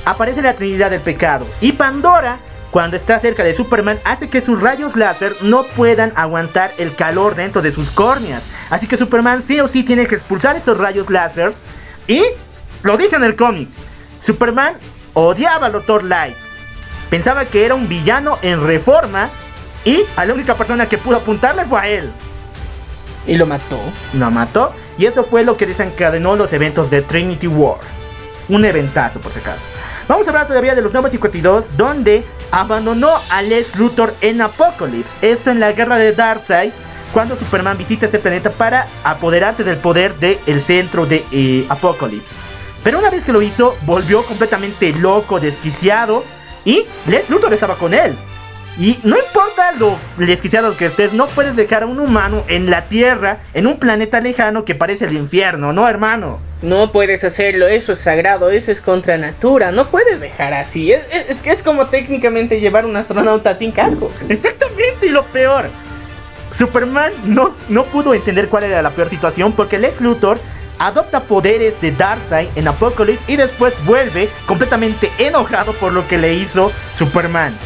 aparece 0.03 0.41
la 0.41 0.55
Trinidad 0.55 0.89
del 0.89 1.01
Pecado 1.01 1.47
y 1.61 1.71
Pandora, 1.73 2.39
cuando 2.72 2.98
está 2.98 3.19
cerca 3.19 3.44
de 3.44 3.53
Superman, 3.53 3.99
hace 4.03 4.30
que 4.30 4.41
sus 4.41 4.61
rayos 4.61 4.95
láser 4.95 5.35
no 5.41 5.64
puedan 5.64 6.11
aguantar 6.15 6.72
el 6.77 6.94
calor 6.95 7.35
dentro 7.35 7.61
de 7.61 7.72
sus 7.72 7.89
córneas. 7.89 8.44
Así 8.69 8.88
que 8.88 8.98
Superman 8.98 9.41
sí 9.41 9.60
o 9.61 9.68
sí 9.68 9.84
tiene 9.84 10.06
que 10.06 10.15
expulsar 10.15 10.56
estos 10.57 10.77
rayos 10.77 11.10
láser 11.10 11.53
y 12.07 12.23
lo 12.84 12.98
dice 12.98 13.15
en 13.15 13.23
el 13.23 13.35
cómic. 13.35 13.69
Superman 14.22 14.76
odiaba 15.14 15.68
al 15.68 15.72
Dr. 15.72 16.03
Light. 16.03 16.35
Pensaba 17.10 17.45
que 17.45 17.65
era 17.65 17.73
un 17.76 17.88
villano 17.88 18.38
en 18.41 18.65
reforma 18.65 19.30
y 19.85 20.03
a 20.18 20.26
la 20.26 20.34
única 20.34 20.56
persona 20.56 20.88
que 20.89 20.98
pudo 20.98 21.15
apuntarle 21.18 21.64
fue 21.65 21.80
a 21.80 21.88
él 21.88 22.11
Y 23.26 23.38
lo 23.38 23.45
mató. 23.45 23.80
lo 24.14 24.30
mató. 24.30 24.73
Y 24.98 25.06
eso 25.06 25.23
fue 25.23 25.44
lo 25.45 25.56
que 25.56 25.65
desencadenó 25.65 26.35
los 26.35 26.52
eventos 26.52 26.89
de 26.89 27.02
Trinity 27.02 27.48
War. 27.48 27.77
Un 28.49 28.65
eventazo, 28.65 29.19
por 29.19 29.31
si 29.31 29.39
acaso. 29.39 29.61
Vamos 30.07 30.27
a 30.27 30.31
hablar 30.31 30.48
todavía 30.48 30.76
de 30.76 30.81
los 30.81 30.91
nuevos 30.91 31.11
52, 31.11 31.77
donde 31.77 32.26
abandonó 32.51 33.11
a 33.29 33.41
Lex 33.41 33.75
Luthor 33.75 34.15
en 34.21 34.41
Apocalypse. 34.41 35.13
Esto 35.21 35.51
en 35.51 35.59
la 35.59 35.71
guerra 35.73 35.97
de 35.97 36.13
Darkseid, 36.13 36.71
cuando 37.13 37.35
Superman 37.35 37.77
visita 37.77 38.05
ese 38.05 38.19
planeta 38.19 38.51
para 38.51 38.87
apoderarse 39.03 39.63
del 39.63 39.77
poder 39.77 40.15
del 40.17 40.61
centro 40.61 41.05
de 41.05 41.25
eh, 41.31 41.65
Apocalypse. 41.69 42.35
Pero 42.83 42.99
una 42.99 43.09
vez 43.09 43.23
que 43.23 43.33
lo 43.33 43.41
hizo, 43.41 43.75
volvió 43.81 44.23
completamente 44.23 44.93
loco, 44.93 45.39
desquiciado. 45.39 46.23
Y 46.63 46.85
Lex 47.07 47.29
Luthor 47.29 47.53
estaba 47.53 47.75
con 47.75 47.93
él. 47.93 48.17
Y 48.79 48.99
no 49.03 49.17
importa 49.17 49.71
lo 49.71 49.97
desquiciado 50.17 50.77
que 50.77 50.85
estés, 50.85 51.11
no 51.11 51.25
puedes 51.27 51.55
dejar 51.55 51.83
a 51.83 51.87
un 51.87 51.99
humano 51.99 52.43
en 52.47 52.69
la 52.69 52.89
Tierra, 52.89 53.39
en 53.55 53.65
un 53.65 53.79
planeta 53.79 54.19
lejano 54.21 54.65
que 54.65 54.75
parece 54.75 55.05
el 55.05 55.13
infierno, 55.13 55.73
¿no, 55.73 55.87
hermano? 55.89 56.39
No 56.61 56.91
puedes 56.91 57.23
hacerlo, 57.23 57.67
eso 57.67 57.93
es 57.93 57.99
sagrado, 57.99 58.51
eso 58.51 58.71
es 58.71 58.81
contra 58.81 59.17
natura, 59.17 59.71
no 59.71 59.87
puedes 59.87 60.19
dejar 60.19 60.53
así. 60.53 60.91
Es, 60.91 61.01
es, 61.11 61.29
es 61.29 61.41
que 61.41 61.51
es 61.51 61.63
como 61.63 61.87
técnicamente 61.87 62.59
llevar 62.59 62.85
un 62.85 62.95
astronauta 62.95 63.55
sin 63.55 63.71
casco. 63.71 64.11
Exactamente, 64.29 65.07
y 65.07 65.09
lo 65.09 65.25
peor. 65.25 65.69
Superman 66.51 67.13
no, 67.25 67.51
no 67.69 67.85
pudo 67.85 68.13
entender 68.13 68.47
cuál 68.47 68.65
era 68.65 68.81
la 68.81 68.91
peor 68.91 69.09
situación 69.09 69.53
porque 69.53 69.79
Lex 69.79 70.01
Luthor 70.01 70.39
adopta 70.79 71.21
poderes 71.21 71.79
de 71.81 71.91
Darkseid 71.91 72.49
en 72.55 72.67
Apocalypse 72.67 73.23
y 73.27 73.37
después 73.37 73.73
vuelve 73.85 74.29
completamente 74.45 75.11
enojado 75.17 75.73
por 75.73 75.93
lo 75.93 76.07
que 76.07 76.19
le 76.19 76.35
hizo 76.35 76.71
Superman. 76.95 77.57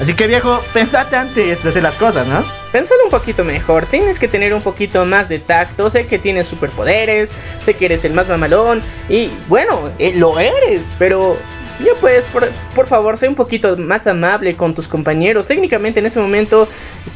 Así 0.00 0.14
que 0.14 0.26
viejo, 0.26 0.60
pensate 0.72 1.14
antes 1.16 1.62
de 1.62 1.68
hacer 1.68 1.82
las 1.82 1.94
cosas, 1.94 2.26
¿no? 2.26 2.42
Pensalo 2.72 3.04
un 3.04 3.10
poquito 3.10 3.44
mejor, 3.44 3.84
tienes 3.86 4.18
que 4.18 4.28
tener 4.28 4.54
un 4.54 4.62
poquito 4.62 5.04
más 5.04 5.28
de 5.28 5.38
tacto, 5.40 5.90
sé 5.90 6.06
que 6.06 6.18
tienes 6.18 6.46
superpoderes, 6.46 7.32
sé 7.64 7.74
que 7.74 7.84
eres 7.86 8.04
el 8.04 8.14
más 8.14 8.28
mamalón 8.28 8.80
y 9.08 9.30
bueno, 9.48 9.90
eh, 9.98 10.12
lo 10.14 10.38
eres, 10.40 10.84
pero 10.98 11.36
ya 11.84 11.92
pues, 12.00 12.24
por, 12.26 12.48
por 12.74 12.86
favor, 12.86 13.18
sé 13.18 13.28
un 13.28 13.34
poquito 13.34 13.76
más 13.76 14.06
amable 14.06 14.54
con 14.56 14.74
tus 14.74 14.86
compañeros. 14.88 15.46
Técnicamente 15.46 16.00
en 16.00 16.06
ese 16.06 16.20
momento 16.20 16.68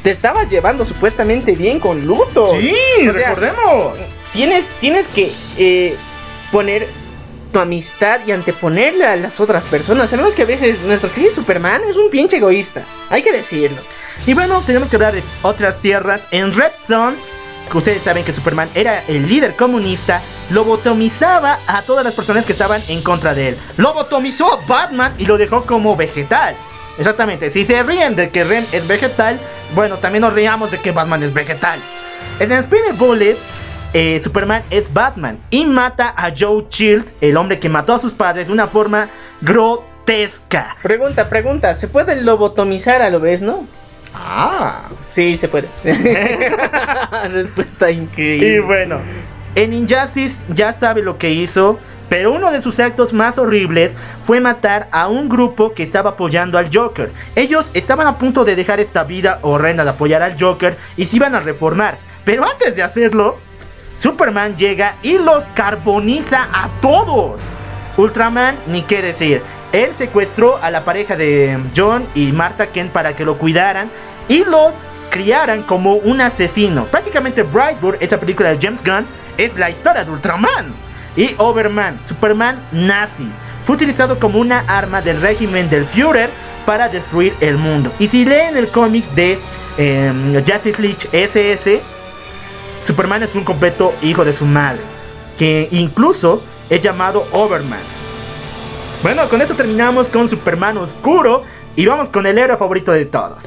te 0.03 0.11
estabas 0.11 0.51
llevando 0.51 0.85
supuestamente 0.85 1.53
bien 1.53 1.81
con 1.81 2.07
Luthor. 2.07 2.59
Sí, 2.61 2.75
O 3.09 3.13
sea, 3.13 3.35
recordemos. 3.35 3.97
tienes, 4.33 4.67
tienes 4.81 5.09
que 5.09 5.33
eh, 5.57 5.97
poner 6.51 6.87
tu 7.55 7.61
amistad 7.61 8.21
y 8.27 8.33
anteponerla 8.33 9.13
a 9.13 9.17
las 9.17 9.39
otras 9.39 9.65
personas. 9.65 10.11
Sabemos 10.11 10.35
que 10.35 10.43
a 10.43 10.47
veces 10.47 10.81
nuestro 10.81 11.11
querido 11.11 11.37
Superman 11.37 11.83
es 11.89 11.97
un 11.97 12.11
pinche 12.11 12.39
egoísta. 12.39 12.83
Hay 13.09 13.23
que 13.23 13.33
decirlo. 13.33 13.81
Y 14.27 14.35
bueno, 14.35 14.61
tenemos 14.67 14.91
que 14.91 14.97
hablar 14.97 15.15
de 15.15 15.23
otras 15.41 15.81
tierras. 15.81 16.27
En 16.33 16.53
Red 16.53 16.73
Zone, 16.85 17.17
que 17.71 17.79
ustedes 17.79 18.03
saben 18.03 18.25
que 18.25 18.33
Superman 18.33 18.69
era 18.75 19.05
el 19.07 19.29
líder 19.29 19.55
comunista, 19.55 20.21
lobotomizaba 20.51 21.61
a 21.69 21.83
todas 21.83 22.05
las 22.05 22.15
personas 22.15 22.45
que 22.45 22.53
estaban 22.53 22.83
en 22.89 23.03
contra 23.03 23.35
de 23.35 23.51
él. 23.51 23.59
Lobotomizó 23.77 24.53
a 24.53 24.67
Batman 24.67 25.15
y 25.17 25.27
lo 25.27 25.39
dejó 25.39 25.65
como 25.65 25.95
vegetal. 25.95 26.57
Exactamente, 26.99 27.51
si 27.51 27.65
se 27.65 27.83
ríen 27.85 28.17
de 28.17 28.31
que 28.31 28.43
Ren 28.43 28.67
es 28.73 28.87
vegetal, 28.87 29.39
bueno, 29.77 29.99
también 29.99 30.23
nos 30.23 30.35
reíamos 30.35 30.73
de 30.73 30.81
que 30.81 30.91
Batman 30.91 31.23
es 31.23 31.33
vegetal. 31.33 31.79
En 32.41 32.51
Spinner 32.63 32.95
Bullet, 32.95 33.37
eh, 33.95 34.21
Superman 34.23 34.63
es 34.71 34.93
Batman 34.93 35.39
y 35.51 35.65
mata 35.65 36.13
a 36.17 36.33
Joe 36.37 36.67
Child, 36.69 37.07
el 37.21 37.37
hombre 37.37 37.61
que 37.61 37.69
mató 37.69 37.95
a 37.95 38.01
sus 38.01 38.13
padres, 38.13 38.49
de 38.49 38.53
una 38.53 38.67
forma 38.67 39.09
grotesca. 39.41 40.77
Pregunta, 40.83 41.29
pregunta, 41.29 41.73
¿se 41.75 41.89
puede 41.89 42.21
lobotomizar 42.21 43.01
a 43.03 43.09
lo 43.11 43.21
vez, 43.21 43.41
no? 43.41 43.67
Ah. 44.13 44.83
Sí, 45.11 45.37
se 45.37 45.49
puede. 45.49 45.69
Respuesta 47.31 47.91
Y 47.91 47.99
increíble. 47.99 48.61
bueno, 48.61 48.99
en 49.55 49.73
Injustice 49.73 50.41
ya 50.49 50.73
sabe 50.73 51.03
lo 51.03 51.17
que 51.17 51.31
hizo, 51.31 51.79
pero 52.09 52.33
uno 52.33 52.51
de 52.51 52.63
sus 52.63 52.81
actos 52.81 53.13
más 53.13 53.39
horribles 53.39 53.95
fue 54.27 54.41
matar 54.41 54.89
a 54.91 55.07
un 55.07 55.29
grupo 55.29 55.73
que 55.73 55.85
estaba 55.85 56.11
apoyando 56.11 56.59
al 56.59 56.69
Joker. 56.73 57.13
Ellos 57.37 57.71
estaban 57.75 58.09
a 58.09 58.19
punto 58.19 58.45
de 58.45 58.57
dejar 58.57 58.81
esta 58.81 59.05
vida 59.05 59.39
horrenda 59.43 59.85
de 59.85 59.91
apoyar 59.91 60.23
al 60.23 60.37
Joker 60.41 60.77
y 60.97 61.07
se 61.07 61.17
iban 61.17 61.35
a 61.37 61.41
reformar. 61.41 61.99
Pero 62.25 62.45
antes 62.45 62.75
de 62.75 62.83
hacerlo, 62.83 63.39
Superman 63.99 64.57
llega 64.57 64.97
y 65.03 65.19
los 65.19 65.45
carboniza 65.55 66.49
a 66.53 66.69
todos. 66.81 67.41
Ultraman, 67.97 68.57
ni 68.67 68.83
qué 68.83 69.03
decir. 69.03 69.43
Él 69.73 69.91
secuestró 69.97 70.59
a 70.63 70.71
la 70.71 70.85
pareja 70.85 71.17
de 71.17 71.59
John 71.77 72.07
y 72.15 72.33
Martha 72.33 72.69
Kent 72.69 72.93
para 72.93 73.17
que 73.17 73.25
lo 73.25 73.39
cuidaran 73.39 73.91
y 74.29 74.45
los 74.45 74.75
criaran 75.11 75.63
como 75.63 75.95
un 75.95 76.21
asesino. 76.21 76.85
Prácticamente 76.87 77.43
Brightburn, 77.43 77.99
esa 78.01 78.19
película 78.19 78.51
de 78.51 78.59
James 78.61 78.85
Gunn, 78.85 79.07
es 79.39 79.57
la 79.57 79.71
historia 79.71 80.05
de 80.05 80.11
Ultraman. 80.11 80.75
Y 81.17 81.35
Overman, 81.39 82.01
Superman 82.07 82.61
nazi, 82.73 83.29
fue 83.65 83.77
utilizado 83.77 84.19
como 84.19 84.41
una 84.41 84.61
arma 84.67 85.01
del 85.01 85.21
régimen 85.21 85.71
del 85.71 85.87
Führer 85.87 86.31
para 86.67 86.89
destruir 86.89 87.35
el 87.41 87.57
mundo. 87.57 87.93
Y 87.99 88.09
si 88.09 88.25
leen 88.25 88.57
el 88.57 88.69
cómic 88.69 89.05
de 89.11 89.39
em, 89.79 90.35
Justice 90.35 90.83
League 90.83 91.09
SS, 91.13 91.81
Superman 92.87 93.23
es 93.23 93.35
un 93.35 93.45
completo 93.45 93.95
hijo 94.03 94.25
de 94.25 94.35
su 94.35 94.45
madre, 94.45 94.83
que 95.39 95.69
incluso 95.71 96.43
es 96.69 96.83
llamado 96.83 97.27
Overman. 97.33 97.81
Bueno, 99.03 99.29
con 99.29 99.41
esto 99.41 99.55
terminamos 99.55 100.09
con 100.09 100.29
Superman 100.29 100.77
Oscuro 100.79 101.45
y 101.77 101.87
vamos 101.87 102.11
con 102.11 102.27
el 102.27 102.39
héroe 102.39 102.57
favorito 102.57 102.93
de 102.93 103.07
todos. 103.07 103.43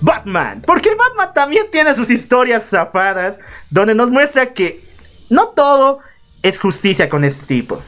Batman, 0.00 0.62
porque 0.64 0.94
Batman 0.94 1.32
también 1.34 1.66
tiene 1.70 1.94
sus 1.94 2.10
historias 2.10 2.68
zafadas 2.68 3.40
donde 3.70 3.94
nos 3.94 4.10
muestra 4.10 4.52
que 4.52 4.84
no 5.30 5.48
todo 5.48 6.00
es 6.42 6.60
justicia 6.60 7.08
con 7.08 7.24
este 7.24 7.46
tipo. 7.46 7.82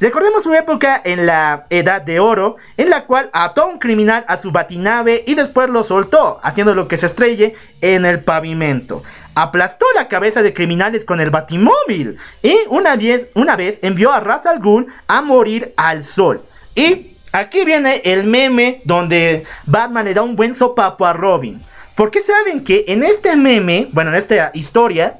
Recordemos 0.00 0.42
su 0.42 0.52
época 0.52 1.00
en 1.04 1.26
la 1.26 1.66
Edad 1.70 2.02
de 2.02 2.18
Oro, 2.18 2.56
en 2.76 2.90
la 2.90 3.04
cual 3.04 3.30
ató 3.32 3.62
a 3.62 3.66
un 3.66 3.78
criminal 3.78 4.24
a 4.26 4.36
su 4.36 4.50
batinave 4.50 5.22
y 5.28 5.36
después 5.36 5.70
lo 5.70 5.84
soltó, 5.84 6.40
haciéndolo 6.42 6.88
que 6.88 6.96
se 6.96 7.06
estrelle 7.06 7.54
en 7.80 8.04
el 8.04 8.18
pavimento. 8.18 9.04
Aplastó 9.34 9.86
la 9.94 10.08
cabeza 10.08 10.42
de 10.42 10.52
criminales 10.52 11.04
con 11.04 11.20
el 11.20 11.30
batimóvil 11.30 12.18
y 12.42 12.54
una 12.68 12.96
vez, 12.96 13.28
una 13.34 13.56
vez 13.56 13.78
envió 13.82 14.12
a 14.12 14.20
Ra's 14.20 14.44
al 14.44 14.60
a 15.06 15.22
morir 15.22 15.72
al 15.76 16.04
sol. 16.04 16.42
Y 16.74 17.16
aquí 17.32 17.64
viene 17.64 18.02
el 18.04 18.24
meme 18.24 18.82
donde 18.84 19.44
Batman 19.64 20.04
le 20.04 20.14
da 20.14 20.22
un 20.22 20.36
buen 20.36 20.54
sopapo 20.54 21.06
a 21.06 21.14
Robin. 21.14 21.62
Porque 21.96 22.20
saben 22.20 22.64
que 22.64 22.84
en 22.88 23.02
este 23.02 23.36
meme, 23.36 23.88
bueno, 23.92 24.10
en 24.10 24.16
esta 24.16 24.50
historia, 24.54 25.16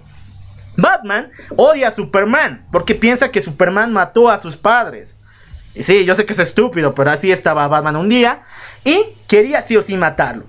Batman 0.76 1.30
odia 1.56 1.88
a 1.88 1.92
Superman 1.92 2.64
porque 2.72 2.94
piensa 2.94 3.30
que 3.30 3.42
Superman 3.42 3.92
mató 3.92 4.28
a 4.28 4.38
sus 4.38 4.56
padres. 4.56 5.20
Y 5.74 5.84
sí, 5.84 6.04
yo 6.04 6.14
sé 6.14 6.26
que 6.26 6.34
es 6.34 6.38
estúpido, 6.38 6.94
pero 6.94 7.10
así 7.10 7.32
estaba 7.32 7.68
Batman 7.68 7.96
un 7.96 8.08
día 8.08 8.42
y 8.84 9.04
quería 9.26 9.62
sí 9.62 9.76
o 9.76 9.82
sí 9.82 9.96
matarlo. 9.96 10.44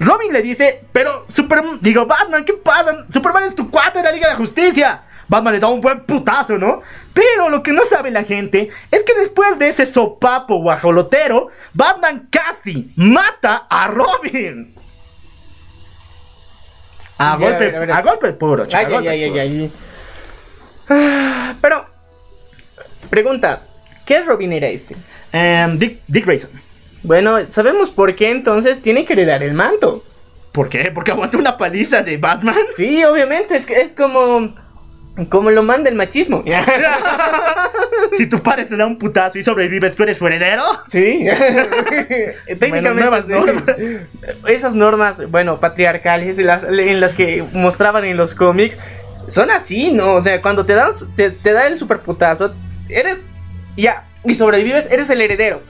Robin 0.00 0.32
le 0.32 0.42
dice, 0.42 0.82
pero 0.92 1.26
Superman, 1.28 1.78
digo, 1.80 2.06
Batman, 2.06 2.44
¿qué 2.44 2.54
pasa? 2.54 3.04
Superman 3.12 3.44
es 3.44 3.54
tu 3.54 3.70
cuate 3.70 3.98
de 3.98 4.04
la 4.04 4.12
Liga 4.12 4.26
de 4.28 4.32
la 4.32 4.38
Justicia. 4.38 5.02
Batman 5.28 5.52
le 5.54 5.60
da 5.60 5.68
un 5.68 5.80
buen 5.80 6.00
putazo, 6.06 6.58
¿no? 6.58 6.80
Pero 7.14 7.48
lo 7.48 7.62
que 7.62 7.70
no 7.72 7.84
sabe 7.84 8.10
la 8.10 8.24
gente 8.24 8.70
es 8.90 9.02
que 9.04 9.14
después 9.14 9.58
de 9.58 9.68
ese 9.68 9.86
sopapo 9.86 10.56
guajolotero, 10.60 11.48
Batman 11.74 12.26
casi 12.30 12.90
mata 12.96 13.66
a 13.68 13.86
Robin. 13.88 14.74
A, 17.18 17.36
Ya, 17.38 17.38
golpe, 17.38 17.54
a 17.56 17.58
ver, 17.58 17.76
a 17.76 17.78
ver. 17.80 17.92
a 17.92 18.02
golpe 18.02 18.32
puro, 18.32 18.64
chico, 18.66 18.76
a 18.76 18.80
Ay, 18.80 18.86
ay, 18.86 18.92
golpe 18.92 19.08
ay, 19.10 19.22
ay, 19.22 19.30
puro. 19.30 19.40
ay. 19.42 19.72
Ah, 20.88 21.54
Pero, 21.60 21.86
pregunta, 23.10 23.62
¿qué 24.06 24.22
Robin 24.22 24.52
era 24.52 24.66
este? 24.68 24.96
Em, 25.32 25.76
Dick, 25.78 26.00
Dick 26.08 26.24
Grayson. 26.24 26.50
Bueno, 27.02 27.38
sabemos 27.48 27.90
por 27.90 28.14
qué 28.14 28.30
entonces 28.30 28.82
tiene 28.82 29.04
que 29.04 29.14
heredar 29.14 29.42
el 29.42 29.54
manto. 29.54 30.04
¿Por 30.52 30.68
qué? 30.68 30.90
Porque 30.92 31.12
aguantó 31.12 31.38
una 31.38 31.56
paliza 31.56 32.02
de 32.02 32.16
Batman. 32.16 32.56
Sí, 32.76 33.04
obviamente, 33.04 33.56
es, 33.56 33.68
es 33.70 33.92
como. 33.92 34.52
Como 35.28 35.50
lo 35.50 35.62
manda 35.62 35.90
el 35.90 35.96
machismo. 35.96 36.42
si 38.16 38.26
tu 38.26 38.40
padre 38.40 38.64
te 38.64 38.76
da 38.76 38.86
un 38.86 38.96
putazo 38.98 39.38
y 39.38 39.44
sobrevives, 39.44 39.94
¿tú 39.94 40.04
eres 40.04 40.18
su 40.18 40.26
heredero? 40.26 40.64
Sí. 40.86 41.26
Técnicamente. 42.46 42.92
nuevas 42.92 43.24
sí. 43.26 43.32
normas. 43.32 43.64
Esas 44.46 44.74
normas, 44.74 45.30
bueno, 45.30 45.60
patriarcales, 45.60 46.38
en 46.38 46.46
las, 46.46 46.64
en 46.64 47.00
las 47.00 47.14
que 47.14 47.44
mostraban 47.52 48.04
en 48.04 48.16
los 48.16 48.34
cómics, 48.34 48.78
son 49.28 49.50
así, 49.50 49.92
¿no? 49.92 50.14
O 50.14 50.22
sea, 50.22 50.40
cuando 50.40 50.64
te 50.64 50.74
dan, 50.74 50.92
te, 51.16 51.30
te 51.30 51.52
da 51.52 51.66
el 51.66 51.76
superputazo, 51.76 52.54
eres. 52.88 53.18
Ya, 53.76 54.04
y 54.24 54.34
sobrevives, 54.34 54.88
eres 54.90 55.10
el 55.10 55.20
heredero. 55.20 55.60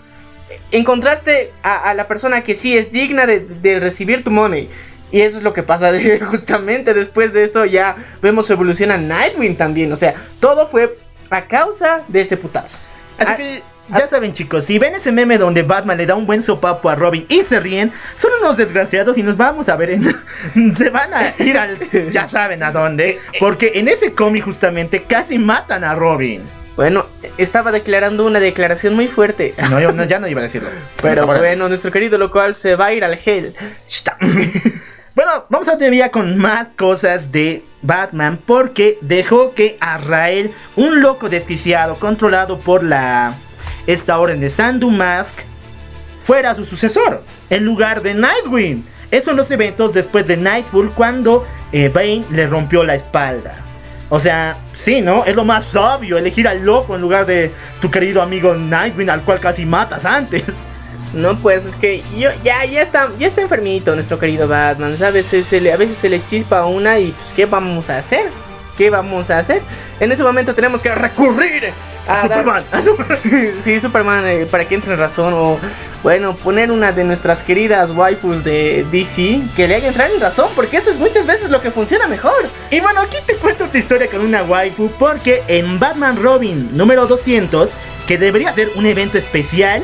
Encontraste 0.73 1.53
a, 1.63 1.91
a 1.91 1.95
la 1.95 2.09
persona 2.09 2.43
que 2.43 2.55
sí 2.55 2.77
es 2.77 2.93
digna 2.93 3.27
de, 3.27 3.41
de 3.41 3.81
recibir 3.81 4.25
tu 4.25 4.31
money. 4.31 4.69
Y 5.13 5.23
eso 5.23 5.39
es 5.39 5.43
lo 5.43 5.53
que 5.53 5.63
pasa 5.63 5.93
justamente 6.31 6.95
después 6.95 7.33
de 7.33 7.45
esto. 7.45 7.65
Ya 7.65 7.97
vemos 8.23 8.47
su 8.47 8.53
evolución 8.53 8.91
a 8.91 8.97
Nightwing 8.99 9.57
también. 9.57 9.93
O 9.93 9.97
sea, 9.97 10.15
todo 10.41 10.69
fue 10.69 10.97
a 11.31 11.43
causa 11.47 12.03
de 12.09 12.21
este 12.21 12.37
putazo. 12.37 12.79
Así 13.19 13.33
Ah, 13.33 13.37
que 13.37 13.63
ya 13.89 14.07
saben 14.09 14.33
chicos, 14.33 14.67
si 14.67 14.79
ven 14.79 14.95
ese 14.95 15.11
meme 15.11 15.37
donde 15.37 15.63
Batman 15.63 15.99
le 15.99 16.07
da 16.07 16.15
un 16.15 16.25
buen 16.25 16.45
sopapo 16.45 16.89
a 16.89 16.95
Robin 16.95 17.27
y 17.29 17.43
se 17.43 17.59
ríen, 17.59 17.93
son 18.17 18.31
unos 18.41 18.57
desgraciados 18.57 19.19
y 19.19 19.23
nos 19.25 19.37
vamos 19.37 19.69
a 19.69 19.75
ver 19.77 19.91
en... 19.91 20.75
se 20.77 20.91
van 20.91 21.13
a 21.13 21.35
ir 21.43 21.59
al... 21.59 21.77
ya 22.13 22.29
saben 22.29 22.63
a 22.63 22.71
dónde, 22.71 23.19
porque 23.41 23.73
en 23.75 23.89
ese 23.89 24.13
cómic 24.15 24.45
justamente 24.45 25.03
casi 25.03 25.39
matan 25.39 25.83
a 25.83 25.97
Robin. 25.97 26.43
Bueno, 26.77 27.07
estaba 27.37 27.73
declarando 27.73 28.25
una 28.25 28.41
declaración 28.41 28.95
muy 28.95 29.09
fuerte. 29.09 29.55
No, 29.71 29.81
yo 29.81 29.93
no- 29.93 30.05
ya 30.05 30.19
no 30.19 30.29
iba 30.29 30.41
a 30.41 30.45
decirlo. 30.45 30.71
Pero 31.03 31.27
bueno, 31.27 31.69
nuestro 31.69 31.91
querido 31.91 32.17
local 32.19 32.57
se 32.57 32.77
va 32.77 32.87
a 32.87 32.93
ir 32.95 33.05
al. 33.05 33.19
Shta. 33.89 34.17
bueno, 35.15 35.45
vamos 35.49 35.69
a 35.69 35.77
todavía 35.77 36.11
con 36.11 36.39
más 36.39 36.69
cosas 36.77 37.33
de 37.33 37.63
Batman 37.83 38.39
porque 38.47 38.99
dejó 39.03 39.55
que 39.55 39.77
Azrael, 39.81 40.53
un 40.77 41.01
loco 41.03 41.29
desquiciado 41.29 41.99
controlado 41.99 42.61
por 42.61 42.83
la 42.83 43.35
esta 43.87 44.19
orden 44.19 44.41
de 44.41 44.51
Sandu 44.51 44.91
Mask, 44.91 45.35
fuera 46.25 46.55
su 46.55 46.65
sucesor, 46.65 47.23
en 47.51 47.65
lugar 47.65 48.03
de 48.03 48.15
Nightwing. 48.15 48.87
Eso 49.11 49.33
en 49.33 49.37
los 49.37 49.51
eventos 49.51 49.93
después 49.93 50.27
de 50.29 50.37
Nightfall 50.37 50.93
cuando 50.93 51.45
eh, 51.73 51.89
Bane 51.89 52.25
le 52.31 52.47
rompió 52.47 52.85
la 52.85 52.95
espalda. 52.95 53.57
O 54.13 54.19
sea, 54.21 54.57
sí, 54.73 55.01
¿no? 55.01 55.25
Es 55.25 55.37
lo 55.37 55.45
más 55.45 55.75
obvio 55.77 56.19
elegir 56.19 56.47
al 56.49 56.65
loco 56.65 56.97
en 56.97 57.01
lugar 57.01 57.27
de 57.27 57.53
tu 57.81 57.91
querido 57.91 58.21
amigo 58.21 58.55
Nightwing 58.55 59.09
al 59.09 59.23
cual 59.23 59.39
casi 59.41 59.65
matas 59.65 60.05
antes. 60.05 60.45
No, 61.15 61.37
pues 61.37 61.65
es 61.65 61.75
que 61.77 62.03
yo 62.19 62.31
ya 62.45 62.65
ya 62.65 62.83
está 62.83 63.09
ya 63.19 63.27
está 63.27 63.41
enfermito 63.41 63.95
nuestro 63.97 64.19
querido 64.19 64.47
Batman, 64.47 64.97
¿sabes? 64.97 65.27
Se 65.27 65.61
le- 65.61 65.73
a 65.73 65.77
veces 65.77 65.97
se 65.97 66.09
le 66.09 66.25
chispa 66.25 66.65
una 66.67 66.99
y 67.01 67.11
pues 67.13 67.33
¿qué 67.33 67.47
vamos 67.47 67.91
a 67.91 67.99
hacer? 67.99 68.27
¿Qué 68.81 68.89
vamos 68.89 69.29
a 69.29 69.39
hacer? 69.41 69.61
En 70.01 70.11
ese 70.11 70.23
momento 70.23 70.55
tenemos 70.55 70.81
que 70.81 70.89
recurrir 70.95 71.71
a, 72.09 72.27
dar- 72.27 72.39
Superman. 72.39 72.65
a 72.73 72.81
Super- 72.83 73.19
sí, 73.63 73.79
Superman 73.79 74.25
eh, 74.27 74.47
para 74.51 74.65
que 74.67 74.75
entre 74.75 74.95
en 74.95 74.99
razón 74.99 75.35
o 75.37 75.59
bueno, 76.03 76.35
poner 76.35 76.71
una 76.73 76.91
de 76.91 77.05
nuestras 77.05 77.43
queridas 77.43 77.91
waifus 77.91 78.43
de 78.43 78.87
DC 78.91 79.43
que 79.55 79.69
le 79.69 79.77
haga 79.77 79.89
entrar 79.89 80.11
en 80.11 80.19
razón, 80.19 80.49
porque 80.57 80.79
eso 80.79 80.91
es 80.91 80.97
muchas 80.99 81.27
veces 81.27 81.51
lo 81.51 81.61
que 81.61 81.71
funciona 81.71 82.07
mejor. 82.09 82.33
Y 82.71 82.81
bueno, 82.81 83.03
aquí 83.03 83.19
te 83.27 83.35
cuento 83.35 83.67
tu 83.67 83.77
historia 83.77 84.07
con 84.09 84.23
una 84.25 84.45
waifu 84.45 84.91
porque 84.99 85.43
en 85.47 85.79
Batman 85.79 86.17
Robin 86.23 86.71
número 86.75 87.07
200, 87.07 87.69
que 88.09 88.17
debería 88.17 88.51
ser 88.55 88.71
un 88.77 88.87
evento 88.87 89.19
especial, 89.19 89.83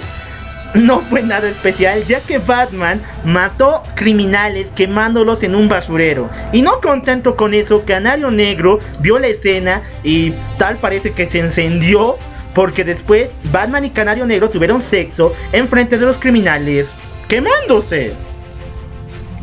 no 0.76 1.00
fue 1.00 1.22
nada 1.22 1.48
especial 1.48 2.04
ya 2.06 2.20
que 2.20 2.38
Batman 2.38 3.02
mató 3.24 3.82
criminales 3.94 4.70
quemándolos 4.74 5.42
en 5.42 5.54
un 5.54 5.68
basurero. 5.68 6.30
Y 6.52 6.62
no 6.62 6.80
contento 6.80 7.36
con 7.36 7.54
eso, 7.54 7.84
Canario 7.86 8.30
Negro 8.30 8.78
vio 9.00 9.18
la 9.18 9.28
escena 9.28 9.82
y 10.02 10.32
tal 10.58 10.76
parece 10.76 11.12
que 11.12 11.26
se 11.26 11.40
encendió 11.40 12.16
porque 12.54 12.84
después 12.84 13.30
Batman 13.52 13.84
y 13.84 13.90
Canario 13.90 14.26
Negro 14.26 14.48
tuvieron 14.50 14.80
sexo 14.82 15.34
en 15.52 15.68
frente 15.68 15.98
de 15.98 16.06
los 16.06 16.16
criminales 16.16 16.94
quemándose. 17.28 18.14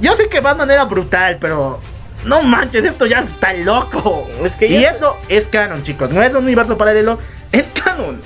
Yo 0.02 0.14
sé 0.16 0.28
que 0.30 0.40
Batman 0.40 0.70
era 0.72 0.86
brutal, 0.86 1.38
pero 1.40 1.80
no 2.26 2.42
manches, 2.44 2.84
esto 2.86 3.06
ya 3.06 3.20
está 3.20 3.54
loco. 3.54 4.28
Es 4.44 4.56
que 4.56 4.68
y 4.68 4.82
ya- 4.82 4.92
esto 4.92 5.18
es 5.30 5.48
canon, 5.48 5.84
chicos, 5.84 6.10
no 6.12 6.22
es 6.24 6.32
un 6.34 6.44
universo 6.44 6.78
paralelo, 6.78 7.20
es 7.52 7.70
canon. 7.70 8.22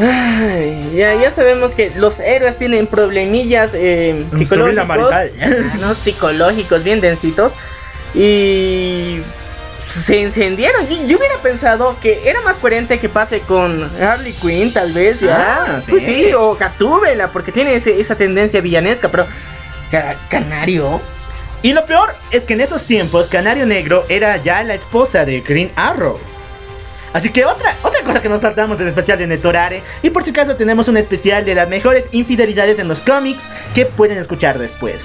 Ay, 0.00 0.92
ya, 0.96 1.14
ya 1.14 1.30
sabemos 1.30 1.74
que 1.74 1.90
los 1.96 2.18
héroes 2.20 2.56
tienen 2.58 2.86
problemillas 2.86 3.72
eh, 3.74 4.24
psicológicos. 4.36 5.12
¿no? 5.80 5.94
psicológicos 5.94 6.82
bien 6.82 7.00
densitos 7.00 7.52
y 8.14 9.18
se 9.86 10.22
encendieron. 10.22 10.90
Y 10.90 11.06
yo 11.06 11.18
hubiera 11.18 11.36
pensado 11.42 11.96
que 12.00 12.28
era 12.28 12.40
más 12.40 12.56
coherente 12.56 12.98
que 12.98 13.08
pase 13.08 13.40
con 13.40 13.90
Harley 14.00 14.32
Quinn, 14.32 14.72
tal 14.72 14.92
vez, 14.92 15.20
ya. 15.20 15.64
Ah, 15.66 15.80
Pues 15.88 16.04
sí. 16.04 16.24
sí, 16.26 16.32
o 16.32 16.56
Gatúbela, 16.56 17.28
porque 17.28 17.52
tiene 17.52 17.74
ese- 17.74 18.00
esa 18.00 18.14
tendencia 18.16 18.60
villanesca, 18.60 19.08
pero 19.08 19.26
Ca- 19.90 20.16
Canario. 20.28 21.00
Y 21.60 21.74
lo 21.74 21.84
peor 21.86 22.14
es 22.30 22.42
que 22.44 22.54
en 22.54 22.62
esos 22.62 22.84
tiempos 22.84 23.26
Canario 23.28 23.66
Negro 23.66 24.04
era 24.08 24.36
ya 24.38 24.62
la 24.64 24.74
esposa 24.74 25.24
de 25.24 25.40
Green 25.42 25.70
Arrow. 25.76 26.18
Así 27.12 27.30
que 27.30 27.44
otra, 27.44 27.76
otra 27.82 28.02
cosa 28.02 28.22
que 28.22 28.28
nos 28.28 28.40
saltamos 28.40 28.78
del 28.78 28.88
especial 28.88 29.18
de 29.18 29.26
Netorare. 29.26 29.82
Y 30.02 30.10
por 30.10 30.22
si 30.22 30.30
acaso 30.30 30.56
tenemos 30.56 30.88
un 30.88 30.96
especial 30.96 31.44
de 31.44 31.54
las 31.54 31.68
mejores 31.68 32.08
infidelidades 32.12 32.78
en 32.78 32.88
los 32.88 33.00
cómics 33.00 33.42
que 33.74 33.86
pueden 33.86 34.18
escuchar 34.18 34.58
después. 34.58 35.02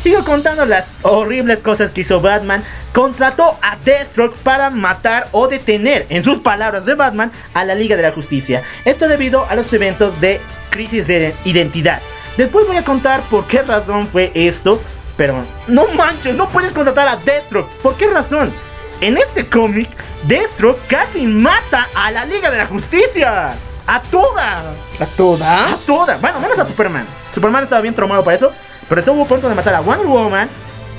Sigo 0.00 0.24
contando 0.24 0.64
las 0.64 0.86
horribles 1.02 1.58
cosas 1.60 1.90
que 1.90 2.02
hizo 2.02 2.20
Batman. 2.20 2.62
Contrató 2.92 3.58
a 3.60 3.76
Deathstroke 3.76 4.36
para 4.38 4.70
matar 4.70 5.28
o 5.32 5.48
detener, 5.48 6.06
en 6.08 6.22
sus 6.22 6.38
palabras 6.38 6.86
de 6.86 6.94
Batman, 6.94 7.32
a 7.52 7.64
la 7.64 7.74
Liga 7.74 7.96
de 7.96 8.02
la 8.02 8.12
Justicia. 8.12 8.62
Esto 8.84 9.08
debido 9.08 9.46
a 9.48 9.54
los 9.54 9.72
eventos 9.72 10.20
de 10.20 10.40
crisis 10.70 11.06
de 11.06 11.34
identidad. 11.44 12.00
Después 12.36 12.66
voy 12.66 12.76
a 12.76 12.84
contar 12.84 13.20
por 13.30 13.46
qué 13.46 13.62
razón 13.62 14.08
fue 14.08 14.30
esto. 14.34 14.80
Pero 15.16 15.44
no 15.68 15.86
manches, 15.88 16.34
no 16.34 16.48
puedes 16.48 16.72
contratar 16.72 17.06
a 17.06 17.16
Deathstroke. 17.16 17.70
¿Por 17.82 17.96
qué 17.96 18.08
razón? 18.08 18.52
En 19.00 19.18
este 19.18 19.46
cómic, 19.46 19.88
Deathstroke 20.24 20.80
casi 20.88 21.26
mata 21.26 21.88
a 21.94 22.10
la 22.10 22.24
Liga 22.24 22.50
de 22.50 22.58
la 22.58 22.66
Justicia. 22.66 23.54
A 23.86 24.00
toda. 24.02 24.58
¿A 25.00 25.06
toda? 25.16 25.72
A 25.74 25.76
toda. 25.86 26.16
Bueno, 26.16 26.40
menos 26.40 26.58
a 26.58 26.64
Superman. 26.66 27.06
Superman 27.34 27.64
estaba 27.64 27.82
bien 27.82 27.94
traumado 27.94 28.24
para 28.24 28.36
eso. 28.36 28.52
Pero 28.88 29.00
estuvo 29.00 29.22
a 29.22 29.26
punto 29.26 29.48
de 29.48 29.54
matar 29.54 29.74
a 29.74 29.80
Wonder 29.80 30.06
Woman, 30.06 30.48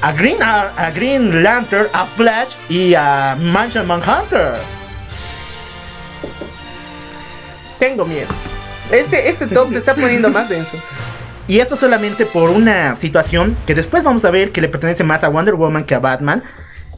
a 0.02 0.12
Green, 0.12 0.42
Ar- 0.42 0.74
a 0.78 0.92
Green 0.92 1.44
Lantern, 1.44 1.88
a 1.94 2.06
Flash 2.06 2.50
y 2.70 2.94
a 2.96 3.36
Mansion 3.40 3.88
Manhunter. 3.88 4.54
Tengo 7.80 8.06
miedo. 8.06 8.28
Este, 8.92 9.30
este 9.30 9.48
top 9.48 9.72
se 9.72 9.78
está 9.80 9.96
poniendo 9.96 10.30
más 10.30 10.48
denso. 10.50 10.78
Y 11.48 11.60
esto 11.60 11.76
solamente 11.76 12.26
por 12.26 12.50
una 12.50 12.98
situación 13.00 13.56
que 13.68 13.76
después 13.76 14.04
vamos 14.04 14.26
a 14.26 14.32
ver 14.32 14.52
que 14.52 14.62
le 14.62 14.68
pertenece 14.70 15.04
más 15.04 15.24
a 15.24 15.30
Wonder 15.30 15.56
Woman 15.56 15.84
que 15.84 15.94
a 15.96 16.00
Batman. 16.00 16.44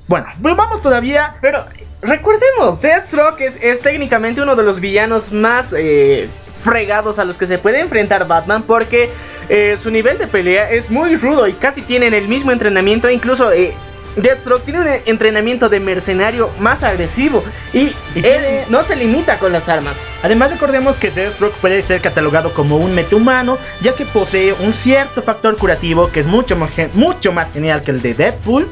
Bueno, 0.07 0.27
pues 0.41 0.55
vamos 0.55 0.81
todavía. 0.81 1.35
Pero 1.41 1.65
recordemos, 2.01 2.81
Deathstroke 2.81 3.41
es, 3.41 3.57
es 3.61 3.81
técnicamente 3.81 4.41
uno 4.41 4.55
de 4.55 4.63
los 4.63 4.79
villanos 4.79 5.31
más 5.31 5.73
eh, 5.77 6.29
fregados 6.61 7.19
a 7.19 7.25
los 7.25 7.38
que 7.38 7.47
se 7.47 7.57
puede 7.57 7.81
enfrentar 7.81 8.27
Batman 8.27 8.63
porque 8.63 9.11
eh, 9.49 9.75
su 9.77 9.91
nivel 9.91 10.17
de 10.17 10.27
pelea 10.27 10.71
es 10.71 10.89
muy 10.89 11.15
rudo 11.15 11.47
y 11.47 11.53
casi 11.53 11.81
tienen 11.81 12.13
el 12.13 12.27
mismo 12.27 12.51
entrenamiento. 12.51 13.09
Incluso 13.09 13.51
eh, 13.51 13.73
Deathstroke 14.15 14.63
tiene 14.63 14.79
un 14.79 14.88
entrenamiento 15.05 15.69
de 15.69 15.79
mercenario 15.79 16.49
más 16.59 16.84
agresivo 16.84 17.43
y 17.73 17.91
él 18.15 18.65
no 18.69 18.81
se 18.84 18.95
limita 18.95 19.38
con 19.38 19.51
las 19.51 19.69
armas. 19.69 19.95
Además 20.23 20.51
recordemos 20.51 20.95
que 20.95 21.11
Deathstroke 21.11 21.53
puede 21.57 21.84
ser 21.84 22.01
catalogado 22.01 22.51
como 22.53 22.77
un 22.77 22.95
metahumano, 22.95 23.57
ya 23.81 23.93
que 23.93 24.05
posee 24.05 24.53
un 24.53 24.73
cierto 24.73 25.21
factor 25.21 25.55
curativo 25.57 26.09
que 26.11 26.21
es 26.21 26.25
mucho 26.25 26.55
más, 26.55 26.71
mucho 26.93 27.31
más 27.31 27.51
genial 27.51 27.84
que 27.84 27.91
el 27.91 28.01
de 28.01 28.13
Deadpool. 28.15 28.67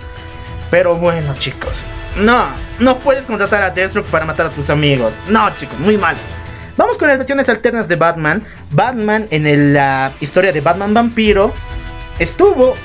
Pero 0.72 0.96
bueno 0.96 1.36
chicos, 1.38 1.84
no, 2.18 2.48
no 2.80 2.98
puedes 3.00 3.26
contratar 3.26 3.62
a 3.62 3.70
Deathstroke 3.70 4.08
para 4.08 4.26
matar 4.26 4.48
a 4.48 4.50
tus 4.50 4.70
amigos. 4.70 5.14
No 5.28 5.50
chicos, 5.58 5.78
muy 5.80 5.98
mal. 5.98 6.16
Vamos 6.78 6.98
con 6.98 7.08
las 7.08 7.18
versiones 7.18 7.48
alternas 7.48 7.88
de 7.88 7.96
Batman. 7.96 8.44
Batman 8.72 9.28
en 9.32 9.74
la 9.74 10.12
historia 10.20 10.52
de 10.52 10.62
Batman 10.62 10.94
Vampiro 10.94 11.54
estuvo, 12.20 12.76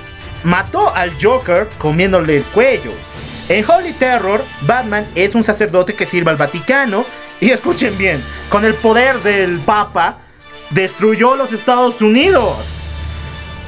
mató 0.45 0.95
al 0.95 1.13
Joker 1.21 1.69
comiéndole 1.79 2.39
el 2.39 2.45
cuello. 2.45 2.93
En 3.49 3.69
Holy 3.69 3.93
Terror, 3.95 4.45
Batman 4.63 5.07
es 5.17 5.35
un 5.35 5.43
sacerdote 5.43 5.95
que 5.95 6.07
sirve 6.07 6.31
al 6.31 6.37
Vaticano. 6.37 7.05
Y 7.41 7.51
escuchen 7.51 7.97
bien, 7.97 8.23
con 8.49 8.65
el 8.65 8.75
poder 8.75 9.19
del 9.23 9.59
Papa, 9.61 10.19
destruyó 10.71 11.35
los 11.35 11.53
Estados 11.53 12.01
Unidos. 12.03 12.59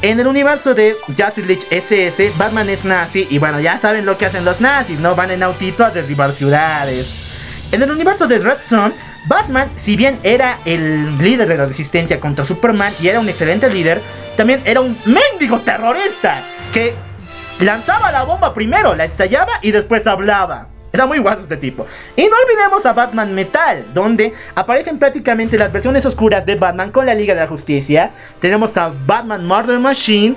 En 0.03 0.19
el 0.19 0.27
universo 0.27 0.75
de 0.75 0.97
Justice 1.07 1.47
League 1.47 1.63
SS, 1.71 2.33
Batman 2.37 2.69
es 2.69 2.85
nazi 2.85 3.25
y 3.31 3.39
bueno, 3.39 3.61
ya 3.61 3.79
saben 3.79 4.05
lo 4.05 4.19
que 4.19 4.27
hacen 4.27 4.45
los 4.45 4.61
nazis, 4.61 4.99
¿no? 4.99 5.15
Van 5.15 5.31
en 5.31 5.45
autito 5.45 5.85
a 5.85 5.91
derribar 5.91 6.33
ciudades. 6.33 7.31
En 7.71 7.83
el 7.83 7.91
universo 7.93 8.27
de 8.27 8.41
Red 8.41 8.59
Son, 8.69 8.93
Batman, 9.27 9.71
si 9.77 9.95
bien 9.97 10.19
era 10.25 10.59
el 10.65 11.19
líder 11.19 11.47
de 11.47 11.57
la 11.57 11.67
resistencia 11.67 12.19
contra 12.19 12.45
Superman 12.45 12.93
y 13.01 13.07
era 13.07 13.21
un 13.21 13.29
excelente 13.29 13.71
líder, 13.71 14.03
también 14.37 14.61
era 14.65 14.81
un 14.81 14.99
mendigo 15.07 15.61
terrorista 15.61 16.43
que 16.73 16.95
lanzaba 17.61 18.11
la 18.11 18.25
bomba 18.25 18.55
primero, 18.55 18.97
la 18.97 19.05
estallaba 19.05 19.53
y 19.63 19.71
después 19.71 20.09
hablaba. 20.09 20.72
Era 20.93 21.07
muy 21.07 21.19
guapo 21.19 21.43
este 21.43 21.57
tipo. 21.57 21.87
Y 22.17 22.23
no 22.23 22.37
olvidemos 22.45 22.85
a 22.85 22.93
Batman 22.93 23.35
Metal, 23.35 23.87
donde 23.95 24.35
aparecen 24.55 24.99
prácticamente 24.99 25.57
las 25.57 25.73
versiones 25.73 26.05
oscuras 26.05 26.45
de 26.45 26.57
Batman 26.57 26.93
con 26.93 27.07
la 27.07 27.15
Liga 27.15 27.35
de 27.35 27.41
la 27.41 27.47
Justicia. 27.47 28.11
Tenemos 28.41 28.77
a 28.77 28.93
Batman 29.07 29.47
Murder 29.47 29.79
Machine, 29.79 30.37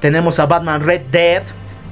tenemos 0.00 0.38
a 0.38 0.46
Batman 0.46 0.84
Red 0.84 1.02
Dead, 1.10 1.42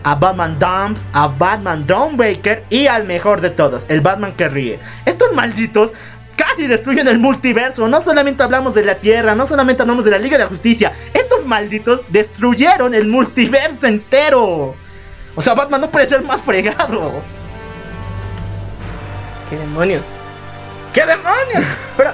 a 0.04 0.14
Batman 0.14 0.58
Dump, 0.58 0.98
a 1.12 1.26
Batman 1.26 1.86
Dawnbreaker 1.86 2.64
y 2.68 2.86
al 2.86 3.04
mejor 3.04 3.40
de 3.40 3.50
todos, 3.50 3.86
el 3.88 4.02
Batman 4.02 4.34
que 4.36 4.48
ríe. 4.48 4.78
Estos 5.06 5.32
malditos 5.32 5.92
casi 6.36 6.66
destruyen 6.66 7.08
el 7.08 7.18
multiverso. 7.18 7.88
No 7.88 8.02
solamente 8.02 8.42
hablamos 8.42 8.74
de 8.74 8.84
la 8.84 8.96
Tierra, 8.96 9.34
no 9.34 9.46
solamente 9.46 9.82
hablamos 9.82 10.04
de 10.04 10.10
la 10.10 10.18
Liga 10.18 10.36
de 10.36 10.44
la 10.44 10.50
Justicia. 10.50 10.92
Estos 11.14 11.46
malditos 11.46 12.02
destruyeron 12.08 12.94
el 12.94 13.06
multiverso 13.06 13.86
entero. 13.86 14.74
O 15.34 15.42
sea, 15.42 15.54
Batman 15.54 15.80
no 15.80 15.90
puede 15.90 16.06
ser 16.06 16.22
más 16.22 16.40
fregado. 16.42 17.22
¿Qué 19.48 19.56
demonios? 19.56 20.02
¿Qué 20.92 21.06
demonios? 21.06 21.64
Pero, 21.96 22.10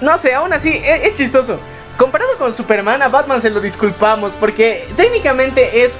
no 0.00 0.18
sé, 0.18 0.34
aún 0.34 0.52
así, 0.52 0.70
e- 0.70 1.06
es, 1.06 1.14
chistoso. 1.14 1.58
Comparado 1.96 2.36
con 2.36 2.52
Superman, 2.52 3.00
a 3.02 3.08
Batman 3.08 3.40
se 3.40 3.50
lo 3.50 3.60
disculpamos 3.60 4.32
porque 4.38 4.86
técnicamente 4.96 5.84
es 5.84 5.96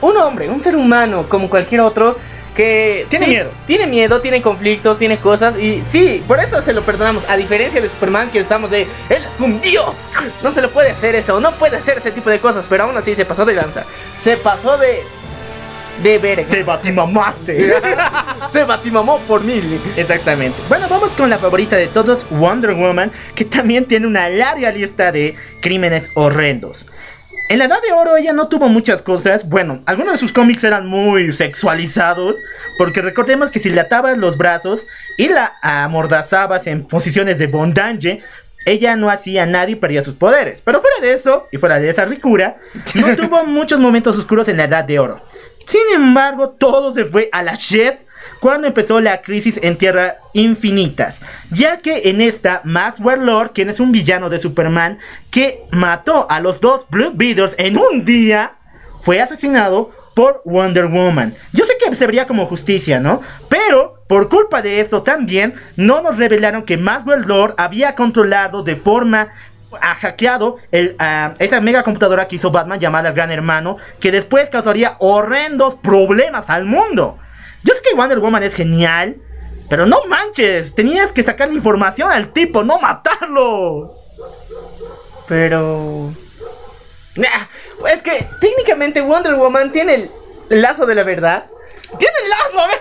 un 0.00 0.16
hombre, 0.16 0.48
un 0.48 0.62
ser 0.62 0.76
humano 0.76 1.26
como 1.28 1.50
cualquier 1.50 1.80
otro 1.80 2.16
que 2.54 3.06
Tiene 3.10 3.26
sí, 3.26 3.30
miedo. 3.32 3.50
Tiene 3.66 3.86
miedo, 3.86 4.20
tiene 4.20 4.40
conflictos, 4.40 4.98
tiene 4.98 5.18
cosas 5.18 5.58
y 5.58 5.84
sí, 5.88 6.24
por 6.26 6.40
eso 6.40 6.62
se 6.62 6.72
lo 6.72 6.82
perdonamos. 6.82 7.24
A 7.28 7.36
diferencia 7.36 7.80
de 7.80 7.88
Superman 7.88 8.30
que 8.30 8.38
estamos 8.38 8.70
de, 8.70 8.82
él 9.10 9.24
es 9.34 9.40
un 9.40 9.60
dios. 9.60 9.94
No 10.42 10.52
se 10.52 10.62
le 10.62 10.68
puede 10.68 10.90
hacer 10.90 11.14
eso, 11.16 11.38
no 11.38 11.52
puede 11.52 11.76
hacer 11.76 11.98
ese 11.98 12.12
tipo 12.12 12.30
de 12.30 12.40
cosas, 12.40 12.64
pero 12.68 12.84
aún 12.84 12.96
así 12.96 13.14
se 13.14 13.24
pasó 13.26 13.44
de 13.44 13.54
lanza. 13.54 13.84
Se 14.18 14.36
pasó 14.38 14.78
de 14.78 15.04
de 16.02 16.18
verga. 16.18 16.48
Te 16.48 16.62
batimamaste. 16.62 17.74
Se 18.50 18.64
batimamó 18.64 19.18
por 19.20 19.42
mil. 19.42 19.80
Exactamente. 19.96 20.58
Bueno, 20.68 20.86
vamos 20.88 21.10
con 21.10 21.30
la 21.30 21.38
favorita 21.38 21.76
de 21.76 21.88
todos, 21.88 22.26
Wonder 22.30 22.74
Woman, 22.74 23.10
que 23.34 23.44
también 23.44 23.86
tiene 23.86 24.06
una 24.06 24.28
larga 24.28 24.70
lista 24.70 25.12
de 25.12 25.34
crímenes 25.60 26.10
horrendos. 26.14 26.86
En 27.48 27.60
la 27.60 27.66
Edad 27.66 27.80
de 27.80 27.92
Oro 27.92 28.16
ella 28.16 28.32
no 28.32 28.48
tuvo 28.48 28.68
muchas 28.68 29.02
cosas. 29.02 29.48
Bueno, 29.48 29.80
algunos 29.86 30.14
de 30.14 30.18
sus 30.18 30.32
cómics 30.32 30.64
eran 30.64 30.86
muy 30.86 31.32
sexualizados. 31.32 32.36
Porque 32.78 33.02
recordemos 33.02 33.50
que 33.50 33.60
si 33.60 33.70
le 33.70 33.80
atabas 33.80 34.18
los 34.18 34.36
brazos 34.36 34.86
y 35.16 35.28
la 35.28 35.56
amordazabas 35.62 36.66
en 36.66 36.84
posiciones 36.84 37.38
de 37.38 37.46
bondage, 37.46 38.20
ella 38.66 38.96
no 38.96 39.10
hacía 39.10 39.46
nada 39.46 39.70
y 39.70 39.76
perdía 39.76 40.04
sus 40.04 40.14
poderes. 40.14 40.60
Pero 40.60 40.80
fuera 40.80 40.96
de 41.00 41.12
eso, 41.12 41.48
y 41.52 41.56
fuera 41.56 41.78
de 41.78 41.88
esa 41.88 42.04
ricura, 42.04 42.56
no 42.94 43.16
tuvo 43.16 43.44
muchos 43.44 43.78
momentos 43.78 44.18
oscuros 44.18 44.48
en 44.48 44.58
la 44.58 44.64
Edad 44.64 44.84
de 44.84 44.98
Oro. 44.98 45.20
Sin 45.66 45.82
embargo, 45.94 46.50
todo 46.50 46.92
se 46.94 47.04
fue 47.04 47.28
a 47.32 47.42
la 47.42 47.54
shit 47.54 47.94
cuando 48.40 48.66
empezó 48.66 49.00
la 49.00 49.22
crisis 49.22 49.58
en 49.62 49.76
Tierras 49.76 50.14
Infinitas, 50.32 51.20
ya 51.50 51.78
que 51.78 52.10
en 52.10 52.20
esta, 52.20 52.60
Max 52.64 53.00
Warlord, 53.00 53.52
quien 53.52 53.70
es 53.70 53.80
un 53.80 53.92
villano 53.92 54.28
de 54.28 54.38
Superman, 54.38 54.98
que 55.30 55.62
mató 55.70 56.26
a 56.30 56.40
los 56.40 56.60
dos 56.60 56.86
Blue 56.90 57.12
Beetles 57.14 57.54
en 57.58 57.78
un 57.78 58.04
día, 58.04 58.52
fue 59.02 59.20
asesinado 59.20 59.90
por 60.14 60.42
Wonder 60.44 60.86
Woman. 60.86 61.34
Yo 61.52 61.64
sé 61.64 61.74
que 61.78 61.94
se 61.94 62.06
vería 62.06 62.26
como 62.26 62.46
justicia, 62.46 63.00
¿no? 63.00 63.22
Pero 63.48 64.02
por 64.06 64.28
culpa 64.28 64.62
de 64.62 64.80
esto 64.80 65.02
también 65.02 65.54
no 65.76 66.00
nos 66.00 66.16
revelaron 66.16 66.62
que 66.62 66.76
Maxwell 66.76 67.22
Lord 67.26 67.54
había 67.58 67.94
controlado 67.94 68.62
de 68.62 68.76
forma 68.76 69.28
ha 69.80 69.94
hackeado 69.94 70.56
ah, 70.98 71.34
esa 71.38 71.60
mega 71.60 71.82
computadora 71.82 72.28
que 72.28 72.36
hizo 72.36 72.50
Batman 72.50 72.80
llamada 72.80 73.12
Gran 73.12 73.30
Hermano, 73.30 73.76
que 74.00 74.12
después 74.12 74.50
causaría 74.50 74.96
horrendos 74.98 75.74
problemas 75.74 76.50
al 76.50 76.64
mundo. 76.64 77.18
Yo 77.62 77.74
sé 77.74 77.82
que 77.82 77.94
Wonder 77.94 78.20
Woman 78.20 78.42
es 78.42 78.54
genial, 78.54 79.16
pero 79.68 79.86
no 79.86 80.04
manches, 80.06 80.74
tenías 80.74 81.12
que 81.12 81.22
sacar 81.22 81.52
información 81.52 82.10
al 82.10 82.32
tipo, 82.32 82.62
no 82.62 82.78
matarlo. 82.78 83.92
Pero. 85.26 86.12
Es 87.88 88.02
que 88.02 88.28
técnicamente 88.40 89.00
Wonder 89.00 89.34
Woman 89.34 89.72
tiene 89.72 90.10
el 90.50 90.62
lazo 90.62 90.86
de 90.86 90.94
la 90.94 91.02
verdad. 91.02 91.46
¡Tiene 91.98 92.14
el 92.22 92.30
lazo! 92.30 92.60
A 92.60 92.66
ver. 92.68 92.80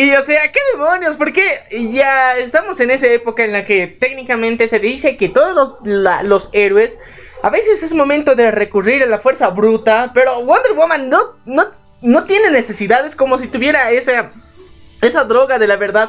Y 0.00 0.14
o 0.14 0.24
sea, 0.24 0.50
¿qué 0.50 0.60
demonios? 0.72 1.16
Porque 1.16 1.60
ya 1.92 2.38
estamos 2.38 2.80
en 2.80 2.90
esa 2.90 3.06
época 3.08 3.44
en 3.44 3.52
la 3.52 3.66
que 3.66 3.86
técnicamente 3.86 4.66
se 4.66 4.78
dice 4.78 5.18
que 5.18 5.28
todos 5.28 5.54
los, 5.84 6.22
los 6.24 6.48
héroes 6.54 6.98
a 7.42 7.50
veces 7.50 7.82
es 7.82 7.92
momento 7.92 8.34
de 8.34 8.50
recurrir 8.50 9.02
a 9.02 9.06
la 9.06 9.18
fuerza 9.18 9.48
bruta, 9.48 10.12
pero 10.14 10.42
Wonder 10.42 10.72
Woman 10.72 11.10
no, 11.10 11.34
no, 11.44 11.66
no 12.00 12.24
tiene 12.24 12.50
necesidades 12.50 13.14
como 13.14 13.36
si 13.36 13.46
tuviera 13.46 13.90
esa, 13.90 14.30
esa 15.02 15.24
droga 15.24 15.58
de 15.58 15.66
la 15.66 15.76
verdad 15.76 16.08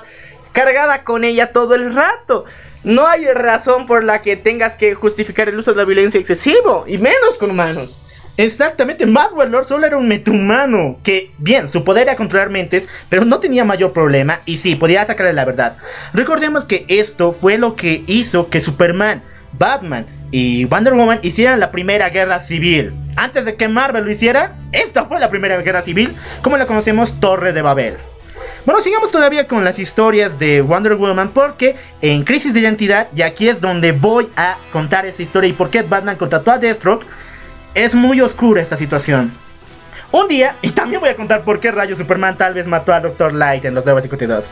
cargada 0.53 1.03
con 1.03 1.25
ella 1.25 1.51
todo 1.51 1.75
el 1.75 1.93
rato. 1.93 2.45
No 2.85 3.07
hay 3.07 3.25
razón 3.25 3.87
por 3.87 4.05
la 4.05 4.21
que 4.21 4.37
tengas 4.37 4.77
que 4.77 4.95
justificar 4.95 5.49
el 5.49 5.57
uso 5.57 5.71
de 5.71 5.77
la 5.79 5.83
violencia 5.83 6.17
excesivo, 6.17 6.85
y 6.87 6.97
menos 6.97 7.37
con 7.37 7.51
humanos. 7.51 7.97
Exactamente, 8.37 9.05
Maxwell 9.05 9.51
Lord 9.51 9.65
solo 9.65 9.85
era 9.85 9.97
un 9.97 10.07
metahumano 10.07 10.97
que, 11.03 11.31
bien, 11.37 11.69
su 11.69 11.83
poder 11.83 12.03
era 12.03 12.15
controlar 12.15 12.49
mentes, 12.49 12.87
pero 13.09 13.25
no 13.25 13.39
tenía 13.39 13.65
mayor 13.65 13.93
problema 13.93 14.41
y 14.45 14.57
sí, 14.57 14.75
podía 14.75 15.05
sacarle 15.05 15.33
la 15.33 15.45
verdad. 15.45 15.77
Recordemos 16.13 16.65
que 16.65 16.85
esto 16.87 17.33
fue 17.33 17.57
lo 17.57 17.75
que 17.75 18.03
hizo 18.07 18.49
que 18.49 18.61
Superman, 18.61 19.21
Batman 19.53 20.05
y 20.31 20.65
Wonder 20.65 20.93
Woman 20.93 21.19
hicieran 21.21 21.59
la 21.59 21.71
primera 21.71 22.09
guerra 22.09 22.39
civil. 22.39 22.93
Antes 23.17 23.43
de 23.43 23.55
que 23.55 23.67
Marvel 23.67 24.05
lo 24.05 24.11
hiciera, 24.11 24.55
esta 24.71 25.05
fue 25.05 25.19
la 25.19 25.29
primera 25.29 25.61
guerra 25.61 25.81
civil, 25.81 26.15
como 26.41 26.57
la 26.57 26.65
conocemos 26.65 27.19
Torre 27.19 27.51
de 27.51 27.61
Babel. 27.61 27.97
Bueno, 28.65 28.81
sigamos 28.81 29.11
todavía 29.11 29.47
con 29.47 29.63
las 29.63 29.79
historias 29.79 30.37
de 30.39 30.61
Wonder 30.61 30.95
Woman 30.95 31.31
porque 31.33 31.75
en 32.01 32.23
Crisis 32.23 32.53
de 32.53 32.61
Identidad, 32.61 33.07
y 33.13 33.23
aquí 33.23 33.49
es 33.49 33.59
donde 33.59 33.91
voy 33.91 34.29
a 34.35 34.57
contar 34.71 35.05
esa 35.05 35.21
historia 35.21 35.49
y 35.49 35.53
por 35.53 35.69
qué 35.69 35.81
Batman 35.81 36.15
contrató 36.15 36.51
a 36.51 36.59
Deathstroke, 36.59 37.05
es 37.73 37.95
muy 37.95 38.21
oscura 38.21 38.61
esta 38.61 38.77
situación. 38.77 39.31
Un 40.11 40.27
día, 40.27 40.57
y 40.61 40.71
también 40.71 40.99
voy 40.99 41.09
a 41.09 41.15
contar 41.15 41.43
por 41.43 41.59
qué 41.59 41.71
rayo 41.71 41.95
Superman 41.95 42.37
tal 42.37 42.53
vez 42.53 42.67
mató 42.67 42.93
a 42.93 42.99
Dr. 42.99 43.33
Light 43.33 43.63
en 43.63 43.73
los 43.73 43.85
952. 43.85 44.45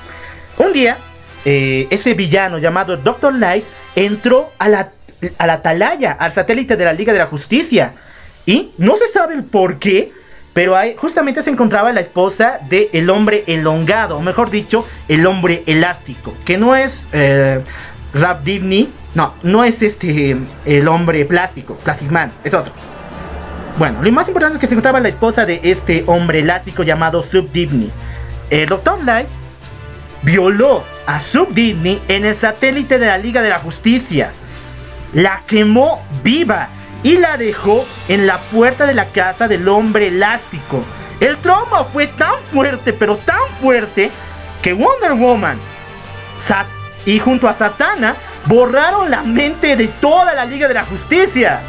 Un 0.58 0.74
día, 0.74 0.98
eh, 1.44 1.88
ese 1.90 2.14
villano 2.14 2.60
llamado 2.60 2.96
Dr. 2.96 3.34
Light 3.34 3.66
entró 3.96 4.52
a 4.58 4.70
la, 4.70 4.92
a 5.38 5.48
la 5.48 5.54
atalaya, 5.54 6.14
al 6.14 6.32
satélite 6.32 6.78
de 6.78 6.86
la 6.86 6.94
Liga 6.94 7.12
de 7.12 7.20
la 7.20 7.26
Justicia. 7.26 7.94
Y 8.46 8.72
no 8.78 8.96
se 8.96 9.08
sabe 9.08 9.36
el 9.36 9.44
por 9.44 9.80
qué, 9.80 10.14
pero 10.54 10.78
ahí 10.78 10.96
justamente 10.98 11.42
se 11.42 11.50
encontraba 11.50 11.92
la 11.92 12.00
esposa 12.00 12.60
del 12.70 12.88
el 12.94 13.10
hombre 13.10 13.44
elongado, 13.48 14.18
o 14.18 14.22
mejor 14.22 14.50
dicho, 14.50 14.86
el 15.10 15.26
hombre 15.26 15.64
elástico, 15.66 16.34
que 16.46 16.58
no 16.58 16.76
es 16.76 17.06
eh, 17.12 17.62
Rap 18.14 18.44
Divni, 18.44 18.90
no, 19.14 19.34
no 19.44 19.64
es 19.66 19.82
este 19.82 20.38
el 20.66 20.88
hombre 20.88 21.26
plástico, 21.26 21.76
Plastic 21.76 22.10
Man, 22.10 22.34
es 22.44 22.54
otro. 22.54 22.72
Bueno, 23.80 24.04
lo 24.04 24.12
más 24.12 24.28
importante 24.28 24.58
es 24.58 24.60
que 24.60 24.68
se 24.68 24.74
encontraba 24.74 25.00
la 25.00 25.08
esposa 25.08 25.46
de 25.46 25.62
este 25.64 26.04
hombre 26.06 26.40
elástico 26.40 26.84
llamado 26.84 27.24
Subdivni. 27.24 27.90
El 28.50 28.68
Dr. 28.68 29.02
Light 29.06 29.30
violó 30.22 30.84
a 31.08 31.22
Subdivni 31.22 32.02
en 32.10 32.26
el 32.26 32.36
satélite 32.36 33.00
de 33.00 33.08
la 33.08 33.18
Liga 33.18 33.42
de 33.42 33.48
la 33.48 33.60
Justicia. 33.60 34.34
La 35.14 35.44
quemó 35.48 36.04
viva 36.26 36.68
y 37.04 37.16
la 37.16 37.38
dejó 37.38 37.86
en 38.10 38.28
la 38.28 38.40
puerta 38.40 38.86
de 38.86 38.94
la 38.94 39.06
casa 39.06 39.48
del 39.48 39.66
hombre 39.70 40.10
elástico. 40.10 40.84
El 41.22 41.38
trauma 41.38 41.86
fue 41.86 42.08
tan 42.08 42.36
fuerte, 42.52 42.92
pero 42.92 43.16
tan 43.16 43.40
fuerte, 43.62 44.12
que 44.62 44.74
Wonder 44.74 45.14
Woman 45.14 45.58
y 47.06 47.18
junto 47.20 47.48
a 47.48 47.54
Satana 47.54 48.18
borraron 48.46 49.10
la 49.10 49.24
mente 49.24 49.78
de 49.78 49.88
toda 49.88 50.34
la 50.34 50.44
Liga 50.44 50.68
de 50.68 50.74
la 50.74 50.84
Justicia. 50.84 51.62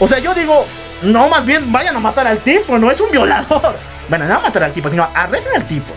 O 0.00 0.08
sea, 0.08 0.18
yo 0.18 0.34
digo, 0.34 0.66
no, 1.02 1.28
más 1.28 1.44
bien 1.44 1.70
vayan 1.72 1.96
a 1.96 2.00
matar 2.00 2.26
al 2.26 2.38
tipo, 2.38 2.78
no 2.78 2.90
es 2.90 3.00
un 3.00 3.10
violador. 3.10 3.74
Bueno, 4.08 4.24
no 4.26 4.34
a 4.34 4.38
matar 4.38 4.62
al 4.62 4.72
tipo, 4.72 4.88
sino 4.88 5.08
arresten 5.12 5.56
al 5.56 5.66
tipo. 5.66 5.92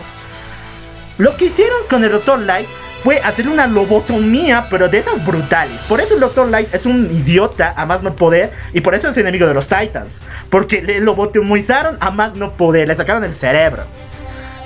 Lo 1.18 1.36
que 1.36 1.44
hicieron 1.44 1.78
con 1.88 2.02
el 2.02 2.10
Dr. 2.10 2.40
Light 2.40 2.66
fue 3.04 3.20
hacer 3.20 3.46
una 3.46 3.68
lobotomía, 3.68 4.66
pero 4.68 4.88
de 4.88 4.98
esas 4.98 5.24
brutales. 5.24 5.80
Por 5.88 6.00
eso 6.00 6.14
el 6.14 6.20
Dr. 6.20 6.48
Light 6.48 6.74
es 6.74 6.86
un 6.86 7.08
idiota 7.12 7.72
a 7.76 7.86
más 7.86 8.02
no 8.02 8.14
poder 8.16 8.50
y 8.72 8.80
por 8.80 8.96
eso 8.96 9.08
es 9.08 9.16
enemigo 9.16 9.46
de 9.46 9.54
los 9.54 9.68
Titans. 9.68 10.22
Porque 10.50 10.82
le 10.82 10.98
lobotomizaron 11.00 11.98
a 12.00 12.10
más 12.10 12.34
no 12.34 12.54
poder, 12.54 12.88
le 12.88 12.96
sacaron 12.96 13.22
el 13.22 13.34
cerebro. 13.34 13.84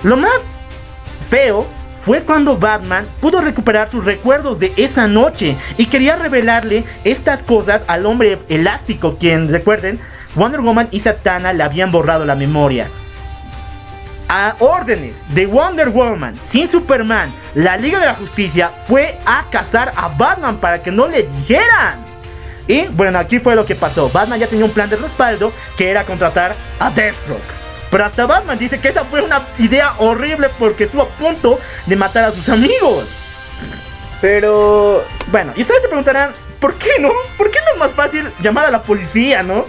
Lo 0.02 0.16
más 0.16 0.40
feo 1.28 1.66
fue 2.00 2.22
cuando 2.22 2.58
Batman 2.58 3.08
pudo 3.20 3.40
recuperar 3.40 3.90
sus 3.90 4.04
recuerdos 4.04 4.58
de 4.58 4.72
esa 4.76 5.08
noche 5.08 5.56
y 5.78 5.86
quería 5.86 6.16
revelarle 6.16 6.84
estas 7.04 7.42
cosas 7.42 7.82
al 7.86 8.04
hombre 8.04 8.40
elástico, 8.48 9.16
quien 9.18 9.48
recuerden, 9.48 10.00
Wonder 10.34 10.60
Woman 10.60 10.88
y 10.90 11.00
Satana 11.00 11.52
le 11.52 11.62
habían 11.62 11.92
borrado 11.92 12.24
la 12.24 12.34
memoria. 12.34 12.88
A 14.28 14.56
órdenes 14.58 15.16
de 15.28 15.46
Wonder 15.46 15.90
Woman, 15.90 16.38
sin 16.46 16.66
Superman, 16.66 17.32
la 17.54 17.76
Liga 17.76 18.00
de 18.00 18.06
la 18.06 18.14
Justicia 18.14 18.72
fue 18.86 19.18
a 19.26 19.46
cazar 19.50 19.92
a 19.96 20.08
Batman 20.08 20.58
para 20.58 20.82
que 20.82 20.90
no 20.90 21.06
le 21.06 21.24
dijeran. 21.24 22.04
Y 22.66 22.86
bueno, 22.86 23.18
aquí 23.18 23.38
fue 23.38 23.54
lo 23.54 23.66
que 23.66 23.74
pasó. 23.74 24.08
Batman 24.08 24.40
ya 24.40 24.46
tenía 24.46 24.64
un 24.64 24.70
plan 24.70 24.88
de 24.88 24.96
respaldo 24.96 25.52
que 25.76 25.90
era 25.90 26.04
contratar 26.04 26.54
a 26.80 26.90
Deathstroke. 26.90 27.42
Pero 27.90 28.04
hasta 28.06 28.26
Batman 28.26 28.58
dice 28.58 28.80
que 28.80 28.88
esa 28.88 29.04
fue 29.04 29.22
una 29.22 29.42
idea 29.58 29.94
horrible 29.98 30.48
porque 30.58 30.84
estuvo 30.84 31.02
a 31.02 31.08
punto 31.08 31.60
de 31.86 31.94
matar 31.94 32.24
a 32.24 32.32
sus 32.32 32.48
amigos. 32.48 33.06
Pero. 34.20 35.04
Bueno, 35.30 35.52
y 35.54 35.62
ustedes 35.62 35.82
se 35.82 35.88
preguntarán, 35.88 36.32
¿por 36.58 36.74
qué 36.74 36.90
no? 36.98 37.10
¿Por 37.36 37.50
qué 37.50 37.58
no 37.60 37.72
es 37.74 37.78
más 37.78 37.92
fácil 37.92 38.32
llamar 38.40 38.64
a 38.64 38.70
la 38.70 38.82
policía, 38.82 39.42
no? 39.42 39.66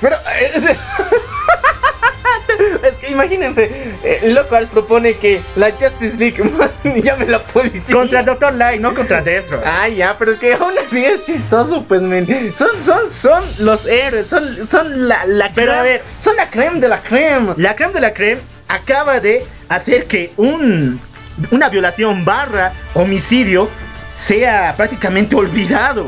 Pero. 0.00 0.16
eh, 0.16 0.52
Es, 0.54 0.64
es 2.92 2.98
que 2.98 3.10
imagínense, 3.12 3.70
eh, 4.02 4.30
Local 4.32 4.66
propone 4.68 5.14
que 5.14 5.40
la 5.56 5.70
Justice 5.72 6.16
League 6.18 6.42
llame 7.02 7.24
a 7.24 7.28
la 7.28 7.44
policía. 7.44 7.94
Contra 7.94 8.20
el 8.20 8.26
Dr. 8.26 8.54
Light, 8.54 8.80
no 8.80 8.94
contra 8.94 9.20
Deathstroke. 9.22 9.64
Ah, 9.66 9.88
ya, 9.88 10.16
pero 10.18 10.32
es 10.32 10.38
que 10.38 10.54
aún 10.54 10.72
así 10.84 11.04
es 11.04 11.24
chistoso, 11.24 11.84
pues, 11.86 12.02
men. 12.02 12.26
Son, 12.56 12.82
son, 12.82 13.10
son 13.10 13.42
los 13.60 13.86
héroes, 13.86 14.28
son, 14.28 14.66
son 14.66 15.08
la, 15.08 15.24
la 15.26 15.52
Pero, 15.54 15.72
creme- 15.72 15.78
a 15.78 15.82
ver. 15.82 16.02
son 16.20 16.36
la 16.36 16.50
creme 16.50 16.80
de 16.80 16.88
la 16.88 17.02
creme. 17.02 17.54
La 17.56 17.76
creme 17.76 17.92
de 17.92 18.00
la 18.00 18.14
creme 18.14 18.40
acaba 18.68 19.20
de 19.20 19.44
hacer 19.68 20.06
que 20.06 20.32
un, 20.36 21.00
una 21.50 21.68
violación 21.68 22.24
barra 22.24 22.72
homicidio 22.94 23.68
sea 24.16 24.74
prácticamente 24.76 25.36
olvidado. 25.36 26.06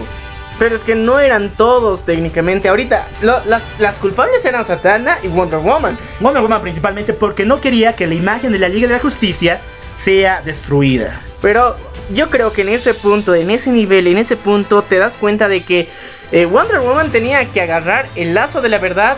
Pero 0.60 0.76
es 0.76 0.84
que 0.84 0.94
no 0.94 1.18
eran 1.18 1.48
todos 1.48 2.04
técnicamente. 2.04 2.68
Ahorita, 2.68 3.08
lo- 3.22 3.42
las, 3.46 3.62
las 3.80 3.98
culpables 3.98 4.44
eran 4.44 4.64
Satana 4.64 5.18
y 5.22 5.26
Wonder 5.28 5.58
Woman. 5.58 5.96
Wonder 6.20 6.42
Woman 6.42 6.60
principalmente 6.62 7.14
porque 7.14 7.44
no 7.44 7.60
quería 7.60 7.94
que 7.96 8.06
la 8.06 8.14
imagen 8.14 8.52
de 8.52 8.58
la 8.60 8.68
Liga 8.68 8.86
de 8.86 8.94
la 8.94 9.00
Justicia 9.00 9.60
sea 9.98 10.42
destruida. 10.42 11.20
Pero 11.42 11.76
yo 12.12 12.28
creo 12.28 12.52
que 12.52 12.60
en 12.62 12.68
ese 12.68 12.92
punto, 12.94 13.34
en 13.34 13.50
ese 13.50 13.70
nivel, 13.70 14.06
en 14.06 14.18
ese 14.18 14.36
punto, 14.36 14.82
te 14.82 14.98
das 14.98 15.16
cuenta 15.16 15.48
de 15.48 15.62
que 15.64 15.88
eh, 16.30 16.44
Wonder 16.44 16.80
Woman 16.80 17.10
tenía 17.10 17.44
que 17.46 17.62
agarrar 17.62 18.06
el 18.14 18.34
lazo 18.34 18.60
de 18.60 18.68
la 18.68 18.78
verdad 18.78 19.16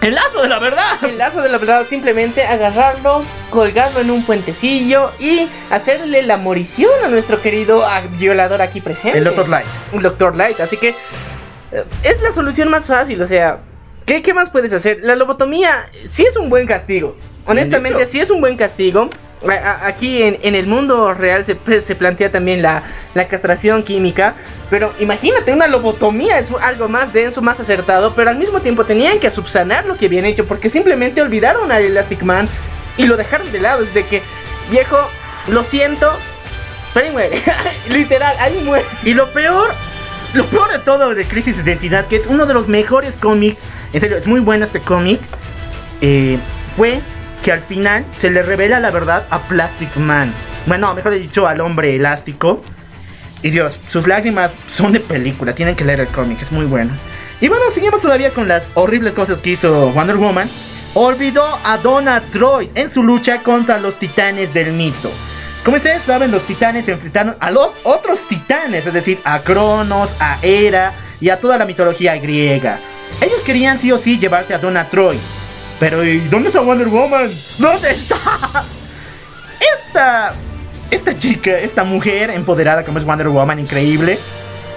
El 0.00 0.14
lazo 0.14 0.40
de 0.40 0.48
la 0.48 0.58
verdad. 0.58 1.04
El 1.04 1.18
lazo 1.18 1.42
de 1.42 1.50
la 1.50 1.58
verdad, 1.58 1.86
simplemente 1.86 2.44
agarrarlo, 2.44 3.22
colgarlo 3.50 4.00
en 4.00 4.10
un 4.10 4.24
puentecillo 4.24 5.12
y 5.18 5.48
hacerle 5.70 6.22
la 6.22 6.38
morición 6.38 6.90
a 7.04 7.08
nuestro 7.08 7.42
querido 7.42 7.86
violador 8.18 8.62
aquí 8.62 8.80
presente. 8.80 9.18
El 9.18 9.24
Dr. 9.24 9.48
Light. 9.48 9.66
Un 9.92 10.02
Doctor 10.02 10.36
Light. 10.36 10.58
Así 10.60 10.78
que 10.78 10.90
eh, 10.90 11.84
es 12.02 12.22
la 12.22 12.32
solución 12.32 12.70
más 12.70 12.86
fácil. 12.86 13.20
O 13.20 13.26
sea, 13.26 13.58
¿qué, 14.06 14.22
qué 14.22 14.32
más 14.32 14.48
puedes 14.48 14.72
hacer? 14.72 15.00
La 15.02 15.16
lobotomía 15.16 15.90
sí 16.06 16.24
es 16.24 16.36
un 16.36 16.48
buen 16.48 16.66
castigo. 16.66 17.16
Honestamente, 17.46 18.06
sí 18.06 18.20
es 18.20 18.30
un 18.30 18.40
buen 18.40 18.56
castigo. 18.56 19.10
Aquí 19.82 20.22
en, 20.22 20.38
en 20.42 20.54
el 20.54 20.66
mundo 20.66 21.14
real 21.14 21.44
se, 21.44 21.54
pues, 21.54 21.84
se 21.84 21.94
plantea 21.94 22.30
también 22.30 22.60
la, 22.60 22.82
la 23.14 23.26
castración 23.28 23.82
química. 23.82 24.34
Pero 24.68 24.92
imagínate, 25.00 25.52
una 25.52 25.66
lobotomía 25.66 26.38
es 26.38 26.48
algo 26.60 26.88
más 26.88 27.12
denso, 27.12 27.42
más 27.42 27.58
acertado. 27.58 28.14
Pero 28.14 28.30
al 28.30 28.36
mismo 28.36 28.60
tiempo 28.60 28.84
tenían 28.84 29.18
que 29.18 29.30
subsanar 29.30 29.86
lo 29.86 29.96
que 29.96 30.06
habían 30.06 30.26
hecho. 30.26 30.46
Porque 30.46 30.70
simplemente 30.70 31.22
olvidaron 31.22 31.72
al 31.72 31.82
Elastic 31.82 32.22
Man 32.22 32.48
y 32.96 33.06
lo 33.06 33.16
dejaron 33.16 33.50
de 33.50 33.60
lado. 33.60 33.82
Es 33.82 33.94
de 33.94 34.04
que, 34.04 34.22
viejo, 34.70 34.98
lo 35.48 35.64
siento. 35.64 36.10
Pero 36.92 37.06
ahí 37.06 37.12
muere. 37.12 37.42
Literal, 37.88 38.36
ahí 38.38 38.62
muere. 38.64 38.84
Y 39.04 39.14
lo 39.14 39.28
peor, 39.30 39.70
lo 40.34 40.44
peor 40.44 40.70
de 40.70 40.78
todo 40.80 41.14
de 41.14 41.24
Crisis 41.24 41.56
de 41.56 41.70
Identidad, 41.70 42.06
que 42.06 42.16
es 42.16 42.26
uno 42.26 42.46
de 42.46 42.54
los 42.54 42.68
mejores 42.68 43.14
cómics, 43.16 43.62
en 43.92 44.00
serio, 44.00 44.16
es 44.16 44.26
muy 44.26 44.40
bueno 44.40 44.64
este 44.64 44.80
cómic, 44.80 45.20
eh, 46.00 46.38
fue 46.76 47.00
que 47.42 47.52
al 47.52 47.62
final 47.62 48.04
se 48.18 48.30
le 48.30 48.42
revela 48.42 48.80
la 48.80 48.90
verdad 48.90 49.26
a 49.30 49.40
Plastic 49.40 49.96
Man. 49.96 50.32
Bueno, 50.66 50.94
mejor 50.94 51.14
dicho, 51.14 51.46
al 51.46 51.60
hombre 51.60 51.96
elástico. 51.96 52.62
Y 53.42 53.50
Dios, 53.50 53.80
sus 53.88 54.06
lágrimas 54.06 54.52
son 54.66 54.92
de 54.92 55.00
película, 55.00 55.54
tienen 55.54 55.74
que 55.74 55.84
leer 55.84 56.00
el 56.00 56.08
cómic, 56.08 56.42
es 56.42 56.52
muy 56.52 56.66
bueno. 56.66 56.92
Y 57.40 57.48
bueno, 57.48 57.64
seguimos 57.72 58.02
todavía 58.02 58.30
con 58.30 58.48
las 58.48 58.64
horribles 58.74 59.14
cosas 59.14 59.38
que 59.38 59.50
hizo 59.50 59.90
Wonder 59.92 60.16
Woman. 60.16 60.48
Olvidó 60.92 61.46
a 61.64 61.78
Donna 61.78 62.22
Troy 62.32 62.70
en 62.74 62.90
su 62.90 63.02
lucha 63.02 63.42
contra 63.42 63.80
los 63.80 63.98
titanes 63.98 64.52
del 64.52 64.72
mito. 64.72 65.10
Como 65.64 65.76
ustedes 65.76 66.02
saben, 66.02 66.30
los 66.30 66.42
titanes 66.42 66.84
se 66.84 66.92
enfrentaron 66.92 67.36
a 67.40 67.50
los 67.50 67.70
otros 67.84 68.20
titanes, 68.28 68.86
es 68.86 68.92
decir, 68.92 69.20
a 69.24 69.40
Cronos, 69.40 70.10
a 70.18 70.38
Hera 70.42 70.92
y 71.20 71.30
a 71.30 71.38
toda 71.38 71.56
la 71.56 71.64
mitología 71.64 72.16
griega. 72.16 72.78
Ellos 73.20 73.40
querían 73.44 73.78
sí 73.78 73.92
o 73.92 73.98
sí 73.98 74.18
llevarse 74.18 74.52
a 74.52 74.58
Donna 74.58 74.84
Troy. 74.88 75.18
Pero 75.80 76.04
¿y 76.04 76.20
dónde 76.20 76.48
está 76.48 76.60
Wonder 76.60 76.88
Woman? 76.88 77.32
¿Dónde 77.58 77.90
está? 77.90 78.64
Esta 79.58 80.34
esta 80.90 81.16
chica, 81.16 81.56
esta 81.58 81.84
mujer 81.84 82.30
empoderada 82.30 82.84
como 82.84 82.98
es 82.98 83.04
Wonder 83.04 83.28
Woman, 83.28 83.60
increíble, 83.60 84.18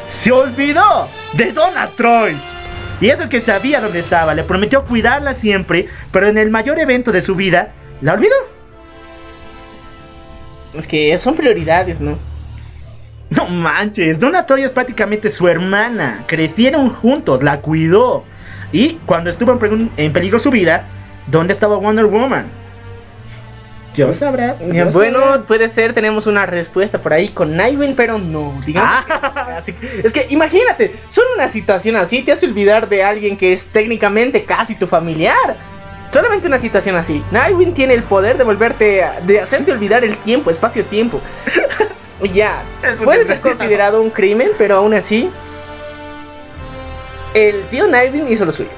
se 0.09 0.31
olvidó 0.31 1.09
de 1.33 1.51
Donna 1.51 1.89
Troy. 1.95 2.35
Y 3.01 3.09
eso 3.09 3.27
que 3.29 3.41
sabía 3.41 3.81
dónde 3.81 3.99
estaba, 3.99 4.35
le 4.35 4.43
prometió 4.43 4.85
cuidarla 4.85 5.33
siempre, 5.33 5.87
pero 6.11 6.27
en 6.27 6.37
el 6.37 6.51
mayor 6.51 6.77
evento 6.79 7.11
de 7.11 7.21
su 7.21 7.35
vida, 7.35 7.71
la 8.01 8.13
olvidó. 8.13 8.35
Es 10.75 10.85
que 10.87 11.17
son 11.17 11.35
prioridades, 11.35 11.99
¿no? 11.99 12.17
No 13.29 13.47
manches, 13.47 14.19
Donna 14.19 14.45
Troy 14.45 14.63
es 14.63 14.69
prácticamente 14.69 15.31
su 15.31 15.47
hermana. 15.47 16.23
Crecieron 16.27 16.89
juntos, 16.91 17.41
la 17.41 17.61
cuidó. 17.61 18.23
Y 18.73 18.95
cuando 19.05 19.29
estuvo 19.29 19.57
en, 19.97 20.11
peligro 20.11 20.39
su 20.39 20.51
vida, 20.51 20.87
¿dónde 21.27 21.53
estaba 21.53 21.77
Wonder 21.77 22.05
Woman? 22.05 22.47
Dios 23.95 24.15
sabrá. 24.15 24.55
Dios 24.55 24.91
bueno, 24.91 25.19
sabrá. 25.19 25.43
puede 25.43 25.69
ser, 25.69 25.93
tenemos 25.93 26.25
una 26.25 26.47
respuesta 26.47 26.97
por 26.97 27.13
ahí 27.13 27.29
con 27.29 27.55
Nightwing, 27.55 27.95
pero 27.95 28.17
no, 28.17 28.59
digamos. 28.65 29.05
Ah. 29.07 29.61
Que- 29.63 30.01
es 30.03 30.11
que 30.11 30.25
imagínate, 30.31 30.95
solo 31.09 31.27
una 31.35 31.47
situación 31.47 31.95
así 31.95 32.23
te 32.23 32.31
hace 32.31 32.47
olvidar 32.47 32.89
de 32.89 33.03
alguien 33.03 33.37
que 33.37 33.53
es 33.53 33.67
técnicamente 33.67 34.43
casi 34.45 34.73
tu 34.75 34.87
familiar. 34.87 35.55
Solamente 36.11 36.47
una 36.47 36.57
situación 36.59 36.95
así. 36.95 37.23
Nightwing 37.31 37.73
tiene 37.75 37.93
el 37.93 38.03
poder 38.03 38.37
de 38.39 38.43
volverte, 38.43 39.03
a- 39.03 39.21
de 39.21 39.39
hacerte 39.39 39.71
olvidar 39.71 40.03
el 40.03 40.17
tiempo, 40.17 40.49
espacio-tiempo. 40.49 41.21
Y 42.21 42.29
ya, 42.29 42.63
puede 43.03 43.25
ser 43.25 43.41
considerado 43.41 44.01
un 44.01 44.09
crimen, 44.09 44.51
pero 44.57 44.77
aún 44.77 44.93
así, 44.93 45.29
el 47.33 47.63
tío 47.69 47.87
Nightwing 47.87 48.31
hizo 48.31 48.45
lo 48.45 48.51
suyo. 48.51 48.69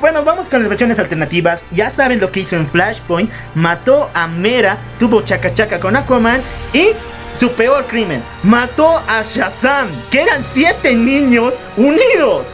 Bueno, 0.00 0.24
vamos 0.24 0.48
con 0.48 0.60
las 0.60 0.68
versiones 0.68 0.98
alternativas. 0.98 1.64
Ya 1.70 1.90
saben 1.90 2.20
lo 2.20 2.30
que 2.30 2.40
hizo 2.40 2.56
en 2.56 2.68
Flashpoint. 2.68 3.30
Mató 3.54 4.10
a 4.14 4.28
Mera, 4.28 4.78
tuvo 4.98 5.22
chaca 5.22 5.52
chaca 5.54 5.80
con 5.80 5.96
Aquaman 5.96 6.40
y 6.72 6.90
su 7.36 7.50
peor 7.52 7.86
crimen. 7.86 8.22
Mató 8.44 8.98
a 8.98 9.22
Shazam, 9.22 9.88
que 10.10 10.22
eran 10.22 10.44
siete 10.44 10.94
niños 10.94 11.54
unidos. 11.76 12.46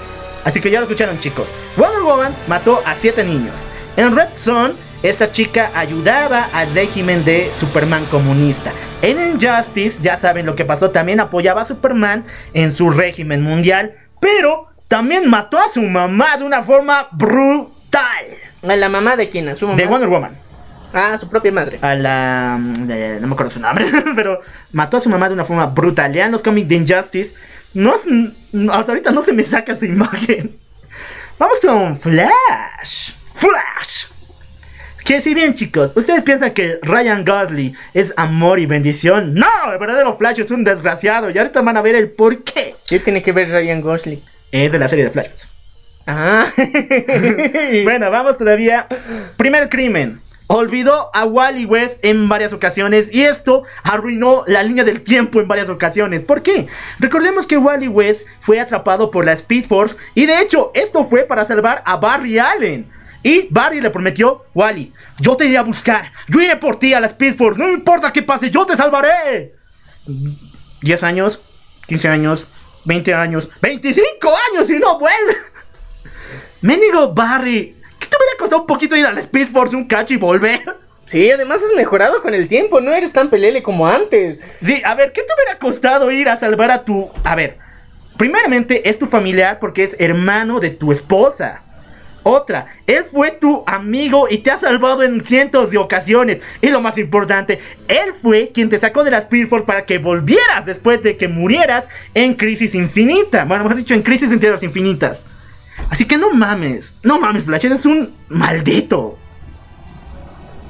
Así 0.44 0.60
que 0.60 0.70
ya 0.70 0.80
lo 0.80 0.86
escucharon 0.86 1.20
chicos. 1.20 1.46
Wonder 1.76 2.02
Woman 2.02 2.34
mató 2.46 2.82
a 2.84 2.94
siete 2.94 3.24
niños. 3.24 3.54
En 3.96 4.14
Red 4.14 4.28
Son, 4.36 4.74
esta 5.02 5.30
chica 5.30 5.70
ayudaba 5.74 6.48
al 6.52 6.72
régimen 6.74 7.24
de 7.24 7.50
Superman 7.60 8.04
comunista. 8.06 8.72
En 9.02 9.20
Injustice, 9.20 9.98
ya 10.02 10.16
saben 10.16 10.46
lo 10.46 10.56
que 10.56 10.64
pasó, 10.64 10.90
también 10.90 11.20
apoyaba 11.20 11.62
a 11.62 11.66
Superman 11.66 12.24
en 12.54 12.72
su 12.72 12.90
régimen 12.90 13.42
mundial. 13.42 13.94
Pero 14.20 14.73
también 14.88 15.28
mató 15.28 15.58
a 15.58 15.68
su 15.72 15.82
mamá 15.82 16.36
de 16.36 16.44
una 16.44 16.62
forma 16.62 17.08
brutal. 17.12 18.26
¿A 18.62 18.76
la 18.76 18.88
mamá 18.88 19.16
de 19.16 19.28
quién? 19.28 19.48
¿A 19.48 19.56
su 19.56 19.66
mamá? 19.66 19.76
De 19.76 19.86
Wonder 19.86 20.08
Woman. 20.08 20.36
Ah, 20.92 21.16
su 21.18 21.28
propia 21.28 21.50
madre. 21.50 21.78
A 21.82 21.94
la... 21.94 22.56
de- 22.60 23.18
no 23.20 23.26
me 23.26 23.32
acuerdo 23.34 23.50
su 23.50 23.60
nombre, 23.60 23.86
pero 24.16 24.40
mató 24.72 24.96
a 24.98 25.00
su 25.00 25.08
mamá 25.08 25.28
de 25.28 25.34
una 25.34 25.44
forma 25.44 25.66
brutal. 25.66 26.12
Lean 26.12 26.30
los 26.32 26.42
cómics 26.42 26.68
de 26.68 26.74
Injustice. 26.76 27.34
No, 27.74 27.94
es- 27.96 28.06
no, 28.52 28.72
hasta 28.72 28.92
ahorita 28.92 29.10
no 29.10 29.22
se 29.22 29.32
me 29.32 29.42
saca 29.42 29.74
su 29.74 29.86
imagen. 29.86 30.56
Vamos 31.38 31.58
con 31.60 31.98
Flash. 31.98 33.12
Flash. 33.34 34.06
Que 35.04 35.20
si 35.20 35.34
bien 35.34 35.54
chicos, 35.54 35.90
ustedes 35.96 36.22
piensan 36.22 36.52
que 36.52 36.78
Ryan 36.80 37.24
Gosling 37.26 37.76
es 37.92 38.14
amor 38.16 38.58
y 38.60 38.66
bendición. 38.66 39.34
No, 39.34 39.72
el 39.72 39.78
verdadero 39.78 40.16
Flash 40.16 40.40
es 40.40 40.50
un 40.50 40.64
desgraciado. 40.64 41.28
Y 41.28 41.36
ahorita 41.36 41.60
van 41.60 41.76
a 41.76 41.82
ver 41.82 41.96
el 41.96 42.10
por 42.10 42.42
qué. 42.44 42.74
¿Qué 42.88 43.00
tiene 43.00 43.22
que 43.22 43.32
ver 43.32 43.50
Ryan 43.50 43.80
Gosling? 43.82 44.22
Es 44.54 44.70
de 44.70 44.78
la 44.78 44.86
serie 44.86 45.06
de 45.06 45.10
Flash. 45.10 45.46
Ah. 46.06 46.46
Bueno, 47.82 48.08
vamos 48.08 48.38
todavía. 48.38 48.86
Primer 49.36 49.68
crimen. 49.68 50.20
Olvidó 50.46 51.10
a 51.12 51.24
Wally 51.24 51.64
West 51.64 51.98
en 52.04 52.28
varias 52.28 52.52
ocasiones 52.52 53.12
y 53.12 53.22
esto 53.22 53.64
arruinó 53.82 54.44
la 54.46 54.62
línea 54.62 54.84
del 54.84 55.02
tiempo 55.02 55.40
en 55.40 55.48
varias 55.48 55.68
ocasiones. 55.70 56.22
¿Por 56.22 56.42
qué? 56.42 56.68
Recordemos 57.00 57.46
que 57.46 57.58
Wally 57.58 57.88
West 57.88 58.28
fue 58.38 58.60
atrapado 58.60 59.10
por 59.10 59.24
la 59.24 59.32
Speed 59.32 59.64
Force 59.64 59.96
y 60.14 60.26
de 60.26 60.40
hecho 60.40 60.70
esto 60.74 61.02
fue 61.02 61.24
para 61.24 61.44
salvar 61.46 61.82
a 61.84 61.96
Barry 61.96 62.38
Allen. 62.38 62.86
Y 63.24 63.48
Barry 63.50 63.80
le 63.80 63.90
prometió, 63.90 64.44
Wally, 64.54 64.92
yo 65.18 65.36
te 65.36 65.46
iré 65.46 65.58
a 65.58 65.62
buscar, 65.62 66.12
yo 66.28 66.40
iré 66.40 66.56
por 66.58 66.78
ti 66.78 66.94
a 66.94 67.00
la 67.00 67.08
Speed 67.08 67.34
Force, 67.34 67.58
no 67.58 67.68
importa 67.68 68.12
qué 68.12 68.22
pase, 68.22 68.52
yo 68.52 68.64
te 68.66 68.76
salvaré. 68.76 69.56
10 70.82 71.02
años, 71.02 71.40
15 71.88 72.08
años, 72.08 72.46
20 72.84 73.14
años, 73.14 73.48
25 73.60 74.34
años 74.52 74.70
y 74.70 74.78
no 74.78 74.98
vuelve. 74.98 75.36
Mendigo 76.60 77.12
Barry, 77.12 77.76
¿qué 77.98 78.06
te 78.06 78.16
hubiera 78.16 78.38
costado 78.38 78.62
un 78.62 78.66
poquito 78.66 78.96
ir 78.96 79.06
a 79.06 79.12
la 79.12 79.20
Speed 79.20 79.48
Force 79.48 79.76
un 79.76 79.86
cacho 79.86 80.14
y 80.14 80.18
volver? 80.18 80.62
Sí, 81.06 81.30
además 81.30 81.62
has 81.62 81.76
mejorado 81.76 82.22
con 82.22 82.34
el 82.34 82.48
tiempo, 82.48 82.80
no 82.80 82.92
eres 82.92 83.12
tan 83.12 83.28
pelele 83.28 83.62
como 83.62 83.86
antes. 83.86 84.38
Sí, 84.62 84.80
a 84.84 84.94
ver, 84.94 85.12
¿qué 85.12 85.22
te 85.22 85.34
hubiera 85.34 85.58
costado 85.58 86.10
ir 86.10 86.28
a 86.28 86.36
salvar 86.36 86.70
a 86.70 86.84
tu... 86.84 87.10
A 87.24 87.34
ver, 87.34 87.58
primeramente 88.16 88.88
es 88.88 88.98
tu 88.98 89.06
familiar 89.06 89.58
porque 89.60 89.84
es 89.84 89.96
hermano 89.98 90.60
de 90.60 90.70
tu 90.70 90.92
esposa. 90.92 91.63
Otra, 92.24 92.66
él 92.86 93.04
fue 93.10 93.32
tu 93.32 93.62
amigo 93.66 94.26
y 94.30 94.38
te 94.38 94.50
ha 94.50 94.56
salvado 94.56 95.02
en 95.02 95.20
cientos 95.20 95.70
de 95.70 95.78
ocasiones. 95.78 96.40
Y 96.62 96.68
lo 96.68 96.80
más 96.80 96.96
importante, 96.96 97.60
él 97.86 98.14
fue 98.20 98.50
quien 98.52 98.70
te 98.70 98.80
sacó 98.80 99.04
de 99.04 99.10
la 99.10 99.18
Speed 99.18 99.46
Force 99.46 99.66
para 99.66 99.84
que 99.84 99.98
volvieras 99.98 100.64
después 100.64 101.02
de 101.02 101.18
que 101.18 101.28
murieras 101.28 101.86
en 102.14 102.34
Crisis 102.34 102.74
Infinita. 102.74 103.44
Bueno, 103.44 103.64
mejor 103.64 103.76
dicho, 103.76 103.94
en 103.94 104.02
Crisis 104.02 104.32
en 104.32 104.40
Tierras 104.40 104.62
Infinitas. 104.62 105.22
Así 105.90 106.06
que 106.06 106.16
no 106.16 106.30
mames, 106.32 106.94
no 107.02 107.20
mames, 107.20 107.44
Flash, 107.44 107.66
eres 107.66 107.84
un 107.84 108.14
maldito. 108.28 109.18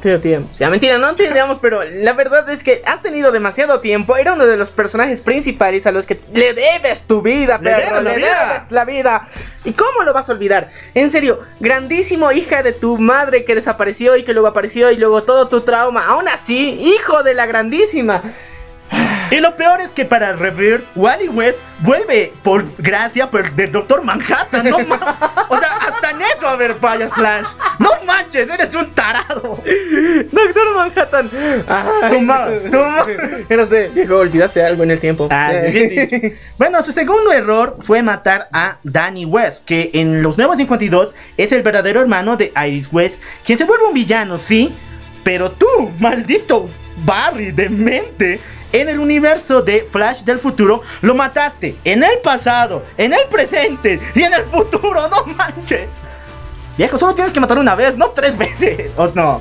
Tío, 0.05 0.21
tío. 0.21 0.43
O 0.53 0.55
sea, 0.55 0.69
mentira, 0.69 0.99
no 0.99 1.17
te 1.17 1.27
digamos, 1.29 1.57
pero 1.63 1.83
la 1.83 2.13
verdad 2.13 2.47
es 2.51 2.63
que 2.63 2.83
has 2.85 3.01
tenido 3.01 3.33
demasiado 3.33 3.81
tiempo. 3.81 4.19
Era 4.19 4.35
uno 4.35 4.45
de 4.45 4.59
los 4.59 4.69
personajes 4.71 5.23
principales 5.23 5.87
a 5.87 5.93
los 5.93 6.05
que 6.05 6.21
le 6.35 6.53
debes 6.53 7.07
tu 7.07 7.23
vida, 7.23 7.57
Le 7.57 7.71
perro. 7.71 7.79
debes 7.87 8.03
la 8.03 8.11
Le 8.11 8.17
vida. 8.19 8.47
debes 8.49 8.71
la 8.71 8.85
vida. 8.85 9.29
¿Y 9.65 9.73
cómo 9.73 10.03
lo 10.03 10.13
vas 10.13 10.29
a 10.29 10.33
olvidar? 10.35 10.69
En 10.93 11.11
serio, 11.11 11.41
grandísimo 11.59 12.31
hija 12.33 12.63
de 12.63 12.73
tu 12.73 12.99
madre 12.99 13.47
que 13.47 13.55
desapareció 13.55 14.15
y 14.19 14.25
que 14.25 14.35
luego 14.35 14.47
apareció 14.49 14.91
y 14.91 14.99
luego 14.99 15.23
todo 15.23 15.49
tu 15.49 15.63
trauma. 15.63 16.05
Aún 16.07 16.29
así, 16.29 16.79
hijo 16.83 17.23
de 17.23 17.33
la 17.33 17.47
grandísima. 17.47 18.21
Y 19.31 19.41
lo 19.41 19.57
peor 19.57 19.81
es 19.81 19.91
que 19.91 20.05
para 20.05 20.33
Rebirth, 20.35 20.85
Wally 20.95 21.29
West 21.29 21.59
vuelve 21.81 22.33
por 22.43 22.65
gracia 22.79 23.31
por- 23.31 23.51
del 23.53 23.73
Doctor 23.73 24.05
Manhattan, 24.05 24.69
no 24.69 24.79
ma- 24.81 25.19
O 25.49 25.57
sea, 25.59 25.71
hasta 25.73 26.09
hagan 26.11 26.23
eso, 26.37 26.47
a 26.47 26.57
ver, 26.57 26.75
Fire 26.81 27.09
Flash. 27.11 27.47
No 27.79 27.91
manches, 28.07 28.49
eres 28.49 28.75
un 28.75 28.91
tarado. 28.93 29.61
Doctor 30.31 30.75
Manhattan. 30.77 31.31
Toma, 32.11 32.47
toma. 32.71 33.07
Eras 33.49 33.71
de 33.71 33.89
viejo, 33.89 34.17
olvidaste 34.19 34.63
algo 34.65 34.83
en 34.85 34.91
el 34.93 35.01
tiempo. 35.01 35.29
Ah. 35.31 35.53
Bueno, 36.59 36.83
su 36.83 36.93
segundo 36.93 37.33
error 37.33 37.79
fue 37.81 38.03
matar 38.03 38.49
a 38.53 38.77
Danny 38.85 39.25
West, 39.25 39.65
que 39.65 39.91
en 39.95 40.23
los 40.23 40.39
Nuevos 40.39 40.59
52 40.59 41.15
es 41.37 41.51
el 41.53 41.63
verdadero 41.63 42.01
hermano 42.01 42.37
de 42.37 42.53
Iris 42.67 42.89
West, 42.93 43.23
quien 43.45 43.59
se 43.59 43.65
vuelve 43.65 43.87
un 43.87 43.95
villano, 43.95 44.39
sí, 44.39 44.75
pero 45.25 45.51
tú, 45.51 45.67
maldito 45.99 46.69
Barry 47.05 47.51
demente, 47.51 48.39
en 48.75 48.89
el 48.89 48.99
universo 48.99 49.63
de 49.63 49.89
Flash 49.91 50.23
del 50.23 50.39
futuro 50.39 50.83
lo 51.01 51.15
mataste 51.15 51.77
en 51.85 52.03
el 52.03 52.19
pasado, 52.19 52.83
en 52.99 53.13
el 53.13 53.25
presente 53.31 54.01
y 54.15 54.23
en 54.23 54.35
el 54.35 54.43
futuro, 54.43 55.09
no 55.09 55.25
manches. 55.27 55.89
Viejo, 56.77 56.99
solo 56.99 57.15
tienes 57.15 57.33
que 57.33 57.39
matar 57.39 57.59
una 57.59 57.77
vez, 57.77 57.97
no 57.97 58.11
tres 58.11 58.37
veces. 58.37 58.91
¿O 58.97 59.07
no? 59.15 59.41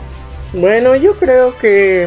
Bueno, 0.53 0.95
yo 0.95 1.17
creo 1.17 1.57
que. 1.57 2.03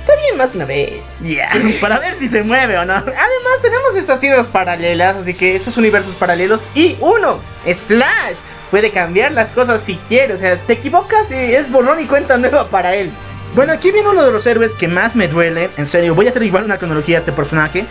Está 0.00 0.16
bien 0.16 0.36
más 0.36 0.50
de 0.50 0.58
una 0.58 0.64
vez. 0.64 1.04
Ya, 1.20 1.50
para 1.80 2.00
ver 2.00 2.18
si 2.18 2.28
se 2.28 2.42
mueve 2.42 2.76
o 2.76 2.84
no. 2.84 2.94
Además, 2.94 3.62
tenemos 3.62 3.94
estas 3.94 4.18
tierras 4.18 4.48
paralelas, 4.48 5.16
así 5.16 5.34
que 5.34 5.54
estos 5.54 5.76
universos 5.76 6.16
paralelos. 6.16 6.60
Y 6.74 6.96
uno 7.00 7.38
es 7.64 7.82
Flash. 7.82 8.36
Puede 8.72 8.90
cambiar 8.90 9.30
las 9.30 9.50
cosas 9.50 9.80
si 9.80 9.94
quiere. 10.08 10.34
O 10.34 10.36
sea, 10.36 10.58
te 10.58 10.72
equivocas 10.72 11.30
y 11.30 11.34
es 11.34 11.70
borrón 11.70 12.00
y 12.00 12.06
cuenta 12.06 12.36
nueva 12.36 12.66
para 12.66 12.96
él. 12.96 13.12
Bueno, 13.54 13.72
aquí 13.72 13.90
viene 13.90 14.08
uno 14.08 14.24
de 14.24 14.30
los 14.30 14.46
héroes 14.46 14.74
que 14.74 14.86
más 14.86 15.16
me 15.16 15.26
duele. 15.26 15.70
En 15.76 15.86
serio, 15.86 16.14
voy 16.14 16.26
a 16.26 16.30
hacer 16.30 16.42
igual 16.44 16.64
una 16.64 16.78
cronología 16.78 17.16
a 17.16 17.20
este 17.20 17.32
personaje. 17.32 17.84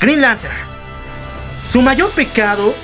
Green 0.00 0.20
Lantern. 0.20 0.54
Su 1.72 1.80
mayor 1.80 2.10
pecado 2.10 2.74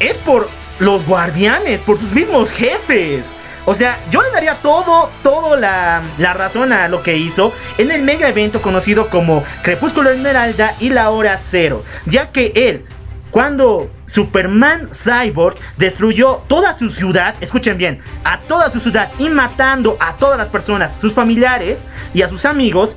es 0.00 0.16
por 0.16 0.48
los 0.78 1.06
guardianes, 1.06 1.80
por 1.80 1.98
sus 1.98 2.12
mismos 2.12 2.50
jefes. 2.50 3.24
O 3.66 3.74
sea, 3.74 3.98
yo 4.10 4.22
le 4.22 4.30
daría 4.30 4.54
todo, 4.62 5.10
todo 5.22 5.56
la, 5.56 6.00
la 6.18 6.32
razón 6.32 6.72
a 6.72 6.88
lo 6.88 7.02
que 7.02 7.16
hizo 7.16 7.52
en 7.76 7.90
el 7.90 8.02
mega 8.02 8.28
evento 8.28 8.62
conocido 8.62 9.10
como 9.10 9.44
Crepúsculo 9.62 10.10
Esmeralda 10.10 10.74
y 10.80 10.90
la 10.90 11.10
Hora 11.10 11.36
Cero. 11.36 11.84
Ya 12.06 12.30
que 12.30 12.52
él, 12.54 12.86
cuando 13.30 13.90
Superman 14.06 14.90
Cyborg 14.92 15.56
destruyó 15.76 16.42
toda 16.48 16.76
su 16.76 16.90
ciudad, 16.90 17.34
escuchen 17.40 17.76
bien, 17.76 18.00
a 18.24 18.40
toda 18.40 18.70
su 18.70 18.80
ciudad 18.80 19.10
y 19.18 19.28
matando 19.28 19.96
a 20.00 20.16
todas 20.16 20.38
las 20.38 20.48
personas, 20.48 20.98
sus 21.00 21.12
familiares 21.12 21.78
y 22.14 22.22
a 22.22 22.28
sus 22.28 22.44
amigos, 22.44 22.96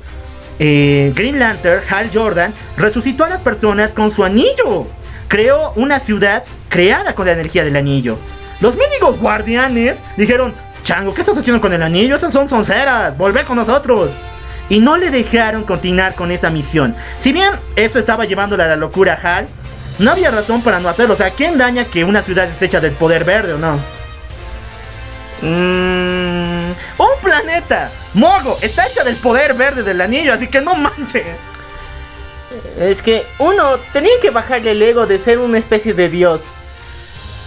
eh, 0.58 1.12
Green 1.14 1.38
Lantern, 1.38 1.82
Hal 1.88 2.10
Jordan, 2.12 2.52
resucitó 2.76 3.24
a 3.24 3.30
las 3.30 3.40
personas 3.40 3.92
con 3.92 4.10
su 4.10 4.24
anillo. 4.24 4.86
Creó 5.26 5.72
una 5.74 6.00
ciudad 6.00 6.44
creada 6.68 7.14
con 7.14 7.26
la 7.26 7.32
energía 7.32 7.64
del 7.64 7.76
anillo. 7.76 8.18
Los 8.60 8.76
mínimos 8.76 9.18
guardianes 9.18 9.98
dijeron, 10.16 10.54
Chango, 10.82 11.14
¿qué 11.14 11.22
estás 11.22 11.38
haciendo 11.38 11.60
con 11.62 11.72
el 11.72 11.82
anillo? 11.82 12.16
Esas 12.16 12.32
son 12.32 12.48
sonceras, 12.48 13.16
volvé 13.16 13.44
con 13.44 13.56
nosotros. 13.56 14.10
Y 14.68 14.80
no 14.80 14.96
le 14.96 15.10
dejaron 15.10 15.64
continuar 15.64 16.14
con 16.14 16.30
esa 16.30 16.50
misión. 16.50 16.94
Si 17.20 17.32
bien 17.32 17.50
esto 17.76 17.98
estaba 17.98 18.24
llevándole 18.26 18.62
a 18.62 18.68
la 18.68 18.76
locura 18.76 19.14
a 19.14 19.38
Hal, 19.38 19.48
no 20.00 20.10
había 20.10 20.30
razón 20.30 20.62
para 20.62 20.80
no 20.80 20.88
hacerlo. 20.88 21.14
O 21.14 21.16
sea, 21.16 21.30
¿quién 21.30 21.58
daña 21.58 21.84
que 21.84 22.04
una 22.04 22.22
ciudad 22.22 22.48
es 22.48 22.60
hecha 22.60 22.80
del 22.80 22.92
poder 22.92 23.24
verde 23.24 23.52
o 23.52 23.58
no? 23.58 23.78
Mmm. 25.42 26.70
¡Un 26.96 27.20
planeta! 27.22 27.92
¡Mogo! 28.14 28.56
Está 28.62 28.86
hecha 28.86 29.04
del 29.04 29.16
poder 29.16 29.54
verde 29.54 29.82
del 29.82 30.00
anillo, 30.00 30.32
así 30.32 30.48
que 30.48 30.62
no 30.62 30.74
manches. 30.74 31.26
Es 32.78 33.02
que 33.02 33.24
uno 33.38 33.76
tenía 33.92 34.18
que 34.22 34.30
bajarle 34.30 34.72
el 34.72 34.82
ego 34.82 35.06
de 35.06 35.18
ser 35.18 35.38
una 35.38 35.58
especie 35.58 35.92
de 35.92 36.08
dios. 36.08 36.42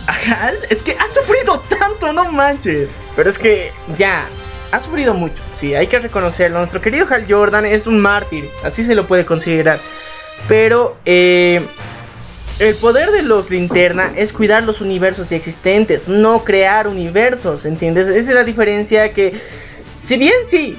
Ajá, 0.05 0.51
es 0.69 0.81
que 0.83 0.91
ha 0.91 1.07
sufrido 1.13 1.59
tanto, 1.79 2.13
no 2.13 2.31
manches. 2.31 2.89
Pero 3.15 3.29
es 3.29 3.39
que 3.39 3.71
ya, 3.97 4.27
ha 4.71 4.79
sufrido 4.79 5.15
mucho. 5.15 5.41
Sí, 5.55 5.73
hay 5.73 5.87
que 5.87 5.97
reconocerlo. 5.97 6.59
Nuestro 6.59 6.81
querido 6.81 7.07
Hal 7.09 7.25
Jordan 7.27 7.65
es 7.65 7.87
un 7.87 7.99
mártir, 7.99 8.47
así 8.63 8.83
se 8.83 8.95
lo 8.95 9.05
puede 9.05 9.25
considerar. 9.25 9.79
Pero 10.47 10.97
eh, 11.05 11.65
el 12.59 12.75
poder 12.75 13.11
de 13.11 13.23
los 13.23 13.49
linterna 13.49 14.13
es 14.15 14.31
cuidar 14.31 14.63
los 14.63 14.81
universos 14.81 15.29
ya 15.29 15.37
existentes, 15.37 16.07
no 16.07 16.43
crear 16.43 16.87
universos, 16.87 17.65
¿entiendes? 17.65 18.07
Esa 18.07 18.29
es 18.29 18.35
la 18.35 18.43
diferencia 18.43 19.13
que, 19.13 19.39
si 19.99 20.17
bien 20.17 20.33
sí, 20.47 20.77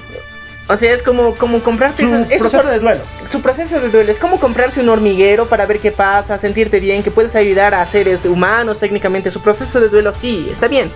o 0.67 0.77
sea, 0.77 0.93
es 0.93 1.03
como, 1.03 1.35
como 1.35 1.59
comprarte 1.61 2.03
Su 2.03 2.15
esos, 2.15 2.31
esos 2.31 2.51
proceso 2.51 2.71
de 2.71 2.79
duelo. 2.79 3.01
su 3.27 3.41
proceso 3.41 3.79
de 3.79 3.89
duelo 3.89 4.11
es 4.11 4.17
como 4.17 4.39
comprarse 4.39 4.81
un 4.81 4.89
hormiguero 4.89 5.47
para 5.47 5.67
ver 5.67 5.79
qué 5.79 5.91
pasa, 5.91 6.37
sentirte 6.39 6.79
bien, 6.79 7.03
que 7.03 7.11
puedes 7.11 7.35
ayudar 7.35 7.75
a 7.75 7.85
seres 7.85 8.25
humanos 8.25 8.79
técnicamente. 8.79 9.29
Su 9.29 9.41
proceso 9.41 9.79
de 9.79 9.89
duelo 9.89 10.11
sí, 10.11 10.47
está 10.49 10.67
bien. 10.67 10.91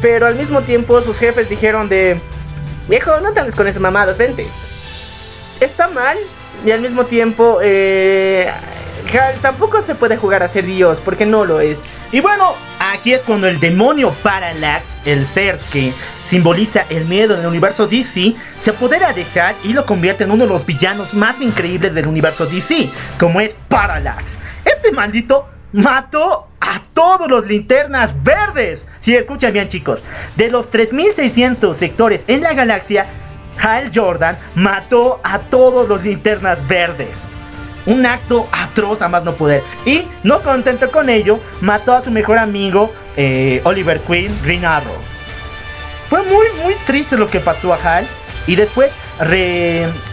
Pero 0.00 0.26
al 0.26 0.34
mismo 0.34 0.62
tiempo 0.62 1.00
sus 1.02 1.18
jefes 1.18 1.48
dijeron 1.48 1.88
de, 1.88 2.20
viejo, 2.88 3.20
no 3.20 3.32
te 3.32 3.40
andes 3.40 3.54
con 3.54 3.68
esas 3.68 3.80
mamadas, 3.80 4.18
vente. 4.18 4.46
Está 5.60 5.86
mal 5.86 6.18
y 6.66 6.72
al 6.72 6.80
mismo 6.80 7.06
tiempo, 7.06 7.60
eh, 7.62 8.50
Hal 9.12 9.38
tampoco 9.40 9.82
se 9.82 9.94
puede 9.94 10.16
jugar 10.16 10.42
a 10.42 10.48
ser 10.48 10.66
Dios 10.66 11.00
porque 11.04 11.26
no 11.26 11.44
lo 11.44 11.60
es. 11.60 11.80
Y 12.12 12.20
bueno, 12.20 12.54
aquí 12.78 13.12
es 13.12 13.22
cuando 13.22 13.48
el 13.48 13.60
demonio 13.60 14.10
Parallax, 14.22 14.84
el 15.04 15.26
ser 15.26 15.58
que 15.72 15.92
simboliza 16.24 16.84
el 16.90 17.06
miedo 17.06 17.34
en 17.34 17.40
el 17.40 17.46
universo 17.46 17.86
DC, 17.86 18.34
se 18.60 18.70
apodera 18.70 19.12
de 19.12 19.26
Hal 19.38 19.54
y 19.64 19.72
lo 19.72 19.86
convierte 19.86 20.24
en 20.24 20.30
uno 20.30 20.44
de 20.44 20.50
los 20.50 20.66
villanos 20.66 21.14
más 21.14 21.40
increíbles 21.40 21.94
del 21.94 22.06
universo 22.06 22.46
DC, 22.46 22.88
como 23.18 23.40
es 23.40 23.56
Parallax. 23.68 24.38
Este 24.64 24.92
maldito 24.92 25.48
mató 25.72 26.48
a 26.60 26.80
todos 26.94 27.28
los 27.28 27.46
linternas 27.46 28.22
verdes. 28.22 28.86
Si 29.00 29.14
escuchan 29.14 29.52
bien 29.52 29.68
chicos, 29.68 30.02
de 30.36 30.50
los 30.50 30.70
3600 30.70 31.76
sectores 31.76 32.24
en 32.26 32.42
la 32.42 32.54
galaxia, 32.54 33.06
Hal 33.58 33.90
Jordan 33.94 34.38
mató 34.54 35.20
a 35.22 35.38
todos 35.38 35.88
los 35.88 36.02
linternas 36.02 36.66
verdes. 36.68 37.31
Un 37.86 38.06
acto 38.06 38.48
atroz 38.52 39.02
a 39.02 39.08
más 39.08 39.24
no 39.24 39.34
poder. 39.34 39.62
Y 39.84 40.02
no 40.22 40.42
contento 40.42 40.90
con 40.90 41.10
ello, 41.10 41.40
mató 41.60 41.94
a 41.94 42.02
su 42.02 42.10
mejor 42.10 42.38
amigo 42.38 42.92
eh, 43.16 43.60
Oliver 43.64 44.00
Queen, 44.00 44.36
Green 44.42 44.64
Arrow. 44.64 44.94
Fue 46.08 46.22
muy, 46.22 46.46
muy 46.62 46.74
triste 46.86 47.16
lo 47.16 47.28
que 47.28 47.40
pasó 47.40 47.72
a 47.72 47.76
Hal. 47.76 48.06
Y 48.46 48.56
después 48.56 48.90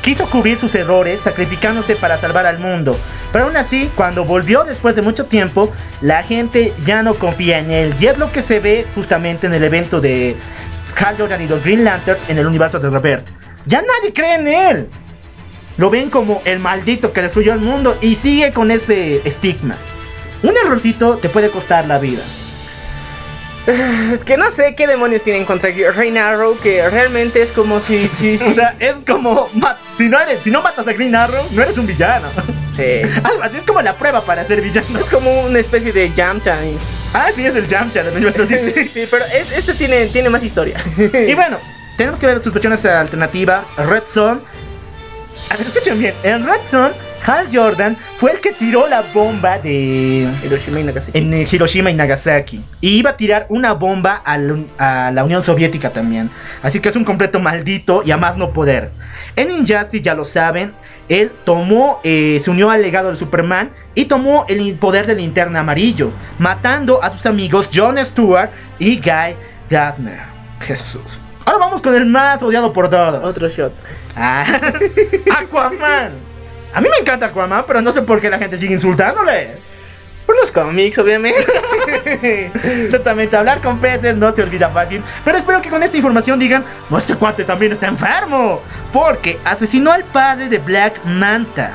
quiso 0.01 0.29
cubrir 0.29 0.59
sus 0.59 0.75
errores, 0.75 1.21
sacrificándose 1.21 1.95
para 1.95 2.17
salvar 2.17 2.45
al 2.45 2.59
mundo. 2.59 2.97
Pero 3.31 3.45
aún 3.45 3.57
así, 3.57 3.89
cuando 3.95 4.25
volvió 4.25 4.63
después 4.63 4.95
de 4.95 5.01
mucho 5.01 5.25
tiempo, 5.25 5.71
la 6.01 6.23
gente 6.23 6.73
ya 6.85 7.03
no 7.03 7.15
confía 7.15 7.59
en 7.59 7.71
él. 7.71 7.93
Y 7.99 8.07
es 8.07 8.17
lo 8.17 8.31
que 8.31 8.41
se 8.41 8.59
ve 8.59 8.85
justamente 8.95 9.47
en 9.47 9.53
el 9.53 9.63
evento 9.63 10.01
de 10.01 10.35
Hal 10.95 11.15
Jordan 11.17 11.41
y 11.41 11.47
los 11.47 11.63
Green 11.63 11.83
Lanterns 11.83 12.21
en 12.29 12.37
el 12.37 12.47
universo 12.47 12.79
de 12.79 12.89
Robert. 12.89 13.25
Ya 13.65 13.81
nadie 13.81 14.13
cree 14.13 14.35
en 14.35 14.47
él. 14.47 14.89
Lo 15.79 15.89
ven 15.89 16.09
como 16.09 16.41
el 16.45 16.59
maldito 16.59 17.13
que 17.13 17.21
destruyó 17.21 17.53
el 17.53 17.59
mundo 17.61 17.97
y 18.01 18.15
sigue 18.15 18.51
con 18.51 18.69
ese 18.69 19.21
estigma. 19.27 19.77
Un 20.43 20.53
errorcito 20.57 21.17
te 21.17 21.29
puede 21.29 21.49
costar 21.49 21.87
la 21.87 21.97
vida. 21.97 22.21
Es 24.13 24.23
que 24.23 24.35
no 24.37 24.49
sé 24.51 24.75
qué 24.75 24.87
demonios 24.87 25.21
tienen 25.21 25.45
contra 25.45 25.69
Green 25.69 26.17
Arrow, 26.17 26.57
que 26.59 26.87
realmente 26.89 27.41
es 27.41 27.51
como 27.51 27.79
si... 27.79 28.07
si, 28.09 28.37
si 28.39 28.51
O 28.51 28.55
sea, 28.55 28.75
es 28.79 28.95
como 29.07 29.47
si 29.97 30.09
no 30.09 30.19
eres, 30.19 30.39
si 30.43 30.51
no 30.51 30.61
matas 30.61 30.87
a 30.87 30.93
Green 30.93 31.15
Arrow, 31.15 31.45
no 31.51 31.61
eres 31.61 31.77
un 31.77 31.85
villano. 31.87 32.27
sí. 32.75 33.01
Algo 33.23 33.41
así 33.43 33.57
es 33.57 33.63
como 33.63 33.81
la 33.81 33.93
prueba 33.95 34.21
para 34.21 34.43
ser 34.45 34.61
villano. 34.61 34.99
Es 34.99 35.09
como 35.09 35.41
una 35.43 35.59
especie 35.59 35.91
de 35.93 36.11
Yamcha. 36.13 36.57
Ah, 37.13 37.29
sí, 37.35 37.45
es 37.45 37.55
el 37.55 37.67
Yamcha 37.67 38.03
universo 38.13 38.45
DC. 38.45 38.87
Sí, 38.87 39.07
pero 39.09 39.23
es- 39.25 39.51
este 39.57 39.73
tiene, 39.73 40.07
tiene 40.07 40.29
más 40.29 40.43
historia. 40.43 40.77
Y 40.97 41.33
bueno, 41.35 41.57
tenemos 41.95 42.19
que 42.19 42.25
ver 42.25 42.43
sus 42.43 42.51
versiones 42.53 42.83
alternativa. 42.85 43.65
Red 43.77 44.03
Son. 44.13 44.41
A 45.53 45.57
ver, 45.57 45.67
escuchen 45.67 45.99
bien. 45.99 46.13
En 46.23 46.45
Red 46.45 46.59
Hal 47.25 47.49
Jordan 47.51 47.97
fue 48.15 48.31
el 48.31 48.39
que 48.39 48.53
tiró 48.53 48.87
la 48.87 49.01
bomba 49.13 49.59
de. 49.59 50.27
Hiroshima 50.43 50.79
y 50.79 50.83
Nagasaki. 50.83 51.17
En 51.17 51.33
eh, 51.33 51.47
Hiroshima 51.51 51.91
y 51.91 51.93
Nagasaki. 51.93 52.63
Y 52.81 52.97
iba 52.97 53.11
a 53.11 53.17
tirar 53.17 53.45
una 53.49 53.73
bomba 53.73 54.15
a 54.15 54.37
la, 54.37 54.57
a 54.77 55.11
la 55.11 55.23
Unión 55.23 55.43
Soviética 55.43 55.89
también. 55.89 56.29
Así 56.63 56.79
que 56.79 56.89
es 56.89 56.95
un 56.95 57.03
completo 57.03 57.39
maldito 57.39 58.01
y 58.05 58.11
a 58.11 58.17
más 58.17 58.37
no 58.37 58.53
poder. 58.53 58.91
En 59.35 59.51
Injustice, 59.51 60.01
ya 60.01 60.15
lo 60.15 60.23
saben, 60.25 60.73
él 61.07 61.31
tomó, 61.43 61.99
eh, 62.03 62.41
se 62.43 62.51
unió 62.51 62.69
al 62.69 62.81
legado 62.81 63.11
de 63.11 63.17
Superman 63.17 63.71
y 63.95 64.05
tomó 64.05 64.45
el 64.47 64.73
poder 64.75 65.07
de 65.07 65.15
linterna 65.15 65.59
amarillo, 65.59 66.11
matando 66.37 67.03
a 67.03 67.11
sus 67.11 67.25
amigos 67.25 67.69
John 67.73 68.03
Stewart 68.03 68.49
y 68.77 68.97
Guy 68.97 69.35
Gardner. 69.69 70.19
Jesús. 70.61 71.19
Ahora 71.45 71.65
vamos 71.65 71.81
con 71.81 71.95
el 71.95 72.05
más 72.05 72.43
odiado 72.43 72.71
por 72.73 72.89
todos. 72.89 73.23
Otro 73.23 73.49
shot. 73.49 73.73
Ah, 74.19 74.45
Aquaman. 75.37 76.11
A 76.73 76.81
mí 76.81 76.89
me 76.89 76.97
encanta 76.97 77.27
Aquaman, 77.27 77.63
pero 77.65 77.81
no 77.81 77.91
sé 77.93 78.01
por 78.01 78.19
qué 78.19 78.29
la 78.29 78.37
gente 78.37 78.57
sigue 78.57 78.73
insultándole. 78.73 79.57
Por 80.25 80.35
los 80.39 80.51
cómics, 80.51 80.97
obviamente. 80.99 81.43
Exactamente, 82.85 83.35
hablar 83.35 83.61
con 83.61 83.79
peces 83.79 84.15
no 84.15 84.31
se 84.31 84.43
olvida 84.43 84.69
fácil. 84.69 85.01
Pero 85.25 85.37
espero 85.39 85.61
que 85.61 85.69
con 85.69 85.81
esta 85.81 85.97
información 85.97 86.37
digan: 86.37 86.63
No, 86.89 86.97
este 86.99 87.15
cuate 87.15 87.45
también 87.45 87.71
está 87.71 87.87
enfermo. 87.87 88.61
Porque 88.93 89.39
asesinó 89.43 89.91
al 89.91 90.03
padre 90.03 90.49
de 90.49 90.59
Black 90.59 91.03
Manta. 91.05 91.71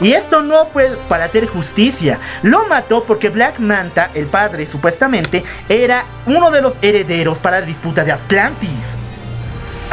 Y 0.00 0.14
esto 0.14 0.42
no 0.42 0.66
fue 0.66 0.96
para 1.08 1.26
hacer 1.26 1.46
justicia. 1.46 2.18
Lo 2.42 2.66
mató 2.66 3.04
porque 3.04 3.28
Black 3.28 3.60
Manta, 3.60 4.10
el 4.14 4.26
padre 4.26 4.66
supuestamente, 4.66 5.44
era 5.68 6.06
uno 6.26 6.50
de 6.50 6.60
los 6.60 6.74
herederos 6.82 7.38
para 7.38 7.60
la 7.60 7.66
disputa 7.66 8.02
de 8.02 8.10
Atlantis. 8.10 9.01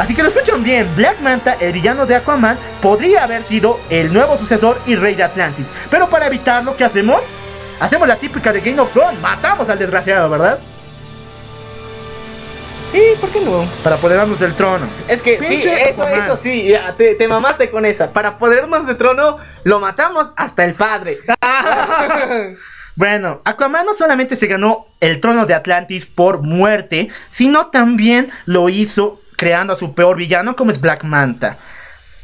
Así 0.00 0.14
que 0.14 0.22
lo 0.22 0.28
escuchan 0.28 0.64
bien, 0.64 0.88
Black 0.96 1.20
Manta, 1.20 1.58
el 1.60 1.72
villano 1.74 2.06
de 2.06 2.14
Aquaman, 2.14 2.58
podría 2.80 3.22
haber 3.22 3.42
sido 3.44 3.78
el 3.90 4.14
nuevo 4.14 4.38
sucesor 4.38 4.80
y 4.86 4.96
rey 4.96 5.14
de 5.14 5.24
Atlantis. 5.24 5.66
Pero 5.90 6.08
para 6.08 6.26
evitarlo, 6.26 6.74
¿qué 6.74 6.84
hacemos? 6.84 7.20
Hacemos 7.78 8.08
la 8.08 8.16
típica 8.16 8.50
de 8.50 8.62
Game 8.62 8.80
of 8.80 8.90
Thrones, 8.94 9.20
matamos 9.20 9.68
al 9.68 9.78
desgraciado, 9.78 10.30
¿verdad? 10.30 10.58
Sí, 12.90 13.02
¿por 13.20 13.28
qué 13.28 13.42
no? 13.42 13.62
Para 13.84 13.96
apoderarnos 13.96 14.40
del 14.40 14.54
trono. 14.54 14.86
Es 15.06 15.22
que 15.22 15.38
sí, 15.42 15.56
eso, 15.56 16.00
Aquaman. 16.00 16.22
eso 16.22 16.36
sí, 16.38 16.68
ya, 16.68 16.94
te, 16.96 17.14
te 17.16 17.28
mamaste 17.28 17.70
con 17.70 17.84
esa. 17.84 18.10
Para 18.10 18.38
podernos 18.38 18.86
de 18.86 18.94
trono, 18.94 19.36
lo 19.64 19.80
matamos 19.80 20.32
hasta 20.34 20.64
el 20.64 20.72
padre. 20.72 21.18
Bueno, 22.96 23.40
Aquaman 23.44 23.86
no 23.86 23.94
solamente 23.94 24.36
se 24.36 24.46
ganó 24.46 24.84
el 25.00 25.20
trono 25.20 25.46
de 25.46 25.54
Atlantis 25.54 26.04
por 26.04 26.42
muerte, 26.42 27.08
sino 27.30 27.68
también 27.68 28.30
lo 28.44 28.68
hizo 28.68 29.18
creando 29.40 29.72
a 29.72 29.76
su 29.76 29.94
peor 29.94 30.18
villano 30.18 30.54
como 30.54 30.70
es 30.70 30.82
Black 30.82 31.02
Manta. 31.02 31.56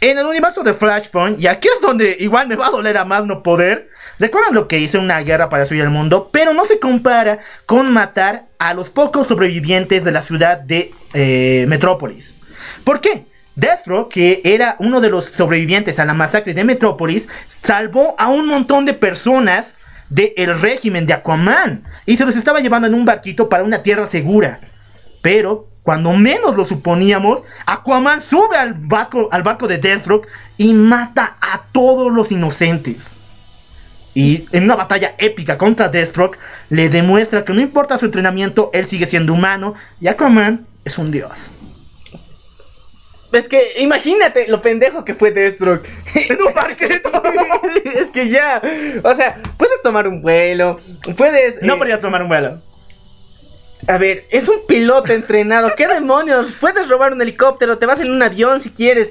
En 0.02 0.18
el 0.18 0.26
universo 0.26 0.62
de 0.62 0.74
Flashpoint, 0.74 1.40
y 1.40 1.46
aquí 1.46 1.66
es 1.66 1.80
donde 1.80 2.14
igual 2.20 2.46
me 2.46 2.56
va 2.56 2.66
a 2.66 2.70
doler 2.70 2.98
a 2.98 3.06
más 3.06 3.24
no 3.24 3.42
poder, 3.42 3.88
recuerdan 4.18 4.52
lo 4.52 4.68
que 4.68 4.80
hizo 4.80 4.98
una 4.98 5.20
guerra 5.20 5.48
para 5.48 5.60
destruir 5.60 5.84
el 5.84 5.88
mundo, 5.88 6.28
pero 6.30 6.52
no 6.52 6.66
se 6.66 6.78
compara 6.78 7.38
con 7.64 7.90
matar 7.90 8.44
a 8.58 8.74
los 8.74 8.90
pocos 8.90 9.28
sobrevivientes 9.28 10.04
de 10.04 10.12
la 10.12 10.20
ciudad 10.20 10.58
de 10.58 10.92
eh, 11.14 11.64
Metrópolis. 11.68 12.34
¿Por 12.84 13.00
qué? 13.00 13.24
Destro, 13.54 14.10
que 14.10 14.42
era 14.44 14.76
uno 14.78 15.00
de 15.00 15.08
los 15.08 15.24
sobrevivientes 15.24 15.98
a 15.98 16.04
la 16.04 16.12
masacre 16.12 16.52
de 16.52 16.64
Metrópolis, 16.64 17.28
salvó 17.64 18.14
a 18.18 18.28
un 18.28 18.46
montón 18.46 18.84
de 18.84 18.92
personas 18.92 19.76
del 20.10 20.60
régimen 20.60 21.06
de 21.06 21.14
Aquaman 21.14 21.82
y 22.04 22.18
se 22.18 22.26
los 22.26 22.36
estaba 22.36 22.60
llevando 22.60 22.86
en 22.86 22.94
un 22.94 23.06
barquito 23.06 23.48
para 23.48 23.64
una 23.64 23.82
tierra 23.82 24.06
segura. 24.06 24.60
Pero 25.26 25.66
cuando 25.82 26.12
menos 26.12 26.54
lo 26.54 26.64
suponíamos, 26.64 27.40
Aquaman 27.66 28.22
sube 28.22 28.56
al 28.56 28.74
barco, 28.74 29.28
al 29.32 29.42
barco 29.42 29.66
de 29.66 29.78
Deathstroke 29.78 30.28
y 30.56 30.72
mata 30.72 31.36
a 31.40 31.62
todos 31.72 32.12
los 32.12 32.30
inocentes. 32.30 33.08
Y 34.14 34.46
en 34.52 34.62
una 34.62 34.76
batalla 34.76 35.16
épica 35.18 35.58
contra 35.58 35.88
Deathstroke, 35.88 36.38
le 36.70 36.90
demuestra 36.90 37.44
que 37.44 37.52
no 37.52 37.60
importa 37.60 37.98
su 37.98 38.04
entrenamiento, 38.04 38.70
él 38.72 38.86
sigue 38.86 39.06
siendo 39.06 39.32
humano 39.32 39.74
y 40.00 40.06
Aquaman 40.06 40.64
es 40.84 40.96
un 40.96 41.10
dios. 41.10 41.50
Es 43.32 43.48
que 43.48 43.80
imagínate 43.80 44.46
lo 44.46 44.62
pendejo 44.62 45.04
que 45.04 45.14
fue 45.14 45.32
Deathstroke. 45.32 45.88
En 46.14 46.40
un 46.40 46.54
barquito. 46.54 47.10
es 47.96 48.12
que 48.12 48.28
ya. 48.28 48.62
O 49.02 49.12
sea, 49.16 49.40
puedes 49.56 49.82
tomar 49.82 50.06
un 50.06 50.22
vuelo. 50.22 50.78
Puedes. 51.16 51.60
No 51.62 51.74
eh, 51.74 51.78
podías 51.78 52.00
tomar 52.00 52.22
un 52.22 52.28
vuelo. 52.28 52.60
A 53.88 53.98
ver, 53.98 54.24
es 54.30 54.48
un 54.48 54.66
piloto 54.66 55.12
entrenado. 55.12 55.74
¿Qué 55.76 55.86
demonios? 55.86 56.54
Puedes 56.60 56.88
robar 56.88 57.12
un 57.12 57.22
helicóptero, 57.22 57.78
te 57.78 57.86
vas 57.86 58.00
en 58.00 58.10
un 58.10 58.22
avión 58.22 58.60
si 58.60 58.70
quieres. 58.70 59.10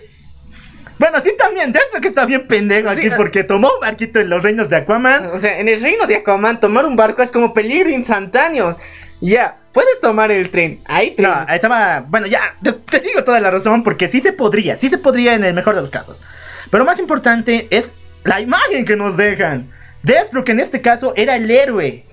Bueno, 0.97 1.19
sí 1.21 1.31
también, 1.37 1.73
Deathstroke 1.73 2.05
está 2.05 2.25
bien 2.25 2.47
pendejo 2.47 2.89
Sí, 2.93 2.99
aquí 2.99 3.09
ah. 3.11 3.15
porque 3.17 3.43
tomó 3.43 3.73
un 3.73 3.81
barquito 3.81 4.19
en 4.19 4.29
los 4.29 4.43
reinos 4.43 4.69
de 4.69 4.77
Aquaman. 4.77 5.27
O 5.27 5.39
sea, 5.39 5.59
en 5.59 5.67
el 5.67 5.81
reino 5.81 6.07
de 6.07 6.17
Aquaman, 6.17 6.59
tomar 6.59 6.85
un 6.85 6.95
barco 6.95 7.21
es 7.21 7.31
como 7.31 7.53
peligro 7.53 7.89
instantáneo. 7.89 8.77
Ya, 9.21 9.57
puedes 9.73 9.99
tomar 9.99 10.31
el 10.31 10.49
tren. 10.49 10.79
Ahí 10.85 11.15
No, 11.17 11.45
estaba. 11.49 12.05
Bueno, 12.07 12.27
ya, 12.27 12.55
te, 12.61 12.71
te 12.73 12.99
digo 12.99 13.23
toda 13.23 13.39
la 13.39 13.51
razón 13.51 13.83
porque 13.83 14.07
sí 14.07 14.21
se 14.21 14.33
podría, 14.33 14.77
sí 14.77 14.89
se 14.89 14.97
podría 14.97 15.35
en 15.35 15.43
el 15.43 15.53
mejor 15.53 15.75
de 15.75 15.81
los 15.81 15.89
casos. 15.89 16.21
Pero 16.69 16.85
más 16.85 16.99
importante 16.99 17.67
es 17.71 17.91
la 18.23 18.41
imagen 18.41 18.85
que 18.85 18.95
nos 18.95 19.17
dejan. 19.17 19.69
Deathstroke 20.03 20.49
en 20.49 20.59
este 20.59 20.81
caso 20.81 21.13
era 21.15 21.35
el 21.35 21.49
héroe. 21.49 22.03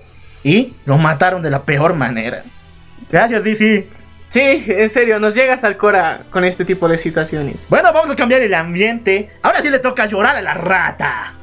Y 0.43 0.73
lo 0.85 0.97
mataron 0.97 1.41
de 1.41 1.49
la 1.49 1.63
peor 1.63 1.93
manera. 1.93 2.43
Gracias, 3.11 3.43
DC. 3.43 3.87
Sí, 4.29 4.63
en 4.67 4.89
serio, 4.89 5.19
nos 5.19 5.35
llegas 5.35 5.63
al 5.63 5.77
cora 5.77 6.23
con 6.31 6.43
este 6.43 6.65
tipo 6.65 6.87
de 6.87 6.97
situaciones. 6.97 7.67
Bueno, 7.69 7.93
vamos 7.93 8.09
a 8.09 8.15
cambiar 8.15 8.41
el 8.41 8.53
ambiente. 8.53 9.29
Ahora 9.43 9.61
sí 9.61 9.69
le 9.69 9.79
toca 9.79 10.05
llorar 10.07 10.35
a 10.35 10.41
la 10.41 10.53
rata. 10.55 11.33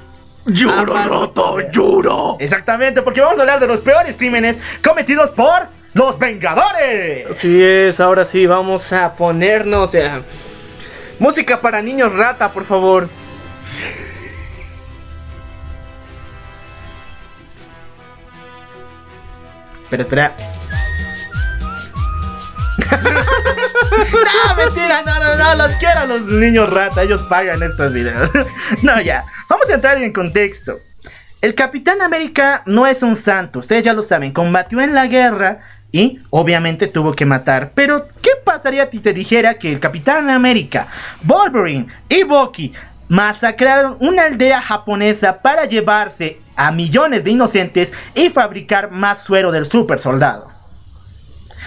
Lloro, 0.46 0.96
Ah, 0.96 1.06
rata, 1.06 1.70
lloro. 1.70 2.36
Exactamente, 2.40 3.02
porque 3.02 3.20
vamos 3.20 3.38
a 3.38 3.42
hablar 3.42 3.60
de 3.60 3.66
los 3.68 3.80
peores 3.80 4.16
crímenes 4.16 4.56
cometidos 4.82 5.30
por 5.30 5.68
los 5.94 6.18
Vengadores. 6.18 7.26
Así 7.30 7.62
es, 7.62 8.00
ahora 8.00 8.24
sí, 8.24 8.46
vamos 8.46 8.92
a 8.92 9.12
ponernos. 9.14 9.94
eh, 9.94 10.10
música 11.20 11.60
para 11.60 11.80
niños 11.82 12.12
rata, 12.14 12.50
por 12.52 12.64
favor. 12.64 13.08
Espera, 19.90 20.04
espera. 20.04 20.36
no, 23.02 24.56
mentira, 24.56 25.02
no, 25.04 25.18
no, 25.18 25.34
no, 25.34 25.54
los 25.56 25.72
quiero 25.78 26.06
los 26.06 26.22
niños 26.26 26.70
rata, 26.70 27.02
ellos 27.02 27.22
pagan 27.22 27.60
estos 27.60 27.92
videos. 27.92 28.30
no, 28.84 29.00
ya, 29.00 29.24
vamos 29.48 29.68
a 29.68 29.74
entrar 29.74 29.98
en 29.98 30.12
contexto. 30.12 30.78
El 31.42 31.56
Capitán 31.56 32.02
América 32.02 32.62
no 32.66 32.86
es 32.86 33.02
un 33.02 33.16
santo, 33.16 33.58
ustedes 33.58 33.82
ya 33.82 33.92
lo 33.92 34.04
saben, 34.04 34.30
combatió 34.30 34.80
en 34.80 34.94
la 34.94 35.08
guerra 35.08 35.58
y 35.90 36.20
obviamente 36.30 36.86
tuvo 36.86 37.12
que 37.14 37.26
matar. 37.26 37.72
Pero, 37.74 38.06
¿qué 38.22 38.30
pasaría 38.44 38.88
si 38.88 39.00
te 39.00 39.12
dijera 39.12 39.54
que 39.54 39.72
el 39.72 39.80
Capitán 39.80 40.30
América, 40.30 40.86
Wolverine 41.24 41.88
y 42.08 42.22
Bucky 42.22 42.72
masacraron 43.10 43.96
una 44.00 44.22
aldea 44.24 44.62
japonesa 44.62 45.42
para 45.42 45.66
llevarse 45.66 46.40
a 46.56 46.70
millones 46.70 47.24
de 47.24 47.32
inocentes 47.32 47.92
y 48.14 48.30
fabricar 48.30 48.90
más 48.90 49.22
suero 49.22 49.52
del 49.52 49.66
super 49.66 49.98
soldado? 49.98 50.48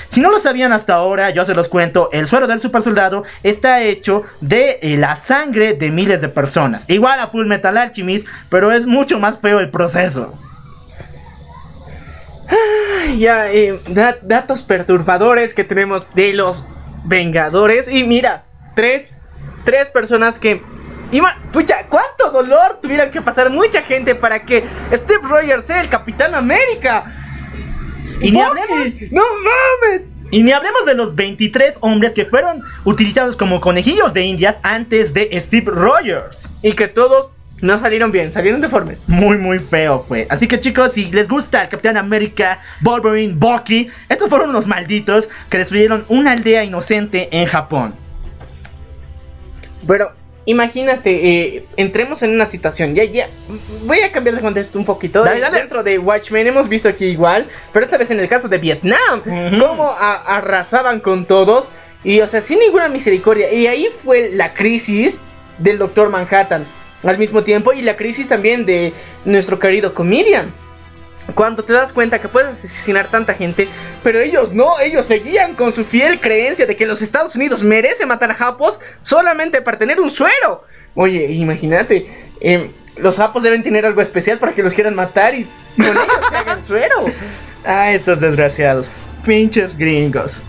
Si 0.10 0.22
no 0.22 0.30
lo 0.32 0.40
sabían 0.40 0.72
hasta 0.74 0.94
ahora, 0.94 1.32
yo 1.32 1.44
se 1.44 1.54
los 1.54 1.68
cuento, 1.70 2.10
el 2.14 2.28
suero 2.28 2.48
del 2.48 2.60
super 2.62 2.82
soldado 2.82 3.24
está 3.42 3.82
hecho 3.82 4.24
de 4.42 4.80
eh, 4.82 4.96
la 4.98 5.16
sangre 5.16 5.74
de 5.74 5.92
miles 5.92 6.22
de 6.22 6.30
personas. 6.30 6.86
Igual 6.88 7.20
a 7.20 7.28
Full 7.28 7.48
Metal 7.48 7.76
Alchemist, 7.78 8.28
pero 8.50 8.72
es 8.72 8.86
mucho 8.86 9.20
más 9.20 9.40
feo 9.40 9.60
el 9.60 9.70
proceso. 9.70 10.34
Ya, 13.18 13.52
eh, 13.52 13.80
da- 13.88 14.18
datos 14.22 14.62
perturbadores 14.62 15.54
que 15.54 15.64
tenemos 15.64 16.06
de 16.14 16.34
los 16.34 16.64
Vengadores. 17.06 17.88
Y 17.90 18.04
mira, 18.04 18.44
tres, 18.76 19.14
tres 19.66 19.90
personas 19.90 20.40
que... 20.40 20.62
ima- 21.18 21.38
Pucha, 21.52 21.86
¿cuánto 21.88 22.32
dolor 22.32 22.80
tuvieron 22.82 23.10
que 23.12 23.22
pasar 23.22 23.50
mucha 23.50 23.82
gente 23.84 24.16
para 24.16 24.44
que 24.44 24.64
Steve 24.94 25.22
Rogers 25.24 25.64
sea 25.66 25.82
el 25.82 25.90
Capitán 25.90 26.36
América? 26.36 27.06
Y 28.22 28.32
ni, 28.32 28.42
hablemos, 28.42 28.78
¡No 29.12 29.22
mames! 29.22 30.08
y 30.32 30.44
ni 30.44 30.52
hablemos 30.52 30.86
de 30.86 30.94
los 30.96 31.16
23 31.16 31.76
hombres 31.82 32.14
que 32.14 32.26
fueron 32.26 32.64
utilizados 32.86 33.36
como 33.36 33.60
conejillos 33.62 34.14
de 34.14 34.24
indias 34.24 34.58
antes 34.64 35.14
de 35.14 35.30
Steve 35.40 35.72
Rogers. 35.72 36.48
Y 36.62 36.74
que 36.74 36.88
todos 36.88 37.30
no 37.62 37.78
salieron 37.80 38.12
bien, 38.12 38.34
salieron 38.34 38.60
deformes. 38.62 39.08
Muy, 39.08 39.38
muy 39.38 39.60
feo 39.60 40.04
fue. 40.08 40.26
Así 40.30 40.48
que 40.48 40.60
chicos, 40.60 40.94
si 40.94 41.12
les 41.12 41.28
gusta 41.28 41.62
el 41.64 41.70
Capitán 41.70 41.98
América, 41.98 42.60
Wolverine, 42.82 43.34
Bucky, 43.36 43.90
estos 44.10 44.30
fueron 44.30 44.50
unos 44.50 44.68
malditos 44.68 45.30
que 45.50 45.58
destruyeron 45.60 46.04
una 46.10 46.32
aldea 46.32 46.64
inocente 46.64 47.30
en 47.32 47.46
Japón. 47.48 47.96
Pero 49.88 50.12
imagínate, 50.46 51.12
eh, 51.56 51.64
entremos 51.78 52.22
en 52.24 52.32
una 52.32 52.46
situación. 52.46 52.96
Ya, 52.96 53.04
ya. 53.06 53.28
Voy 53.86 54.00
a 54.02 54.12
cambiar 54.12 54.36
de 54.36 54.42
contexto 54.42 54.78
un 54.80 54.86
poquito. 54.86 55.24
Dale, 55.24 55.40
dale. 55.40 55.60
Dentro 55.60 55.84
de 55.84 55.98
Watchmen 56.00 56.48
hemos 56.48 56.68
visto 56.70 56.90
aquí 56.90 57.06
igual, 57.06 57.48
pero 57.72 57.86
esta 57.86 57.98
vez 57.98 58.12
en 58.12 58.20
el 58.20 58.28
caso 58.28 58.48
de 58.48 58.58
Vietnam, 58.58 59.22
Ujú. 59.26 59.60
cómo 59.60 59.90
a- 59.92 60.38
arrasaban 60.38 61.00
con 61.00 61.26
todos 61.26 61.68
y, 62.04 62.20
o 62.22 62.28
sea, 62.28 62.42
sin 62.42 62.60
ninguna 62.60 62.90
misericordia. 62.90 63.52
Y 63.52 63.68
ahí 63.68 63.88
fue 64.04 64.30
la 64.34 64.54
crisis 64.54 65.20
del 65.58 65.78
Doctor 65.78 66.10
Manhattan 66.10 66.66
al 67.04 67.18
mismo 67.18 67.44
tiempo 67.44 67.74
y 67.74 67.82
la 67.82 67.96
crisis 67.96 68.28
también 68.28 68.66
de 68.66 68.94
nuestro 69.26 69.60
querido 69.60 69.94
Comedian. 69.94 70.52
Cuando 71.36 71.64
te 71.64 71.74
das 71.74 71.94
cuenta 71.94 72.20
que 72.20 72.28
puedes 72.28 72.64
asesinar 72.64 73.08
tanta 73.08 73.34
gente, 73.34 73.68
pero 74.04 74.20
ellos 74.20 74.54
no, 74.54 74.80
ellos 74.80 75.06
seguían 75.06 75.56
con 75.56 75.72
su 75.72 75.86
fiel 75.86 76.20
creencia 76.20 76.66
de 76.66 76.76
que 76.76 76.86
los 76.86 77.02
Estados 77.02 77.36
Unidos 77.36 77.64
merece 77.64 78.06
matar 78.06 78.32
a 78.32 78.36
japos 78.36 78.80
solamente 79.02 79.62
para 79.62 79.78
tener 79.78 80.00
un 80.02 80.10
suero. 80.10 80.64
Oye, 80.96 81.32
imagínate, 81.32 82.08
em, 82.42 82.70
los 82.98 83.18
japos 83.18 83.42
deben 83.42 83.64
tener 83.64 83.86
algo 83.86 84.02
especial 84.02 84.38
para 84.38 84.52
que 84.52 84.64
los 84.64 84.74
quieran 84.74 84.96
matar 84.96 85.34
y 85.34 85.48
con 85.78 85.86
ellos 85.86 86.08
se 86.30 86.36
hagan 86.36 86.64
suero. 86.64 87.06
Ah, 87.66 87.94
estos 87.94 88.20
desgraciados. 88.20 88.88
Pinches 89.26 89.78
gringos. 89.78 90.42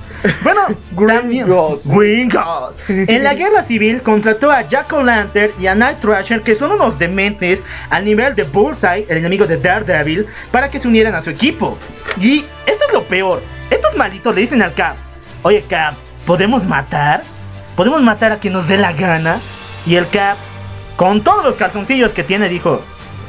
Bueno, 0.43 0.63
también- 1.07 1.45
Gringos. 1.47 1.87
Gringos. 1.87 2.85
En 2.89 3.23
la 3.25 3.35
guerra 3.35 3.63
civil 3.63 4.03
contrató 4.03 4.51
a 4.51 4.63
Jack 4.63 4.93
O'Lantern 4.93 5.53
y 5.61 5.67
a 5.67 5.75
Night 5.75 6.01
Thrasher, 6.01 6.43
que 6.43 6.55
son 6.55 6.73
unos 6.73 6.99
dementes 6.99 7.63
al 7.91 8.05
nivel 8.05 8.35
de 8.35 8.45
Bullseye, 8.45 9.07
el 9.09 9.19
enemigo 9.19 9.47
de 9.47 9.57
Daredevil, 9.59 10.27
para 10.51 10.71
que 10.71 10.81
se 10.81 10.89
unieran 10.89 11.15
a 11.15 11.23
su 11.23 11.31
equipo. 11.31 11.77
Y 12.21 12.45
esto 12.67 12.85
es 12.89 12.93
lo 12.93 13.05
peor. 13.05 13.43
Estos 13.71 13.97
malditos 13.97 14.35
le 14.35 14.41
dicen 14.43 14.63
al 14.63 14.73
Cap: 14.75 14.97
Oye, 15.43 15.65
Cap, 15.69 15.95
¿podemos 16.27 16.65
matar? 16.65 17.23
¿Podemos 17.77 18.01
matar 18.03 18.33
a 18.33 18.39
quien 18.39 18.53
nos 18.53 18.67
dé 18.69 18.77
la 18.79 18.93
gana? 18.93 19.41
Y 19.87 19.97
el 19.97 20.09
Cap, 20.09 20.37
con 20.97 21.23
todos 21.23 21.45
los 21.45 21.57
calzoncillos 21.57 22.13
que 22.13 22.23
tiene, 22.23 22.49
dijo: 22.49 22.83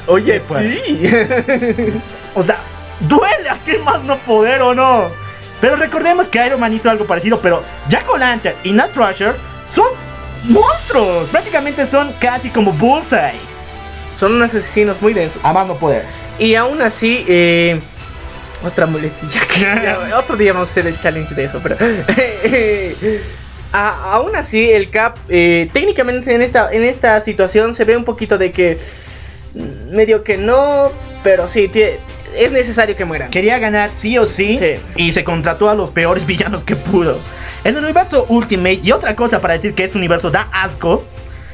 Oye, 0.08 0.40
sí. 0.40 1.10
O 2.36 2.44
sea, 2.44 2.58
duele 3.00 3.50
a 3.50 3.58
qué 3.66 3.80
más 3.80 4.04
no 4.04 4.18
poder 4.18 4.62
o 4.62 4.74
no. 4.76 5.25
Pero 5.66 5.78
recordemos 5.78 6.28
que 6.28 6.46
Iron 6.46 6.60
Man 6.60 6.72
hizo 6.76 6.92
algo 6.92 7.06
parecido, 7.06 7.40
pero 7.40 7.64
Jack 7.90 8.08
O'Lantern 8.08 8.56
y 8.64 8.72
Nut 8.72 8.92
Crusher 8.94 9.34
son 9.74 9.88
monstruos. 10.44 11.28
Prácticamente 11.32 11.88
son 11.88 12.14
casi 12.20 12.50
como 12.52 12.72
Bullseye. 12.72 13.34
Son 14.16 14.36
unos 14.36 14.54
asesinos 14.54 15.02
muy 15.02 15.16
densos. 15.16 15.40
A 15.44 15.54
más 15.54 15.66
no 15.66 15.76
poder. 15.76 16.06
Y 16.38 16.54
aún 16.54 16.84
así, 16.84 17.26
eh, 17.28 17.80
otra 18.64 18.86
muletilla. 18.86 19.42
que 19.48 20.14
otro 20.16 20.36
día 20.36 20.54
vamos 20.54 20.70
a 20.70 20.72
hacer 20.72 20.86
el 20.86 21.00
challenge 21.00 21.34
de 21.34 21.46
eso, 21.46 21.60
pero. 21.64 21.78
a- 23.74 24.14
aún 24.14 24.36
así, 24.36 24.70
el 24.70 24.92
Cap, 24.92 25.18
eh, 25.30 25.68
técnicamente 25.74 26.36
en 26.36 26.44
esta, 26.44 26.72
en 26.72 26.84
esta 26.84 27.20
situación 27.22 27.74
se 27.74 27.86
ve 27.86 27.98
un 27.98 28.06
poquito 28.06 28.38
de 28.38 28.52
que. 28.52 28.78
medio 29.90 30.24
que 30.24 30.38
no, 30.38 30.92
pero 31.24 31.48
sí, 31.48 31.70
tie- 31.74 31.98
es 32.36 32.52
necesario 32.52 32.96
que 32.96 33.06
mueran. 33.06 33.30
Quería 33.30 33.60
ganar 33.60 33.92
sí 33.96 34.18
o 34.18 34.26
sí, 34.26 34.58
Sí. 34.58 34.76
y 34.96 35.12
se 35.12 35.24
contrató 35.24 35.70
a 35.70 35.76
los 35.76 35.92
peores 35.92 36.26
villanos 36.28 36.64
que 36.64 36.76
pudo. 36.76 37.20
En 37.64 37.76
el 37.78 37.84
universo 37.84 38.26
Ultimate, 38.30 38.80
y 38.84 38.92
otra 38.92 39.16
cosa 39.16 39.42
para 39.42 39.56
decir 39.56 39.74
que 39.74 39.84
este 39.84 39.98
universo 39.98 40.32
da 40.32 40.50
asco. 40.52 41.04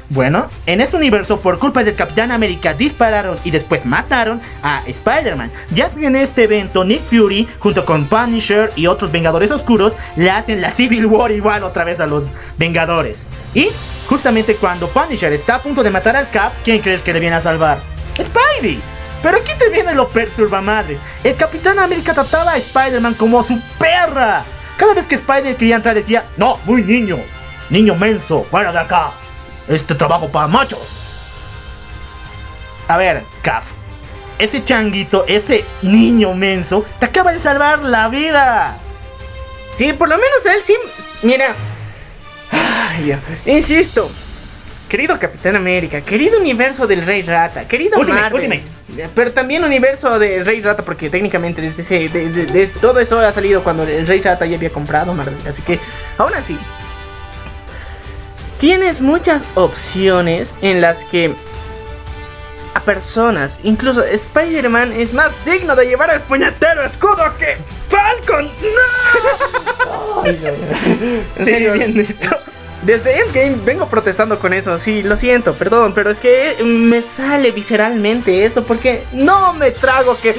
Bueno, 0.10 0.50
en 0.66 0.82
este 0.82 0.98
universo, 0.98 1.40
por 1.40 1.58
culpa 1.58 1.86
del 1.86 1.96
Capitán 1.96 2.34
América, 2.34 2.74
dispararon 2.74 3.38
y 3.46 3.52
después 3.52 3.86
mataron 3.86 4.42
a 4.62 4.84
Spider-Man. 4.86 5.50
Ya 5.74 5.90
en 5.98 6.18
este 6.18 6.44
evento, 6.44 6.84
Nick 6.84 7.02
Fury, 7.04 7.48
junto 7.60 7.86
con 7.86 8.08
Punisher 8.08 8.74
y 8.76 8.88
otros 8.88 9.10
Vengadores 9.14 9.52
Oscuros, 9.52 9.94
le 10.18 10.30
hacen 10.30 10.60
la 10.60 10.70
Civil 10.70 11.06
War 11.06 11.32
igual 11.32 11.64
otra 11.64 11.86
vez 11.86 12.02
a 12.02 12.08
los 12.08 12.26
Vengadores. 12.58 13.26
Y 13.54 13.70
justamente 14.10 14.56
cuando 14.56 14.90
Punisher 14.90 15.32
está 15.32 15.56
a 15.56 15.62
punto 15.62 15.82
de 15.82 15.92
matar 15.92 16.18
al 16.18 16.30
Cap, 16.30 16.52
¿quién 16.66 16.80
crees 16.80 17.02
que 17.04 17.14
le 17.14 17.22
viene 17.22 17.38
a 17.38 17.42
salvar? 17.42 17.80
Spidey. 18.22 18.82
Pero 19.22 19.38
aquí 19.38 19.52
te 19.58 19.70
viene 19.70 19.94
lo 19.94 20.10
perturba 20.10 20.62
madre. 20.62 20.98
El 21.24 21.36
Capitán 21.36 21.80
América 21.80 22.14
trataba 22.14 22.54
a 22.54 22.58
Spider-Man 22.58 23.14
como 23.14 23.44
su 23.44 23.60
perra. 23.78 24.44
Cada 24.78 24.94
vez 24.94 25.06
que 25.06 25.16
Spider 25.16 25.56
quería 25.56 25.76
entrar 25.76 25.96
decía, 25.96 26.26
no, 26.38 26.58
muy 26.66 26.82
niño. 26.82 27.18
Niño 27.70 27.96
menso, 27.96 28.44
fuera 28.44 28.72
de 28.72 28.80
acá. 28.80 29.12
Este 29.68 29.94
trabajo 29.96 30.30
para 30.30 30.48
machos. 30.48 30.80
A 32.88 32.98
ver, 32.98 33.24
Cap. 33.42 33.64
Ese 34.40 34.64
changuito, 34.64 35.24
ese 35.28 35.64
niño 35.84 36.34
menso, 36.34 36.84
te 37.00 37.06
acaba 37.06 37.32
de 37.32 37.40
salvar 37.40 37.80
la 37.80 38.10
vida. 38.10 38.80
Sí, 39.76 39.94
por 39.94 40.10
lo 40.10 40.18
menos 40.18 40.46
él 40.46 40.62
sí. 40.64 40.76
Mira. 41.22 41.56
Insisto. 43.46 44.10
Querido 44.92 45.18
Capitán 45.18 45.56
América, 45.56 46.02
querido 46.02 46.38
universo 46.38 46.86
del 46.86 47.06
Rey 47.06 47.22
Rata, 47.22 47.66
querido 47.66 47.98
Ultimate, 47.98 48.22
Marvel, 48.24 48.42
Ultimate. 48.90 49.10
pero 49.16 49.32
también 49.32 49.64
universo 49.64 50.20
del 50.20 50.46
Rey 50.46 50.62
Rata, 50.62 50.84
porque 50.84 51.10
técnicamente 51.10 51.62
desde 51.62 51.82
ese- 51.82 52.10
de, 52.10 52.30
de- 52.30 52.46
de- 52.46 52.68
todo 52.68 53.00
eso 53.00 53.18
ha 53.18 53.32
salido 53.32 53.64
cuando 53.64 53.84
el 53.84 54.06
Rey 54.06 54.20
Rata 54.22 54.46
ya 54.46 54.58
había 54.58 54.70
comprado 54.70 55.14
Marvel, 55.14 55.38
así 55.48 55.62
que 55.62 55.80
aún 56.18 56.34
así 56.34 56.58
tienes 58.60 59.00
muchas 59.00 59.46
opciones 59.56 60.56
en 60.62 60.82
las 60.82 61.06
que 61.06 61.34
a 62.74 62.82
personas, 62.82 63.62
incluso 63.64 64.04
Spider-Man 64.04 64.92
es 64.92 65.14
más 65.14 65.32
digno 65.46 65.74
de 65.78 65.86
llevar 65.88 66.10
el 66.14 66.20
puñetero 66.20 66.84
escudo 66.84 67.34
que 67.40 67.56
Falcon. 67.88 68.52
¡No! 68.62 70.24
En 70.26 71.46
serio, 71.46 71.72
bien 71.74 71.94
dicho. 71.94 72.30
Desde 72.84 73.20
Endgame 73.20 73.58
vengo 73.64 73.88
protestando 73.88 74.40
con 74.40 74.54
eso, 74.54 74.78
sí, 74.80 75.04
lo 75.04 75.16
siento, 75.16 75.54
perdón, 75.54 75.94
pero 75.94 76.10
es 76.10 76.20
que 76.20 76.56
me 76.64 77.04
sale 77.04 77.52
visceralmente 77.52 78.44
esto 78.44 78.64
porque 78.64 79.04
no 79.14 79.54
me 79.54 79.72
trago 79.72 80.18
que... 80.20 80.36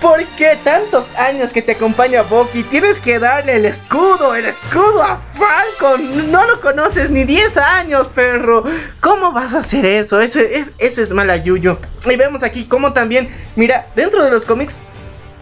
¿Por 0.00 0.24
qué 0.36 0.58
tantos 0.64 1.12
años 1.16 1.52
que 1.52 1.62
te 1.62 1.72
acompaña 1.72 2.22
Bucky 2.22 2.64
tienes 2.64 2.98
que 2.98 3.20
darle 3.20 3.54
el 3.54 3.64
escudo, 3.64 4.34
el 4.34 4.46
escudo 4.46 5.00
a 5.00 5.20
Falcon? 5.34 6.32
No 6.32 6.44
lo 6.44 6.60
conoces 6.60 7.08
ni 7.08 7.22
10 7.22 7.56
años, 7.58 8.08
perro. 8.08 8.64
¿Cómo 8.98 9.30
vas 9.30 9.54
a 9.54 9.58
hacer 9.58 9.86
eso? 9.86 10.20
Eso 10.20 10.40
es, 10.40 10.72
eso 10.78 11.02
es 11.02 11.12
mala 11.12 11.36
yuyo. 11.36 11.78
Y 12.04 12.16
vemos 12.16 12.42
aquí 12.42 12.64
cómo 12.64 12.92
también, 12.92 13.28
mira, 13.54 13.86
dentro 13.94 14.24
de 14.24 14.32
los 14.32 14.44
cómics 14.44 14.80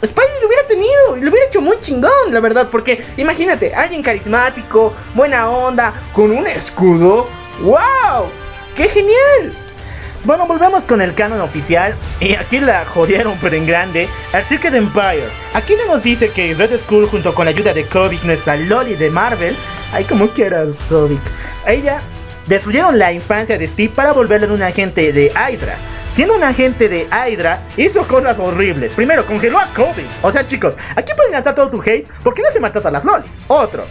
Spidey 0.05 0.41
lo 0.41 0.47
hubiera 0.47 0.67
tenido 0.67 1.17
y 1.17 1.21
lo 1.21 1.31
hubiera 1.31 1.47
hecho 1.47 1.61
muy 1.61 1.79
chingón, 1.81 2.33
la 2.33 2.41
verdad, 2.41 2.69
porque 2.71 3.05
imagínate, 3.17 3.75
alguien 3.75 4.03
carismático, 4.03 4.95
buena 5.15 5.51
onda, 5.51 5.93
con 6.13 6.31
un 6.31 6.47
escudo. 6.47 7.27
¡Wow! 7.61 8.31
¡Qué 8.75 8.89
genial! 8.89 9.53
Bueno, 10.25 10.47
volvemos 10.47 10.85
con 10.85 11.01
el 11.01 11.15
canon 11.15 11.41
oficial. 11.41 11.95
Y 12.21 12.35
aquí 12.35 12.61
la 12.61 12.85
jodieron, 12.85 13.39
pero 13.41 13.57
en 13.57 13.67
grande. 13.67 14.09
Al 14.33 14.45
Circuit 14.45 14.75
Empire. 14.75 15.29
Aquí 15.55 15.75
se 15.77 15.87
nos 15.87 16.03
dice 16.03 16.31
que 16.31 16.55
Red 16.55 16.79
Skull, 16.79 17.07
junto 17.07 17.35
con 17.35 17.47
la 17.47 17.51
ayuda 17.51 17.73
de 17.73 17.85
Kovic, 17.85 18.23
nuestra 18.25 18.57
Loli 18.57 18.97
de 18.97 19.11
Marvel. 19.11 19.57
Ay, 19.93 20.05
como 20.05 20.29
quieras, 20.29 20.75
Kovic. 20.89 21.21
Ella 21.67 22.03
destruyeron 22.51 22.99
la 22.99 23.13
infancia 23.13 23.57
de 23.57 23.67
Steve 23.67 23.93
para 23.95 24.13
volverlo 24.13 24.49
en 24.49 24.53
un 24.53 24.63
agente 24.63 25.13
de 25.13 25.27
Hydra. 25.27 25.77
Siendo 26.11 26.35
un 26.35 26.43
agente 26.43 26.89
de 26.89 27.07
Hydra, 27.07 27.63
hizo 27.77 28.07
cosas 28.09 28.39
horribles. 28.41 28.91
Primero, 28.93 29.25
congeló 29.25 29.61
a 29.61 29.67
Kovic. 29.67 30.05
O 30.21 30.33
sea, 30.33 30.45
chicos, 30.45 30.75
aquí 30.97 31.13
pueden 31.15 31.33
lanzar 31.33 31.55
todo 31.55 31.71
tu 31.71 31.81
hate. 31.81 32.09
¿Por 32.25 32.35
qué 32.35 32.43
no 32.43 32.51
se 32.51 32.59
mató 32.59 32.87
a 32.87 32.91
las 32.91 33.05
lolis? 33.05 33.31
Otro. 33.47 33.85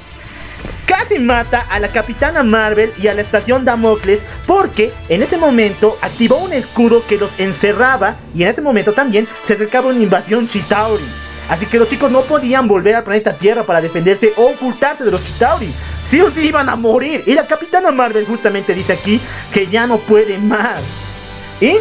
Casi 0.85 1.19
mata 1.19 1.67
a 1.69 1.79
la 1.79 1.87
Capitana 1.87 2.43
Marvel 2.43 2.91
y 3.01 3.07
a 3.07 3.13
la 3.13 3.21
Estación 3.21 3.63
Damocles 3.63 4.25
porque 4.45 4.91
en 5.07 5.23
ese 5.23 5.37
momento 5.37 5.97
activó 6.01 6.39
un 6.39 6.51
escudo 6.51 7.01
que 7.07 7.17
los 7.17 7.31
encerraba 7.39 8.17
y 8.35 8.43
en 8.43 8.49
ese 8.49 8.61
momento 8.61 8.91
también 8.91 9.25
se 9.45 9.53
acercaba 9.53 9.87
una 9.87 10.03
invasión 10.03 10.47
Chitauri. 10.47 11.05
Así 11.47 11.65
que 11.65 11.79
los 11.79 11.87
chicos 11.87 12.11
no 12.11 12.23
podían 12.23 12.67
volver 12.67 12.95
al 12.95 13.03
planeta 13.03 13.37
Tierra 13.37 13.63
para 13.63 13.79
defenderse 13.79 14.33
o 14.35 14.47
ocultarse 14.47 15.05
de 15.05 15.11
los 15.11 15.23
Chitauri. 15.23 15.73
Sí 16.09 16.21
o 16.21 16.31
sí 16.31 16.47
iban 16.47 16.69
a 16.69 16.75
morir. 16.75 17.23
Y 17.25 17.33
la 17.33 17.45
Capitana 17.45 17.91
Marvel 17.91 18.25
justamente 18.25 18.73
dice 18.73 18.93
aquí 18.93 19.19
que 19.53 19.67
ya 19.67 19.85
no 19.87 19.97
puede 19.97 20.37
más. 20.37 20.81
Y 21.61 21.75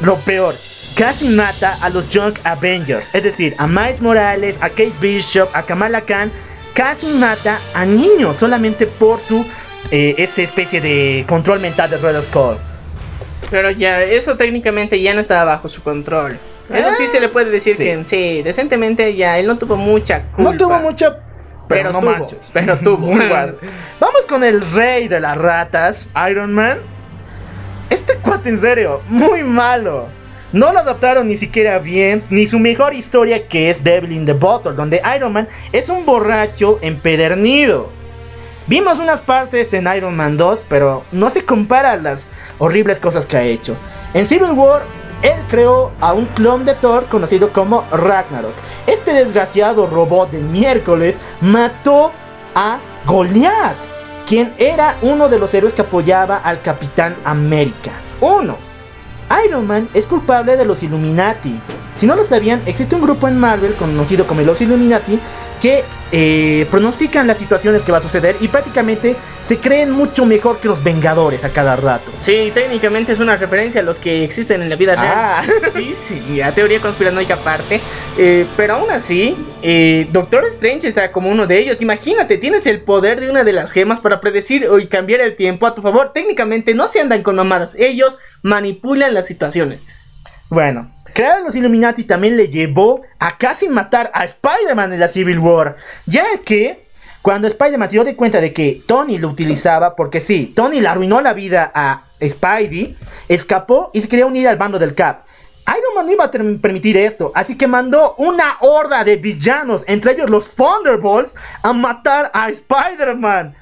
lo 0.00 0.16
peor, 0.16 0.54
casi 0.96 1.28
mata 1.28 1.76
a 1.80 1.88
los 1.90 2.06
Junk 2.12 2.38
Avengers. 2.44 3.08
Es 3.12 3.22
decir, 3.22 3.54
a 3.58 3.66
Miles 3.66 4.00
Morales, 4.00 4.56
a 4.60 4.68
Kate 4.70 4.92
Bishop, 5.00 5.48
a 5.52 5.64
Kamala 5.64 6.02
Khan. 6.02 6.30
Casi 6.74 7.06
mata 7.06 7.58
a 7.74 7.84
niños 7.86 8.36
solamente 8.36 8.86
por 8.86 9.20
su 9.20 9.44
eh, 9.90 10.14
esa 10.18 10.42
especie 10.42 10.80
de 10.80 11.24
control 11.28 11.60
mental 11.60 11.88
de 11.90 11.96
Red 11.98 12.22
Skull. 12.24 12.56
Pero 13.50 13.70
ya, 13.70 14.02
eso 14.02 14.36
técnicamente 14.36 15.00
ya 15.00 15.14
no 15.14 15.20
estaba 15.20 15.44
bajo 15.44 15.68
su 15.68 15.82
control. 15.82 16.38
Eso 16.72 16.88
sí 16.98 17.06
se 17.06 17.20
le 17.20 17.28
puede 17.28 17.50
decir 17.50 17.76
Sí. 17.76 17.84
que 17.84 18.04
sí, 18.08 18.42
decentemente 18.42 19.14
ya 19.14 19.38
él 19.38 19.46
no 19.46 19.56
tuvo 19.56 19.76
mucha 19.76 20.22
culpa. 20.32 20.50
No 20.52 20.58
tuvo 20.58 20.78
mucho, 20.80 21.14
pero, 21.68 21.90
Pero 21.90 21.92
no 21.92 22.00
tuvo, 22.00 22.10
manches. 22.10 22.50
pero 22.52 22.76
tuvo. 22.78 23.06
Vamos 24.00 24.26
con 24.28 24.44
el 24.44 24.60
rey 24.72 25.08
de 25.08 25.20
las 25.20 25.36
ratas, 25.36 26.08
Iron 26.30 26.54
Man. 26.54 26.78
Este 27.90 28.16
cuate 28.16 28.48
en 28.48 28.58
serio, 28.58 29.02
muy 29.08 29.42
malo. 29.42 30.08
No 30.52 30.72
lo 30.72 30.78
adaptaron 30.78 31.28
ni 31.28 31.36
siquiera 31.36 31.78
bien, 31.78 32.22
ni 32.30 32.46
su 32.46 32.58
mejor 32.58 32.94
historia 32.94 33.46
que 33.48 33.68
es 33.68 33.82
Devil 33.84 34.12
in 34.12 34.26
the 34.26 34.32
Bottle, 34.32 34.72
donde 34.72 35.02
Iron 35.16 35.32
Man 35.32 35.48
es 35.72 35.88
un 35.88 36.06
borracho 36.06 36.78
empedernido. 36.82 37.90
Vimos 38.68 38.98
unas 38.98 39.20
partes 39.20 39.72
en 39.74 39.86
Iron 39.96 40.16
Man 40.16 40.36
2, 40.36 40.64
pero 40.68 41.04
no 41.12 41.30
se 41.30 41.44
compara 41.44 41.92
a 41.92 41.96
las 41.96 42.26
horribles 42.58 42.98
cosas 42.98 43.24
que 43.26 43.36
ha 43.36 43.42
hecho. 43.44 43.76
En 44.14 44.26
Civil 44.26 44.50
War, 44.52 44.82
él 45.26 45.44
creó 45.48 45.90
a 46.00 46.12
un 46.12 46.26
clon 46.26 46.64
de 46.64 46.74
Thor 46.74 47.06
conocido 47.06 47.52
como 47.52 47.84
Ragnarok. 47.90 48.54
Este 48.86 49.12
desgraciado 49.12 49.86
robot 49.86 50.30
de 50.30 50.38
miércoles 50.38 51.18
mató 51.40 52.12
a 52.54 52.78
Goliath, 53.04 53.76
quien 54.26 54.54
era 54.56 54.96
uno 55.02 55.28
de 55.28 55.38
los 55.38 55.52
héroes 55.52 55.74
que 55.74 55.82
apoyaba 55.82 56.36
al 56.36 56.62
Capitán 56.62 57.16
América. 57.24 57.90
Uno. 58.20 58.56
Iron 59.44 59.66
Man 59.66 59.88
es 59.92 60.06
culpable 60.06 60.56
de 60.56 60.64
los 60.64 60.84
Illuminati. 60.84 61.58
Si 61.96 62.06
no 62.06 62.14
lo 62.14 62.22
sabían, 62.22 62.62
existe 62.64 62.94
un 62.94 63.02
grupo 63.02 63.26
en 63.26 63.38
Marvel 63.38 63.74
conocido 63.74 64.26
como 64.26 64.42
los 64.42 64.60
Illuminati 64.60 65.18
que 65.60 65.82
eh, 66.12 66.66
pronostican 66.70 67.26
las 67.26 67.38
situaciones 67.38 67.82
que 67.82 67.92
va 67.92 67.98
a 67.98 68.02
suceder 68.02 68.36
y 68.40 68.48
prácticamente 68.48 69.16
se 69.46 69.58
creen 69.58 69.90
mucho 69.90 70.24
mejor 70.24 70.58
que 70.58 70.68
los 70.68 70.82
Vengadores 70.82 71.44
a 71.44 71.50
cada 71.50 71.76
rato. 71.76 72.10
Sí, 72.18 72.50
técnicamente 72.54 73.12
es 73.12 73.20
una 73.20 73.36
referencia 73.36 73.80
a 73.80 73.84
los 73.84 73.98
que 73.98 74.24
existen 74.24 74.62
en 74.62 74.68
la 74.68 74.76
vida 74.76 74.94
real. 74.94 75.14
Ah. 75.16 75.42
Sí, 75.76 75.94
sí, 75.94 76.40
a 76.40 76.52
teoría 76.52 76.80
conspiranoica 76.80 77.34
aparte. 77.34 77.80
Eh, 78.18 78.46
pero 78.56 78.74
aún 78.74 78.90
así, 78.90 79.36
eh, 79.62 80.08
Doctor 80.10 80.44
Strange 80.46 80.88
está 80.88 81.12
como 81.12 81.30
uno 81.30 81.46
de 81.46 81.58
ellos. 81.58 81.82
Imagínate, 81.82 82.38
tienes 82.38 82.66
el 82.66 82.80
poder 82.80 83.20
de 83.20 83.30
una 83.30 83.44
de 83.44 83.52
las 83.52 83.72
gemas 83.72 84.00
para 84.00 84.20
predecir 84.20 84.66
y 84.80 84.86
cambiar 84.86 85.20
el 85.20 85.36
tiempo 85.36 85.66
a 85.66 85.74
tu 85.74 85.82
favor. 85.82 86.12
Técnicamente 86.12 86.74
no 86.74 86.88
se 86.88 87.00
andan 87.00 87.22
con 87.22 87.36
mamadas, 87.36 87.74
ellos 87.76 88.16
manipulan 88.42 89.14
las 89.14 89.26
situaciones. 89.26 89.86
Bueno, 90.48 90.90
crear 91.16 91.36
a 91.36 91.40
los 91.40 91.56
Illuminati 91.56 92.04
también 92.04 92.36
le 92.36 92.48
llevó 92.48 93.00
a 93.18 93.38
casi 93.38 93.70
matar 93.70 94.10
a 94.12 94.24
Spider-Man 94.24 94.92
en 94.92 95.00
la 95.00 95.08
Civil 95.08 95.38
War, 95.38 95.76
ya 96.04 96.26
que 96.44 96.84
cuando 97.22 97.48
Spider-Man 97.48 97.88
se 97.88 97.92
dio 97.92 98.04
de 98.04 98.14
cuenta 98.14 98.38
de 98.38 98.52
que 98.52 98.82
Tony 98.86 99.16
lo 99.16 99.28
utilizaba, 99.28 99.96
porque 99.96 100.20
sí, 100.20 100.52
Tony 100.54 100.82
le 100.82 100.88
arruinó 100.88 101.22
la 101.22 101.32
vida 101.32 101.72
a 101.74 102.04
Spidey, 102.22 102.98
escapó 103.28 103.90
y 103.94 104.02
se 104.02 104.08
quería 104.08 104.26
unir 104.26 104.46
al 104.46 104.58
bando 104.58 104.78
del 104.78 104.94
Cap. 104.94 105.24
Iron 105.66 105.94
Man 105.94 106.04
no 106.04 106.12
iba 106.12 106.26
a 106.26 106.30
permitir 106.30 106.98
esto, 106.98 107.32
así 107.34 107.56
que 107.56 107.66
mandó 107.66 108.14
una 108.18 108.58
horda 108.60 109.02
de 109.02 109.16
villanos, 109.16 109.84
entre 109.86 110.12
ellos 110.12 110.28
los 110.28 110.54
Thunderbolts, 110.54 111.34
a 111.62 111.72
matar 111.72 112.30
a 112.34 112.50
Spider-Man. 112.50 113.56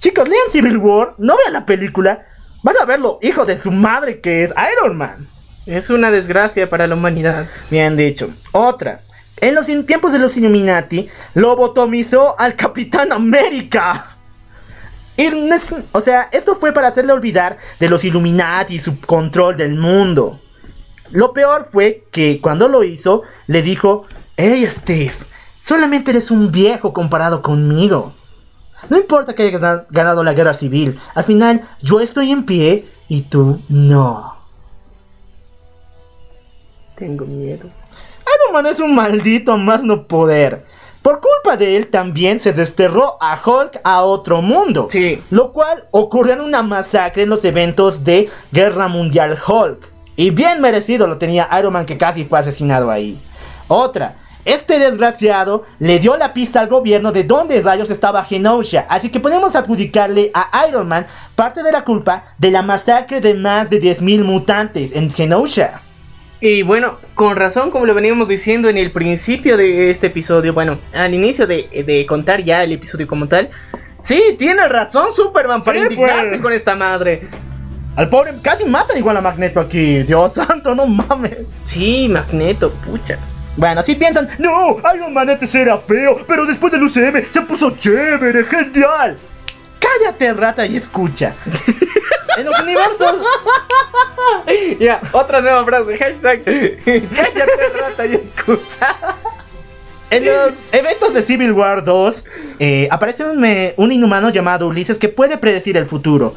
Chicos, 0.00 0.26
lean 0.26 0.48
Civil 0.50 0.78
War, 0.78 1.12
no 1.18 1.36
vean 1.36 1.52
la 1.52 1.66
película, 1.66 2.24
van 2.62 2.76
a 2.80 2.86
verlo, 2.86 3.18
hijo 3.20 3.44
de 3.44 3.58
su 3.58 3.70
madre 3.70 4.22
que 4.22 4.42
es 4.42 4.54
Iron 4.72 4.96
Man. 4.96 5.33
Es 5.66 5.90
una 5.90 6.10
desgracia 6.10 6.68
para 6.68 6.86
la 6.86 6.94
humanidad. 6.94 7.46
Bien 7.70 7.96
dicho. 7.96 8.30
Otra. 8.52 9.00
En 9.40 9.54
los 9.54 9.66
tiempos 9.66 10.12
de 10.12 10.18
los 10.18 10.36
Illuminati, 10.36 11.08
lobotomizó 11.34 12.38
al 12.38 12.54
Capitán 12.54 13.12
América. 13.12 14.16
O 15.92 16.00
sea, 16.00 16.28
esto 16.32 16.56
fue 16.56 16.72
para 16.72 16.88
hacerle 16.88 17.12
olvidar 17.12 17.58
de 17.78 17.88
los 17.88 18.04
Illuminati 18.04 18.74
y 18.76 18.78
su 18.78 19.00
control 19.00 19.56
del 19.56 19.74
mundo. 19.76 20.40
Lo 21.10 21.32
peor 21.32 21.68
fue 21.70 22.04
que 22.10 22.40
cuando 22.40 22.68
lo 22.68 22.82
hizo, 22.84 23.22
le 23.46 23.62
dijo, 23.62 24.06
Hey 24.36 24.66
Steve, 24.68 25.14
solamente 25.62 26.10
eres 26.10 26.30
un 26.30 26.50
viejo 26.50 26.92
comparado 26.92 27.42
conmigo. 27.42 28.12
No 28.88 28.96
importa 28.98 29.34
que 29.34 29.44
hayas 29.44 29.60
gana- 29.60 29.84
ganado 29.90 30.24
la 30.24 30.34
guerra 30.34 30.52
civil, 30.54 30.98
al 31.14 31.24
final 31.24 31.62
yo 31.80 32.00
estoy 32.00 32.32
en 32.32 32.44
pie 32.44 32.84
y 33.08 33.22
tú 33.22 33.60
no. 33.68 34.33
Tengo 36.94 37.24
miedo. 37.24 37.68
Iron 38.34 38.52
Man 38.52 38.66
es 38.66 38.80
un 38.80 38.94
maldito 38.94 39.56
más 39.56 39.82
no 39.82 40.06
poder. 40.06 40.64
Por 41.02 41.20
culpa 41.20 41.58
de 41.58 41.76
él 41.76 41.88
también 41.88 42.40
se 42.40 42.52
desterró 42.52 43.18
a 43.20 43.38
Hulk 43.38 43.80
a 43.84 44.04
otro 44.04 44.40
mundo. 44.40 44.88
Sí. 44.90 45.20
Lo 45.30 45.52
cual 45.52 45.84
ocurrió 45.90 46.32
en 46.32 46.40
una 46.40 46.62
masacre 46.62 47.24
en 47.24 47.28
los 47.28 47.44
eventos 47.44 48.04
de 48.04 48.30
Guerra 48.52 48.88
Mundial 48.88 49.38
Hulk. 49.46 49.86
Y 50.16 50.30
bien 50.30 50.62
merecido 50.62 51.06
lo 51.06 51.18
tenía 51.18 51.48
Iron 51.58 51.72
Man 51.72 51.84
que 51.84 51.98
casi 51.98 52.24
fue 52.24 52.38
asesinado 52.38 52.90
ahí. 52.90 53.18
Otra. 53.68 54.16
Este 54.46 54.78
desgraciado 54.78 55.64
le 55.78 55.98
dio 55.98 56.16
la 56.16 56.34
pista 56.34 56.60
al 56.60 56.68
gobierno 56.68 57.12
de 57.12 57.24
dónde 57.24 57.60
rayos 57.62 57.90
estaba 57.90 58.24
Genosha, 58.24 58.84
así 58.90 59.10
que 59.10 59.18
podemos 59.18 59.56
adjudicarle 59.56 60.30
a 60.34 60.66
Iron 60.68 60.86
Man 60.86 61.06
parte 61.34 61.62
de 61.62 61.72
la 61.72 61.82
culpa 61.82 62.24
de 62.36 62.50
la 62.50 62.60
masacre 62.60 63.22
de 63.22 63.32
más 63.32 63.70
de 63.70 63.80
10.000 63.80 64.22
mutantes 64.22 64.94
en 64.94 65.10
Genosha. 65.10 65.80
Y 66.40 66.62
bueno, 66.62 66.98
con 67.14 67.36
razón, 67.36 67.70
como 67.70 67.86
lo 67.86 67.94
veníamos 67.94 68.28
diciendo 68.28 68.68
en 68.68 68.76
el 68.76 68.90
principio 68.90 69.56
de 69.56 69.88
este 69.90 70.08
episodio, 70.08 70.52
bueno, 70.52 70.78
al 70.92 71.14
inicio 71.14 71.46
de, 71.46 71.68
de 71.86 72.04
contar 72.06 72.42
ya 72.42 72.62
el 72.62 72.72
episodio 72.72 73.06
como 73.06 73.26
tal. 73.28 73.50
Sí, 74.00 74.36
tiene 74.38 74.68
razón 74.68 75.06
Superman 75.14 75.62
para 75.62 75.78
Sí, 75.78 75.84
indignarse 75.84 76.30
pues. 76.32 76.42
con 76.42 76.52
esta 76.52 76.74
madre. 76.74 77.22
Al 77.96 78.08
pobre 78.10 78.34
casi 78.42 78.64
matan 78.64 78.98
igual 78.98 79.16
a 79.16 79.20
Magneto 79.22 79.60
aquí. 79.60 80.02
Dios 80.02 80.32
santo, 80.34 80.74
no 80.74 80.86
mames. 80.86 81.38
Sí, 81.64 82.08
Magneto, 82.10 82.70
pucha. 82.86 83.18
Bueno, 83.56 83.82
si 83.84 83.94
piensan, 83.94 84.28
no, 84.40 84.78
Iron 84.94 85.14
Man 85.14 85.30
antes 85.30 85.54
era 85.54 85.78
feo, 85.78 86.24
pero 86.26 86.44
después 86.44 86.72
del 86.72 86.82
UCM 86.82 87.22
se 87.32 87.40
puso 87.42 87.70
chévere, 87.78 88.44
genial. 88.44 89.16
Cállate, 89.84 90.32
rata, 90.32 90.66
y 90.66 90.76
escucha. 90.76 91.34
en 92.38 92.44
los 92.46 92.58
universos, 92.60 93.16
Ya, 94.80 95.00
otra 95.12 95.40
nueva 95.40 95.64
frase, 95.64 95.96
hashtag. 95.98 96.42
Cállate, 96.44 97.68
rata, 97.78 98.06
y 98.06 98.14
escucha. 98.14 98.96
en 100.10 100.24
los 100.24 100.54
eventos 100.72 101.14
de 101.14 101.22
Civil 101.22 101.52
War 101.52 101.84
2, 101.84 102.24
eh, 102.60 102.88
aparece 102.90 103.24
un, 103.24 103.44
un 103.76 103.92
inhumano 103.92 104.30
llamado 104.30 104.68
Ulises 104.68 104.98
que 104.98 105.08
puede 105.08 105.38
predecir 105.38 105.76
el 105.76 105.86
futuro. 105.86 106.34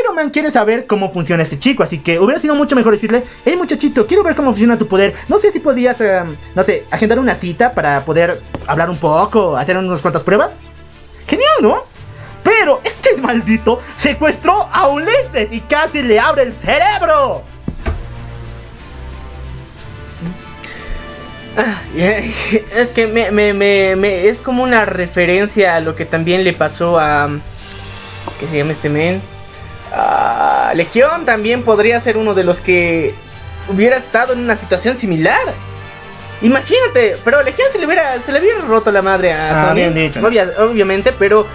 Iron 0.00 0.14
Man 0.14 0.30
quiere 0.30 0.50
saber 0.50 0.86
cómo 0.86 1.10
funciona 1.10 1.42
este 1.42 1.58
chico, 1.58 1.82
así 1.82 1.98
que 1.98 2.18
hubiera 2.20 2.40
sido 2.40 2.54
mucho 2.54 2.76
mejor 2.76 2.92
decirle, 2.92 3.24
hey 3.44 3.56
muchachito, 3.56 4.06
quiero 4.06 4.22
ver 4.22 4.36
cómo 4.36 4.50
funciona 4.50 4.78
tu 4.78 4.86
poder. 4.86 5.14
No 5.28 5.38
sé 5.38 5.50
si 5.50 5.58
podrías, 5.58 6.00
eh, 6.00 6.22
no 6.54 6.62
sé, 6.62 6.84
agendar 6.90 7.18
una 7.18 7.34
cita 7.34 7.72
para 7.72 8.04
poder 8.04 8.42
hablar 8.66 8.90
un 8.90 8.96
poco, 8.98 9.56
hacer 9.56 9.76
unas 9.76 10.00
cuantas 10.00 10.22
pruebas. 10.22 10.52
Genial, 11.26 11.54
¿no? 11.60 11.91
Pero 12.42 12.80
este 12.84 13.16
maldito 13.16 13.80
secuestró 13.96 14.68
a 14.72 14.88
Ulises 14.88 15.48
y 15.52 15.60
casi 15.60 16.02
le 16.02 16.18
abre 16.18 16.42
el 16.42 16.54
cerebro. 16.54 17.44
Es 22.74 22.92
que 22.92 23.06
me, 23.06 23.30
me, 23.30 23.52
me, 23.52 23.94
me- 23.96 24.28
es 24.28 24.40
como 24.40 24.62
una 24.62 24.84
referencia 24.84 25.76
a 25.76 25.80
lo 25.80 25.94
que 25.94 26.04
también 26.04 26.44
le 26.44 26.52
pasó 26.52 26.98
a. 26.98 27.28
¿Qué 28.40 28.46
se 28.46 28.56
llama 28.58 28.72
este 28.72 28.88
men? 28.88 29.20
A 29.94 30.72
Legión 30.74 31.26
también 31.26 31.62
podría 31.62 32.00
ser 32.00 32.16
uno 32.16 32.32
de 32.34 32.44
los 32.44 32.60
que 32.60 33.14
hubiera 33.68 33.96
estado 33.98 34.32
en 34.32 34.40
una 34.40 34.56
situación 34.56 34.96
similar. 34.96 35.38
Imagínate, 36.40 37.18
pero 37.24 37.38
a 37.38 37.42
Legión 37.42 37.68
se 37.70 37.78
le 37.78 37.86
hubiera, 37.86 38.18
se 38.20 38.32
le 38.32 38.40
hubiera 38.40 38.60
roto 38.62 38.90
la 38.90 39.02
madre 39.02 39.32
a 39.34 39.64
Ah, 39.64 39.68
Tony, 39.68 39.80
bien 39.82 39.94
dicho. 39.94 40.20
obvia- 40.20 40.50
obviamente, 40.58 41.12
pero 41.12 41.46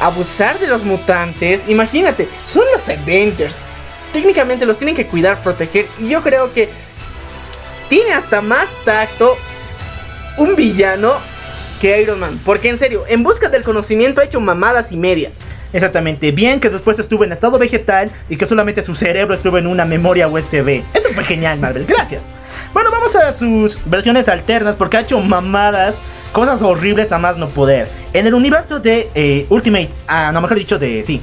abusar 0.00 0.58
de 0.58 0.66
los 0.66 0.82
mutantes, 0.84 1.62
imagínate, 1.68 2.28
son 2.46 2.64
los 2.72 2.88
Avengers. 2.88 3.56
Técnicamente 4.12 4.66
los 4.66 4.78
tienen 4.78 4.96
que 4.96 5.06
cuidar, 5.06 5.42
proteger. 5.42 5.86
Y 6.00 6.08
yo 6.08 6.22
creo 6.22 6.52
que 6.52 6.68
tiene 7.88 8.12
hasta 8.12 8.40
más 8.40 8.70
tacto 8.84 9.36
un 10.36 10.56
villano 10.56 11.14
que 11.80 12.00
Iron 12.02 12.18
Man. 12.18 12.40
Porque 12.44 12.68
en 12.68 12.78
serio, 12.78 13.04
en 13.08 13.22
busca 13.22 13.48
del 13.48 13.62
conocimiento 13.62 14.20
ha 14.20 14.24
hecho 14.24 14.40
mamadas 14.40 14.92
y 14.92 14.96
media. 14.96 15.30
Exactamente, 15.72 16.32
bien 16.32 16.58
que 16.58 16.68
después 16.68 16.98
estuvo 16.98 17.22
en 17.24 17.30
estado 17.30 17.56
vegetal 17.58 18.10
y 18.28 18.36
que 18.36 18.46
solamente 18.46 18.84
su 18.84 18.96
cerebro 18.96 19.34
estuvo 19.34 19.56
en 19.56 19.68
una 19.68 19.84
memoria 19.84 20.26
USB. 20.26 20.82
Eso 20.92 21.10
fue 21.14 21.24
genial, 21.24 21.60
Marvel, 21.60 21.86
gracias. 21.86 22.22
Bueno, 22.72 22.90
vamos 22.90 23.14
a 23.14 23.32
sus 23.32 23.78
versiones 23.84 24.28
alternas 24.28 24.74
porque 24.74 24.96
ha 24.96 25.00
hecho 25.00 25.20
mamadas, 25.20 25.94
cosas 26.32 26.62
horribles 26.62 27.12
a 27.12 27.18
más 27.18 27.36
no 27.36 27.48
poder. 27.48 27.88
En 28.12 28.26
el 28.26 28.34
universo 28.34 28.80
de 28.80 29.10
eh, 29.14 29.46
Ultimate, 29.48 29.90
ah, 30.06 30.30
no, 30.32 30.40
mejor 30.40 30.58
dicho, 30.58 30.78
de, 30.78 31.04
sí, 31.04 31.20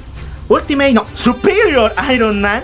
Ultimate, 0.48 0.94
no, 0.94 1.06
Superior 1.14 1.94
Iron 2.12 2.42
Man, 2.42 2.64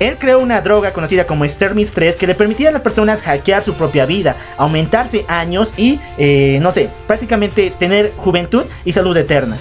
él 0.00 0.16
creó 0.18 0.40
una 0.40 0.60
droga 0.60 0.92
conocida 0.92 1.26
como 1.26 1.46
Stermis 1.46 1.92
3 1.92 2.16
que 2.16 2.26
le 2.26 2.34
permitía 2.34 2.70
a 2.70 2.72
las 2.72 2.82
personas 2.82 3.20
hackear 3.20 3.62
su 3.62 3.74
propia 3.74 4.06
vida, 4.06 4.36
aumentarse 4.58 5.24
años 5.28 5.70
y, 5.76 6.00
eh, 6.18 6.58
no 6.60 6.72
sé, 6.72 6.88
prácticamente 7.06 7.72
tener 7.78 8.12
juventud 8.16 8.64
y 8.84 8.92
salud 8.92 9.16
eterna. 9.16 9.58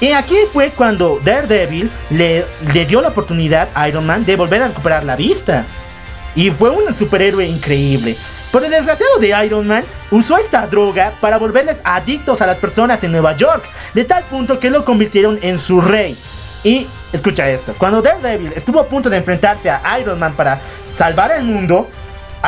Y 0.00 0.12
aquí 0.12 0.36
fue 0.52 0.70
cuando 0.70 1.18
Daredevil 1.24 1.90
le, 2.10 2.44
le 2.72 2.84
dio 2.84 3.00
la 3.00 3.08
oportunidad 3.08 3.68
a 3.74 3.88
Iron 3.88 4.06
Man 4.06 4.24
de 4.24 4.36
volver 4.36 4.62
a 4.62 4.68
recuperar 4.68 5.04
la 5.04 5.16
vista. 5.16 5.64
Y 6.36 6.50
fue 6.50 6.70
un 6.70 6.94
superhéroe 6.94 7.46
increíble. 7.46 8.16
Pero 8.50 8.64
el 8.64 8.70
desgraciado 8.70 9.18
de 9.18 9.44
Iron 9.44 9.66
Man 9.66 9.84
usó 10.10 10.38
esta 10.38 10.66
droga 10.66 11.12
para 11.20 11.36
volverles 11.36 11.76
adictos 11.84 12.40
a 12.40 12.46
las 12.46 12.56
personas 12.56 13.02
en 13.04 13.12
Nueva 13.12 13.36
York, 13.36 13.64
de 13.92 14.04
tal 14.04 14.24
punto 14.24 14.58
que 14.58 14.70
lo 14.70 14.84
convirtieron 14.84 15.38
en 15.42 15.58
su 15.58 15.80
rey. 15.80 16.16
Y 16.64 16.86
escucha 17.12 17.48
esto, 17.48 17.74
cuando 17.78 18.02
Daredevil 18.02 18.52
estuvo 18.54 18.80
a 18.80 18.86
punto 18.86 19.10
de 19.10 19.18
enfrentarse 19.18 19.70
a 19.70 19.98
Iron 20.00 20.18
Man 20.18 20.34
para 20.34 20.60
salvar 20.96 21.30
el 21.32 21.44
mundo, 21.44 21.88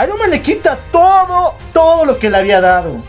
Iron 0.03 0.19
Man 0.19 0.31
le 0.31 0.41
quita 0.41 0.79
todo, 0.91 1.55
todo 1.73 2.05
lo 2.05 2.19
que 2.19 2.31
le 2.31 2.37
había 2.37 2.61
dado 2.61 3.03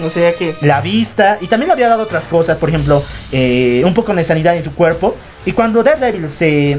O 0.00 0.10
sea 0.10 0.34
que. 0.34 0.54
la 0.60 0.80
vista 0.80 1.38
y 1.40 1.46
también 1.46 1.68
le 1.68 1.72
había 1.72 1.88
dado 1.88 2.04
otras 2.04 2.24
cosas, 2.24 2.56
por 2.56 2.68
ejemplo, 2.68 3.02
eh, 3.32 3.82
un 3.84 3.94
poco 3.94 4.14
de 4.14 4.22
sanidad 4.22 4.56
en 4.56 4.62
su 4.62 4.74
cuerpo. 4.74 5.16
Y 5.44 5.52
cuando 5.52 5.82
Daredevil 5.82 6.30
se 6.30 6.78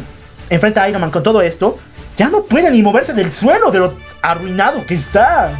enfrenta 0.50 0.84
a 0.84 0.90
Iron 0.90 1.02
Man 1.02 1.12
con 1.12 1.22
todo 1.22 1.42
esto, 1.42 1.78
ya 2.18 2.30
no 2.30 2.44
puede 2.44 2.70
ni 2.72 2.82
moverse 2.82 3.14
del 3.14 3.32
suelo 3.32 3.72
de 3.72 3.80
lo 3.80 3.94
arruinado 4.22 4.86
que 4.86 4.96
está. 4.96 5.52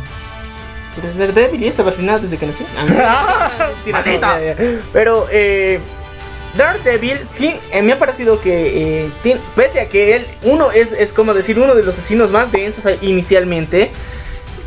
Desde 1.02 1.32
débil 1.34 1.64
y 1.64 1.68
estaba 1.68 1.90
arruinado 1.90 2.20
desde 2.20 2.38
que 2.38 2.46
no, 2.46 2.54
Maldita. 3.92 4.40
ya, 4.40 4.54
ya. 4.54 4.56
Pero, 4.92 5.28
eh. 5.32 5.80
Daredevil 6.58 7.26
sí 7.26 7.56
eh, 7.72 7.82
me 7.82 7.94
ha 7.94 8.00
parecido 8.00 8.40
que 8.40 9.06
eh, 9.06 9.36
pese 9.56 9.82
a 9.82 9.90
que 9.90 10.16
él 10.16 10.28
uno 10.44 10.72
es, 10.72 10.92
es 10.92 11.12
como 11.12 11.34
decir 11.34 11.58
uno 11.60 11.74
de 11.74 11.84
los 11.84 11.98
asesinos 11.98 12.30
más 12.30 12.52
densos 12.52 12.86
inicialmente 13.02 13.90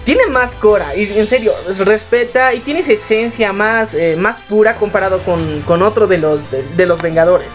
tiene 0.02 0.26
más 0.26 0.56
cora 0.56 0.96
y 0.96 1.16
en 1.16 1.26
serio 1.28 1.52
respeta 1.84 2.54
y 2.54 2.60
tiene 2.60 2.80
esa 2.80 2.92
esencia 2.92 3.52
más, 3.52 3.94
eh, 3.94 4.16
más 4.18 4.40
pura 4.40 4.76
comparado 4.76 5.20
con, 5.20 5.60
con 5.62 5.82
otro 5.82 6.08
de 6.08 6.18
los 6.18 6.50
de, 6.50 6.64
de 6.76 6.86
los 6.86 7.00
Vengadores 7.02 7.48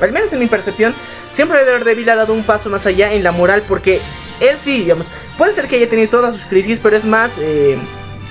al 0.00 0.12
menos 0.12 0.32
en 0.32 0.38
mi 0.40 0.46
percepción 0.46 0.94
siempre 1.32 1.64
Daredevil 1.64 2.08
ha 2.10 2.16
dado 2.16 2.32
un 2.32 2.42
paso 2.44 2.70
más 2.70 2.86
allá 2.86 3.12
en 3.12 3.22
la 3.24 3.32
moral 3.32 3.62
porque 3.68 4.00
él 4.40 4.56
sí 4.62 4.78
digamos 4.80 5.06
puede 5.38 5.54
ser 5.54 5.66
que 5.66 5.76
haya 5.76 5.88
tenido 5.88 6.08
todas 6.10 6.34
sus 6.34 6.44
crisis 6.44 6.80
pero 6.82 6.96
es 6.96 7.04
más 7.04 7.32
eh, 7.38 7.76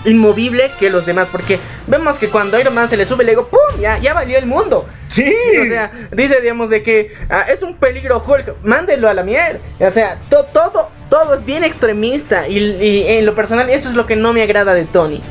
inmovible 0.05 0.71
que 0.79 0.89
los 0.89 1.05
demás 1.05 1.27
porque 1.31 1.59
vemos 1.87 2.19
que 2.19 2.29
cuando 2.29 2.59
Iron 2.59 2.73
Man 2.75 2.89
se 2.89 2.97
le 2.97 3.05
sube 3.05 3.23
el 3.23 3.29
ego 3.29 3.47
¡pum! 3.47 3.81
ya, 3.81 3.97
ya 3.97 4.13
valió 4.13 4.37
el 4.37 4.45
mundo 4.45 4.87
Sí. 5.07 5.33
o 5.61 5.65
sea, 5.65 5.93
dice, 6.11 6.41
digamos, 6.41 6.69
de 6.69 6.83
que 6.83 7.13
ah, 7.29 7.45
es 7.47 7.63
un 7.63 7.75
peligro 7.77 8.21
Hulk, 8.21 8.55
mándenlo 8.63 9.07
a 9.07 9.13
la 9.13 9.23
mierda. 9.23 9.59
O 9.79 9.89
sea, 9.89 10.17
to- 10.29 10.43
todo, 10.51 10.89
todo 11.09 11.35
es 11.35 11.45
bien 11.45 11.63
extremista. 11.63 12.49
Y, 12.49 12.57
y 12.57 13.05
en 13.07 13.25
lo 13.25 13.33
personal, 13.33 13.69
eso 13.69 13.87
es 13.87 13.95
lo 13.95 14.05
que 14.05 14.17
no 14.17 14.33
me 14.33 14.41
agrada 14.43 14.73
de 14.73 14.83
Tony. 14.83 15.21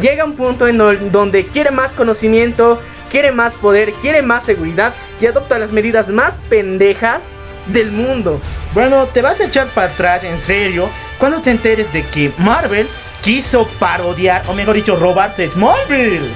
Llega 0.00 0.24
un 0.24 0.36
punto 0.36 0.66
en 0.66 0.78
donde 1.12 1.44
quiere 1.48 1.70
más 1.70 1.92
conocimiento, 1.92 2.80
quiere 3.10 3.32
más 3.32 3.54
poder, 3.54 3.92
quiere 3.94 4.22
más 4.22 4.44
seguridad 4.44 4.94
y 5.20 5.26
adopta 5.26 5.58
las 5.58 5.72
medidas 5.72 6.08
más 6.08 6.36
pendejas 6.48 7.28
del 7.66 7.90
mundo. 7.90 8.40
Bueno, 8.74 9.06
te 9.06 9.22
vas 9.22 9.40
a 9.40 9.44
echar 9.44 9.68
para 9.68 9.92
atrás 9.92 10.24
en 10.24 10.38
serio 10.38 10.88
cuando 11.18 11.40
te 11.40 11.50
enteres 11.50 11.92
de 11.92 12.02
que 12.02 12.30
Marvel 12.38 12.86
quiso 13.22 13.66
parodiar, 13.78 14.42
o 14.48 14.54
mejor 14.54 14.76
dicho, 14.76 14.96
robarse 14.96 15.48
Smallville. 15.48 16.30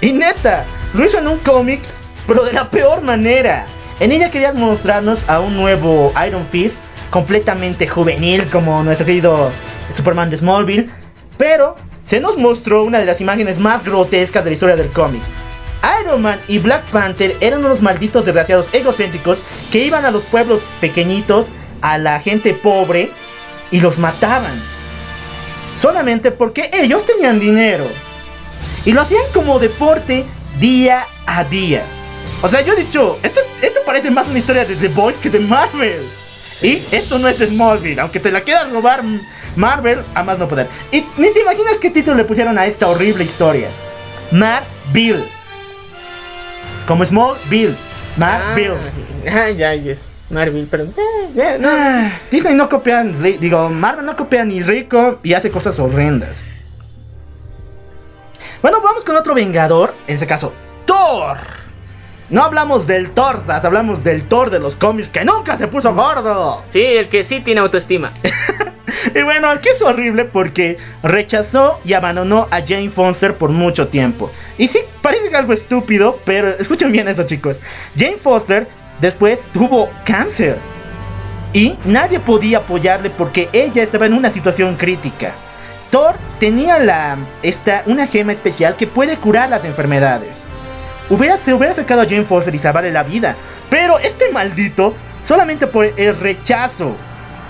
Y 0.00 0.12
neta, 0.12 0.64
lo 0.94 1.04
hizo 1.04 1.18
en 1.18 1.28
un 1.28 1.38
cómic, 1.38 1.80
pero 2.26 2.44
de 2.44 2.52
la 2.52 2.68
peor 2.68 3.02
manera. 3.02 3.66
En 4.00 4.10
ella 4.10 4.30
querías 4.30 4.54
mostrarnos 4.54 5.28
a 5.28 5.40
un 5.40 5.56
nuevo 5.56 6.12
Iron 6.26 6.46
Fist, 6.50 6.76
completamente 7.10 7.86
juvenil 7.86 8.46
como 8.46 8.82
nuestro 8.82 9.06
querido 9.06 9.50
Superman 9.94 10.30
de 10.30 10.38
Smallville, 10.38 10.90
pero 11.36 11.76
se 12.04 12.20
nos 12.20 12.36
mostró 12.38 12.82
una 12.84 12.98
de 12.98 13.06
las 13.06 13.20
imágenes 13.20 13.58
más 13.58 13.84
grotescas 13.84 14.42
de 14.42 14.50
la 14.50 14.54
historia 14.54 14.76
del 14.76 14.88
cómic. 14.88 15.22
Iron 16.00 16.22
Man 16.22 16.40
y 16.48 16.58
Black 16.58 16.84
Panther 16.90 17.36
eran 17.40 17.64
unos 17.64 17.82
malditos 17.82 18.24
desgraciados 18.24 18.68
egocéntricos 18.72 19.38
que 19.70 19.84
iban 19.84 20.04
a 20.04 20.10
los 20.10 20.22
pueblos 20.24 20.62
pequeñitos, 20.80 21.46
a 21.80 21.98
la 21.98 22.20
gente 22.20 22.54
pobre, 22.54 23.10
y 23.70 23.80
los 23.80 23.98
mataban. 23.98 24.60
Solamente 25.80 26.30
porque 26.30 26.70
ellos 26.72 27.04
tenían 27.04 27.40
dinero. 27.40 27.86
Y 28.84 28.92
lo 28.92 29.00
hacían 29.00 29.24
como 29.32 29.58
deporte 29.58 30.24
día 30.60 31.04
a 31.26 31.44
día. 31.44 31.82
O 32.42 32.48
sea, 32.48 32.60
yo 32.60 32.74
he 32.74 32.84
dicho, 32.84 33.18
esto, 33.22 33.40
esto 33.60 33.80
parece 33.86 34.10
más 34.10 34.28
una 34.28 34.38
historia 34.38 34.64
de 34.64 34.76
The 34.76 34.88
Boys 34.88 35.16
que 35.16 35.30
de 35.30 35.40
Marvel. 35.40 36.02
Y 36.60 36.82
esto 36.92 37.18
no 37.18 37.26
es 37.28 37.38
de 37.38 37.48
Smallville, 37.48 38.00
aunque 38.00 38.20
te 38.20 38.30
la 38.30 38.42
quieras 38.42 38.70
robar 38.70 39.02
Marvel, 39.56 40.02
a 40.14 40.22
más 40.22 40.38
no 40.38 40.46
poder. 40.46 40.68
Y 40.92 41.04
ni 41.16 41.32
te 41.32 41.40
imaginas 41.40 41.78
qué 41.78 41.90
título 41.90 42.16
le 42.16 42.24
pusieron 42.24 42.56
a 42.58 42.66
esta 42.66 42.88
horrible 42.88 43.24
historia. 43.24 43.68
Marvel. 44.30 45.24
Como 46.86 47.04
Smallville. 47.04 47.76
Marvel. 48.16 48.76
Ah, 49.30 49.50
ya, 49.50 49.74
yes. 49.74 50.08
Marvel, 50.30 50.66
pero. 50.70 50.84
eh, 50.84 50.90
eh, 51.36 51.56
no. 51.60 51.68
Ah, 51.70 52.10
Disney 52.30 52.54
no 52.54 52.68
copia, 52.68 53.02
digo, 53.04 53.68
Marvel 53.68 54.04
no 54.06 54.16
copia 54.16 54.44
ni 54.44 54.62
rico 54.62 55.18
y 55.22 55.34
hace 55.34 55.50
cosas 55.50 55.78
horrendas. 55.78 56.42
Bueno, 58.62 58.80
vamos 58.80 59.04
con 59.04 59.16
otro 59.16 59.34
Vengador, 59.34 59.94
en 60.06 60.14
este 60.14 60.26
caso, 60.26 60.52
Thor. 60.86 61.38
No 62.30 62.42
hablamos 62.44 62.86
del 62.86 63.10
Tortas, 63.10 63.64
hablamos 63.64 64.02
del 64.04 64.22
Thor 64.22 64.48
de 64.50 64.58
los 64.58 64.76
cómics 64.76 65.08
que 65.10 65.24
nunca 65.24 65.58
se 65.58 65.68
puso 65.68 65.94
gordo. 65.94 66.62
Sí, 66.70 66.82
el 66.82 67.08
que 67.08 67.24
sí 67.24 67.40
tiene 67.40 67.60
autoestima. 67.60 68.12
Y 69.14 69.22
bueno, 69.22 69.48
aquí 69.48 69.68
es 69.68 69.82
horrible 69.82 70.24
porque 70.24 70.78
rechazó 71.02 71.80
y 71.84 71.92
abandonó 71.92 72.48
a 72.50 72.60
Jane 72.60 72.90
Foster 72.90 73.34
por 73.34 73.50
mucho 73.50 73.88
tiempo. 73.88 74.30
Y 74.58 74.68
sí, 74.68 74.80
parece 75.00 75.34
algo 75.34 75.52
estúpido, 75.52 76.18
pero 76.24 76.50
escuchen 76.50 76.92
bien 76.92 77.08
eso 77.08 77.24
chicos. 77.24 77.58
Jane 77.96 78.18
Foster 78.18 78.68
después 79.00 79.40
tuvo 79.52 79.90
cáncer. 80.04 80.58
Y 81.52 81.76
nadie 81.84 82.18
podía 82.18 82.58
apoyarle 82.58 83.10
porque 83.10 83.48
ella 83.52 83.82
estaba 83.82 84.06
en 84.06 84.14
una 84.14 84.30
situación 84.30 84.76
crítica. 84.76 85.32
Thor 85.90 86.14
tenía 86.40 86.78
la, 86.78 87.18
esta, 87.42 87.82
una 87.84 88.06
gema 88.06 88.32
especial 88.32 88.76
que 88.76 88.86
puede 88.86 89.16
curar 89.16 89.50
las 89.50 89.64
enfermedades. 89.66 90.44
Hubiera, 91.10 91.36
se 91.36 91.52
hubiera 91.52 91.74
sacado 91.74 92.00
a 92.00 92.06
Jane 92.06 92.24
Foster 92.24 92.54
y 92.54 92.58
salvarle 92.58 92.90
la 92.90 93.02
vida. 93.02 93.36
Pero 93.68 93.98
este 93.98 94.30
maldito, 94.30 94.94
solamente 95.22 95.66
por 95.66 95.84
el 95.84 96.18
rechazo 96.18 96.96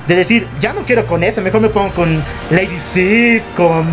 de 0.06 0.16
decir, 0.16 0.48
ya 0.60 0.72
no 0.72 0.84
quiero 0.84 1.06
con 1.06 1.22
esta, 1.22 1.40
mejor 1.40 1.60
me 1.60 1.68
pongo 1.68 1.92
con 1.94 2.22
Lady 2.50 2.78
Sif, 2.80 3.42
con 3.56 3.86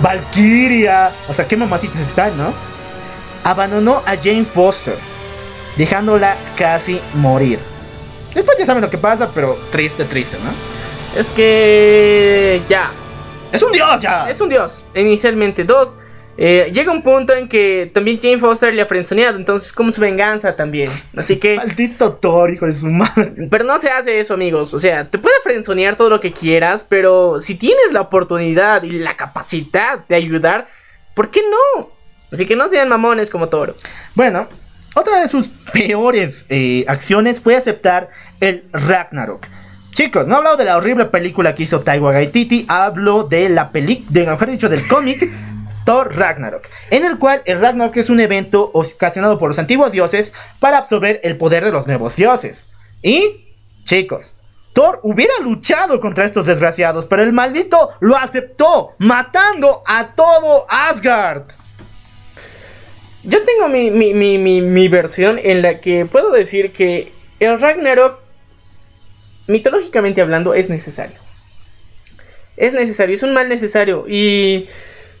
Valkyria. 0.00 1.12
O 1.28 1.34
sea, 1.34 1.46
qué 1.46 1.56
mamacitas 1.56 2.00
están, 2.00 2.36
¿no? 2.36 2.52
Abandonó 3.44 4.02
a 4.06 4.16
Jane 4.16 4.44
Foster, 4.44 4.96
dejándola 5.76 6.36
casi 6.56 7.00
morir. 7.14 7.58
Después 8.34 8.58
ya 8.58 8.66
saben 8.66 8.82
lo 8.82 8.90
que 8.90 8.98
pasa, 8.98 9.30
pero 9.34 9.58
triste, 9.70 10.04
triste, 10.04 10.36
¿no? 10.44 11.18
Es 11.18 11.28
que. 11.30 12.60
Ya. 12.68 12.90
Es 13.50 13.62
un 13.62 13.72
dios 13.72 14.00
ya. 14.00 14.28
Es 14.28 14.40
un 14.40 14.48
dios, 14.48 14.84
inicialmente. 14.94 15.64
Dos. 15.64 15.96
Eh, 16.38 16.70
llega 16.74 16.92
un 16.92 17.02
punto 17.02 17.32
en 17.32 17.48
que 17.48 17.90
también 17.92 18.20
Jane 18.20 18.38
Foster 18.38 18.72
le 18.72 18.82
ha 18.82 18.86
frenzoneado, 18.86 19.36
entonces 19.36 19.72
como 19.72 19.90
su 19.92 20.00
venganza 20.00 20.54
también. 20.54 20.90
Así 21.16 21.36
que... 21.36 21.56
Maldito 21.56 22.12
Thor, 22.14 22.52
hijo 22.52 22.66
de 22.66 22.74
su 22.74 22.86
madre. 22.86 23.32
Pero 23.50 23.64
no 23.64 23.80
se 23.80 23.88
hace 23.88 24.20
eso, 24.20 24.34
amigos. 24.34 24.74
O 24.74 24.80
sea, 24.80 25.06
te 25.06 25.18
puede 25.18 25.34
frenzonear 25.42 25.96
todo 25.96 26.10
lo 26.10 26.20
que 26.20 26.32
quieras, 26.32 26.84
pero 26.86 27.40
si 27.40 27.54
tienes 27.54 27.92
la 27.92 28.02
oportunidad 28.02 28.82
y 28.82 28.92
la 28.92 29.16
capacidad 29.16 30.00
de 30.06 30.14
ayudar, 30.14 30.68
¿por 31.14 31.30
qué 31.30 31.40
no? 31.42 31.90
Así 32.32 32.44
que 32.44 32.56
no 32.56 32.68
sean 32.68 32.88
mamones 32.88 33.30
como 33.30 33.48
Toro. 33.48 33.74
Bueno, 34.14 34.46
otra 34.94 35.20
de 35.20 35.28
sus 35.28 35.48
peores 35.72 36.44
eh, 36.48 36.84
acciones 36.88 37.40
fue 37.40 37.56
aceptar 37.56 38.10
el 38.40 38.64
Ragnarok. 38.72 39.46
Chicos, 39.92 40.26
no 40.26 40.34
he 40.34 40.38
hablado 40.38 40.58
de 40.58 40.66
la 40.66 40.76
horrible 40.76 41.06
película 41.06 41.54
que 41.54 41.62
hizo 41.62 41.80
Taika 41.80 42.04
Waititi, 42.04 42.66
hablo 42.68 43.24
de 43.24 43.48
la 43.48 43.72
película, 43.72 44.08
de, 44.10 44.26
mejor 44.26 44.50
dicho, 44.50 44.68
del 44.68 44.86
cómic 44.86 45.30
Thor 45.86 46.16
Ragnarok, 46.16 46.64
en 46.90 47.04
el 47.04 47.16
cual 47.16 47.42
el 47.44 47.60
Ragnarok 47.60 47.96
es 47.96 48.10
un 48.10 48.18
evento 48.18 48.70
ocasionado 48.74 49.38
por 49.38 49.48
los 49.48 49.58
antiguos 49.60 49.92
dioses 49.92 50.32
para 50.58 50.78
absorber 50.78 51.20
el 51.22 51.36
poder 51.36 51.64
de 51.64 51.70
los 51.70 51.86
nuevos 51.86 52.16
dioses. 52.16 52.66
Y, 53.02 53.46
chicos, 53.84 54.32
Thor 54.72 54.98
hubiera 55.04 55.38
luchado 55.38 56.00
contra 56.00 56.26
estos 56.26 56.44
desgraciados, 56.44 57.06
pero 57.06 57.22
el 57.22 57.32
maldito 57.32 57.90
lo 58.00 58.16
aceptó, 58.16 58.94
matando 58.98 59.84
a 59.86 60.14
todo 60.16 60.66
Asgard. 60.68 61.44
Yo 63.22 63.44
tengo 63.44 63.68
mi, 63.68 63.92
mi, 63.92 64.12
mi, 64.12 64.38
mi, 64.38 64.60
mi 64.60 64.88
versión 64.88 65.38
en 65.40 65.62
la 65.62 65.80
que 65.80 66.04
puedo 66.04 66.32
decir 66.32 66.72
que 66.72 67.12
el 67.38 67.60
Ragnarok, 67.60 68.18
mitológicamente 69.46 70.20
hablando, 70.20 70.52
es 70.52 70.68
necesario. 70.68 71.18
Es 72.56 72.72
necesario, 72.72 73.14
es 73.14 73.22
un 73.22 73.34
mal 73.34 73.48
necesario. 73.48 74.04
Y 74.08 74.68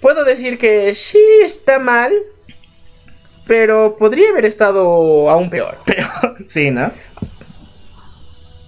puedo 0.06 0.24
decir 0.24 0.56
que 0.56 0.94
sí 0.94 1.20
está 1.42 1.80
mal, 1.80 2.12
pero 3.44 3.96
podría 3.98 4.30
haber 4.30 4.44
estado 4.44 5.28
aún 5.28 5.50
peor. 5.50 5.78
sí, 6.46 6.70
¿no? 6.70 6.92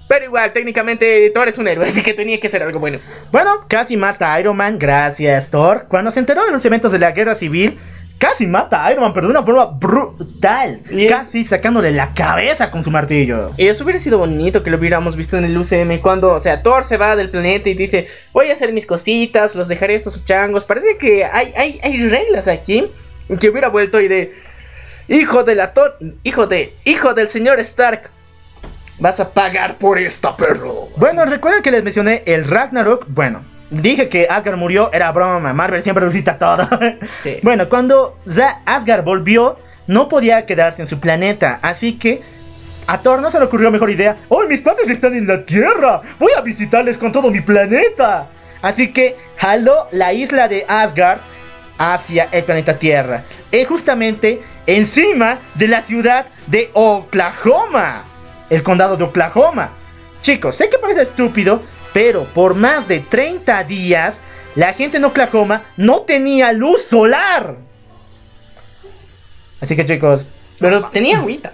Pero 0.09 0.24
igual, 0.24 0.52
técnicamente 0.52 1.31
Thor 1.31 1.47
es 1.47 1.56
un 1.59 1.69
héroe, 1.69 1.86
así 1.89 2.02
que 2.02 2.12
tenía 2.12 2.40
que 2.40 2.48
ser 2.48 2.65
algo 2.65 2.81
bueno. 2.81 2.98
Bueno, 3.31 3.52
casi 3.69 3.97
mata 3.97 4.35
a 4.35 4.40
Iron 4.40 4.56
Man, 4.56 4.81
gracias 4.81 5.48
Thor. 5.48 5.86
Cuando 5.86 6.10
se 6.10 6.19
enteró 6.19 6.44
de 6.44 6.51
los 6.51 6.65
eventos 6.65 6.90
de 6.90 6.98
la 6.98 7.12
guerra 7.12 7.36
civil, 7.36 7.78
casi 8.18 8.46
mata 8.46 8.84
a 8.84 8.90
Iron 8.92 9.04
Man, 9.04 9.12
pero 9.14 9.26
de 9.28 9.30
una 9.32 9.42
forma 9.42 9.66
brutal. 9.66 10.80
Es- 10.90 11.10
Casi 11.10 11.44
sacándole 11.44 11.90
la 11.92 12.12
cabeza 12.14 12.70
con 12.70 12.82
su 12.82 12.90
martillo. 12.90 13.52
Y 13.56 13.66
eso 13.68 13.84
hubiera 13.84 14.00
sido 14.00 14.18
bonito 14.18 14.62
que 14.62 14.70
lo 14.70 14.76
hubiéramos 14.78 15.16
visto 15.16 15.36
en 15.38 15.44
el 15.44 15.56
UCM 15.56 16.00
cuando, 16.00 16.32
o 16.32 16.40
sea, 16.40 16.62
Thor 16.62 16.84
se 16.84 16.96
va 16.96 17.16
del 17.16 17.30
planeta 17.30 17.68
y 17.68 17.74
dice, 17.74 18.06
voy 18.32 18.50
a 18.50 18.54
hacer 18.54 18.72
mis 18.72 18.86
cositas, 18.86 19.54
los 19.54 19.68
dejaré 19.68 19.94
estos 19.94 20.24
changos. 20.24 20.64
Parece 20.64 20.96
que 20.98 21.24
hay, 21.24 21.52
hay, 21.56 21.80
hay 21.82 22.08
reglas 22.08 22.48
aquí. 22.48 22.86
Que 23.40 23.50
hubiera 23.50 23.68
vuelto 23.68 24.00
y 24.00 24.08
de, 24.08 24.34
hijo 25.08 25.44
de 25.44 25.54
la 25.54 25.72
Thor, 25.74 25.96
hijo 26.24 26.46
de, 26.46 26.72
hijo 26.84 27.12
del 27.14 27.28
señor 27.28 27.60
Stark, 27.60 28.10
vas 28.98 29.20
a 29.20 29.30
pagar 29.32 29.78
por 29.78 29.98
esta 29.98 30.36
perro. 30.36 30.88
Bueno, 30.96 31.24
recuerden 31.26 31.62
que 31.62 31.70
les 31.70 31.84
mencioné 31.84 32.22
el 32.26 32.46
Ragnarok. 32.48 33.04
Bueno, 33.08 33.42
dije 33.70 34.08
que 34.08 34.26
Asgard 34.28 34.56
murió, 34.56 34.90
era 34.92 35.12
broma. 35.12 35.52
Marvel 35.52 35.82
siempre 35.82 36.04
resucita 36.04 36.38
todo. 36.38 36.68
Sí. 37.22 37.38
Bueno, 37.42 37.68
cuando 37.68 38.18
Asgard 38.64 39.04
volvió, 39.04 39.58
no 39.86 40.08
podía 40.08 40.46
quedarse 40.46 40.82
en 40.82 40.88
su 40.88 41.00
planeta. 41.00 41.58
Así 41.62 41.98
que 41.98 42.22
a 42.86 43.02
Thor 43.02 43.20
no 43.20 43.30
se 43.30 43.38
le 43.38 43.44
ocurrió 43.46 43.70
mejor 43.70 43.90
idea. 43.90 44.16
¡Oh, 44.28 44.44
mis 44.44 44.60
padres 44.60 44.88
están 44.88 45.14
en 45.14 45.26
la 45.26 45.44
Tierra! 45.44 46.02
Voy 46.18 46.32
a 46.36 46.40
visitarles 46.40 46.96
con 46.96 47.12
todo 47.12 47.30
mi 47.30 47.40
planeta. 47.40 48.28
Así 48.62 48.92
que 48.92 49.16
jaló 49.36 49.88
la 49.90 50.12
isla 50.12 50.48
de 50.48 50.64
Asgard 50.68 51.18
hacia 51.78 52.28
el 52.32 52.44
planeta 52.44 52.78
Tierra. 52.78 53.24
Y 53.50 53.64
justamente 53.64 54.42
encima 54.66 55.38
de 55.54 55.68
la 55.68 55.82
ciudad 55.82 56.26
de 56.46 56.70
Oklahoma. 56.72 58.04
El 58.50 58.62
condado 58.62 58.96
de 58.96 59.04
Oklahoma. 59.04 59.70
Chicos, 60.22 60.56
sé 60.56 60.68
que 60.68 60.78
parece 60.78 61.02
estúpido, 61.02 61.62
pero 61.93 62.24
por 62.24 62.55
más 62.55 62.89
de 62.89 63.01
30 63.01 63.65
días, 63.65 64.19
la 64.55 64.73
gente 64.73 64.97
en 64.97 65.05
Oklahoma 65.05 65.62
no 65.77 66.01
tenía 66.02 66.52
luz 66.52 66.82
solar. 66.82 67.56
Así 69.60 69.74
que 69.77 69.85
chicos, 69.86 70.24
Pero 70.60 70.85
tenía 70.86 71.19
agüita. 71.19 71.52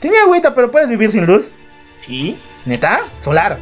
tenía 0.00 0.22
agüita, 0.22 0.54
pero 0.54 0.70
puedes 0.70 0.88
vivir 0.88 1.10
sin 1.10 1.26
luz. 1.26 1.46
Sí, 2.00 2.36
¿Neta? 2.64 3.00
Solar. 3.22 3.58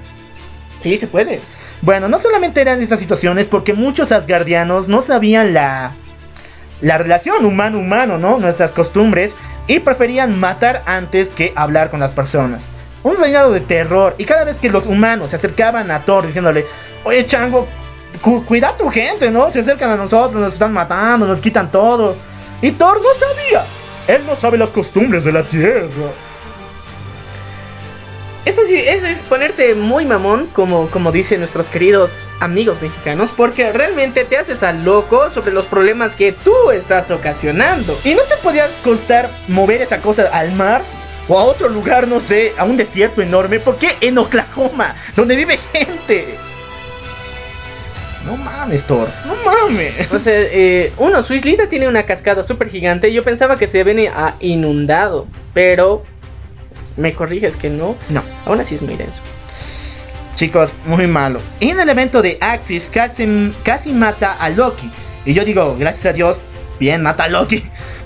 sí, 0.81 0.97
se 0.97 1.07
puede. 1.07 1.41
Bueno, 1.83 2.09
no 2.09 2.19
solamente 2.19 2.61
eran 2.61 2.83
esas 2.83 2.99
situaciones, 2.99 3.47
porque 3.47 3.75
muchos 3.75 4.11
asgardianos 4.13 4.89
no 4.89 5.03
sabían 5.03 5.53
la, 5.55 5.93
la 6.81 6.99
relación 6.99 7.45
humano-humano, 7.45 8.17
¿no? 8.19 8.39
Nuestras 8.39 8.73
costumbres, 8.73 9.35
y 9.67 9.81
preferían 9.81 10.39
matar 10.39 10.83
antes 10.87 11.29
que 11.29 11.53
hablar 11.57 11.91
con 11.91 12.01
las 12.01 12.11
personas. 12.11 12.63
Un 13.05 13.17
reinado 13.19 13.53
de 13.53 13.61
terror, 13.61 14.15
y 14.19 14.25
cada 14.25 14.43
vez 14.45 14.57
que 14.57 14.69
los 14.71 14.87
humanos 14.87 15.31
se 15.31 15.37
acercaban 15.37 15.91
a 15.91 16.05
Thor 16.05 16.27
diciéndole, 16.27 16.67
oye 17.05 17.25
chango, 17.27 17.69
cu- 18.23 18.45
cuida 18.45 18.71
a 18.71 18.77
tu 18.77 18.89
gente, 18.91 19.31
¿no? 19.31 19.53
Se 19.53 19.61
acercan 19.61 19.91
a 19.91 19.97
nosotros, 19.97 20.41
nos 20.41 20.55
están 20.55 20.73
matando, 20.73 21.27
nos 21.27 21.41
quitan 21.41 21.71
todo. 21.71 22.17
Y 22.63 22.71
Thor 22.73 23.01
no 23.03 23.09
sabía. 23.15 23.65
Él 24.09 24.23
no 24.27 24.35
sabe 24.37 24.59
las 24.59 24.71
costumbres 24.71 25.23
de 25.25 25.33
la 25.33 25.43
tierra. 25.43 25.87
eso 28.45 28.61
sí, 28.67 28.77
eso 28.77 29.07
es 29.07 29.23
ponerte 29.23 29.75
muy 29.75 30.05
mamón, 30.05 30.47
como, 30.53 30.89
como 30.91 31.13
dicen 31.13 31.41
nuestros 31.41 31.69
queridos 31.71 32.13
amigos 32.41 32.83
mexicanos, 32.83 33.31
porque 33.35 33.73
realmente 33.73 34.25
te 34.25 34.37
haces 34.37 34.63
al 34.63 34.85
loco 34.85 35.31
sobre 35.31 35.53
los 35.53 35.65
problemas 35.65 36.15
que 36.15 36.33
tú 36.33 36.71
estás 36.71 37.11
ocasionando. 37.11 37.99
¿Y 38.05 38.15
no 38.15 38.23
te 38.23 38.37
podía 38.43 38.67
costar 38.83 39.31
mover 39.49 39.81
esa 39.83 39.99
cosa 40.03 40.29
al 40.33 40.53
mar? 40.53 40.83
O 41.29 41.39
a 41.39 41.45
otro 41.45 41.69
lugar, 41.69 42.07
no 42.07 42.21
sé, 42.21 42.53
a 42.59 42.65
un 42.65 42.77
desierto 42.77 43.23
enorme. 43.23 43.61
¿Por 43.61 43.77
qué 43.77 43.97
en 44.01 44.19
Oklahoma? 44.19 44.95
Donde 45.17 45.37
vive 45.37 45.59
gente. 45.73 46.37
No 48.27 48.37
mames, 48.37 48.85
Thor. 48.85 49.09
No 49.27 49.35
mames. 49.45 50.13
O 50.13 50.19
sea, 50.19 50.35
eh, 50.37 50.93
uno, 50.99 51.23
su 51.23 51.35
islita 51.35 51.69
tiene 51.69 51.89
una 51.89 52.05
cascada 52.05 52.43
súper 52.43 52.71
gigante. 52.71 53.13
Yo 53.13 53.23
pensaba 53.23 53.57
que 53.57 53.67
se 53.67 53.85
viene 53.85 54.09
a 54.09 54.35
inundado, 54.41 55.27
pero 55.53 56.05
me 56.97 57.13
corriges 57.13 57.57
que 57.57 57.71
no. 57.71 57.97
No. 58.09 58.23
Aún 58.47 58.61
así 58.61 58.75
es 58.75 58.83
muy 58.83 58.97
denso. 58.97 59.21
Chicos, 60.35 60.73
muy 60.85 61.07
malo. 61.07 61.41
En 61.61 61.79
el 61.79 61.89
evento 61.89 62.21
de 62.21 62.39
Axis 62.41 62.89
casi, 62.93 63.55
casi 63.63 63.93
mata 63.93 64.33
a 64.33 64.49
Loki. 64.49 64.91
Y 65.25 65.33
yo 65.33 65.45
digo, 65.45 65.77
gracias 65.79 66.07
a 66.07 66.13
Dios, 66.13 66.41
bien, 66.81 67.03
mata 67.03 67.25
a 67.25 67.29
Loki. 67.29 67.63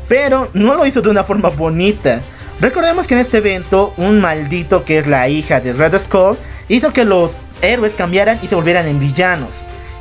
Pero 0.08 0.50
no 0.52 0.74
lo 0.74 0.84
hizo 0.84 1.00
de 1.00 1.10
una 1.10 1.24
forma 1.24 1.48
bonita. 1.48 2.20
Recordemos 2.60 3.06
que 3.06 3.14
en 3.14 3.20
este 3.20 3.38
evento, 3.38 3.94
un 3.96 4.20
maldito 4.20 4.84
que 4.84 4.98
es 4.98 5.06
la 5.06 5.28
hija 5.28 5.60
de 5.60 5.72
Red 5.72 5.96
Skull 6.00 6.36
hizo 6.68 6.92
que 6.92 7.04
los 7.04 7.36
héroes 7.62 7.94
cambiaran 7.94 8.40
y 8.42 8.48
se 8.48 8.56
volvieran 8.56 8.88
en 8.88 8.98
villanos. 8.98 9.50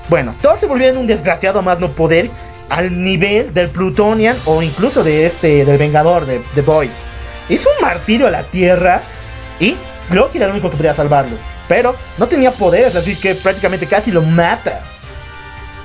Bueno, 0.09 0.35
Thor 0.41 0.59
se 0.59 0.65
volvió 0.65 0.87
en 0.87 0.97
un 0.97 1.05
desgraciado 1.05 1.61
más 1.61 1.79
no 1.79 1.91
poder 1.91 2.31
al 2.69 3.03
nivel 3.03 3.53
del 3.53 3.69
Plutonian 3.69 4.37
o 4.45 4.63
incluso 4.63 5.03
de 5.03 5.27
este, 5.27 5.65
del 5.65 5.77
Vengador 5.77 6.25
de 6.25 6.41
The 6.55 6.61
Boys. 6.61 6.91
Hizo 7.47 7.69
un 7.77 7.85
martirio 7.85 8.25
a 8.25 8.31
la 8.31 8.43
Tierra 8.43 9.01
y 9.59 9.75
Loki 10.11 10.37
era 10.37 10.47
el 10.47 10.53
único 10.53 10.71
que 10.71 10.77
podía 10.77 10.95
salvarlo. 10.95 11.37
Pero 11.67 11.95
no 12.17 12.27
tenía 12.27 12.51
poderes, 12.51 12.95
así 12.95 13.15
que 13.15 13.35
prácticamente 13.35 13.85
casi 13.85 14.11
lo 14.11 14.23
mata. 14.23 14.81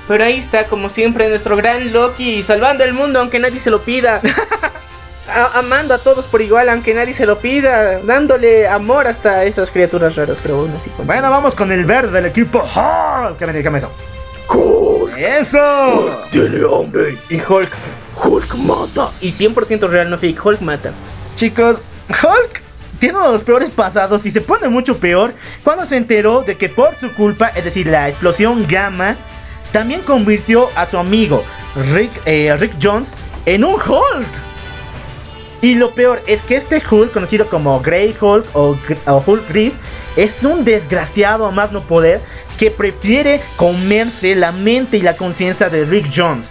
Pero 0.07 0.23
ahí 0.23 0.39
está, 0.39 0.65
como 0.65 0.89
siempre, 0.89 1.29
nuestro 1.29 1.55
gran 1.55 1.93
Loki, 1.93 2.41
salvando 2.41 2.83
el 2.83 2.93
mundo 2.93 3.19
aunque 3.19 3.39
nadie 3.39 3.59
se 3.59 3.69
lo 3.69 3.83
pida. 3.83 4.21
A- 5.27 5.59
amando 5.59 5.93
a 5.93 5.97
todos 5.99 6.25
por 6.27 6.41
igual, 6.41 6.67
aunque 6.69 6.93
nadie 6.93 7.13
se 7.13 7.25
lo 7.25 7.39
pida. 7.39 7.99
Dándole 7.99 8.67
amor 8.67 9.07
hasta 9.07 9.35
a 9.35 9.43
esas 9.45 9.71
criaturas 9.71 10.15
raras, 10.15 10.37
pero 10.41 10.55
aún 10.59 10.71
así. 10.79 10.89
con- 10.89 11.07
Bueno, 11.07 11.29
vamos 11.29 11.55
con 11.55 11.71
el 11.71 11.85
verde 11.85 12.11
del 12.11 12.25
equipo 12.25 12.59
Hulk. 12.59 13.37
¿Qué 13.37 13.45
me 13.45 13.53
déjame 13.53 13.79
eso? 13.79 13.89
¡Eso! 15.17 16.21
Tiene 16.31 16.59
hambre. 16.65 17.17
Y 17.29 17.35
Hulk. 17.41 17.71
Hulk 18.23 18.55
mata. 18.55 19.09
Y 19.21 19.29
100% 19.31 19.87
real, 19.87 20.09
no 20.09 20.17
fake. 20.17 20.43
Hulk 20.45 20.61
mata. 20.61 20.91
Chicos, 21.35 21.77
Hulk 22.09 22.61
tiene 22.99 23.17
uno 23.17 23.27
de 23.27 23.33
los 23.33 23.43
peores 23.43 23.69
pasados 23.69 24.25
y 24.25 24.31
se 24.31 24.41
pone 24.41 24.67
mucho 24.69 24.97
peor 24.97 25.33
cuando 25.63 25.85
se 25.85 25.97
enteró 25.97 26.41
de 26.41 26.55
que 26.57 26.69
por 26.69 26.95
su 26.95 27.11
culpa, 27.13 27.47
es 27.55 27.63
decir, 27.65 27.87
la 27.87 28.09
explosión 28.09 28.65
gamma, 28.67 29.15
también 29.71 30.01
convirtió 30.01 30.69
a 30.75 30.85
su 30.85 30.97
amigo 30.97 31.43
Rick, 31.93 32.11
eh, 32.25 32.55
Rick 32.59 32.73
Jones 32.81 33.09
en 33.45 33.63
un 33.63 33.73
Hulk. 33.75 34.27
Y 35.63 35.75
lo 35.75 35.91
peor 35.91 36.21
es 36.27 36.41
que 36.41 36.57
este 36.57 36.83
Hulk, 36.85 37.13
conocido 37.13 37.47
como 37.47 37.79
Grey 37.79 38.13
Hulk 38.19 38.45
o, 38.53 38.77
Hulk 39.25 39.47
Gris, 39.47 39.75
es 40.17 40.43
un 40.43 40.65
desgraciado 40.65 41.45
a 41.45 41.51
más 41.51 41.71
no 41.71 41.87
poder 41.87 42.19
que 42.57 42.69
prefiere 42.69 43.39
comerse 43.55 44.35
la 44.35 44.51
mente 44.51 44.97
y 44.97 45.01
la 45.01 45.15
conciencia 45.15 45.69
de 45.69 45.85
Rick 45.85 46.11
Jones. 46.13 46.47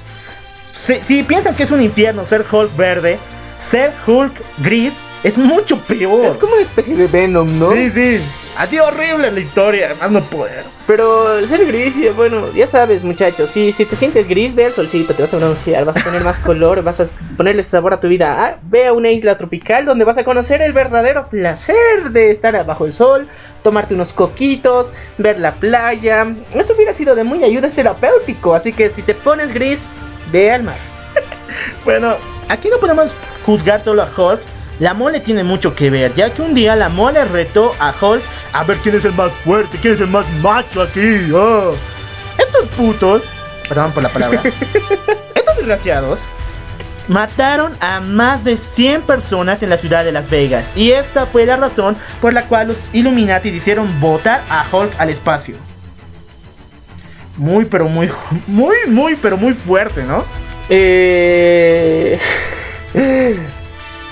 Si, 0.75 0.95
si 1.01 1.23
piensan 1.25 1.55
que 1.55 1.65
es 1.65 1.71
un 1.71 1.83
infierno 1.83 2.25
ser 2.25 2.47
Hulk 2.51 2.75
verde, 2.75 3.19
ser 3.61 3.93
Hulk 4.07 4.33
gris 4.57 4.95
es 5.23 5.37
mucho 5.37 5.79
peor. 5.81 6.25
Es 6.25 6.39
como 6.39 6.55
una 6.55 6.63
especie 6.63 6.97
de 6.97 7.07
Venom, 7.07 7.59
¿no? 7.59 7.71
Sí, 7.73 7.91
sí. 7.91 8.19
Ha 8.57 8.67
sido 8.67 8.87
horrible 8.87 9.31
la 9.31 9.41
historia, 9.41 9.95
más 10.01 10.11
no 10.11 10.25
poder. 10.25 10.65
Pero 10.87 11.47
ser 11.47 11.65
gris, 11.67 11.97
bueno, 12.17 12.53
ya 12.53 12.67
sabes, 12.67 13.05
muchachos. 13.05 13.51
Si, 13.51 13.71
si 13.71 13.85
te 13.87 13.95
sientes 13.95 14.27
gris, 14.27 14.55
ve 14.55 14.67
al 14.67 14.73
solcito, 14.73 15.15
te 15.15 15.23
vas 15.23 15.33
a 15.33 15.37
broncear, 15.37 15.85
vas 15.85 15.97
a 15.97 16.03
tener 16.03 16.25
más 16.25 16.41
color, 16.41 16.83
vas 16.83 17.01
a 17.01 17.05
ponerle 17.37 17.63
sabor 17.63 17.95
a 17.95 18.01
tu 18.01 18.09
vida. 18.09 18.45
Ah, 18.45 18.57
ve 18.65 18.87
a 18.87 18.93
una 18.93 19.11
isla 19.11 19.39
tropical 19.39 19.85
donde 19.85 20.05
vas 20.05 20.19
a 20.19 20.25
conocer 20.25 20.61
el 20.61 20.73
verdadero 20.73 21.29
placer 21.29 22.11
de 22.11 22.33
estar 22.33 22.67
bajo 22.67 22.85
el 22.85 22.93
sol, 22.93 23.29
tomarte 23.63 23.95
unos 23.95 24.13
coquitos, 24.13 24.91
ver 25.19 25.39
la 25.39 25.53
playa. 25.53 26.27
Esto 26.53 26.75
hubiera 26.75 26.95
sido 26.95 27.15
de 27.15 27.23
muy 27.23 27.45
ayuda, 27.45 27.69
es 27.69 27.75
terapéutico. 27.75 28.55
Así 28.55 28.73
que 28.73 28.91
si 28.91 29.03
te 29.03 29.15
pones 29.15 29.53
gris, 29.53 29.87
ve 30.33 30.51
al 30.51 30.65
mar. 30.65 30.77
Bueno, 31.85 32.17
aquí 32.49 32.71
no 32.71 32.79
podemos 32.79 33.13
juzgar 33.45 33.83
solo 33.83 34.03
a 34.03 34.09
Hulk. 34.17 34.41
La 34.81 34.95
mole 34.95 35.21
tiene 35.21 35.45
mucho 35.45 35.75
que 35.75 35.91
ver, 35.91 36.15
ya 36.15 36.31
que 36.31 36.41
un 36.41 36.55
día 36.55 36.75
la 36.77 36.89
mole 36.89 37.25
retó 37.27 37.73
a 37.79 37.93
Hulk 38.01 38.23
a 38.53 38.65
ver 38.65 38.77
quién 38.79 38.97
es 38.97 39.05
el 39.05 39.13
más 39.13 39.33
fuerte, 39.45 39.79
quién 39.81 39.95
es 39.95 40.01
el 40.01 40.09
más 40.09 40.27
macho 40.41 40.83
aquí. 40.83 41.31
oh. 41.33 41.75
Estos 42.39 42.69
putos, 42.77 43.23
perdón 43.69 43.93
por 43.93 44.03
la 44.03 44.09
palabra, 44.09 44.41
estos 45.35 45.57
desgraciados 45.57 46.21
mataron 47.09 47.77
a 47.81 48.01
más 48.01 48.45
de 48.45 48.57
100 48.57 49.03
personas 49.03 49.63
en 49.63 49.71
la 49.71 49.77
ciudad 49.77 50.05
de 50.05 50.13
Las 50.13 50.31
Vegas. 50.31 50.71
Y 50.77 50.93
esta 50.93 51.27
fue 51.27 51.47
la 51.47 51.57
razón 51.57 51.97
por 52.21 52.33
la 52.33 52.45
cual 52.45 52.69
los 52.69 52.77
Illuminati 52.93 53.49
hicieron 53.49 54.01
votar 54.01 54.43
a 54.49 54.65
Hulk 54.71 54.95
al 54.99 55.11
espacio. 55.11 55.57
Muy, 57.37 57.65
pero 57.65 57.89
muy, 57.89 58.11
muy, 58.47 58.77
muy, 58.87 59.17
pero 59.17 59.37
muy 59.37 59.55
fuerte, 59.55 60.05
¿no? 60.05 60.25
Eh... 60.69 62.19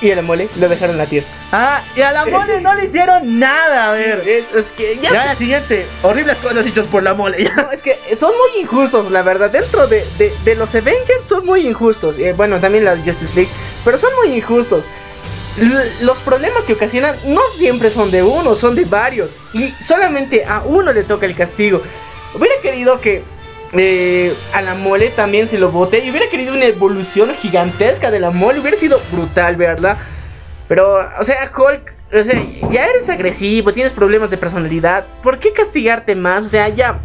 y 0.03 0.15
la 0.15 0.23
mole 0.23 0.49
lo 0.59 0.69
dejaron 0.69 0.99
latir. 0.99 1.25
Ah, 1.53 1.83
y 1.97 2.01
a 2.03 2.13
la 2.13 2.27
mole 2.27 2.61
no 2.61 2.75
le 2.77 2.85
hicieron 2.85 3.39
nada, 3.41 3.91
a 3.91 3.93
ver. 3.95 4.23
Es, 4.27 4.55
es 4.55 4.71
que 4.73 4.99
ya 5.03 5.13
Ya, 5.13 5.27
la 5.27 5.35
siguiente. 5.35 5.85
Horribles 6.03 6.37
cosas 6.39 6.65
hechas 6.65 6.87
por 6.87 7.03
la 7.03 7.15
mole. 7.15 7.43
ya. 7.45 7.55
No, 7.57 7.71
es 7.73 7.83
que 7.83 7.97
son 8.15 8.31
muy 8.31 8.63
injustos, 8.63 9.11
la 9.11 9.23
verdad. 9.23 9.51
Dentro 9.51 9.89
de, 9.89 10.07
de- 10.17 10.33
de 10.45 10.55
los 10.55 10.73
Avengers 10.77 11.25
son 11.27 11.45
muy 11.45 11.67
injustos. 11.67 12.19
Eh, 12.19 12.35
bueno, 12.37 12.59
también 12.61 12.85
la 12.85 12.97
Justice 12.97 13.35
League. 13.35 13.51
Pero 13.85 13.99
son 13.99 14.11
muy 14.25 14.33
injustos. 14.37 14.85
L- 15.59 15.93
los 16.03 16.21
problemas 16.21 16.63
que 16.63 16.75
ocasionan 16.75 17.17
no 17.25 17.41
siempre 17.57 17.91
son 17.91 18.13
de 18.13 18.23
uno, 18.23 18.55
son 18.55 18.77
de 18.77 18.85
varios. 18.85 19.33
Y 19.53 19.75
solamente 19.85 20.45
a 20.45 20.63
uno 20.65 20.93
le 20.93 21.03
toca 21.03 21.27
el 21.27 21.35
castigo. 21.35 21.83
Hubiera 22.33 22.55
querido 22.63 23.01
que 23.01 23.25
eh, 23.73 24.33
a 24.53 24.63
la 24.63 24.77
mole 24.77 25.09
también 25.11 25.49
se 25.49 25.59
lo 25.59 25.71
vote. 25.73 25.99
Y 25.99 26.11
hubiera 26.13 26.29
querido 26.31 26.55
una 26.55 26.67
evolución 26.67 27.35
gigantesca 27.35 28.13
de 28.13 28.21
la 28.21 28.31
mole. 28.31 28.61
Hubiera 28.61 28.77
sido 28.77 29.01
brutal, 29.11 29.57
¿verdad? 29.57 29.99
Pero, 30.71 31.05
o 31.19 31.25
sea, 31.25 31.51
Hulk, 31.51 31.95
o 32.13 32.23
sea, 32.23 32.47
ya 32.71 32.87
eres 32.87 33.11
agresivo, 33.11 33.73
tienes 33.73 33.93
problemas 33.93 34.31
de 34.31 34.37
personalidad. 34.37 35.05
¿Por 35.21 35.41
qué 35.41 35.53
castigarte 35.53 36.15
más? 36.15 36.47
O 36.47 36.49
sea, 36.49 36.69
ya 36.69 37.01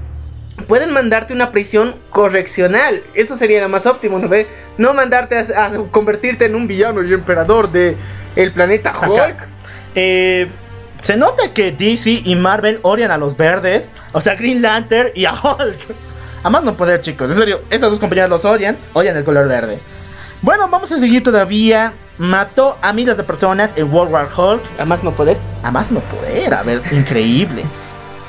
pueden 0.67 0.93
mandarte 0.93 1.33
una 1.33 1.51
prisión 1.51 1.95
correccional. 2.11 3.01
Eso 3.15 3.35
sería 3.35 3.63
lo 3.63 3.69
más 3.69 3.87
óptimo, 3.87 4.19
¿no 4.19 4.29
ve? 4.29 4.45
No 4.77 4.93
mandarte 4.93 5.35
a, 5.39 5.65
a 5.65 5.71
convertirte 5.89 6.45
en 6.45 6.53
un 6.53 6.67
villano 6.67 7.01
y 7.01 7.11
emperador 7.11 7.71
de 7.71 7.97
el 8.35 8.51
planeta 8.51 8.93
Hulk. 8.99 9.47
Eh, 9.95 10.47
se 11.01 11.17
nota 11.17 11.51
que 11.51 11.71
DC 11.71 12.21
y 12.23 12.35
Marvel 12.35 12.77
odian 12.83 13.09
a 13.09 13.17
los 13.17 13.35
verdes. 13.35 13.89
O 14.11 14.21
sea, 14.21 14.35
Green 14.35 14.61
Lantern 14.61 15.09
y 15.15 15.25
a 15.25 15.33
Hulk. 15.33 15.79
A 16.43 16.51
más 16.51 16.63
no 16.63 16.77
poder, 16.77 17.01
chicos. 17.01 17.31
En 17.31 17.37
serio, 17.37 17.61
estas 17.71 17.89
dos 17.89 17.99
compañías 17.99 18.29
los 18.29 18.45
odian. 18.45 18.77
Odian 18.93 19.17
el 19.17 19.23
color 19.23 19.47
verde. 19.47 19.79
Bueno, 20.43 20.69
vamos 20.69 20.91
a 20.91 20.99
seguir 20.99 21.23
todavía. 21.23 21.93
Mató 22.17 22.77
a 22.81 22.93
miles 22.93 23.17
de 23.17 23.23
personas 23.23 23.73
en 23.75 23.93
World 23.93 24.13
War 24.13 24.29
Hulk. 24.35 24.61
A 24.79 24.85
más 24.85 25.03
no 25.03 25.11
poder. 25.11 25.37
A 25.63 25.71
más 25.71 25.91
no 25.91 25.99
poder, 25.99 26.53
a 26.53 26.63
ver, 26.63 26.81
increíble. 26.91 27.63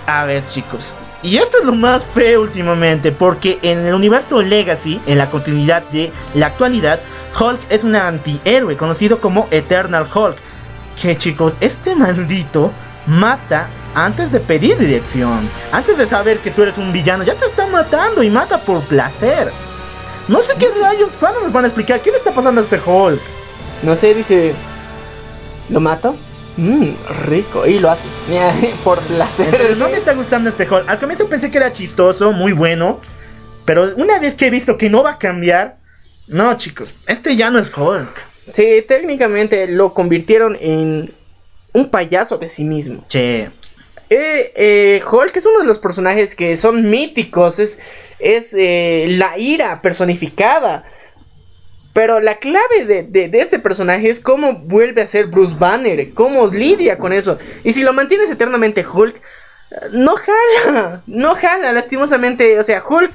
A 0.06 0.24
ver, 0.24 0.46
chicos. 0.48 0.92
Y 1.22 1.38
esto 1.38 1.58
es 1.58 1.64
lo 1.64 1.74
más 1.74 2.04
feo 2.04 2.42
últimamente, 2.42 3.10
porque 3.10 3.58
en 3.62 3.86
el 3.86 3.94
universo 3.94 4.42
Legacy, 4.42 5.00
en 5.06 5.18
la 5.18 5.30
continuidad 5.30 5.82
de 5.90 6.12
la 6.34 6.46
actualidad, 6.46 7.00
Hulk 7.38 7.60
es 7.68 7.84
un 7.84 7.96
antihéroe 7.96 8.76
conocido 8.76 9.20
como 9.20 9.48
Eternal 9.50 10.06
Hulk. 10.12 10.36
Que 11.00 11.16
chicos, 11.16 11.54
este 11.60 11.94
maldito 11.94 12.72
mata 13.06 13.68
antes 13.94 14.32
de 14.32 14.40
pedir 14.40 14.78
dirección, 14.78 15.48
antes 15.72 15.96
de 15.96 16.06
saber 16.06 16.38
que 16.38 16.50
tú 16.50 16.62
eres 16.62 16.76
un 16.78 16.92
villano, 16.92 17.24
ya 17.24 17.34
te 17.34 17.46
está 17.46 17.66
matando 17.66 18.22
y 18.22 18.30
mata 18.30 18.58
por 18.58 18.82
placer. 18.82 19.52
No 20.28 20.42
sé 20.42 20.54
qué 20.58 20.70
rayos, 20.80 21.10
¿cuándo 21.18 21.40
nos 21.40 21.52
van 21.52 21.64
a 21.64 21.68
explicar 21.68 22.00
qué 22.00 22.10
le 22.10 22.18
está 22.18 22.32
pasando 22.32 22.60
a 22.60 22.64
este 22.64 22.80
Hulk? 22.84 23.35
No 23.82 23.96
sé, 23.96 24.14
dice. 24.14 24.54
¿Lo 25.68 25.80
mato? 25.80 26.16
Mmm, 26.56 26.90
rico. 27.26 27.66
Y 27.66 27.78
lo 27.78 27.90
hace. 27.90 28.08
Por 28.84 28.98
Pero 29.00 29.16
placer. 29.16 29.76
no 29.76 29.88
me 29.88 29.96
está 29.98 30.14
gustando 30.14 30.48
este 30.50 30.68
Hulk. 30.68 30.88
Al 30.88 30.98
comienzo 30.98 31.28
pensé 31.28 31.50
que 31.50 31.58
era 31.58 31.72
chistoso, 31.72 32.32
muy 32.32 32.52
bueno. 32.52 33.00
Pero 33.64 33.94
una 33.96 34.18
vez 34.18 34.34
que 34.34 34.46
he 34.46 34.50
visto 34.50 34.76
que 34.78 34.88
no 34.90 35.02
va 35.02 35.12
a 35.12 35.18
cambiar. 35.18 35.76
No, 36.28 36.56
chicos, 36.56 36.92
este 37.06 37.36
ya 37.36 37.50
no 37.50 37.58
es 37.58 37.70
Hulk. 37.76 38.10
Sí, 38.52 38.84
técnicamente 38.86 39.66
lo 39.68 39.92
convirtieron 39.92 40.56
en 40.60 41.12
un 41.72 41.90
payaso 41.90 42.38
de 42.38 42.48
sí 42.48 42.64
mismo. 42.64 43.04
Che. 43.08 43.50
Eh, 44.08 44.52
eh, 44.54 45.02
Hulk 45.08 45.36
es 45.36 45.46
uno 45.46 45.58
de 45.60 45.66
los 45.66 45.78
personajes 45.78 46.34
que 46.34 46.56
son 46.56 46.88
míticos, 46.88 47.58
es, 47.58 47.78
es 48.18 48.54
eh, 48.56 49.06
la 49.10 49.36
ira 49.38 49.82
personificada. 49.82 50.84
Pero 51.96 52.20
la 52.20 52.36
clave 52.36 52.84
de, 52.84 53.04
de- 53.04 53.28
de 53.30 53.40
este 53.40 53.58
personaje 53.58 54.10
es 54.10 54.20
cómo 54.20 54.52
vuelve 54.52 55.00
a 55.00 55.06
ser 55.06 55.28
Bruce 55.28 55.56
Banner, 55.58 56.12
cómo 56.12 56.46
lidia 56.48 56.98
con 56.98 57.14
eso. 57.14 57.38
Y 57.64 57.72
si 57.72 57.82
lo 57.82 57.94
mantienes 57.94 58.30
eternamente 58.30 58.86
Hulk, 58.86 59.16
no 59.92 60.14
jala, 60.16 61.00
no 61.06 61.34
jala, 61.36 61.72
lastimosamente. 61.72 62.58
O 62.58 62.62
sea, 62.62 62.82
Hulk 62.86 63.10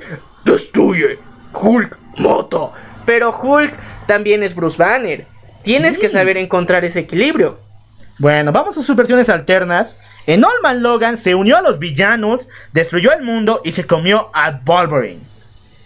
destruye, 0.45 1.19
Hulk 1.53 1.95
mata. 2.17 2.71
Pero 3.05 3.29
Hulk 3.31 3.71
también 4.07 4.41
es 4.41 4.55
Bruce 4.55 4.77
Banner. 4.79 5.25
Tienes 5.63 5.99
que 5.99 6.09
saber 6.09 6.37
encontrar 6.37 6.83
ese 6.83 7.01
equilibrio. 7.01 7.59
Bueno, 8.17 8.51
vamos 8.51 8.75
a 8.79 8.81
sus 8.81 8.95
versiones 8.95 9.29
alternas. 9.29 9.95
En 10.25 10.43
Old 10.43 10.63
Man 10.63 10.81
Logan 10.81 11.17
se 11.19 11.35
unió 11.35 11.57
a 11.57 11.61
los 11.61 11.77
villanos, 11.77 12.47
destruyó 12.73 13.11
el 13.11 13.21
mundo 13.21 13.61
y 13.63 13.73
se 13.73 13.85
comió 13.85 14.31
a 14.33 14.59
Wolverine. 14.65 15.19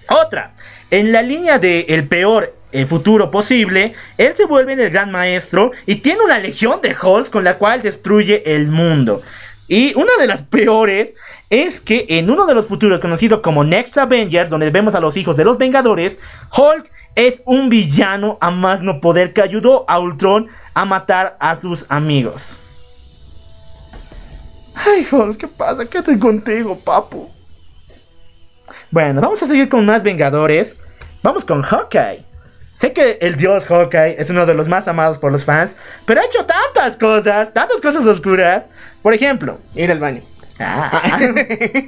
Otra, 0.10 0.54
en 0.92 1.12
la 1.12 1.22
línea 1.22 1.60
de 1.60 1.88
el 1.90 2.08
peor 2.08 2.54
eh, 2.82 2.86
futuro 2.86 3.32
posible, 3.32 3.94
él 4.18 4.34
se 4.36 4.46
vuelve 4.46 4.74
el 4.74 4.90
gran 4.90 5.12
maestro 5.12 5.72
y 5.86 5.96
tiene 5.96 6.24
una 6.24 6.40
legión 6.40 6.82
de 6.82 6.96
Hulks 7.02 7.30
con 7.30 7.44
la 7.44 7.58
cual 7.58 7.82
destruye 7.82 8.56
el 8.56 8.68
mundo. 8.68 9.22
Y 9.68 9.96
una 9.96 10.12
de 10.20 10.28
las 10.28 10.42
peores 10.42 11.16
es 11.50 11.80
que 11.80 12.06
en 12.10 12.30
uno 12.30 12.46
de 12.46 12.54
los 12.54 12.68
futuros 12.68 13.00
conocido 13.00 13.42
como 13.42 13.64
Next 13.64 13.98
Avengers, 13.98 14.50
donde 14.50 14.70
vemos 14.70 14.94
a 14.94 15.00
los 15.00 15.18
hijos 15.18 15.38
de 15.38 15.46
los 15.46 15.58
Vengadores, 15.58 16.20
Hulk 16.56 16.90
es 17.16 17.42
un 17.46 17.70
villano 17.70 18.38
a 18.42 18.52
más 18.52 18.82
no 18.82 19.00
poder 19.00 19.34
que 19.34 19.42
ayudó 19.42 19.86
a 19.88 20.00
Ultron 20.00 20.50
a 20.74 20.86
matar 20.86 21.38
a 21.40 21.56
sus 21.56 21.86
amigos. 21.90 22.56
Ay, 24.76 25.08
Hulk, 25.10 25.38
¿qué 25.38 25.48
pasa? 25.48 25.86
¿Qué 25.86 26.00
haces 26.00 26.20
contigo, 26.20 26.78
papu? 26.78 27.30
Bueno, 28.92 29.22
vamos 29.22 29.42
a 29.42 29.48
seguir 29.48 29.70
con 29.70 29.86
más 29.86 30.04
Vengadores. 30.04 30.78
Vamos 31.24 31.44
con 31.44 31.64
Hawkeye. 31.64 32.35
Sé 32.80 32.92
que 32.92 33.18
el 33.22 33.38
dios 33.38 33.66
Hawkeye 33.66 34.16
es 34.20 34.30
uno 34.30 34.46
de 34.46 34.54
los 34.54 34.68
más 34.68 34.88
amados 34.88 35.18
por 35.18 35.32
los 35.32 35.46
fans, 35.46 35.78
pero 36.06 36.20
ha 36.22 36.26
hecho 36.26 36.46
tantas 36.46 36.98
cosas, 36.98 37.54
tantas 37.54 37.80
cosas 37.82 38.06
oscuras. 38.06 38.70
Por 39.02 39.14
ejemplo, 39.14 39.60
Ir 39.76 39.92
al 39.92 40.00
baño. 40.00 40.22
Ah. 40.60 41.20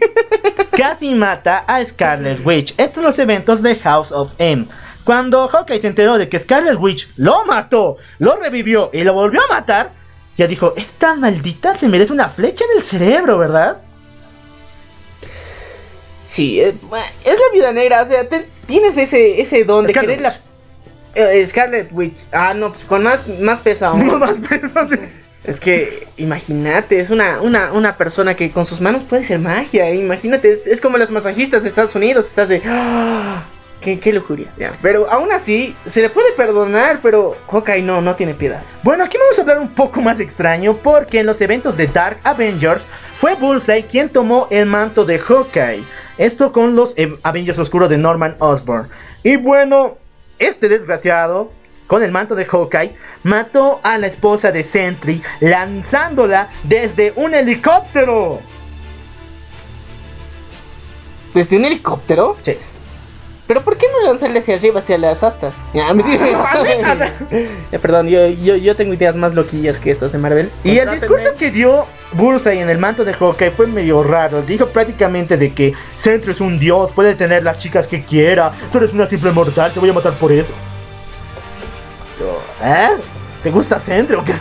Casi 0.78 1.14
mata 1.14 1.60
a 1.68 1.84
Scarlet 1.86 2.46
Witch. 2.46 2.72
Estos 2.78 2.96
son 2.96 3.04
los 3.06 3.20
eventos 3.20 3.62
de 3.64 3.76
House 3.78 4.12
of 4.12 4.32
M. 4.38 4.66
Cuando 5.04 5.48
Hawkeye 5.48 5.82
se 5.82 5.88
enteró 5.88 6.18
de 6.18 6.30
que 6.30 6.40
Scarlet 6.40 6.78
Witch 6.80 7.10
lo 7.18 7.46
mató, 7.46 7.98
lo 8.20 8.36
revivió 8.38 8.90
y 8.94 9.04
lo 9.04 9.14
volvió 9.14 9.42
a 9.42 9.54
matar, 9.54 9.92
ya 10.38 10.48
dijo, 10.48 10.74
esta 10.78 11.16
maldita 11.16 11.76
se 11.78 11.88
merece 11.88 12.12
una 12.14 12.30
flecha 12.30 12.66
en 12.72 12.78
el 12.78 12.84
cerebro, 12.84 13.38
¿verdad? 13.38 13.78
Sí, 16.26 16.60
eh, 16.60 16.76
es 17.24 17.34
la 17.40 17.54
viuda 17.54 17.72
negra, 17.72 18.02
o 18.02 18.06
sea, 18.06 18.28
te- 18.28 18.50
tienes 18.68 18.98
ese, 18.98 19.40
ese 19.42 19.64
don 19.64 19.86
de 19.86 19.94
Scarlet 19.94 20.18
querer 20.18 20.22
la... 20.22 20.42
eh, 21.16 21.46
Scarlet 21.48 21.90
Witch. 21.92 22.26
Ah, 22.32 22.54
no, 22.54 22.72
pues 22.72 22.86
con 22.86 23.04
más, 23.04 23.28
más 23.28 23.60
peso 23.60 23.88
aún. 23.88 24.08
No 24.08 24.20
más 24.20 24.36
pesos. 24.38 24.90
Es 25.44 25.60
que, 25.60 26.08
imagínate, 26.18 27.00
es 27.00 27.10
una, 27.10 27.42
una, 27.42 27.72
una 27.72 27.96
persona 27.96 28.34
que 28.36 28.52
con 28.52 28.66
sus 28.66 28.82
manos 28.82 29.04
puede 29.04 29.24
hacer 29.24 29.40
magia. 29.40 29.90
eh, 29.90 29.96
Imagínate, 29.96 30.52
es, 30.52 30.68
es 30.68 30.82
como 30.82 30.98
los 30.98 31.10
masajistas 31.12 31.64
de 31.64 31.70
Estados 31.70 31.96
Unidos. 31.96 32.28
Estás 32.28 32.50
de. 32.50 32.62
¡ah! 32.66 33.44
Qué, 33.80 34.00
qué 34.00 34.12
lujuria. 34.12 34.48
ya. 34.58 34.76
Pero 34.82 35.10
aún 35.10 35.32
así, 35.32 35.76
se 35.86 36.02
le 36.02 36.10
puede 36.10 36.32
perdonar, 36.34 37.00
pero 37.02 37.38
Hawkeye 37.50 37.84
no, 37.84 38.02
no 38.02 38.16
tiene 38.16 38.34
piedad. 38.34 38.62
Bueno, 38.84 39.04
aquí 39.04 39.18
vamos 39.20 39.38
a 39.38 39.42
hablar 39.44 39.60
un 39.60 39.70
poco 39.70 40.02
más 40.02 40.20
extraño 40.20 40.76
porque 40.78 41.20
en 41.20 41.28
los 41.28 41.40
eventos 41.42 41.78
de 41.78 41.86
Dark 41.88 42.18
Avengers 42.24 42.82
fue 43.18 43.36
Bullseye 43.36 43.86
quien 43.86 44.10
tomó 44.10 44.48
el 44.50 44.66
manto 44.66 45.06
de 45.06 45.20
Hawkeye. 45.20 45.84
Esto 46.18 46.52
con 46.52 46.76
los 46.76 46.94
eh, 46.98 47.16
Avengers 47.22 47.60
Oscuros 47.60 47.90
de 47.90 48.00
Norman 48.00 48.36
Osborn. 48.40 48.88
Y 49.22 49.36
bueno, 49.36 49.98
este 50.40 50.70
desgraciado, 50.70 51.52
con 51.88 52.04
el 52.04 52.12
manto 52.12 52.36
de 52.36 52.46
Hawkeye, 52.46 52.96
mató 53.24 53.80
a 53.84 53.98
la 53.98 54.08
esposa 54.08 54.52
de 54.52 54.64
Sentry 54.64 55.22
lanzándola 55.40 56.50
desde 56.64 57.14
un 57.16 57.34
helicóptero. 57.34 58.42
¿Desde 61.34 61.58
un 61.58 61.66
helicóptero? 61.66 62.38
Sí. 62.42 62.58
¿Pero 63.48 63.62
por 63.62 63.78
qué 63.78 63.88
no 63.90 64.02
lanzarle 64.06 64.40
hacia 64.40 64.56
arriba, 64.56 64.80
hacia 64.80 64.98
las 64.98 65.24
astas? 65.24 65.56
Ya, 65.74 65.88
perdón, 67.82 68.08
yo, 68.08 68.28
yo, 68.28 68.58
yo 68.58 68.76
tengo 68.76 68.94
ideas 68.94 69.16
más 69.16 69.36
loquillas 69.36 69.80
que 69.80 69.90
estos 69.90 70.12
de 70.12 70.18
Marvel. 70.18 70.52
Y 70.66 70.78
el 70.78 70.92
discurso 70.92 71.30
que 71.40 71.50
dio 71.50 71.86
Bullseye 72.12 72.60
en 72.60 72.70
el 72.70 72.78
manto 72.78 73.06
de 73.06 73.14
Hawkeye 73.14 73.52
fue 73.52 73.68
medio 73.68 74.04
raro. 74.04 74.42
Dijo 74.42 74.68
prácticamente 74.68 75.38
de 75.38 75.54
que 75.54 75.74
Sentry 75.96 76.34
es 76.34 76.42
un 76.42 76.60
dios, 76.60 76.92
puede 76.92 77.16
tener 77.16 77.44
las 77.44 77.58
chicas 77.58 77.88
que 77.88 78.04
quiera. 78.04 78.52
Tú 78.72 78.80
eres 78.80 78.92
una 78.92 79.08
simple 79.08 79.32
mortal, 79.32 79.72
te 79.72 79.80
voy 79.80 79.90
a 79.90 79.94
matar 79.94 80.14
por 80.14 80.34
eso. 80.34 80.52
¿Eh? 82.62 82.90
¿Te 83.44 83.50
gusta 83.50 83.80
Sentry 83.80 84.18
o 84.18 84.26
qué? 84.26 84.34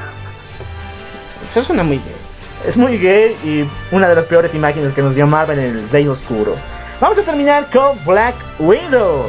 Eso 1.46 1.62
suena 1.62 1.84
muy 1.84 1.98
bien. 1.98 2.16
Es 2.66 2.76
muy 2.76 2.98
gay 2.98 3.36
y 3.44 3.64
una 3.94 4.08
de 4.08 4.16
las 4.16 4.24
peores 4.24 4.52
imágenes 4.52 4.92
que 4.94 5.02
nos 5.02 5.14
dio 5.14 5.28
Marvel 5.28 5.60
en 5.60 5.76
el 5.76 5.90
Rey 5.90 6.08
Oscuro. 6.08 6.56
Vamos 6.98 7.18
a 7.18 7.22
terminar 7.22 7.68
con 7.70 8.02
Black 8.06 8.34
Widow. 8.58 9.26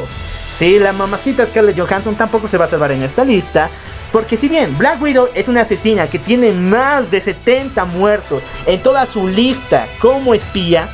Sí, 0.57 0.79
la 0.79 0.93
mamacita 0.93 1.45
Scarlett 1.45 1.77
Johansson 1.77 2.15
tampoco 2.15 2.47
se 2.47 2.57
va 2.57 2.65
a 2.65 2.69
salvar 2.69 2.93
en 2.93 3.03
esta 3.03 3.25
lista. 3.25 3.69
Porque 4.11 4.37
si 4.37 4.47
bien 4.47 4.77
Black 4.77 5.01
Widow 5.01 5.27
es 5.33 5.49
una 5.49 5.61
asesina 5.61 6.09
que 6.09 6.17
tiene 6.17 6.51
más 6.53 7.11
de 7.11 7.19
70 7.19 7.83
muertos 7.83 8.41
en 8.65 8.81
toda 8.81 9.05
su 9.05 9.27
lista 9.27 9.85
como 9.99 10.33
espía, 10.33 10.89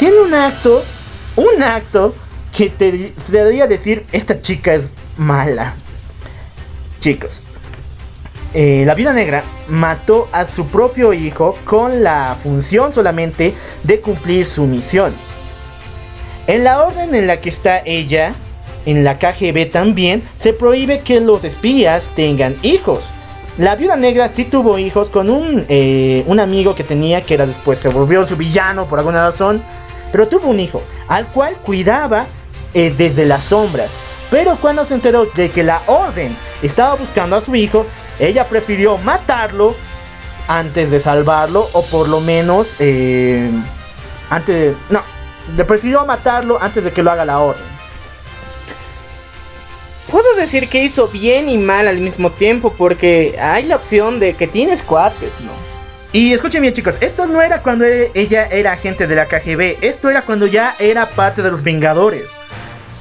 tiene 0.00 0.18
un 0.18 0.34
acto, 0.34 0.82
un 1.36 1.62
acto 1.62 2.16
que 2.56 2.70
te, 2.70 3.14
debería 3.28 3.68
decir, 3.68 4.04
esta 4.10 4.40
chica 4.40 4.74
es 4.74 4.90
mala. 5.16 5.74
Chicos, 6.98 7.40
eh, 8.52 8.82
la 8.84 8.96
viuda 8.96 9.12
negra 9.12 9.44
mató 9.68 10.28
a 10.32 10.44
su 10.44 10.66
propio 10.66 11.12
hijo 11.12 11.56
con 11.64 12.02
la 12.02 12.36
función 12.42 12.92
solamente 12.92 13.54
de 13.84 14.00
cumplir 14.00 14.44
su 14.44 14.64
misión. 14.66 15.14
En 16.50 16.64
la 16.64 16.82
orden 16.82 17.14
en 17.14 17.28
la 17.28 17.40
que 17.40 17.48
está 17.48 17.78
ella, 17.78 18.34
en 18.84 19.04
la 19.04 19.20
KGB 19.20 19.70
también, 19.70 20.28
se 20.36 20.52
prohíbe 20.52 20.98
que 21.02 21.20
los 21.20 21.44
espías 21.44 22.10
tengan 22.16 22.56
hijos. 22.62 23.04
La 23.56 23.76
viuda 23.76 23.94
negra 23.94 24.28
sí 24.28 24.44
tuvo 24.44 24.76
hijos 24.76 25.10
con 25.10 25.30
un, 25.30 25.64
eh, 25.68 26.24
un 26.26 26.40
amigo 26.40 26.74
que 26.74 26.82
tenía, 26.82 27.20
que 27.20 27.34
era 27.34 27.46
después 27.46 27.78
se 27.78 27.88
volvió 27.88 28.26
su 28.26 28.36
villano 28.36 28.88
por 28.88 28.98
alguna 28.98 29.22
razón, 29.22 29.62
pero 30.10 30.26
tuvo 30.26 30.48
un 30.48 30.58
hijo, 30.58 30.82
al 31.06 31.28
cual 31.28 31.54
cuidaba 31.58 32.26
eh, 32.74 32.92
desde 32.98 33.26
las 33.26 33.44
sombras. 33.44 33.92
Pero 34.28 34.56
cuando 34.56 34.84
se 34.84 34.94
enteró 34.94 35.26
de 35.26 35.52
que 35.52 35.62
la 35.62 35.82
orden 35.86 36.36
estaba 36.62 36.96
buscando 36.96 37.36
a 37.36 37.42
su 37.42 37.54
hijo, 37.54 37.86
ella 38.18 38.42
prefirió 38.42 38.98
matarlo 38.98 39.76
antes 40.48 40.90
de 40.90 40.98
salvarlo, 40.98 41.68
o 41.74 41.82
por 41.82 42.08
lo 42.08 42.20
menos, 42.20 42.66
eh, 42.80 43.48
antes 44.30 44.56
de... 44.56 44.74
No, 44.88 45.00
le 45.56 45.64
prefirió 45.64 46.04
matarlo 46.06 46.60
antes 46.60 46.84
de 46.84 46.90
que 46.92 47.02
lo 47.02 47.10
haga 47.10 47.24
la 47.24 47.40
orden. 47.40 47.70
Puedo 50.10 50.34
decir 50.34 50.68
que 50.68 50.82
hizo 50.82 51.06
bien 51.08 51.48
y 51.48 51.56
mal 51.56 51.86
al 51.86 51.98
mismo 51.98 52.30
tiempo 52.30 52.74
porque 52.76 53.36
hay 53.40 53.64
la 53.64 53.76
opción 53.76 54.18
de 54.18 54.34
que 54.34 54.48
tienes 54.48 54.82
cuates, 54.82 55.32
¿no? 55.40 55.52
Y 56.12 56.32
escuchen 56.32 56.62
bien 56.62 56.74
chicos, 56.74 56.96
esto 57.00 57.26
no 57.26 57.40
era 57.40 57.62
cuando 57.62 57.84
e- 57.84 58.10
ella 58.14 58.46
era 58.46 58.72
agente 58.72 59.06
de 59.06 59.14
la 59.14 59.26
KGB, 59.26 59.76
esto 59.80 60.10
era 60.10 60.22
cuando 60.22 60.48
ya 60.48 60.74
era 60.80 61.06
parte 61.10 61.42
de 61.42 61.50
los 61.52 61.62
Vengadores. 61.62 62.24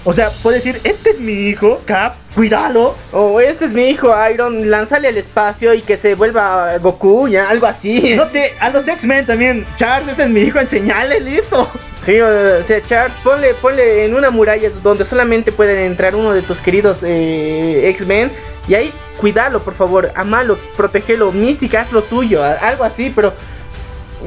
O 0.06 0.14
sea, 0.14 0.30
puede 0.44 0.58
decir, 0.58 0.80
este 0.84 1.12
es 1.12 1.20
mi 1.20 1.34
hijo, 1.34 1.82
Cap, 1.86 2.16
cuídalo. 2.40 2.96
O 3.12 3.42
este 3.42 3.66
es 3.66 3.74
mi 3.74 3.90
hijo 3.90 4.16
Iron, 4.32 4.72
lánzale 4.72 5.10
al 5.10 5.18
espacio 5.18 5.74
y 5.74 5.82
que 5.82 5.98
se 5.98 6.16
vuelva 6.16 6.78
Goku, 6.78 7.28
ya, 7.28 7.50
algo 7.50 7.68
así. 7.68 8.16
No 8.20 8.28
te, 8.28 8.54
a 8.62 8.70
los 8.70 8.88
X-Men 8.88 9.26
también, 9.26 9.66
Charles, 9.76 10.12
este 10.12 10.24
es 10.24 10.30
mi 10.30 10.42
hijo, 10.44 10.58
enseñale, 10.58 11.20
listo. 11.20 11.70
Sí, 12.00 12.18
o 12.22 12.64
sea, 12.64 12.82
Charles, 12.82 13.18
ponle, 13.26 13.54
ponle 13.56 14.06
en 14.06 14.16
una 14.16 14.30
muralla 14.30 14.70
donde 14.82 15.04
solamente 15.04 15.52
pueden 15.52 15.80
entrar 15.80 16.16
uno 16.16 16.32
de 16.32 16.42
tus 16.42 16.62
queridos 16.62 17.04
eh, 17.04 17.90
X-Men. 17.90 18.32
Y 18.70 18.74
ahí, 18.76 18.94
cuídalo, 19.20 19.62
por 19.62 19.74
favor, 19.74 20.10
amalo, 20.16 20.58
protegelo, 20.78 21.34
mística, 21.34 21.82
haz 21.82 21.92
lo 21.92 22.04
tuyo, 22.04 22.42
algo 22.42 22.86
así, 22.86 23.12
pero... 23.14 23.34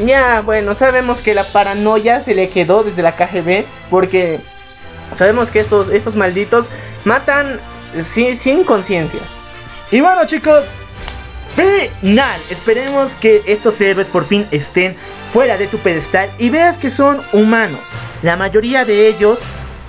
Ya, 0.06 0.40
bueno, 0.40 0.74
sabemos 0.74 1.20
que 1.20 1.34
la 1.34 1.44
paranoia 1.44 2.20
se 2.20 2.34
le 2.34 2.48
quedó 2.48 2.82
desde 2.82 3.02
la 3.02 3.14
KGB 3.14 3.66
porque 3.90 4.40
sabemos 5.12 5.50
que 5.50 5.60
estos, 5.60 5.90
estos 5.90 6.16
malditos 6.16 6.70
matan 7.04 7.60
sin, 8.00 8.64
conciencia. 8.64 9.20
Y 9.90 10.00
bueno 10.00 10.26
chicos, 10.26 10.64
final. 11.54 12.40
Esperemos 12.50 13.12
que 13.12 13.42
estos 13.46 13.80
héroes 13.80 14.08
por 14.08 14.24
fin 14.24 14.46
estén 14.50 14.96
fuera 15.32 15.56
de 15.56 15.66
tu 15.66 15.78
pedestal 15.78 16.30
y 16.38 16.50
veas 16.50 16.76
que 16.76 16.90
son 16.90 17.20
humanos. 17.32 17.80
La 18.22 18.36
mayoría 18.36 18.84
de 18.84 19.08
ellos 19.08 19.38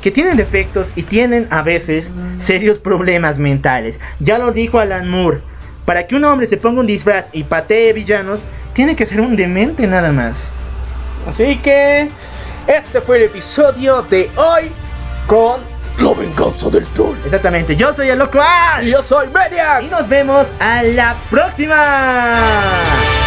que 0.01 0.11
tienen 0.11 0.35
defectos 0.35 0.87
y 0.95 1.03
tienen 1.03 1.47
a 1.49 1.61
veces 1.61 2.11
serios 2.39 2.79
problemas 2.79 3.37
mentales. 3.37 3.99
Ya 4.19 4.37
lo 4.37 4.51
dijo 4.51 4.79
Alan 4.79 5.09
Moore. 5.09 5.41
Para 5.85 6.07
que 6.07 6.15
un 6.15 6.25
hombre 6.25 6.47
se 6.47 6.57
ponga 6.57 6.81
un 6.81 6.87
disfraz 6.87 7.29
y 7.31 7.43
patee 7.43 7.93
villanos, 7.93 8.41
tiene 8.73 8.95
que 8.95 9.05
ser 9.05 9.21
un 9.21 9.35
demente 9.35 9.87
nada 9.87 10.11
más. 10.11 10.49
Así 11.27 11.57
que 11.57 12.09
este 12.67 13.01
fue 13.01 13.17
el 13.17 13.23
episodio 13.23 14.01
de 14.03 14.29
hoy 14.35 14.71
con 15.27 15.72
La 15.99 16.13
venganza 16.13 16.69
del 16.69 16.85
troll. 16.87 17.17
Exactamente, 17.25 17.75
yo 17.75 17.93
soy 17.93 18.09
el 18.09 18.19
loco. 18.19 18.39
Y 18.81 18.89
yo 18.89 19.01
soy 19.01 19.27
Maniac. 19.27 19.83
Y 19.83 19.87
nos 19.87 20.07
vemos 20.07 20.47
a 20.59 20.83
la 20.83 21.15
próxima. 21.29 23.22